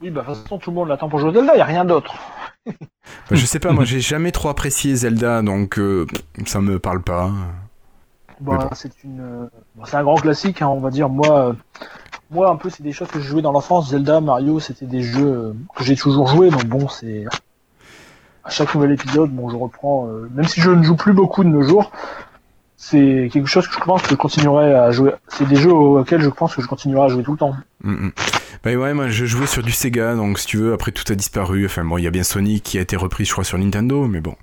Oui, 0.00 0.10
bah 0.10 0.22
de 0.22 0.26
toute 0.26 0.42
façon, 0.42 0.58
tout 0.58 0.70
le 0.70 0.76
monde 0.76 0.88
l'attend 0.88 1.08
pour 1.08 1.18
jouer 1.18 1.30
à 1.30 1.34
Zelda, 1.34 1.56
y 1.56 1.60
a 1.60 1.64
rien 1.64 1.84
d'autre. 1.84 2.14
Bah, 2.66 2.72
je 3.30 3.44
sais 3.46 3.58
pas, 3.58 3.72
moi 3.72 3.84
j'ai 3.84 4.00
jamais 4.00 4.30
trop 4.32 4.48
apprécié 4.48 4.94
Zelda, 4.94 5.42
donc 5.42 5.78
euh, 5.78 6.06
ça 6.46 6.60
me 6.60 6.78
parle 6.78 7.02
pas. 7.02 7.30
Bah, 8.40 8.58
bon. 8.58 8.68
c'est 8.74 8.92
une, 9.04 9.20
euh, 9.20 9.46
bon, 9.74 9.84
un 9.92 10.02
grand 10.02 10.14
classique, 10.16 10.62
hein, 10.62 10.68
on 10.68 10.80
va 10.80 10.90
dire. 10.90 11.08
Moi, 11.08 11.48
euh, 11.48 11.52
moi 12.30 12.50
un 12.50 12.56
peu, 12.56 12.70
c'est 12.70 12.82
des 12.82 12.92
choses 12.92 13.08
que 13.08 13.20
j'ai 13.20 13.28
joué 13.28 13.42
dans 13.42 13.52
l'enfance. 13.52 13.90
Zelda, 13.90 14.20
Mario, 14.20 14.60
c'était 14.60 14.86
des 14.86 15.02
jeux 15.02 15.26
euh, 15.26 15.52
que 15.74 15.84
j'ai 15.84 15.96
toujours 15.96 16.26
joué. 16.28 16.50
Donc 16.50 16.64
bon, 16.66 16.88
c'est 16.88 17.24
à 18.44 18.50
chaque 18.50 18.74
nouvel 18.74 18.92
épisode, 18.92 19.30
bon, 19.30 19.50
je 19.50 19.56
reprends. 19.56 20.08
euh, 20.08 20.28
même 20.34 20.46
si 20.46 20.60
je 20.60 20.70
ne 20.70 20.82
joue 20.82 20.96
plus 20.96 21.12
beaucoup 21.12 21.44
de 21.44 21.48
nos 21.48 21.62
jours, 21.62 21.90
c'est 22.76 23.28
quelque 23.32 23.48
chose 23.48 23.66
que 23.66 23.74
je 23.74 23.80
pense 23.80 24.02
que 24.02 24.10
je 24.10 24.14
continuerai 24.14 24.74
à 24.74 24.90
jouer. 24.90 25.12
C'est 25.28 25.46
des 25.48 25.56
jeux 25.56 25.72
auxquels 25.72 26.20
je 26.22 26.28
pense 26.28 26.54
que 26.54 26.62
je 26.62 26.66
continuerai 26.66 27.06
à 27.06 27.08
jouer 27.08 27.22
tout 27.22 27.32
le 27.32 27.38
temps. 27.38 27.54
Mm, 27.82 28.06
mm. 28.06 28.12
Bah 28.64 28.74
ouais, 28.74 28.94
moi 28.94 29.08
je 29.08 29.24
jouais 29.24 29.46
sur 29.46 29.62
du 29.62 29.72
Sega, 29.72 30.14
donc 30.14 30.38
si 30.38 30.46
tu 30.46 30.56
veux, 30.58 30.72
après 30.72 30.92
tout 30.92 31.04
a 31.12 31.14
disparu. 31.14 31.66
Enfin 31.66 31.84
bon, 31.84 31.98
il 31.98 32.04
y 32.04 32.06
a 32.06 32.10
bien 32.10 32.22
Sonic 32.24 32.62
qui 32.62 32.78
a 32.78 32.80
été 32.80 32.96
repris, 32.96 33.24
je 33.24 33.32
crois, 33.32 33.44
sur 33.44 33.58
Nintendo, 33.58 34.06
mais 34.06 34.20
bon, 34.20 34.34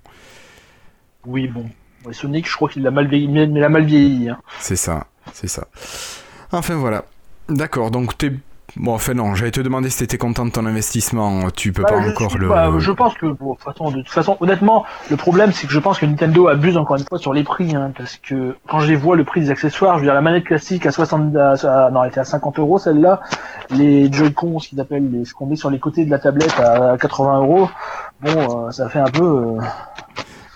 Oui, 1.25 1.47
bon. 1.47 1.65
Sonic, 2.11 2.47
je 2.47 2.55
crois 2.55 2.69
qu'il 2.69 2.85
a 2.85 2.91
mal 2.91 3.07
vieilli, 3.07 3.27
mais 3.27 3.45
il 3.45 3.63
a 3.63 3.69
mal 3.69 3.83
vieilli. 3.85 4.29
Hein. 4.29 4.37
c'est 4.59 4.75
ça, 4.75 5.07
c'est 5.33 5.47
ça. 5.47 5.67
Enfin 6.51 6.75
voilà. 6.75 7.05
D'accord, 7.49 7.91
donc 7.91 8.17
t'es. 8.17 8.31
Bon, 8.77 8.93
enfin 8.95 9.13
non, 9.13 9.35
j'allais 9.35 9.51
te 9.51 9.61
demander 9.61 9.89
si 9.89 9.99
t'étais 9.99 10.17
content 10.17 10.43
de 10.45 10.49
ton 10.51 10.65
investissement, 10.65 11.49
tu 11.51 11.71
peux 11.71 11.83
Bah, 11.83 11.89
pas 11.91 11.97
encore 11.99 12.37
le. 12.37 12.47
pas- 12.49 12.71
je 12.79 12.91
pense 12.91 13.13
que, 13.13 13.27
bon, 13.27 13.51
de, 13.51 13.55
toute 13.57 13.63
façon, 13.63 13.89
de 13.91 13.97
toute 14.01 14.09
façon, 14.09 14.35
honnêtement, 14.41 14.83
le 15.09 15.15
problème, 15.15 15.53
c'est 15.53 15.67
que 15.67 15.71
je 15.71 15.79
pense 15.79 15.97
que 15.99 16.05
Nintendo 16.05 16.49
abuse 16.49 16.75
encore 16.75 16.97
une 16.97 17.05
fois 17.05 17.17
sur 17.19 17.31
les 17.31 17.43
prix, 17.43 17.73
hein, 17.73 17.93
parce 17.95 18.17
que 18.17 18.57
quand 18.67 18.79
je 18.79 18.87
les 18.87 18.95
vois 18.97 19.15
le 19.15 19.23
prix 19.23 19.39
des 19.41 19.49
accessoires, 19.51 19.95
je 19.95 19.99
veux 19.99 20.07
dire, 20.07 20.13
la 20.15 20.19
manette 20.21 20.43
classique 20.45 20.85
à 20.87 20.91
60, 20.91 21.33
à- 21.37 21.51
à- 21.85 21.91
non, 21.91 22.03
elle 22.03 22.09
était 22.09 22.19
à 22.19 22.25
50 22.25 22.59
euros, 22.59 22.77
celle-là, 22.77 23.21
les 23.69 24.11
Joy-Con, 24.11 24.59
ce 24.59 24.67
qu'ils 24.69 24.81
appellent 24.81 25.09
les, 25.09 25.23
ce 25.23 25.33
qu'on 25.33 25.45
met 25.45 25.55
sur 25.55 25.69
les 25.69 25.79
côtés 25.79 26.03
de 26.03 26.11
la 26.11 26.19
tablette 26.19 26.59
à 26.59 26.97
80 26.99 27.37
euros, 27.39 27.69
bon, 28.21 28.65
euh, 28.67 28.71
ça 28.71 28.89
fait 28.89 28.99
un 28.99 29.05
peu, 29.05 29.23
euh, 29.23 29.59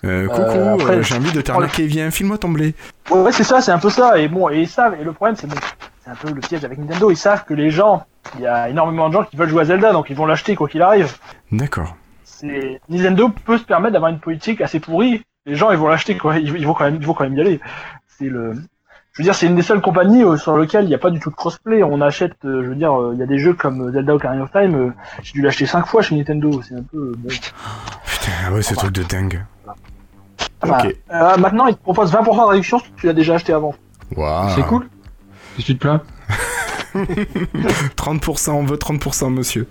Euh, 0.05 0.27
coucou, 0.27 1.01
j'ai 1.03 1.15
envie 1.15 1.31
de 1.31 1.41
t'arnaquer, 1.41 1.85
viens, 1.85 2.09
file-moi 2.11 2.37
ton 2.37 2.49
blé. 2.49 2.73
ouais, 3.11 3.21
ouais, 3.21 3.31
c'est 3.31 3.43
ça, 3.45 3.61
c'est 3.61 3.71
un 3.71 3.79
peu 3.79 3.89
ça, 3.91 4.17
et 4.19 4.27
bon, 4.27 4.49
et 4.49 4.65
savent, 4.65 4.95
et 4.99 5.03
le 5.05 5.13
problème, 5.13 5.35
c'est 5.37 5.47
bon, 5.47 5.55
un 6.11 6.15
peu 6.15 6.31
le 6.33 6.41
piège 6.41 6.65
avec 6.65 6.77
Nintendo, 6.77 7.11
ils 7.11 7.17
savent 7.17 7.45
que 7.45 7.53
les 7.53 7.69
gens, 7.69 8.05
il 8.35 8.41
y 8.41 8.47
a 8.47 8.69
énormément 8.69 9.09
de 9.09 9.13
gens 9.13 9.23
qui 9.23 9.35
veulent 9.35 9.49
jouer 9.49 9.61
à 9.61 9.65
Zelda, 9.65 9.91
donc 9.91 10.09
ils 10.09 10.15
vont 10.15 10.25
l'acheter 10.25 10.55
quoi 10.55 10.67
qu'il 10.67 10.81
arrive. 10.81 11.17
D'accord. 11.51 11.95
c'est 12.23 12.81
Nintendo 12.89 13.29
peut 13.29 13.57
se 13.57 13.63
permettre 13.63 13.93
d'avoir 13.93 14.11
une 14.11 14.19
politique 14.19 14.61
assez 14.61 14.79
pourrie. 14.79 15.23
Les 15.45 15.55
gens 15.55 15.71
ils 15.71 15.77
vont 15.77 15.87
l'acheter 15.87 16.17
quoi, 16.17 16.37
ils, 16.37 16.55
ils 16.55 16.65
vont 16.65 16.73
quand 16.73 16.85
même, 16.85 16.95
ils 16.95 17.05
vont 17.05 17.13
quand 17.13 17.23
même 17.23 17.35
y 17.37 17.41
aller. 17.41 17.59
C'est 18.07 18.25
le, 18.25 18.53
je 19.13 19.21
veux 19.21 19.23
dire, 19.23 19.35
c'est 19.35 19.47
une 19.47 19.55
des 19.55 19.61
seules 19.63 19.81
compagnies 19.81 20.23
euh, 20.23 20.37
sur 20.37 20.57
lesquelles 20.57 20.85
il 20.85 20.89
n'y 20.89 20.95
a 20.95 20.99
pas 20.99 21.09
du 21.09 21.19
tout 21.19 21.29
de 21.29 21.35
crossplay. 21.35 21.83
On 21.83 21.99
achète, 22.01 22.33
euh, 22.45 22.63
je 22.63 22.69
veux 22.69 22.75
dire, 22.75 22.93
euh, 22.93 23.11
il 23.13 23.19
y 23.19 23.23
a 23.23 23.25
des 23.25 23.39
jeux 23.39 23.53
comme 23.53 23.91
Zelda 23.91 24.15
Ocarina 24.15 24.43
of 24.43 24.51
Time, 24.51 24.75
euh, 24.75 24.93
j'ai 25.23 25.33
dû 25.33 25.41
l'acheter 25.41 25.65
cinq 25.65 25.87
fois 25.87 26.01
chez 26.01 26.15
Nintendo. 26.15 26.61
C'est 26.61 26.75
un 26.75 26.83
peu 26.83 26.97
euh, 26.97 27.13
bon. 27.17 27.29
Putain, 27.29 28.53
ouais, 28.53 28.61
ce 28.61 28.73
truc 28.75 28.91
de 28.93 29.03
dingue. 29.03 29.43
Voilà. 30.61 30.83
Ok. 30.85 30.95
Euh, 31.11 31.37
maintenant, 31.37 31.67
ils 31.67 31.75
te 31.75 31.81
proposent 31.81 32.13
20% 32.13 32.35
de 32.35 32.49
réduction 32.49 32.79
si 32.79 32.91
tu 32.97 33.07
l'as 33.07 33.13
déjà 33.13 33.35
acheté 33.35 33.51
avant. 33.53 33.73
C'est 34.55 34.63
cool. 34.67 34.87
Qu'est-ce 35.59 35.67
que 35.67 35.73
tu 35.73 35.77
te 35.77 35.81
plains 35.81 36.01
30%, 37.97 38.51
on 38.51 38.63
veut 38.63 38.77
30%, 38.77 39.29
monsieur. 39.29 39.67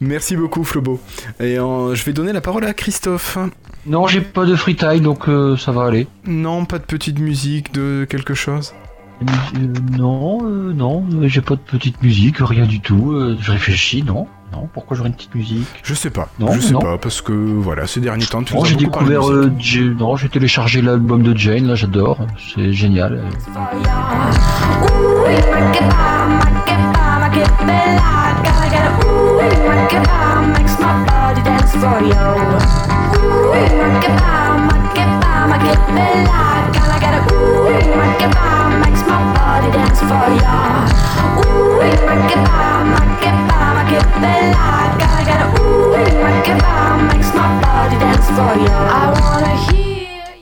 Merci 0.00 0.36
beaucoup, 0.36 0.64
Flobo. 0.64 1.00
Et 1.38 1.54
je 1.56 2.04
vais 2.04 2.12
donner 2.12 2.32
la 2.32 2.40
parole 2.40 2.64
à 2.64 2.74
Christophe. 2.74 3.38
Non, 3.86 4.08
j'ai 4.08 4.20
pas 4.20 4.44
de 4.44 4.56
free 4.56 4.74
time, 4.74 5.00
donc 5.00 5.28
euh, 5.28 5.56
ça 5.56 5.70
va 5.70 5.84
aller. 5.84 6.08
Non, 6.26 6.64
pas 6.64 6.78
de 6.78 6.84
petite 6.84 7.20
musique, 7.20 7.72
de 7.72 8.04
quelque 8.10 8.34
chose? 8.34 8.74
Euh, 9.22 9.66
non, 9.96 10.40
euh, 10.44 10.72
non, 10.72 11.06
j'ai 11.22 11.40
pas 11.40 11.54
de 11.54 11.60
petite 11.60 12.02
musique, 12.02 12.38
rien 12.40 12.66
du 12.66 12.80
tout. 12.80 13.16
je 13.40 13.52
réfléchis, 13.52 14.02
non, 14.02 14.26
non. 14.52 14.68
Pourquoi 14.72 14.96
j'aurais 14.96 15.08
une 15.08 15.14
petite 15.14 15.34
musique 15.34 15.66
Je 15.82 15.94
sais 15.94 16.10
pas. 16.10 16.28
Non, 16.38 16.52
je 16.52 16.60
sais 16.60 16.72
non. 16.72 16.80
pas, 16.80 16.98
parce 16.98 17.20
que 17.20 17.32
voilà, 17.32 17.86
ces 17.86 18.00
derniers 18.00 18.26
temps, 18.26 18.42
tu 18.42 18.54
j'ai 18.64 18.76
découvert. 18.76 19.28
euh, 19.30 19.50
non, 19.98 20.16
j'ai 20.16 20.28
téléchargé 20.28 20.82
l'album 20.82 21.22
de 21.22 21.36
Jane, 21.36 21.66
là, 21.66 21.74
j'adore. 21.74 22.18
C'est 22.54 22.72
génial. 22.72 23.22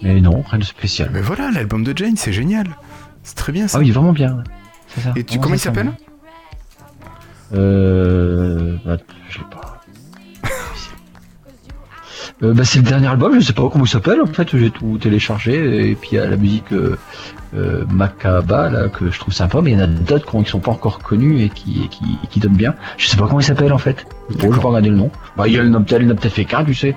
Mais 0.03 0.21
non, 0.21 0.43
rien 0.43 0.59
de 0.59 0.65
spécial. 0.65 1.11
Mais 1.13 1.21
voilà, 1.21 1.51
l'album 1.51 1.83
de 1.85 1.97
Jane, 1.97 2.17
c'est 2.17 2.33
génial. 2.33 2.67
C'est 3.23 3.35
très 3.37 3.53
bien 3.53 3.69
ça. 3.69 3.79
Ah 3.79 3.81
oui, 3.81 3.91
vraiment 3.91 4.13
bien. 4.13 4.43
C'est 4.89 5.01
ça. 5.01 5.13
Et 5.17 5.25
tu, 5.25 5.39
comment 5.39 5.55
il 5.55 5.61
s'appelle 5.61 5.93
Euh. 7.53 8.77
Bah, 8.85 8.97
je 9.29 9.39
sais 9.39 9.45
pas. 9.51 9.78
Euh, 12.43 12.55
bah, 12.55 12.65
c'est 12.65 12.79
le 12.79 12.85
dernier 12.85 13.09
album, 13.09 13.35
je 13.35 13.41
sais 13.45 13.53
pas 13.53 13.69
comment 13.69 13.85
il 13.85 13.89
s'appelle 13.89 14.23
en 14.23 14.27
fait, 14.27 14.57
j'ai 14.57 14.71
tout 14.71 14.97
téléchargé 14.99 15.91
et 15.91 15.95
puis 15.97 16.11
il 16.13 16.15
y 16.15 16.19
a 16.19 16.27
la 16.29 16.37
musique 16.37 16.73
euh, 16.73 16.97
euh, 17.55 17.85
Macaba 17.91 18.69
là 18.71 18.89
que 18.89 19.11
je 19.11 19.19
trouve 19.19 19.35
sympa, 19.35 19.61
mais 19.61 19.73
il 19.73 19.79
y 19.79 19.81
en 19.81 19.85
a 19.85 19.87
d'autres 19.89 20.25
qui, 20.31 20.37
ont- 20.37 20.43
qui 20.45 20.51
sont 20.51 20.61
pas 20.61 20.71
encore 20.71 21.01
connus 21.01 21.43
et 21.43 21.49
qui, 21.49 21.89
qui, 21.89 22.05
qui 22.31 22.39
donnent 22.39 22.55
bien. 22.55 22.75
Je 22.97 23.09
sais 23.09 23.17
pas 23.17 23.27
comment 23.27 23.41
il 23.41 23.45
s'appelle 23.45 23.73
en 23.73 23.79
fait. 23.79 24.07
Bon, 24.31 24.51
je 24.53 24.57
vais 24.57 24.63
pas 24.63 24.69
regarder 24.69 24.91
le 24.91 24.97
nom. 24.97 25.11
Bah 25.37 25.49
il 25.49 25.55
y 25.55 25.57
a 25.59 25.63
le 25.63 25.69
le 25.69 25.71
Noptel 26.07 26.31
fait 26.31 26.45
qu'un, 26.45 26.65
tu 26.65 26.75
sais. 26.75 26.95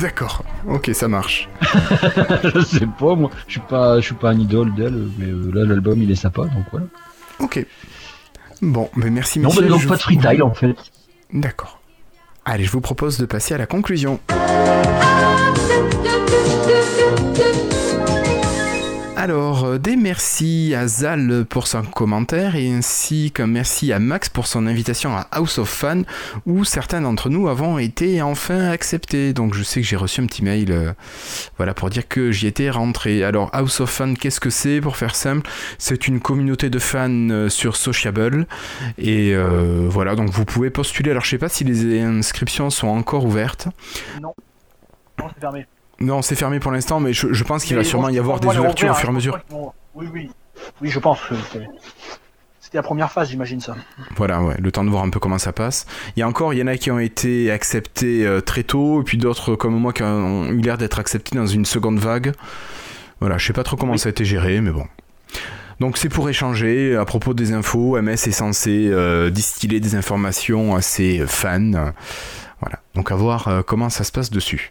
D'accord. 0.00 0.42
Ok, 0.66 0.90
ça 0.94 1.06
marche. 1.08 1.48
je 2.54 2.60
sais 2.60 2.86
pas 2.98 3.14
moi, 3.14 3.30
je 3.46 3.52
suis 3.52 3.60
pas, 3.60 4.00
je 4.00 4.06
suis 4.06 4.14
pas 4.14 4.30
un 4.30 4.38
idole 4.38 4.74
d'elle, 4.74 5.06
mais 5.18 5.26
euh, 5.26 5.50
là 5.52 5.64
l'album 5.66 6.02
il 6.02 6.10
est 6.10 6.14
sympa 6.14 6.42
donc 6.44 6.64
voilà. 6.70 6.86
Ok. 7.40 7.64
Bon, 8.62 8.88
mais 8.96 9.10
merci 9.10 9.38
Non, 9.38 9.50
bah, 9.54 9.62
donc 9.68 9.80
je 9.82 9.88
pas 9.88 9.96
de 9.96 10.00
freestyle 10.02 10.42
en 10.42 10.54
fait. 10.54 10.76
D'accord. 11.32 11.77
Allez, 12.50 12.64
je 12.64 12.70
vous 12.70 12.80
propose 12.80 13.18
de 13.18 13.26
passer 13.26 13.52
à 13.52 13.58
la 13.58 13.66
conclusion. 13.66 14.20
Alors, 19.20 19.64
euh, 19.64 19.78
des 19.78 19.96
merci 19.96 20.74
à 20.76 20.86
Zal 20.86 21.44
pour 21.44 21.66
son 21.66 21.82
commentaire 21.82 22.54
et 22.54 22.70
ainsi 22.70 23.32
qu'un 23.32 23.48
merci 23.48 23.92
à 23.92 23.98
Max 23.98 24.28
pour 24.28 24.46
son 24.46 24.64
invitation 24.68 25.16
à 25.16 25.26
House 25.32 25.58
of 25.58 25.68
Fun 25.68 26.02
où 26.46 26.62
certains 26.64 27.00
d'entre 27.00 27.28
nous 27.28 27.48
avons 27.48 27.80
été 27.80 28.22
enfin 28.22 28.70
acceptés. 28.70 29.32
Donc 29.32 29.54
je 29.54 29.64
sais 29.64 29.80
que 29.80 29.86
j'ai 29.88 29.96
reçu 29.96 30.20
un 30.20 30.26
petit 30.26 30.44
mail 30.44 30.70
euh, 30.70 30.92
voilà, 31.56 31.74
pour 31.74 31.90
dire 31.90 32.06
que 32.06 32.30
j'y 32.30 32.46
étais 32.46 32.70
rentré. 32.70 33.24
Alors 33.24 33.50
House 33.52 33.80
of 33.80 33.90
Fun, 33.90 34.14
qu'est-ce 34.14 34.38
que 34.38 34.50
c'est 34.50 34.80
Pour 34.80 34.96
faire 34.96 35.16
simple, 35.16 35.50
c'est 35.78 36.06
une 36.06 36.20
communauté 36.20 36.70
de 36.70 36.78
fans 36.78 37.10
euh, 37.10 37.48
sur 37.48 37.74
Sociable 37.74 38.46
et 38.98 39.34
voilà, 39.88 40.14
donc 40.14 40.30
vous 40.30 40.44
pouvez 40.44 40.70
postuler. 40.70 41.10
Alors 41.10 41.24
je 41.24 41.30
sais 41.30 41.38
pas 41.38 41.48
si 41.48 41.64
les 41.64 42.00
inscriptions 42.02 42.70
sont 42.70 42.86
encore 42.86 43.24
ouvertes. 43.24 43.66
Non, 44.22 44.32
c'est 45.18 45.40
fermé. 45.40 45.66
Non, 46.00 46.22
c'est 46.22 46.36
fermé 46.36 46.60
pour 46.60 46.70
l'instant, 46.70 47.00
mais 47.00 47.12
je, 47.12 47.32
je 47.32 47.44
pense 47.44 47.64
qu'il 47.64 47.76
va 47.76 47.84
sûrement 47.84 48.08
y 48.08 48.18
avoir 48.18 48.40
des 48.40 48.48
ouvertures 48.48 48.90
au 48.90 48.94
fur 48.94 49.08
et 49.08 49.12
à 49.12 49.14
mesure. 49.14 49.38
Oui, 49.94 50.06
oui. 50.12 50.30
Oui, 50.80 50.90
je 50.90 50.98
pense 50.98 51.18
c'était 52.68 52.76
la 52.76 52.82
première 52.82 53.10
phase, 53.10 53.30
j'imagine 53.30 53.62
ça. 53.62 53.76
Voilà, 54.18 54.42
ouais, 54.42 54.54
le 54.58 54.70
temps 54.70 54.84
de 54.84 54.90
voir 54.90 55.02
un 55.02 55.08
peu 55.08 55.18
comment 55.18 55.38
ça 55.38 55.54
passe. 55.54 55.86
Il 56.14 56.20
y 56.20 56.22
a 56.22 56.28
encore, 56.28 56.52
il 56.52 56.58
y 56.58 56.62
en 56.62 56.66
a 56.66 56.76
qui 56.76 56.90
ont 56.90 56.98
été 56.98 57.50
acceptés 57.50 58.26
euh, 58.26 58.42
très 58.42 58.62
tôt, 58.62 59.00
et 59.00 59.04
puis 59.04 59.16
d'autres 59.16 59.54
comme 59.56 59.74
moi 59.74 59.94
qui 59.94 60.02
ont 60.02 60.44
eu 60.48 60.60
l'air 60.60 60.76
d'être 60.76 60.98
acceptés 60.98 61.34
dans 61.34 61.46
une 61.46 61.64
seconde 61.64 61.98
vague. 61.98 62.34
Voilà, 63.20 63.38
je 63.38 63.46
sais 63.46 63.54
pas 63.54 63.62
trop 63.62 63.78
comment 63.78 63.96
ça 63.96 64.08
a 64.08 64.10
été 64.10 64.26
géré, 64.26 64.60
mais 64.60 64.70
bon. 64.70 64.84
Donc 65.80 65.96
c'est 65.96 66.10
pour 66.10 66.28
échanger 66.28 66.94
à 66.94 67.06
propos 67.06 67.32
des 67.32 67.54
infos. 67.54 67.98
MS 68.02 68.26
est 68.26 68.32
censé 68.32 68.90
euh, 68.90 69.30
distiller 69.30 69.80
des 69.80 69.94
informations 69.94 70.76
à 70.76 70.82
ses 70.82 71.26
fans. 71.26 71.92
Voilà, 72.60 72.80
donc 72.94 73.10
à 73.12 73.14
voir 73.14 73.48
euh, 73.48 73.62
comment 73.62 73.88
ça 73.88 74.04
se 74.04 74.12
passe 74.12 74.28
dessus. 74.28 74.68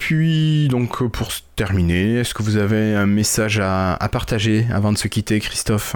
Puis, 0.00 0.66
donc, 0.68 1.06
pour 1.08 1.28
terminer, 1.56 2.16
est-ce 2.16 2.32
que 2.32 2.42
vous 2.42 2.56
avez 2.56 2.96
un 2.96 3.04
message 3.06 3.60
à, 3.60 3.94
à 3.94 4.08
partager 4.08 4.66
avant 4.72 4.92
de 4.92 4.98
se 4.98 5.06
quitter, 5.08 5.38
Christophe? 5.40 5.94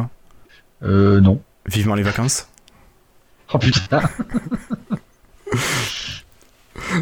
Euh 0.82 1.20
non. 1.20 1.40
Vivement 1.66 1.94
les 1.94 2.02
vacances 2.02 2.48
Oh 3.52 3.59
putain. 3.59 4.02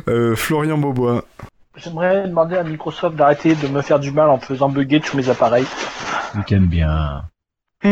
Euh, 0.08 0.36
Florian 0.36 0.78
Beaubois. 0.78 1.24
J'aimerais 1.76 2.28
demander 2.28 2.56
à 2.56 2.62
Microsoft 2.62 3.16
d'arrêter 3.16 3.54
de 3.54 3.66
me 3.68 3.82
faire 3.82 3.98
du 3.98 4.10
mal 4.12 4.28
en 4.28 4.38
faisant 4.38 4.68
bugger 4.68 5.00
tous 5.00 5.16
mes 5.16 5.28
appareils. 5.28 5.66
Je 6.36 6.40
t'aime 6.42 6.66
bien. 6.66 7.24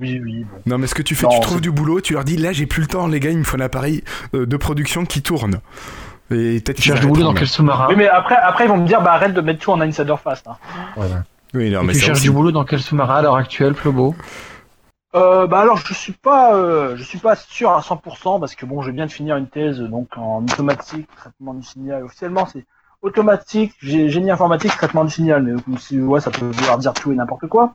Oui, 0.00 0.20
oui, 0.20 0.44
bon. 0.44 0.56
Non, 0.66 0.78
mais 0.78 0.88
ce 0.88 0.94
que 0.94 1.02
tu 1.02 1.14
fais, 1.14 1.22
Non, 1.22 1.30
tu 1.34 1.40
trouves 1.40 1.60
du 1.60 1.70
boulot, 1.70 2.00
tu 2.00 2.14
leur 2.14 2.24
dis 2.24 2.36
là, 2.36 2.52
j'ai 2.52 2.66
plus 2.66 2.82
le 2.82 2.88
temps, 2.88 3.06
les 3.06 3.20
gars, 3.20 3.30
il 3.30 3.38
me 3.38 3.44
faut 3.44 3.56
un 3.56 3.60
appareil 3.60 4.02
euh, 4.34 4.44
de 4.44 4.56
production 4.56 5.04
qui 5.04 5.22
tourne. 5.22 5.60
Et 6.30 6.60
peut-être 6.60 6.76
Tu 6.76 6.82
cherches 6.82 7.00
du 7.00 7.06
boulot 7.06 7.22
dans 7.22 7.34
quel 7.34 7.46
sous-marin 7.48 7.86
Oui, 7.90 7.96
mais 7.96 8.08
après, 8.08 8.36
après, 8.36 8.64
ils 8.64 8.68
vont 8.68 8.78
me 8.78 8.86
dire, 8.86 9.02
bah 9.02 9.12
arrête 9.12 9.34
de 9.34 9.40
mettre 9.40 9.60
tout 9.60 9.70
en 9.72 9.80
insider. 9.80 10.12
Hein. 10.12 10.56
Voilà. 10.96 11.22
Oui, 11.52 11.70
non, 11.70 11.82
mais 11.82 11.92
Tu 11.92 12.00
cherches 12.00 12.12
aussi. 12.18 12.22
du 12.24 12.30
boulot 12.30 12.50
dans 12.50 12.64
quel 12.64 12.80
sous-marin 12.80 13.16
à 13.16 13.22
l'heure 13.22 13.36
actuelle, 13.36 13.74
Flobo 13.74 14.14
Euh, 15.14 15.46
bah 15.46 15.60
alors, 15.60 15.76
je 15.76 15.94
suis 15.94 16.12
pas, 16.14 16.54
euh, 16.56 16.96
je 16.96 17.02
suis 17.04 17.18
pas 17.18 17.36
sûr 17.36 17.70
à 17.70 17.80
100% 17.80 18.40
parce 18.40 18.54
que 18.56 18.66
bon, 18.66 18.82
je 18.82 18.90
viens 18.90 19.06
de 19.06 19.12
finir 19.12 19.36
une 19.36 19.46
thèse 19.48 19.78
donc 19.80 20.08
en 20.16 20.42
automatique, 20.42 21.06
traitement 21.16 21.54
du 21.54 21.62
signal. 21.62 22.02
Officiellement, 22.04 22.46
c'est 22.46 22.64
automatique, 23.02 23.74
gé- 23.82 24.08
génie 24.08 24.30
informatique, 24.32 24.72
traitement 24.72 25.04
du 25.04 25.10
signal. 25.12 25.42
Mais 25.44 25.62
comme 25.62 25.78
si, 25.78 26.00
ouais, 26.00 26.20
ça 26.20 26.30
peut 26.30 26.46
vouloir 26.46 26.78
dire 26.78 26.94
tout 26.94 27.12
et 27.12 27.14
n'importe 27.14 27.46
quoi. 27.46 27.74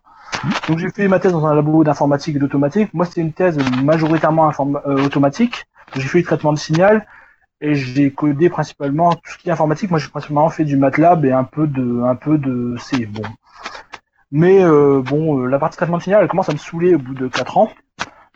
Donc 0.67 0.79
j'ai 0.79 0.89
fait 0.89 1.07
ma 1.07 1.19
thèse 1.19 1.31
dans 1.31 1.45
un 1.45 1.53
labo 1.55 1.83
d'informatique 1.83 2.35
et 2.35 2.39
d'automatique. 2.39 2.93
Moi, 2.93 3.05
c'était 3.05 3.21
une 3.21 3.31
thèse 3.33 3.57
majoritairement 3.83 4.51
euh, 4.85 5.05
automatique. 5.05 5.65
J'ai 5.95 6.01
fait 6.01 6.17
du 6.19 6.23
traitement 6.25 6.51
de 6.53 6.57
signal 6.59 7.05
et 7.61 7.75
j'ai 7.75 8.11
codé 8.11 8.49
principalement 8.49 9.13
tout 9.13 9.31
ce 9.33 9.37
qui 9.37 9.49
est 9.49 9.51
informatique. 9.51 9.89
Moi, 9.89 9.99
j'ai 9.99 10.07
principalement 10.09 10.49
fait 10.49 10.65
du 10.65 10.77
MATLAB 10.77 11.25
et 11.25 11.31
un 11.31 11.43
peu 11.43 11.67
de, 11.67 12.01
un 12.03 12.15
peu 12.15 12.37
de 12.37 12.75
C. 12.79 13.05
Bon. 13.05 13.21
Mais 14.31 14.63
euh, 14.63 15.01
bon, 15.03 15.39
euh, 15.41 15.47
la 15.47 15.59
partie 15.59 15.77
traitement 15.77 15.97
de 15.97 16.03
signal, 16.03 16.21
elle 16.23 16.29
commence 16.29 16.49
à 16.49 16.53
me 16.53 16.57
saouler 16.57 16.95
au 16.95 16.99
bout 16.99 17.13
de 17.15 17.27
4 17.27 17.57
ans. 17.57 17.71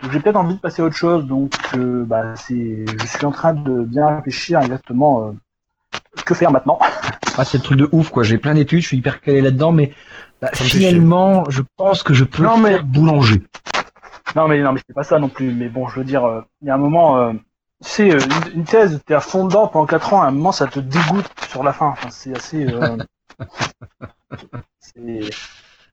Donc 0.02 0.12
j'ai 0.12 0.20
peut-être 0.20 0.36
envie 0.36 0.56
de 0.56 0.60
passer 0.60 0.82
à 0.82 0.86
autre 0.86 0.96
chose. 0.96 1.26
Donc 1.26 1.54
euh, 1.76 2.04
bah, 2.06 2.36
c'est, 2.36 2.86
je 3.00 3.06
suis 3.08 3.26
en 3.26 3.32
train 3.32 3.54
de 3.54 3.84
bien 3.84 4.16
réfléchir 4.18 4.60
exactement 4.62 5.28
euh, 5.28 5.32
que 6.26 6.34
faire 6.34 6.52
maintenant. 6.52 6.80
Ah, 7.36 7.46
c'est 7.46 7.58
le 7.58 7.64
truc 7.64 7.80
de 7.80 7.90
ouf, 7.92 8.12
quoi. 8.12 8.22
J'ai 8.22 8.38
plein 8.38 8.54
d'études, 8.54 8.82
je 8.82 8.86
suis 8.90 8.98
hyper 8.98 9.20
calé 9.20 9.42
là-dedans, 9.42 9.72
mais 9.72 9.92
bah, 10.40 10.50
finalement, 10.54 11.46
je 11.50 11.64
pense 11.78 12.04
que 12.04 12.14
je 12.14 12.26
peux 12.26 12.44
Non, 12.44 12.58
mais- 12.60 12.74
faire 12.74 12.84
boulanger. 12.86 13.42
Non 14.36 14.48
mais 14.48 14.62
non 14.62 14.72
mais 14.72 14.80
c'est 14.86 14.94
pas 14.94 15.04
ça 15.04 15.18
non 15.18 15.30
plus. 15.30 15.52
Mais 15.52 15.68
bon, 15.68 15.88
je 15.88 16.00
veux 16.00 16.06
dire, 16.06 16.26
euh, 16.26 16.42
il 16.62 16.68
y 16.68 16.70
a 16.72 16.76
un 16.76 16.78
moment, 16.78 17.18
euh, 17.18 17.34
c'est 17.84 18.12
euh, 18.12 18.20
une, 18.54 18.60
une 18.60 18.66
thèse, 18.66 19.02
t'es 19.06 19.14
à 19.14 19.20
fond 19.20 19.46
dedans 19.46 19.68
pendant 19.68 19.86
4 19.86 20.14
ans. 20.14 20.22
À 20.24 20.28
un 20.28 20.32
moment, 20.32 20.52
ça 20.52 20.68
te 20.68 20.80
dégoûte 20.80 21.30
sur 21.50 21.64
la 21.64 21.74
fin. 21.74 21.88
Enfin, 21.90 22.10
c'est 22.10 22.36
assez. 22.36 22.66
Euh, 22.68 22.98
c'est. 24.80 25.20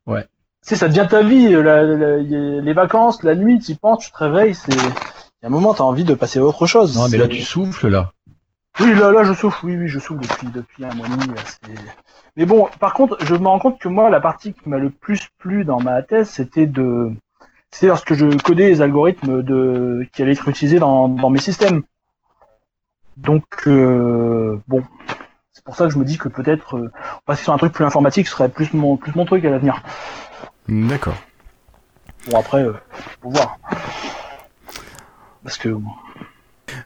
Ouais. 0.07 0.23
Tu 0.23 0.29
sais, 0.63 0.77
ça 0.77 0.89
devient 0.89 1.07
ta 1.09 1.23
vie. 1.23 1.55
euh, 1.55 1.63
la- 1.63 2.19
les 2.63 2.73
vacances, 2.73 3.23
la 3.23 3.35
nuit, 3.35 3.59
tu 3.61 3.73
y 3.73 3.75
penses, 3.75 4.05
tu 4.07 4.13
te 4.13 4.19
réveilles. 4.19 4.55
C'est. 4.55 4.73
Il 4.73 5.45
y 5.45 5.47
a 5.47 5.47
un 5.47 5.51
moment, 5.51 5.73
t'as 5.75 5.85
envie 5.85 6.05
de 6.05 6.15
passer 6.15 6.39
à 6.39 6.43
autre 6.45 6.67
chose. 6.67 6.97
Non, 6.97 7.09
mais 7.09 7.17
là, 7.17 7.25
C'est- 7.25 7.31
tu 7.37 7.43
souffles, 7.43 7.89
là. 7.89 8.13
Oui, 8.79 8.95
là, 8.95 9.11
là, 9.11 9.25
je 9.25 9.33
souffle. 9.33 9.67
Oui, 9.67 9.77
oui, 9.77 9.89
je 9.89 9.99
souffle 9.99 10.21
depuis, 10.23 10.47
depuis 10.49 10.85
un 10.85 10.95
mois 10.95 11.07
et 11.07 11.11
demi. 11.11 11.35
c'est- 11.47 11.73
Mais 12.37 12.47
bon, 12.47 12.69
par 12.79 12.93
contre, 12.95 13.17
je 13.25 13.35
me 13.35 13.49
rends 13.49 13.59
compte 13.59 13.79
que 13.81 13.89
moi, 13.89 14.11
la 14.11 14.21
partie 14.21 14.53
qui 14.53 14.69
m'a 14.69 14.79
le 14.79 14.91
plus 14.91 15.29
plu 15.39 15.65
dans 15.65 15.81
ma 15.81 16.03
thèse, 16.03 16.29
c'était 16.31 16.67
de, 16.67 17.11
c'est 17.73 17.87
lorsque 17.87 18.15
je 18.15 18.27
codais 18.43 18.69
les 18.69 18.83
algorithmes 18.83 19.43
de 19.43 20.07
qui 20.13 20.23
allaient 20.23 20.33
être 20.33 20.49
utilisés 20.49 20.79
dans, 20.79 21.09
dans 21.09 21.31
mes 21.31 21.41
systèmes. 21.41 21.83
Donc, 23.17 23.45
euh, 23.67 24.59
bon, 24.67 24.83
c'est 25.53 25.63
pour 25.65 25.77
ça 25.77 25.87
que 25.87 25.93
je 25.93 25.99
me 25.99 26.05
dis 26.05 26.17
que 26.19 26.29
peut-être 26.29 26.77
euh, 26.77 26.91
passer 27.27 27.45
sur 27.45 27.53
un 27.53 27.59
truc 27.59 27.73
plus 27.73 27.85
informatique 27.85 28.27
serait 28.29 28.49
plus 28.49 28.73
mon, 28.73 28.97
plus 28.97 29.15
mon 29.15 29.25
truc 29.25 29.45
à 29.45 29.51
l'avenir. 29.51 29.83
D'accord. 30.69 31.17
Bon, 32.31 32.39
après, 32.39 32.63
euh, 32.63 32.73
faut 33.23 33.31
voir. 33.31 33.59
Parce 35.43 35.59
que 35.59 35.75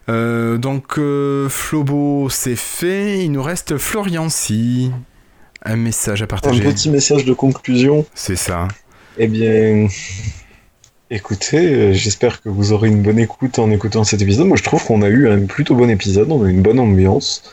Euh, 0.09 0.57
donc, 0.57 0.97
euh, 0.97 1.47
Flobo, 1.49 2.29
c'est 2.29 2.55
fait. 2.55 3.19
Il 3.23 3.31
nous 3.31 3.43
reste 3.43 3.77
Florian 3.77 4.29
si. 4.29 4.91
Un 5.63 5.75
message 5.77 6.21
à 6.21 6.25
Un 6.25 6.27
partager. 6.27 6.63
petit 6.63 6.89
message 6.89 7.25
de 7.25 7.33
conclusion. 7.33 8.05
C'est 8.13 8.35
ça. 8.35 8.67
Eh 9.17 9.27
bien, 9.27 9.87
écoutez, 11.09 11.73
euh, 11.73 11.93
j'espère 11.93 12.41
que 12.41 12.49
vous 12.49 12.73
aurez 12.73 12.89
une 12.89 13.01
bonne 13.01 13.19
écoute 13.19 13.59
en 13.59 13.71
écoutant 13.71 14.03
cet 14.03 14.21
épisode. 14.21 14.47
Moi, 14.47 14.57
je 14.57 14.63
trouve 14.63 14.83
qu'on 14.83 15.01
a 15.01 15.07
eu 15.07 15.29
un 15.29 15.45
plutôt 15.45 15.75
bon 15.75 15.89
épisode, 15.89 16.31
on 16.31 16.43
a 16.43 16.47
eu 16.47 16.51
une 16.51 16.61
bonne 16.61 16.79
ambiance. 16.79 17.43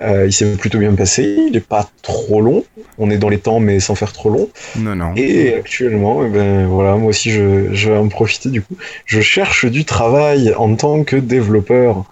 Euh, 0.00 0.26
il 0.26 0.32
s'est 0.32 0.56
plutôt 0.56 0.78
bien 0.78 0.92
passé, 0.94 1.22
il 1.22 1.52
n'est 1.52 1.60
pas 1.60 1.88
trop 2.02 2.40
long. 2.40 2.64
On 2.98 3.10
est 3.10 3.18
dans 3.18 3.28
les 3.28 3.38
temps, 3.38 3.60
mais 3.60 3.78
sans 3.78 3.94
faire 3.94 4.12
trop 4.12 4.28
long. 4.28 4.48
Non, 4.76 4.96
non. 4.96 5.14
Et 5.16 5.54
actuellement, 5.54 6.24
eh 6.24 6.28
ben 6.28 6.66
voilà, 6.66 6.96
moi 6.96 7.10
aussi, 7.10 7.30
je, 7.30 7.72
je 7.72 7.90
vais 7.90 7.96
en 7.96 8.08
profiter 8.08 8.50
du 8.50 8.60
coup. 8.60 8.76
Je 9.06 9.20
cherche 9.20 9.66
du 9.66 9.84
travail 9.84 10.52
en 10.54 10.74
tant 10.74 11.04
que 11.04 11.16
développeur 11.16 12.04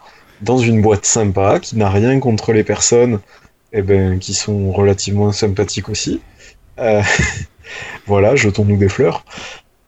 dans 0.43 0.59
une 0.59 0.81
boîte 0.81 1.07
sympa 1.07 1.59
qui 1.61 1.77
n'a 1.77 1.91
rien 1.91 2.19
contre 2.21 2.53
les 2.53 2.65
personnes, 2.65 3.19
eh 3.73 3.83
ben, 3.83 4.19
qui 4.19 4.35
sont 4.35 4.71
relativement 4.71 5.33
sympathiques 5.33 5.89
aussi. 5.89 6.21
Euh, 6.79 7.03
voilà, 8.07 8.37
jetons-nous 8.37 8.77
des 8.77 8.89
fleurs. 8.89 9.25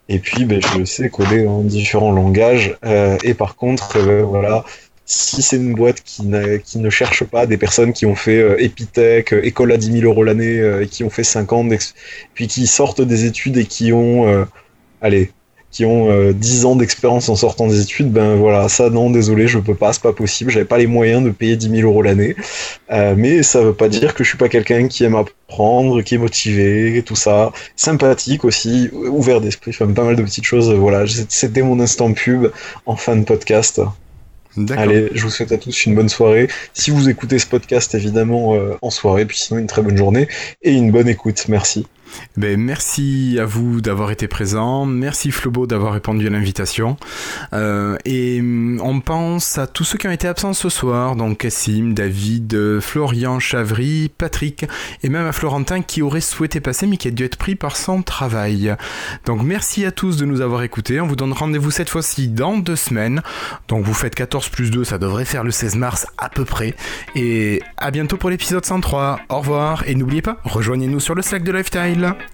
Et 0.08 0.18
puis, 0.18 0.44
ben, 0.44 0.60
je 0.60 0.84
sais 0.84 1.08
coder 1.08 1.46
en 1.46 1.62
différents 1.62 2.12
langages. 2.12 2.76
Euh, 2.84 3.16
et 3.24 3.34
par 3.34 3.56
contre, 3.56 4.04
ben, 4.04 4.22
voilà, 4.22 4.64
si 5.06 5.42
c'est 5.42 5.56
une 5.56 5.74
boîte 5.74 6.00
qui, 6.02 6.30
qui 6.64 6.78
ne 6.78 6.90
cherche 6.90 7.24
pas 7.24 7.46
des 7.46 7.56
personnes 7.58 7.92
qui 7.92 8.06
ont 8.06 8.14
fait 8.14 8.38
euh, 8.38 8.62
Epitech, 8.62 9.32
euh, 9.32 9.44
école 9.44 9.72
à 9.72 9.76
10 9.76 10.00
000 10.00 10.04
euros 10.04 10.24
l'année, 10.24 10.58
euh, 10.58 10.82
et 10.82 10.88
qui 10.88 11.04
ont 11.04 11.10
fait 11.10 11.24
5 11.24 11.52
ans 11.52 11.68
puis 12.34 12.46
qui 12.48 12.66
sortent 12.66 13.02
des 13.02 13.24
études 13.26 13.56
et 13.58 13.66
qui 13.66 13.92
ont, 13.92 14.26
euh, 14.28 14.44
allez, 15.00 15.32
qui 15.74 15.84
ont 15.84 16.08
euh, 16.08 16.32
10 16.32 16.66
ans 16.66 16.76
d'expérience 16.76 17.28
en 17.28 17.34
sortant 17.34 17.66
des 17.66 17.80
études, 17.80 18.12
ben 18.12 18.36
voilà, 18.36 18.68
ça 18.68 18.90
non, 18.90 19.10
désolé, 19.10 19.48
je 19.48 19.58
peux 19.58 19.74
pas, 19.74 19.92
c'est 19.92 20.02
pas 20.02 20.12
possible, 20.12 20.52
j'avais 20.52 20.64
pas 20.64 20.78
les 20.78 20.86
moyens 20.86 21.24
de 21.24 21.30
payer 21.30 21.56
10 21.56 21.68
000 21.68 21.90
euros 21.90 22.00
l'année. 22.00 22.36
Euh, 22.92 23.14
mais 23.18 23.42
ça 23.42 23.60
veut 23.60 23.74
pas 23.74 23.88
dire 23.88 24.14
que 24.14 24.22
je 24.22 24.28
suis 24.28 24.38
pas 24.38 24.48
quelqu'un 24.48 24.86
qui 24.86 25.02
aime 25.02 25.16
apprendre, 25.16 26.00
qui 26.02 26.14
est 26.14 26.18
motivé, 26.18 27.02
tout 27.04 27.16
ça, 27.16 27.50
sympathique 27.74 28.44
aussi, 28.44 28.88
ouvert 28.92 29.40
d'esprit, 29.40 29.72
enfin 29.72 29.92
pas 29.92 30.04
mal 30.04 30.14
de 30.14 30.22
petites 30.22 30.44
choses. 30.44 30.72
Voilà, 30.72 31.06
c'était 31.28 31.62
mon 31.62 31.80
instant 31.80 32.12
pub 32.12 32.52
en 32.86 32.94
fin 32.94 33.16
de 33.16 33.24
podcast. 33.24 33.80
Allez, 34.76 35.08
je 35.12 35.22
vous 35.24 35.30
souhaite 35.30 35.50
à 35.50 35.58
tous 35.58 35.86
une 35.86 35.96
bonne 35.96 36.08
soirée. 36.08 36.48
Si 36.72 36.92
vous 36.92 37.08
écoutez 37.08 37.40
ce 37.40 37.46
podcast, 37.46 37.96
évidemment, 37.96 38.54
euh, 38.54 38.78
en 38.80 38.90
soirée, 38.90 39.26
puis 39.26 39.36
sinon 39.36 39.58
une 39.58 39.66
très 39.66 39.82
bonne 39.82 39.96
journée 39.96 40.28
et 40.62 40.70
une 40.70 40.92
bonne 40.92 41.08
écoute. 41.08 41.46
Merci. 41.48 41.84
Ben, 42.36 42.60
merci 42.60 43.38
à 43.40 43.44
vous 43.44 43.80
d'avoir 43.80 44.10
été 44.10 44.28
présent. 44.28 44.86
Merci 44.86 45.30
Flobo 45.30 45.66
d'avoir 45.66 45.92
répondu 45.92 46.26
à 46.26 46.30
l'invitation. 46.30 46.96
Euh, 47.52 47.96
et 48.04 48.40
mm, 48.40 48.80
on 48.82 49.00
pense 49.00 49.58
à 49.58 49.66
tous 49.66 49.84
ceux 49.84 49.98
qui 49.98 50.06
ont 50.06 50.12
été 50.12 50.28
absents 50.28 50.52
ce 50.52 50.68
soir. 50.68 51.16
Donc 51.16 51.38
Cassim, 51.38 51.94
David, 51.94 52.80
Florian, 52.80 53.38
Chavry, 53.38 54.10
Patrick 54.16 54.66
et 55.02 55.08
même 55.08 55.26
à 55.26 55.32
Florentin 55.32 55.82
qui 55.82 56.02
aurait 56.02 56.20
souhaité 56.20 56.60
passer 56.60 56.86
mais 56.86 56.96
qui 56.96 57.08
a 57.08 57.10
dû 57.10 57.24
être 57.24 57.36
pris 57.36 57.54
par 57.54 57.76
son 57.76 58.02
travail. 58.02 58.74
Donc 59.26 59.42
merci 59.42 59.84
à 59.84 59.92
tous 59.92 60.16
de 60.16 60.24
nous 60.24 60.40
avoir 60.40 60.62
écoutés. 60.62 61.00
On 61.00 61.06
vous 61.06 61.16
donne 61.16 61.32
rendez-vous 61.32 61.70
cette 61.70 61.88
fois-ci 61.88 62.28
dans 62.28 62.58
deux 62.58 62.76
semaines. 62.76 63.22
Donc 63.68 63.84
vous 63.84 63.94
faites 63.94 64.14
14 64.14 64.48
plus 64.48 64.70
2, 64.70 64.84
ça 64.84 64.98
devrait 64.98 65.24
faire 65.24 65.44
le 65.44 65.50
16 65.50 65.76
mars 65.76 66.06
à 66.18 66.28
peu 66.28 66.44
près. 66.44 66.74
Et 67.14 67.62
à 67.76 67.90
bientôt 67.90 68.16
pour 68.16 68.30
l'épisode 68.30 68.64
103. 68.64 69.20
Au 69.28 69.38
revoir 69.38 69.84
et 69.86 69.94
n'oubliez 69.94 70.22
pas, 70.22 70.38
rejoignez-nous 70.44 71.00
sur 71.00 71.14
le 71.14 71.22
Slack 71.22 71.42
de 71.44 71.52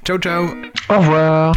Ciao, 0.04 0.18
ciao. 0.18 0.44
Au 0.88 0.98
revoir. 0.98 1.54